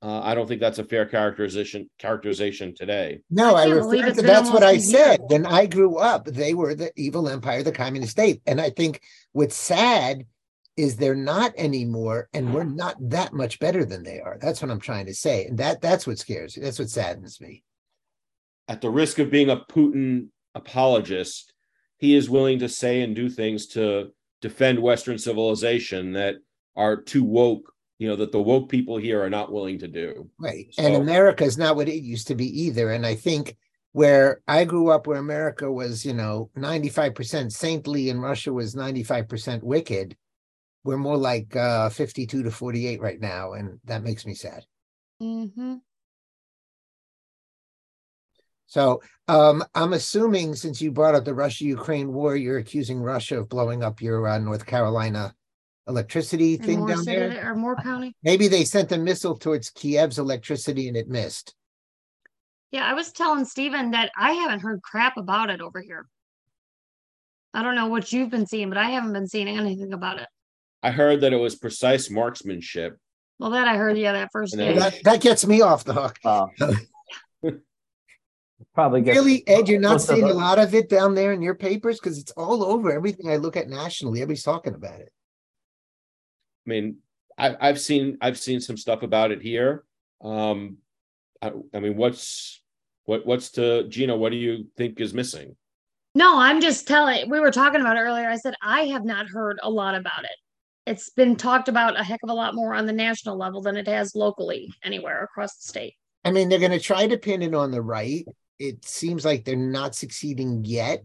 Uh, 0.00 0.20
I 0.22 0.34
don't 0.34 0.46
think 0.46 0.60
that's 0.60 0.78
a 0.78 0.84
fair 0.84 1.06
characterization 1.06 1.90
characterization 1.98 2.72
today. 2.74 3.20
No, 3.30 3.56
I, 3.56 3.64
I 3.64 3.66
refer 3.66 4.12
to 4.12 4.22
that's 4.22 4.50
what 4.50 4.62
I 4.62 4.78
said. 4.78 5.20
When 5.26 5.44
I 5.44 5.66
grew 5.66 5.96
up, 5.96 6.26
they 6.26 6.54
were 6.54 6.74
the 6.74 6.92
evil 6.96 7.28
empire, 7.28 7.64
the 7.64 7.72
communist 7.72 8.12
state, 8.12 8.40
and 8.46 8.60
I 8.60 8.70
think 8.70 9.00
what's 9.32 9.56
sad 9.56 10.24
is 10.76 10.96
they're 10.96 11.16
not 11.16 11.52
anymore, 11.56 12.28
and 12.32 12.54
we're 12.54 12.62
not 12.62 12.96
that 13.10 13.32
much 13.32 13.58
better 13.58 13.84
than 13.84 14.04
they 14.04 14.20
are. 14.20 14.38
That's 14.40 14.62
what 14.62 14.70
I'm 14.70 14.78
trying 14.78 15.06
to 15.06 15.14
say, 15.14 15.46
and 15.46 15.58
that 15.58 15.80
that's 15.80 16.06
what 16.06 16.18
scares 16.18 16.56
me. 16.56 16.62
That's 16.62 16.78
what 16.78 16.90
saddens 16.90 17.40
me. 17.40 17.64
At 18.68 18.80
the 18.80 18.90
risk 18.90 19.18
of 19.18 19.30
being 19.30 19.50
a 19.50 19.56
Putin 19.56 20.28
apologist, 20.54 21.52
he 21.96 22.14
is 22.14 22.30
willing 22.30 22.60
to 22.60 22.68
say 22.68 23.02
and 23.02 23.16
do 23.16 23.28
things 23.28 23.66
to 23.68 24.12
defend 24.40 24.80
Western 24.80 25.18
civilization 25.18 26.12
that 26.12 26.36
are 26.76 26.96
too 26.96 27.24
woke. 27.24 27.72
You 27.98 28.08
know 28.08 28.16
that 28.16 28.32
the 28.32 28.40
woke 28.40 28.68
people 28.68 28.96
here 28.96 29.22
are 29.22 29.30
not 29.30 29.52
willing 29.52 29.78
to 29.80 29.88
do. 29.88 30.30
Right, 30.38 30.66
so, 30.70 30.82
and 30.82 30.94
America 30.94 31.44
is 31.44 31.58
not 31.58 31.76
what 31.76 31.88
it 31.88 32.02
used 32.02 32.28
to 32.28 32.34
be 32.34 32.62
either. 32.62 32.92
And 32.92 33.04
I 33.04 33.14
think 33.14 33.56
where 33.92 34.40
I 34.46 34.64
grew 34.64 34.90
up, 34.90 35.06
where 35.06 35.18
America 35.18 35.70
was, 35.70 36.04
you 36.04 36.14
know, 36.14 36.50
95% 36.56 37.50
saintly 37.50 38.10
and 38.10 38.22
Russia 38.22 38.52
was 38.52 38.76
95% 38.76 39.62
wicked 39.62 40.16
we're 40.88 40.96
more 40.96 41.18
like 41.18 41.54
uh, 41.54 41.90
52 41.90 42.44
to 42.44 42.50
48 42.50 43.00
right 43.00 43.20
now, 43.20 43.52
and 43.52 43.78
that 43.84 44.02
makes 44.02 44.24
me 44.24 44.34
sad. 44.34 44.64
Mm-hmm. 45.22 45.76
So 48.66 49.02
um, 49.28 49.64
I'm 49.74 49.92
assuming 49.92 50.54
since 50.54 50.80
you 50.80 50.90
brought 50.90 51.14
up 51.14 51.26
the 51.26 51.34
Russia 51.34 51.64
Ukraine 51.64 52.12
war, 52.12 52.36
you're 52.36 52.56
accusing 52.56 53.00
Russia 53.00 53.40
of 53.40 53.50
blowing 53.50 53.82
up 53.82 54.00
your 54.00 54.26
uh, 54.26 54.38
North 54.38 54.64
Carolina 54.64 55.34
electricity 55.88 56.54
and 56.56 56.64
thing 56.64 56.86
down 56.86 57.04
there. 57.04 57.50
Or 57.50 57.54
Moore 57.54 57.76
County. 57.76 58.14
Maybe 58.22 58.48
they 58.48 58.64
sent 58.64 58.92
a 58.92 58.98
missile 58.98 59.36
towards 59.36 59.70
Kiev's 59.70 60.18
electricity 60.18 60.88
and 60.88 60.96
it 60.96 61.08
missed. 61.08 61.54
Yeah, 62.70 62.84
I 62.84 62.92
was 62.92 63.12
telling 63.12 63.44
Stephen 63.44 63.92
that 63.92 64.12
I 64.16 64.32
haven't 64.32 64.60
heard 64.60 64.82
crap 64.82 65.16
about 65.16 65.50
it 65.50 65.60
over 65.60 65.80
here. 65.80 66.06
I 67.54 67.62
don't 67.62 67.74
know 67.74 67.86
what 67.86 68.12
you've 68.12 68.30
been 68.30 68.46
seeing, 68.46 68.68
but 68.68 68.78
I 68.78 68.90
haven't 68.90 69.14
been 69.14 69.26
seeing 69.26 69.48
anything 69.48 69.94
about 69.94 70.20
it. 70.20 70.28
I 70.82 70.90
heard 70.90 71.22
that 71.22 71.32
it 71.32 71.38
was 71.38 71.56
precise 71.56 72.10
marksmanship. 72.10 72.98
Well, 73.38 73.50
that 73.50 73.66
I 73.66 73.76
heard, 73.76 73.96
yeah, 73.96 74.12
that 74.12 74.30
first 74.32 74.56
day. 74.56 74.74
That, 74.74 75.02
that 75.04 75.20
gets 75.20 75.46
me 75.46 75.62
off 75.62 75.84
the 75.84 75.94
hook. 75.94 76.18
Uh, 77.40 77.52
probably 78.74 79.00
gets, 79.00 79.16
really, 79.16 79.46
Ed. 79.46 79.68
You're 79.68 79.80
not 79.80 80.02
seeing 80.02 80.24
a 80.24 80.34
lot 80.34 80.58
of 80.58 80.74
it 80.74 80.88
down 80.88 81.14
there 81.14 81.32
in 81.32 81.40
your 81.40 81.54
papers 81.54 82.00
because 82.00 82.18
it's 82.18 82.32
all 82.32 82.64
over 82.64 82.90
everything 82.90 83.30
I 83.30 83.36
look 83.36 83.56
at 83.56 83.68
nationally. 83.68 84.20
Everybody's 84.20 84.42
talking 84.42 84.74
about 84.74 85.00
it. 85.00 85.12
I 86.68 86.80
mean, 86.80 86.96
I, 87.38 87.56
I've 87.60 87.80
seen 87.80 88.18
I've 88.20 88.38
seen 88.38 88.60
some 88.60 88.76
stuff 88.76 89.02
about 89.02 89.30
it 89.30 89.40
here. 89.40 89.84
Um, 90.22 90.78
I, 91.40 91.52
I 91.72 91.80
mean, 91.80 91.96
what's 91.96 92.62
what 93.04 93.24
what's 93.24 93.50
to 93.52 93.88
Gina? 93.88 94.16
What 94.16 94.32
do 94.32 94.36
you 94.36 94.66
think 94.76 95.00
is 95.00 95.14
missing? 95.14 95.56
No, 96.14 96.38
I'm 96.38 96.60
just 96.60 96.86
telling. 96.86 97.30
We 97.30 97.40
were 97.40 97.50
talking 97.50 97.80
about 97.80 97.96
it 97.96 98.00
earlier. 98.00 98.28
I 98.28 98.36
said 98.36 98.54
I 98.62 98.82
have 98.86 99.04
not 99.04 99.28
heard 99.28 99.58
a 99.62 99.70
lot 99.70 99.94
about 99.94 100.24
it 100.24 100.36
it's 100.88 101.10
been 101.10 101.36
talked 101.36 101.68
about 101.68 102.00
a 102.00 102.02
heck 102.02 102.20
of 102.22 102.30
a 102.30 102.34
lot 102.34 102.54
more 102.54 102.74
on 102.74 102.86
the 102.86 102.92
national 102.92 103.36
level 103.36 103.60
than 103.60 103.76
it 103.76 103.86
has 103.86 104.14
locally 104.14 104.72
anywhere 104.82 105.22
across 105.22 105.56
the 105.56 105.68
state. 105.68 105.94
I 106.24 106.30
mean, 106.30 106.48
they're 106.48 106.58
going 106.58 106.72
to 106.72 106.80
try 106.80 107.06
to 107.06 107.18
pin 107.18 107.42
it 107.42 107.54
on 107.54 107.70
the 107.70 107.82
right. 107.82 108.24
It 108.58 108.84
seems 108.84 109.24
like 109.24 109.44
they're 109.44 109.54
not 109.56 109.94
succeeding 109.94 110.64
yet. 110.64 111.04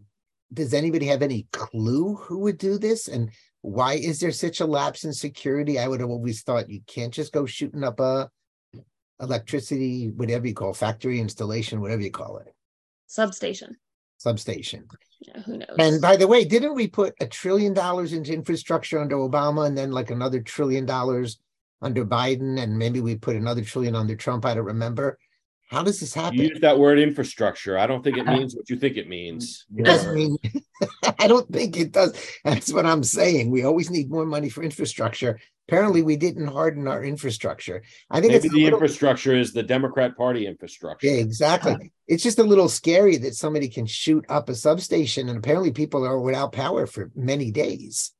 Does 0.54 0.74
anybody 0.74 1.08
have 1.08 1.22
any 1.22 1.48
clue 1.52 2.16
who 2.16 2.40
would 2.40 2.58
do 2.58 2.78
this? 2.78 3.08
And 3.08 3.32
why 3.62 3.94
is 3.94 4.20
there 4.20 4.32
such 4.32 4.60
a 4.60 4.66
lapse 4.66 5.04
in 5.04 5.14
security? 5.14 5.80
I 5.80 5.88
would 5.88 6.00
have 6.00 6.10
always 6.10 6.44
thought 6.44 6.70
you 6.70 6.82
can't 6.86 7.14
just 7.14 7.34
go 7.34 7.46
shooting 7.46 7.84
up 7.84 8.00
a 8.00 8.30
electricity, 9.22 10.10
whatever 10.10 10.48
you 10.48 10.54
call 10.54 10.74
factory 10.74 11.20
installation, 11.20 11.82
whatever 11.82 12.02
you 12.02 12.12
call 12.12 12.38
it. 12.38 12.54
Substation. 13.08 13.78
Substation. 14.18 14.88
Yeah, 15.22 15.42
who 15.42 15.58
knows? 15.58 15.76
And 15.80 16.02
by 16.02 16.18
the 16.18 16.28
way, 16.28 16.44
didn't 16.44 16.76
we 16.76 16.88
put 16.88 17.14
a 17.20 17.28
trillion 17.28 17.74
dollars 17.74 18.14
into 18.14 18.34
infrastructure 18.34 19.00
under 19.00 19.16
Obama 19.16 19.68
and 19.68 19.78
then 19.78 19.92
like 19.92 20.12
another 20.12 20.42
trillion 20.42 20.86
dollars 20.86 21.40
under 21.82 22.06
Biden? 22.06 22.62
And 22.62 22.78
maybe 22.78 23.02
we 23.02 23.16
put 23.16 23.36
another 23.36 23.64
trillion 23.64 23.96
under 23.96 24.16
Trump. 24.16 24.46
I 24.46 24.56
don't 24.56 24.66
remember. 24.66 25.18
How 25.74 25.82
does 25.82 26.00
this 26.00 26.14
happen? 26.14 26.38
You 26.38 26.50
use 26.50 26.60
that 26.60 26.78
word 26.78 27.00
infrastructure. 27.00 27.80
I 27.80 27.88
don't 27.88 28.04
think 28.04 28.18
it 28.18 28.26
means 28.28 28.56
what 28.56 28.70
you 28.70 28.76
think 28.76 28.96
it 28.96 29.10
means. 29.10 29.66
It 29.76 29.86
doesn't 29.86 30.14
mean 30.14 30.38
I 31.20 31.28
don't 31.28 31.52
think 31.52 31.78
it 31.78 31.92
does. 31.92 32.16
That's 32.46 32.72
what 32.72 32.86
I'm 32.86 33.04
saying. 33.04 33.50
We 33.50 33.64
always 33.64 33.90
need 33.90 34.12
more 34.12 34.26
money 34.26 34.50
for 34.50 34.62
infrastructure. 34.62 35.40
Apparently, 35.68 36.04
we 36.04 36.16
didn't 36.16 36.46
harden 36.46 36.88
our 36.88 37.04
infrastructure. 37.04 37.82
I 38.12 38.22
think 38.22 38.34
maybe 38.34 38.50
the 38.50 38.64
little... 38.66 38.74
infrastructure 38.74 39.36
is 39.36 39.52
the 39.52 39.64
Democrat 39.64 40.16
Party 40.16 40.46
infrastructure. 40.46 41.08
Yeah, 41.08 41.14
exactly. 41.14 41.92
It's 42.08 42.22
just 42.22 42.38
a 42.38 42.44
little 42.44 42.70
scary 42.70 43.18
that 43.18 43.34
somebody 43.34 43.68
can 43.68 43.88
shoot 43.88 44.26
up 44.30 44.50
a 44.50 44.56
substation, 44.56 45.28
and 45.30 45.38
apparently, 45.40 45.72
people 45.72 46.06
are 46.06 46.20
without 46.20 46.52
power 46.52 46.86
for 46.86 47.10
many 47.16 47.50
days. 47.50 48.12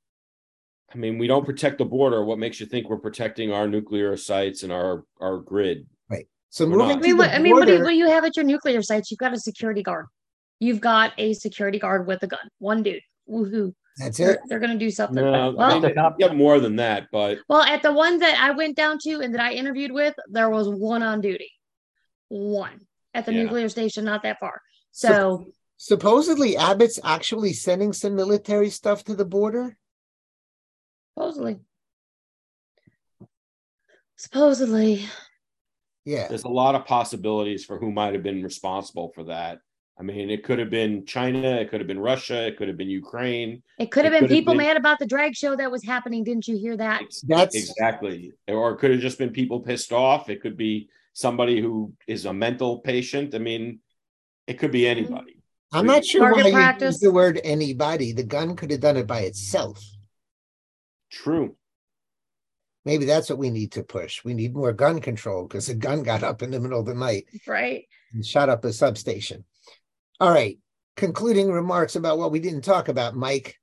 I 0.92 0.98
mean, 0.98 1.18
we 1.18 1.28
don't 1.28 1.46
protect 1.46 1.80
the 1.80 1.86
border. 1.86 2.24
What 2.24 2.40
makes 2.40 2.60
you 2.60 2.66
think 2.66 2.90
we're 2.90 2.98
protecting 2.98 3.52
our 3.52 3.68
nuclear 3.68 4.16
sites 4.18 4.64
and 4.64 4.72
our 4.72 5.04
our 5.20 5.38
grid? 5.38 5.86
Right. 6.54 6.66
So 6.66 6.70
we're 6.70 6.78
moving. 6.78 6.98
I 6.98 7.02
mean, 7.02 7.18
what, 7.18 7.30
I 7.32 7.40
mean, 7.40 7.54
what 7.54 7.66
do, 7.66 7.74
you, 7.74 7.84
what 7.84 7.90
do 7.90 7.96
you 7.96 8.08
have 8.08 8.26
at 8.26 8.36
your 8.36 8.46
nuclear 8.46 8.82
sites? 8.82 9.10
You've 9.10 9.20
got 9.20 9.34
a 9.34 9.40
security 9.40 9.82
guard. 9.82 10.06
You've 10.60 10.82
got 10.82 11.14
a 11.18 11.34
security 11.34 11.80
guard 11.80 12.06
with 12.08 12.22
a 12.24 12.28
gun. 12.28 12.48
One 12.60 12.84
dude. 12.84 13.02
Woohoo! 13.30 13.74
That's 13.98 14.18
they're, 14.18 14.34
it. 14.34 14.40
They're 14.48 14.60
going 14.60 14.72
to 14.72 14.78
do 14.78 14.92
something. 14.92 15.16
No, 15.16 15.54
well, 15.58 15.80
they, 15.80 15.94
got 15.94 16.36
more 16.36 16.60
than 16.60 16.76
that, 16.78 17.08
but 17.12 17.40
well, 17.48 17.62
at 17.62 17.82
the 17.82 17.92
ones 17.92 18.22
that 18.22 18.40
I 18.40 18.52
went 18.52 18.76
down 18.76 18.98
to 19.04 19.22
and 19.22 19.34
that 19.34 19.42
I 19.42 19.54
interviewed 19.54 19.92
with, 19.92 20.14
there 20.30 20.50
was 20.50 20.68
one 20.68 21.04
on 21.04 21.22
duty, 21.22 21.52
one 22.30 22.82
at 23.14 23.26
the 23.26 23.34
yeah. 23.34 23.44
nuclear 23.44 23.70
station, 23.70 24.06
not 24.06 24.24
that 24.24 24.40
far. 24.40 24.62
So, 24.92 25.10
so 25.10 25.52
supposedly 25.78 26.58
Abbott's 26.58 27.00
actually 27.04 27.54
sending 27.54 27.94
some 27.94 28.16
military 28.16 28.70
stuff 28.70 29.04
to 29.06 29.16
the 29.16 29.26
border. 29.26 29.78
Supposedly. 31.16 31.60
Supposedly. 34.18 35.06
Yeah. 36.06 36.28
There's 36.28 36.44
a 36.44 36.50
lot 36.50 36.76
of 36.76 36.86
possibilities 36.86 37.66
for 37.66 37.78
who 37.78 37.92
might 37.92 38.14
have 38.14 38.24
been 38.24 38.44
responsible 38.44 39.12
for 39.16 39.26
that. 39.26 39.60
I 39.98 40.02
mean, 40.02 40.32
it 40.32 40.44
could 40.44 40.58
have 40.58 40.72
been 40.72 41.06
China, 41.06 41.56
it 41.56 41.70
could 41.70 41.80
have 41.80 41.88
been 41.88 42.00
Russia, 42.00 42.48
it 42.48 42.58
could 42.58 42.68
have 42.68 42.78
been 42.78 42.90
Ukraine. 42.90 43.62
It 43.78 43.92
could 43.92 44.06
have 44.06 44.14
It 44.14 44.22
been 44.22 44.28
could 44.28 44.32
have 44.32 44.40
people 44.40 44.54
been- 44.54 44.66
mad 44.66 44.78
about 44.78 44.98
the 44.98 45.06
drag 45.06 45.36
show 45.36 45.56
that 45.56 45.72
was 45.72 45.84
happening. 45.84 46.24
Didn't 46.24 46.48
you 46.48 46.58
hear 46.58 46.76
that? 46.78 47.04
That's 47.28 47.56
Exactly. 47.56 48.32
Or 48.48 48.72
it 48.72 48.78
could 48.78 48.92
have 48.92 49.00
just 49.00 49.20
been 49.20 49.30
people 49.30 49.60
pissed 49.60 49.94
off. 49.94 50.30
It 50.30 50.42
could 50.42 50.58
be 50.58 50.90
somebody 51.14 51.62
who 51.62 51.94
is 52.08 52.26
a 52.26 52.34
mental 52.34 52.80
patient. 52.80 53.36
I 53.36 53.38
mean, 53.38 53.80
it 54.48 54.56
could 54.56 54.72
be 54.72 54.82
mm-hmm. 54.82 55.00
anybody. 55.00 55.38
I'm 55.72 55.86
not 55.86 56.06
sure 56.06 56.22
Target 56.22 56.54
why 56.54 56.76
you 56.80 56.86
use 56.86 57.00
the 57.00 57.12
word 57.12 57.40
anybody. 57.44 58.14
The 58.14 58.24
gun 58.24 58.56
could 58.56 58.72
have 58.72 58.80
done 58.80 58.98
it 58.98 59.08
by 59.08 59.22
itself. 59.22 59.84
True. 61.12 61.56
Maybe 62.86 63.06
that's 63.06 63.30
what 63.30 63.40
we 63.40 63.50
need 63.50 63.72
to 63.74 63.84
push. 63.84 64.24
We 64.26 64.34
need 64.34 64.54
more 64.54 64.74
gun 64.74 65.00
control 65.00 65.44
because 65.48 65.70
a 65.70 65.74
gun 65.76 66.04
got 66.04 66.22
up 66.24 66.42
in 66.42 66.52
the 66.52 66.60
middle 66.60 66.80
of 66.80 66.86
the 66.86 66.94
night 66.94 67.26
Right. 67.48 67.86
and 68.14 68.26
shot 68.26 68.50
up 68.50 68.66
a 68.66 68.74
substation. 68.74 69.46
All 70.20 70.30
right. 70.32 70.60
Concluding 70.98 71.50
remarks 71.52 71.96
about 71.96 72.18
what 72.18 72.32
we 72.32 72.40
didn't 72.40 72.62
talk 72.64 72.88
about, 72.90 73.16
Mike. 73.16 73.58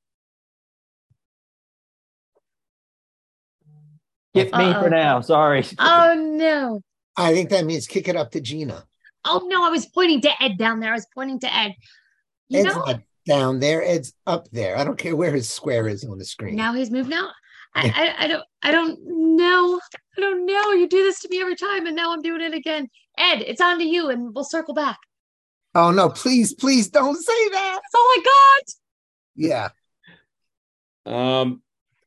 Skip 4.34 4.52
me 4.55 4.64
Uh-oh. 4.64 4.82
for 4.82 4.90
now. 4.90 5.20
Sorry. 5.20 5.64
Oh 5.78 6.14
no. 6.38 6.82
I 7.16 7.34
think 7.34 7.51
that 7.51 7.64
means 7.66 7.86
kick 7.86 8.09
it 8.09 8.16
up 8.16 8.30
to 8.32 8.40
Gina. 8.40 8.84
Oh 9.24 9.42
no, 9.47 9.64
I 9.64 9.70
was 9.70 9.86
pointing 9.86 10.20
to 10.22 10.42
Ed 10.42 10.56
down 10.56 10.80
there. 10.80 10.90
I 10.92 10.94
was 10.94 11.06
pointing 11.14 11.40
to 11.40 11.55
Ed. 11.55 11.74
You 12.48 12.60
Ed's 12.60 12.74
know, 12.74 12.84
not 12.84 13.01
down 13.26 13.59
there. 13.60 13.82
Ed's 13.82 14.12
up 14.26 14.48
there. 14.51 14.76
I 14.78 14.84
don't 14.84 14.98
care 14.98 15.14
where 15.16 15.32
his 15.32 15.51
square 15.51 15.88
is 15.88 16.05
on 16.05 16.18
the 16.18 16.24
screen. 16.24 16.56
now 16.56 16.72
he's 16.72 16.90
moved 16.90 17.12
out. 17.12 17.30
I, 17.74 17.88
I 18.18 18.24
I 18.24 18.26
don't 18.26 18.44
I 18.62 18.72
don't 18.72 18.98
know. 19.36 19.80
I 20.16 20.20
don't 20.20 20.44
know. 20.47 20.72
You 20.72 20.88
do 20.88 21.02
this 21.05 21.20
to 21.20 21.28
me 21.28 21.40
every 21.40 21.56
time, 21.56 21.86
and 21.86 21.94
now 21.97 22.12
I'm 22.12 22.22
doing 22.22 22.40
it 22.40 22.55
again. 22.55 22.88
Ed, 23.18 23.42
it's 23.42 23.60
on 23.60 23.78
to 23.78 23.84
you, 23.84 24.10
and 24.10 24.34
we'll 24.34 24.44
circle 24.44 24.74
back. 24.74 24.98
Oh 25.74 25.90
no, 25.90 26.09
please, 26.09 26.52
please 26.55 26.88
don't 26.88 27.16
say 27.16 27.48
that. 27.51 27.80
That's 27.80 27.94
all 27.94 28.01
I 28.01 28.22
got. 28.24 28.74
Yeah. 29.36 29.68
Um, 31.06 31.62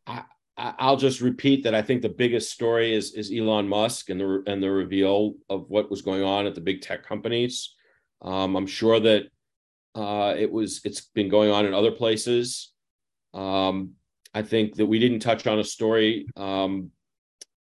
I, 0.06 0.24
I- 0.58 0.74
I'll 0.80 0.98
just 0.98 1.22
repeat 1.22 1.64
that 1.64 1.74
I 1.74 1.82
think 1.82 2.02
the 2.02 2.10
biggest 2.10 2.52
story 2.52 2.94
is 2.94 3.14
is 3.14 3.32
Elon 3.32 3.68
Musk 3.68 4.10
and 4.10 4.20
the 4.20 4.44
and 4.48 4.62
the 4.62 4.70
reveal 4.70 5.36
of 5.50 5.70
what 5.70 5.90
was 5.90 6.02
going 6.02 6.24
on 6.24 6.46
at 6.46 6.56
the 6.56 6.62
big 6.62 6.82
tech 6.82 7.06
companies. 7.06 7.74
Um, 8.22 8.56
I'm 8.56 8.68
sure 8.68 9.00
that 9.00 9.24
uh, 9.96 10.36
it 10.38 10.52
was 10.52 10.82
it's 10.84 11.02
been 11.02 11.30
going 11.30 11.52
on 11.52 11.66
in 11.66 11.74
other 11.74 11.92
places. 11.92 12.72
Um, 13.34 13.94
I 14.34 14.42
think 14.42 14.76
that 14.76 14.86
we 14.86 15.00
didn't 15.00 15.20
touch 15.20 15.46
on 15.48 15.60
a 15.60 15.64
story. 15.64 16.26
Um, 16.36 16.92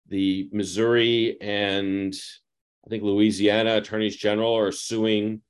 the 0.08 0.48
Missouri 0.52 1.36
and 1.40 2.14
I 2.86 2.90
think 2.90 3.02
Louisiana 3.02 3.76
attorneys 3.76 4.16
general 4.16 4.56
are 4.56 4.72
suing 4.72 5.42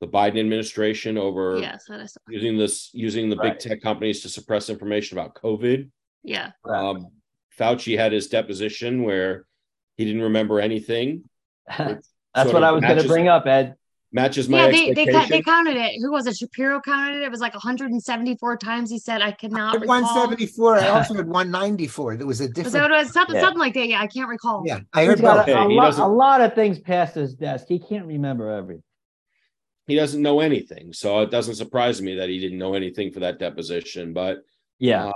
the 0.00 0.06
Biden 0.06 0.38
administration 0.40 1.16
over 1.16 1.58
Yes, 1.60 1.84
that 1.88 2.00
is. 2.00 2.16
using 2.28 2.56
this 2.58 2.90
using 2.92 3.30
the 3.30 3.36
Right. 3.36 3.52
big 3.52 3.58
tech 3.60 3.80
companies 3.82 4.22
to 4.22 4.28
suppress 4.28 4.68
information 4.68 5.18
about 5.18 5.34
COVID. 5.34 5.90
Yeah. 6.22 6.50
Um, 6.64 7.08
Fauci 7.58 7.96
had 7.96 8.12
his 8.12 8.28
deposition 8.28 9.02
where 9.02 9.46
he 9.96 10.04
didn't 10.04 10.22
remember 10.22 10.60
anything. 10.60 11.24
That's 11.78 12.52
what 12.52 12.64
I 12.64 12.72
was 12.72 12.82
going 12.82 12.98
to 13.00 13.06
bring 13.08 13.28
up, 13.28 13.46
Ed. 13.46 13.76
Matches 14.14 14.48
my 14.48 14.66
Yeah, 14.66 14.70
they 14.70 14.92
they, 15.06 15.26
they 15.28 15.42
counted 15.42 15.76
it. 15.76 16.00
Who 16.00 16.12
was 16.12 16.28
it? 16.28 16.36
Shapiro 16.36 16.80
counted 16.80 17.16
it. 17.16 17.22
It 17.24 17.30
was 17.32 17.40
like 17.40 17.52
174 17.52 18.56
times. 18.58 18.88
He 18.88 19.00
said, 19.00 19.20
"I 19.20 19.32
cannot 19.32 19.74
recall." 19.80 19.88
174. 19.88 20.76
I 20.78 20.88
also 20.90 21.14
had 21.14 21.26
194. 21.26 22.16
There 22.18 22.24
was 22.24 22.40
a 22.40 22.48
different. 22.48 22.74
what 22.74 22.92
it 22.92 22.94
was? 22.94 23.12
Something, 23.12 23.34
Yeah. 23.34 23.40
something 23.42 23.58
like 23.58 23.74
that. 23.74 23.88
Yeah, 23.88 24.00
I 24.00 24.06
can't 24.06 24.28
recall. 24.28 24.62
Yeah, 24.64 24.78
I 24.92 25.04
heard 25.04 25.18
about 25.18 25.46
both. 25.46 25.56
a, 25.56 25.64
a 25.64 25.68
he 25.68 25.74
lot, 25.74 25.98
a 25.98 26.06
lot 26.06 26.40
of 26.40 26.54
things 26.54 26.78
past 26.78 27.16
his 27.16 27.34
desk. 27.34 27.66
He 27.68 27.80
can't 27.80 28.06
remember 28.06 28.50
everything. 28.52 28.84
he 29.88 29.96
doesn't 29.96 30.22
know 30.22 30.38
anything, 30.38 30.92
so 30.92 31.18
it 31.22 31.32
doesn't 31.32 31.56
surprise 31.56 32.00
me 32.00 32.14
that 32.14 32.28
he 32.28 32.38
didn't 32.38 32.58
know 32.58 32.74
anything 32.74 33.10
for 33.12 33.18
that 33.20 33.40
deposition. 33.40 34.12
But 34.12 34.38
Yeah. 34.78 35.06
Um, 35.06 35.12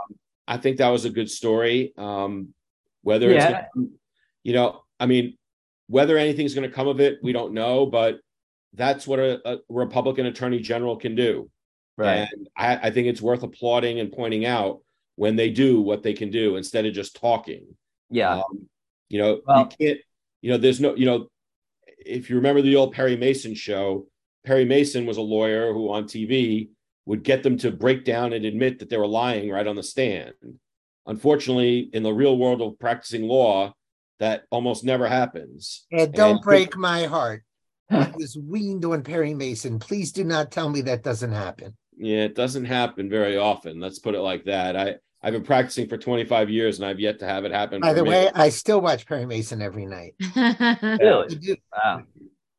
I 0.48 0.56
think 0.56 0.78
that 0.78 0.88
was 0.88 1.04
a 1.04 1.10
good 1.10 1.30
story. 1.30 1.92
Um, 1.96 2.52
whether 3.02 3.30
it's, 3.30 3.44
Yeah. 3.44 3.66
gonna- 3.74 3.88
you 4.42 4.54
know, 4.54 4.82
I 4.98 5.06
mean, 5.06 5.38
whether 5.86 6.18
anything's 6.18 6.52
going 6.54 6.68
to 6.68 6.74
come 6.74 6.88
of 6.88 6.98
it, 7.00 7.18
we 7.22 7.32
don't 7.32 7.52
know. 7.54 7.86
But 7.86 8.18
that's 8.74 9.06
what 9.06 9.18
a, 9.18 9.40
a 9.48 9.58
Republican 9.68 10.26
attorney 10.26 10.60
general 10.60 10.96
can 10.96 11.14
do. 11.14 11.50
right. 11.96 12.28
And 12.32 12.48
I, 12.56 12.76
I 12.88 12.90
think 12.90 13.06
it's 13.08 13.22
worth 13.22 13.42
applauding 13.42 13.98
and 14.00 14.12
pointing 14.12 14.44
out 14.46 14.80
when 15.16 15.36
they 15.36 15.50
do 15.50 15.80
what 15.80 16.02
they 16.02 16.12
can 16.12 16.30
do 16.30 16.56
instead 16.56 16.86
of 16.86 16.92
just 16.94 17.16
talking. 17.20 17.66
yeah. 18.10 18.36
Um, 18.36 18.68
you 19.08 19.18
know, 19.20 19.40
Well- 19.46 19.68
you 19.80 19.86
can't, 19.86 20.00
you 20.42 20.50
know, 20.52 20.58
there's 20.58 20.80
no, 20.80 20.94
you 20.94 21.06
know, 21.06 21.28
if 22.06 22.30
you 22.30 22.36
remember 22.36 22.62
the 22.62 22.76
old 22.76 22.92
Perry 22.92 23.16
Mason 23.16 23.54
show, 23.54 24.06
Perry 24.44 24.64
Mason 24.64 25.06
was 25.06 25.16
a 25.16 25.22
lawyer 25.22 25.72
who 25.72 25.90
on 25.90 26.04
TV 26.04 26.68
would 27.06 27.22
get 27.24 27.42
them 27.42 27.56
to 27.58 27.70
break 27.72 28.04
down 28.04 28.32
and 28.34 28.44
admit 28.44 28.78
that 28.78 28.88
they 28.90 28.96
were 28.96 29.06
lying 29.06 29.50
right 29.50 29.66
on 29.66 29.74
the 29.76 29.82
stand. 29.82 30.34
Unfortunately, 31.06 31.88
in 31.92 32.02
the 32.02 32.12
real 32.12 32.36
world 32.36 32.60
of 32.60 32.78
practicing 32.78 33.22
law, 33.26 33.72
that 34.20 34.44
almost 34.50 34.84
never 34.84 35.08
happens. 35.08 35.86
Ed, 35.92 36.12
don't 36.12 36.32
And- 36.36 36.42
break 36.42 36.76
my 36.76 37.04
heart. 37.04 37.42
I 37.90 38.12
was 38.16 38.36
weaned 38.36 38.84
on 38.84 39.02
Perry 39.02 39.34
Mason. 39.34 39.78
Please 39.78 40.12
do 40.12 40.24
not 40.24 40.50
tell 40.50 40.68
me 40.68 40.80
that 40.82 41.02
doesn't 41.02 41.32
happen. 41.32 41.76
Yeah, 41.96 42.24
it 42.24 42.34
doesn't 42.34 42.66
happen 42.66 43.08
very 43.08 43.36
often. 43.36 43.80
Let's 43.80 43.98
put 43.98 44.14
it 44.14 44.20
like 44.20 44.44
that. 44.44 44.76
I 44.76 44.96
I've 45.20 45.32
been 45.32 45.42
practicing 45.42 45.88
for 45.88 45.96
25 45.98 46.48
years 46.48 46.78
and 46.78 46.86
I've 46.86 47.00
yet 47.00 47.18
to 47.20 47.26
have 47.26 47.44
it 47.44 47.50
happen. 47.50 47.80
By 47.80 47.92
the 47.92 48.04
me. 48.04 48.10
way, 48.10 48.30
I 48.34 48.50
still 48.50 48.80
watch 48.80 49.04
Perry 49.04 49.26
Mason 49.26 49.60
every 49.60 49.84
night. 49.86 50.14
Really? 50.36 51.58
Wow. 51.72 52.02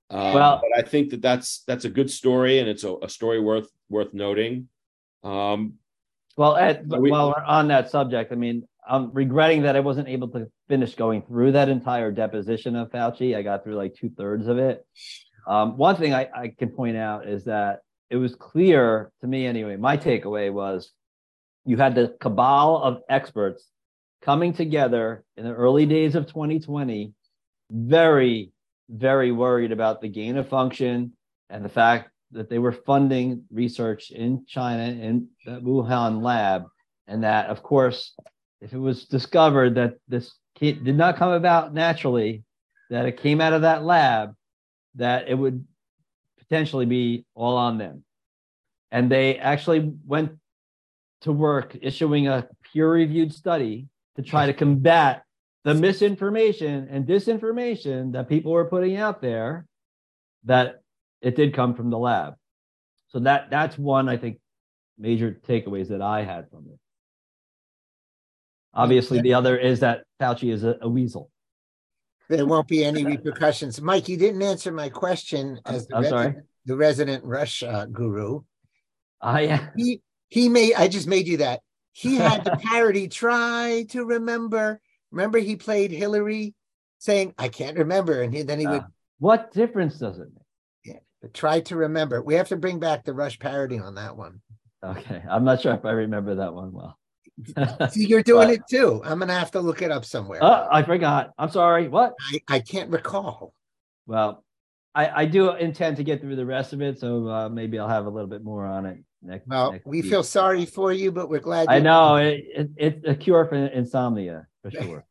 Um, 0.09 0.33
Well- 0.33 0.61
but 0.61 0.77
I 0.77 0.87
think 0.87 1.11
that 1.11 1.21
that's 1.21 1.63
that's 1.67 1.85
a 1.85 1.89
good 1.89 2.09
story 2.09 2.59
and 2.59 2.67
it's 2.67 2.83
a, 2.83 2.95
a 3.03 3.09
story 3.09 3.39
worth 3.39 3.69
worth 3.89 4.13
noting. 4.13 4.67
Um, 5.23 5.75
Well, 6.35 6.57
Ed, 6.57 6.87
Are 6.91 6.99
we- 6.99 7.11
while 7.11 7.29
we're 7.29 7.43
on 7.45 7.67
that 7.69 7.89
subject, 7.89 8.31
I 8.31 8.35
mean, 8.35 8.67
I'm 8.87 9.11
regretting 9.13 9.61
that 9.63 9.75
I 9.75 9.79
wasn't 9.81 10.09
able 10.09 10.27
to 10.29 10.51
finish 10.69 10.95
going 10.95 11.23
through 11.23 11.51
that 11.53 11.67
entire 11.67 12.11
deposition 12.11 12.75
of 12.75 12.91
Fauci. 12.91 13.35
I 13.35 13.41
got 13.41 13.63
through 13.63 13.75
like 13.75 13.95
two 13.95 14.09
thirds 14.09 14.47
of 14.47 14.57
it. 14.57 14.85
Um, 15.47 15.77
one 15.77 15.95
thing 15.97 16.13
I, 16.13 16.29
I 16.33 16.53
can 16.57 16.69
point 16.69 16.95
out 16.95 17.27
is 17.27 17.45
that 17.45 17.79
it 18.09 18.17
was 18.17 18.35
clear 18.35 19.11
to 19.21 19.27
me, 19.27 19.45
anyway, 19.45 19.75
my 19.75 19.97
takeaway 19.97 20.53
was 20.53 20.91
you 21.65 21.77
had 21.77 21.95
the 21.95 22.15
cabal 22.21 22.77
of 22.77 23.01
experts 23.09 23.67
coming 24.21 24.53
together 24.53 25.23
in 25.37 25.43
the 25.43 25.53
early 25.53 25.85
days 25.85 26.15
of 26.15 26.27
2020, 26.27 27.13
very, 27.71 28.51
very 28.89 29.31
worried 29.31 29.71
about 29.71 30.01
the 30.01 30.07
gain 30.07 30.37
of 30.37 30.47
function 30.47 31.13
and 31.49 31.65
the 31.65 31.69
fact 31.69 32.09
that 32.31 32.49
they 32.49 32.59
were 32.59 32.71
funding 32.71 33.43
research 33.51 34.11
in 34.11 34.45
China 34.47 34.83
in 34.83 35.27
the 35.45 35.59
Wuhan 35.59 36.21
lab, 36.21 36.65
and 37.07 37.23
that, 37.23 37.47
of 37.47 37.63
course, 37.63 38.13
if 38.61 38.73
it 38.73 38.77
was 38.77 39.05
discovered 39.05 39.75
that 39.75 39.95
this 40.07 40.31
did 40.59 40.95
not 40.95 41.17
come 41.17 41.31
about 41.31 41.73
naturally, 41.73 42.43
that 42.89 43.05
it 43.05 43.17
came 43.17 43.39
out 43.41 43.53
of 43.53 43.61
that 43.61 43.83
lab, 43.83 44.35
that 44.95 45.29
it 45.29 45.35
would 45.35 45.65
potentially 46.39 46.85
be 46.85 47.25
all 47.35 47.57
on 47.57 47.77
them. 47.77 48.03
And 48.91 49.11
they 49.11 49.37
actually 49.37 49.93
went 50.05 50.31
to 51.21 51.31
work 51.31 51.77
issuing 51.81 52.27
a 52.27 52.47
peer-reviewed 52.73 53.33
study 53.33 53.87
to 54.15 54.21
try 54.21 54.47
to 54.47 54.53
combat 54.53 55.23
the 55.63 55.75
misinformation 55.75 56.87
and 56.89 57.05
disinformation 57.05 58.13
that 58.13 58.29
people 58.29 58.51
were 58.51 58.65
putting 58.65 58.95
out 58.95 59.21
there 59.21 59.65
that 60.45 60.81
it 61.21 61.35
did 61.35 61.53
come 61.53 61.75
from 61.75 61.89
the 61.89 61.97
lab. 61.97 62.35
So 63.09 63.19
that 63.19 63.49
that's 63.49 63.77
one 63.77 64.07
I 64.07 64.17
think 64.17 64.39
major 64.97 65.37
takeaways 65.47 65.89
that 65.89 66.01
I 66.01 66.23
had 66.23 66.49
from 66.49 66.67
it. 66.71 66.79
Obviously, 68.73 69.21
the 69.21 69.33
other 69.33 69.57
is 69.57 69.79
that 69.79 70.03
Fauci 70.21 70.51
is 70.51 70.63
a, 70.63 70.77
a 70.81 70.89
weasel. 70.89 71.29
There 72.29 72.45
won't 72.45 72.67
be 72.67 72.85
any 72.85 73.03
repercussions. 73.03 73.81
Mike, 73.81 74.07
you 74.07 74.15
didn't 74.15 74.43
answer 74.43 74.71
my 74.71 74.89
question 74.89 75.59
as 75.65 75.87
the, 75.87 75.95
I'm 75.97 76.03
sorry. 76.03 76.25
resident, 76.25 76.45
the 76.65 76.75
resident 76.75 77.23
Rush 77.23 77.63
uh, 77.63 77.85
guru. 77.85 78.41
I 79.21 79.69
He 79.75 80.01
he 80.27 80.47
made. 80.47 80.75
I 80.75 80.87
just 80.87 81.07
made 81.07 81.27
you 81.27 81.37
that. 81.37 81.61
He 81.91 82.17
had 82.17 82.43
the 82.43 82.51
parody. 82.63 83.07
Try 83.07 83.87
to 83.89 84.05
remember. 84.05 84.79
Remember, 85.11 85.39
he 85.39 85.55
played 85.55 85.91
Hillary, 85.91 86.53
saying, 86.99 87.33
"I 87.39 87.47
can't 87.47 87.77
remember," 87.77 88.21
and 88.21 88.31
he, 88.31 88.43
then 88.43 88.59
he 88.59 88.67
would 88.67 88.83
what 89.19 89.51
difference 89.51 89.99
does 89.99 90.19
it 90.19 90.27
make? 90.33 90.43
Yeah, 90.85 90.99
but 91.21 91.33
try 91.33 91.61
to 91.61 91.75
remember. 91.75 92.21
We 92.21 92.35
have 92.35 92.49
to 92.49 92.57
bring 92.57 92.79
back 92.79 93.03
the 93.03 93.13
Rush 93.13 93.39
parody 93.39 93.79
on 93.79 93.95
that 93.95 94.15
one. 94.15 94.41
Okay, 94.83 95.23
I'm 95.27 95.43
not 95.43 95.61
sure 95.61 95.73
if 95.73 95.83
I 95.83 95.91
remember 95.91 96.35
that 96.35 96.53
one 96.53 96.71
well. 96.71 96.98
See, 97.91 98.05
you're 98.05 98.23
doing 98.23 98.47
But- 98.47 98.53
it 98.55 98.61
too. 98.69 99.01
I'm 99.03 99.19
gonna 99.19 99.33
have 99.37 99.51
to 99.51 99.59
look 99.61 99.81
it 99.81 99.91
up 99.91 100.05
somewhere. 100.05 100.39
oh, 100.41 100.67
I 100.71 100.83
forgot. 100.83 101.31
I'm 101.37 101.49
sorry. 101.49 101.87
What? 101.87 102.13
I, 102.31 102.41
I 102.47 102.59
can't 102.59 102.89
recall. 102.91 103.53
Well, 104.07 104.43
I, 104.95 105.21
I 105.21 105.25
do 105.25 105.51
intend 105.53 105.97
to 105.97 106.03
get 106.03 106.19
through 106.21 106.35
the 106.35 106.45
rest 106.45 106.73
of 106.73 106.81
it, 106.81 106.99
so 106.99 107.27
uh, 107.27 107.49
maybe 107.49 107.77
I'll 107.79 107.87
have 107.87 108.05
a 108.05 108.09
little 108.09 108.29
bit 108.29 108.43
more 108.43 108.65
on 108.65 108.85
it 108.85 108.97
next. 109.21 109.47
Well, 109.47 109.73
next 109.73 109.85
we 109.85 110.01
week. 110.01 110.09
feel 110.09 110.23
sorry 110.23 110.65
for 110.65 110.91
you, 110.91 111.11
but 111.11 111.29
we're 111.29 111.39
glad. 111.39 111.67
I 111.69 111.79
know 111.79 112.15
it, 112.15 112.43
it, 112.55 112.69
it's 112.75 113.07
a 113.07 113.15
cure 113.15 113.45
for 113.45 113.55
insomnia 113.55 114.47
for 114.63 114.71
sure. 114.81 115.05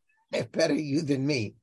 Better 0.53 0.75
you 0.75 1.03
than 1.03 1.27
me. 1.27 1.55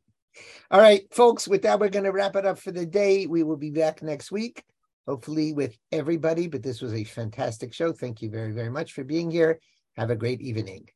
All 0.72 0.80
right, 0.82 1.02
folks, 1.14 1.48
with 1.48 1.62
that, 1.64 1.80
we're 1.80 1.90
going 1.90 2.06
to 2.06 2.12
wrap 2.12 2.36
it 2.36 2.46
up 2.46 2.58
for 2.58 2.72
the 2.72 2.86
day. 2.86 3.28
We 3.28 3.44
will 3.44 3.58
be 3.58 3.70
back 3.70 4.02
next 4.02 4.32
week, 4.32 4.64
hopefully 5.08 5.54
with 5.54 5.78
everybody. 5.92 6.48
But 6.48 6.64
this 6.64 6.82
was 6.82 6.94
a 6.94 7.04
fantastic 7.04 7.74
show. 7.74 7.94
Thank 7.94 8.22
you 8.22 8.30
very, 8.30 8.52
very 8.54 8.70
much 8.72 8.94
for 8.94 9.04
being 9.04 9.30
here. 9.30 9.60
Have 9.98 10.10
a 10.10 10.16
great 10.16 10.42
evening. 10.42 10.90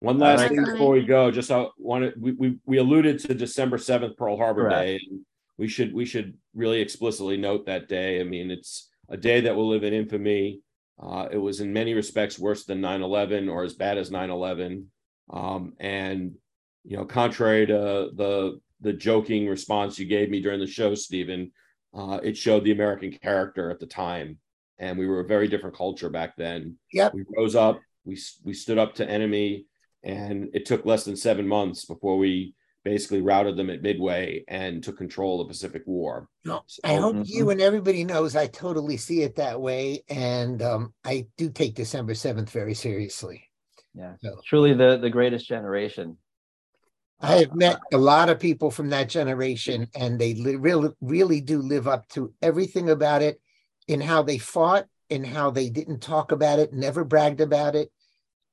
One 0.00 0.18
last 0.18 0.40
right. 0.40 0.50
thing 0.50 0.64
before 0.64 0.92
we 0.92 1.04
go, 1.04 1.30
just 1.30 1.50
I 1.50 1.66
wanted 1.78 2.20
we, 2.20 2.32
we 2.32 2.58
we 2.66 2.78
alluded 2.78 3.18
to 3.20 3.34
December 3.34 3.78
seventh, 3.78 4.16
Pearl 4.16 4.36
Harbor 4.36 4.62
Correct. 4.62 4.80
Day. 4.80 5.00
And 5.08 5.20
we 5.56 5.68
should 5.68 5.94
we 5.94 6.04
should 6.04 6.36
really 6.54 6.80
explicitly 6.80 7.36
note 7.36 7.66
that 7.66 7.88
day. 7.88 8.20
I 8.20 8.24
mean, 8.24 8.50
it's 8.50 8.90
a 9.08 9.16
day 9.16 9.40
that 9.42 9.56
will 9.56 9.68
live 9.68 9.84
in 9.84 9.94
infamy. 9.94 10.60
Uh, 11.00 11.28
it 11.30 11.38
was 11.38 11.60
in 11.60 11.72
many 11.72 11.94
respects 11.94 12.38
worse 12.38 12.64
than 12.64 12.80
9-11 12.80 13.50
or 13.50 13.62
as 13.64 13.74
bad 13.74 13.98
as 13.98 14.10
9-11. 14.10 14.86
Um, 15.30 15.74
and 15.78 16.34
you 16.84 16.96
know, 16.96 17.04
contrary 17.04 17.66
to 17.66 18.10
the 18.14 18.60
the 18.80 18.92
joking 18.92 19.48
response 19.48 19.98
you 19.98 20.06
gave 20.06 20.30
me 20.30 20.40
during 20.40 20.60
the 20.60 20.66
show, 20.66 20.94
Stephen, 20.94 21.52
uh, 21.94 22.20
it 22.22 22.36
showed 22.36 22.64
the 22.64 22.72
American 22.72 23.10
character 23.10 23.70
at 23.70 23.80
the 23.80 23.86
time, 23.86 24.38
and 24.78 24.98
we 24.98 25.06
were 25.06 25.20
a 25.20 25.24
very 25.26 25.48
different 25.48 25.76
culture 25.76 26.08
back 26.10 26.36
then. 26.36 26.76
Yep. 26.92 27.14
We 27.14 27.24
rose 27.36 27.54
up, 27.54 27.80
we 28.04 28.18
we 28.44 28.52
stood 28.54 28.78
up 28.78 28.94
to 28.96 29.08
enemy, 29.08 29.66
and 30.02 30.48
it 30.54 30.66
took 30.66 30.84
less 30.84 31.04
than 31.04 31.16
seven 31.16 31.46
months 31.46 31.84
before 31.84 32.18
we 32.18 32.54
basically 32.84 33.20
routed 33.20 33.56
them 33.56 33.68
at 33.68 33.82
Midway 33.82 34.44
and 34.46 34.80
took 34.82 34.96
control 34.96 35.40
of 35.40 35.48
the 35.48 35.52
Pacific 35.52 35.82
War. 35.86 36.28
No, 36.44 36.62
So- 36.66 36.80
I 36.84 36.94
hope 36.96 37.16
Mhm. 37.16 37.24
you 37.28 37.50
and 37.50 37.60
everybody 37.60 38.04
knows 38.04 38.36
I 38.36 38.46
totally 38.46 38.96
see 38.96 39.22
it 39.22 39.34
that 39.36 39.60
way. 39.60 40.04
And 40.08 40.62
um, 40.62 40.94
I 41.04 41.26
do 41.36 41.50
take 41.50 41.74
December 41.74 42.14
7th 42.14 42.50
very 42.50 42.74
seriously. 42.74 43.42
Yeah, 43.92 44.14
So- 44.22 44.40
truly 44.44 44.72
the 44.74 44.98
the 44.98 45.10
greatest 45.10 45.48
generation. 45.48 46.18
I 47.18 47.36
have 47.38 47.54
met 47.54 47.80
a 47.94 47.96
lot 47.98 48.28
of 48.28 48.38
people 48.38 48.70
from 48.70 48.90
that 48.90 49.08
generation, 49.08 49.88
and 49.96 50.18
they 50.20 50.34
li- 50.34 50.56
really, 50.56 50.90
really 51.00 51.40
do 51.40 51.62
live 51.62 51.88
up 51.88 52.06
to 52.10 52.32
everything 52.42 52.90
about 52.90 53.22
it 53.22 53.40
in 53.88 54.00
how 54.00 54.22
they 54.22 54.38
fought, 54.38 54.86
in 55.08 55.24
how 55.24 55.50
they 55.50 55.70
didn't 55.70 56.00
talk 56.00 56.32
about 56.32 56.58
it, 56.58 56.72
never 56.72 57.04
bragged 57.04 57.40
about 57.40 57.74
it. 57.74 57.90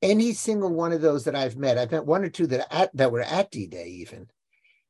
Any 0.02 0.32
single 0.32 0.72
one 0.72 0.92
of 0.92 1.00
those 1.00 1.24
that 1.24 1.34
I've 1.34 1.56
met, 1.56 1.78
I've 1.78 1.90
met 1.90 2.06
one 2.06 2.24
or 2.24 2.28
two 2.28 2.46
that 2.48 2.72
at, 2.72 2.96
that 2.96 3.12
were 3.12 3.22
at 3.22 3.50
D 3.50 3.66
Day 3.66 3.86
even, 3.86 4.26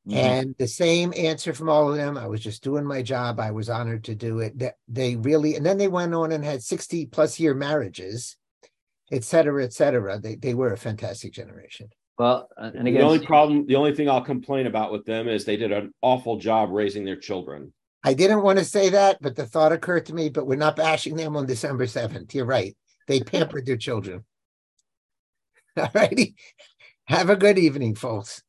Mhm. 0.07 0.15
and 0.15 0.55
the 0.59 0.67
same 0.67 1.15
answer 1.17 1.55
from 1.55 1.69
all 1.69 1.91
of 1.91 1.97
them. 1.97 2.19
I 2.19 2.27
was 2.27 2.41
just 2.41 2.63
doing 2.63 2.85
my 2.85 3.01
job. 3.03 3.41
I 3.41 3.53
was 3.53 3.71
honored 3.71 4.05
to 4.05 4.15
do 4.15 4.41
it. 4.41 4.59
That 4.59 4.75
they 4.89 5.17
really, 5.17 5.57
and 5.57 5.65
then 5.65 5.79
they 5.79 5.89
went 5.89 6.15
on 6.15 6.33
and 6.33 6.45
had 6.45 6.63
sixty 6.63 7.07
plus 7.07 7.39
year 7.39 7.55
marriages, 7.55 8.37
et 9.13 9.25
cetera, 9.25 9.65
et 9.65 9.73
cetera. 9.73 10.19
They 10.19 10.35
they 10.35 10.55
were 10.55 10.73
a 10.73 10.77
fantastic 10.77 11.33
generation. 11.33 11.91
Well, 12.19 12.49
uh, 12.57 12.71
and 12.75 12.87
the 12.87 13.01
only 13.01 13.27
problem, 13.27 13.67
the 13.67 13.77
only 13.77 13.95
thing 13.95 14.09
I'll 14.09 14.21
complain 14.23 14.67
about 14.67 14.93
with 14.93 15.05
them 15.05 15.29
is 15.29 15.45
they 15.45 15.57
did 15.57 15.73
an 15.73 15.93
awful 16.01 16.39
job 16.39 16.71
raising 16.71 17.05
their 17.05 17.17
children. 17.17 17.73
I 18.05 18.15
didn't 18.15 18.43
want 18.43 18.59
to 18.61 18.65
say 18.65 18.91
that, 18.91 19.19
but 19.21 19.35
the 19.35 19.47
thought 19.47 19.73
occurred 19.73 20.07
to 20.07 20.15
me, 20.15 20.29
but 20.29 20.47
we're 20.47 20.57
not 20.57 20.77
bashing 20.77 21.17
them 21.17 21.37
on 21.37 21.47
December 21.47 21.87
7th. 21.87 22.35
You're 22.35 22.45
right. 22.45 22.77
They 23.09 23.21
pampered 23.21 23.67
their 23.67 23.79
children. 23.79 24.25
All 25.77 25.91
righty. 25.95 26.37
Have 27.07 27.31
a 27.31 27.37
good 27.37 27.59
evening, 27.59 27.97
folks. 27.97 28.44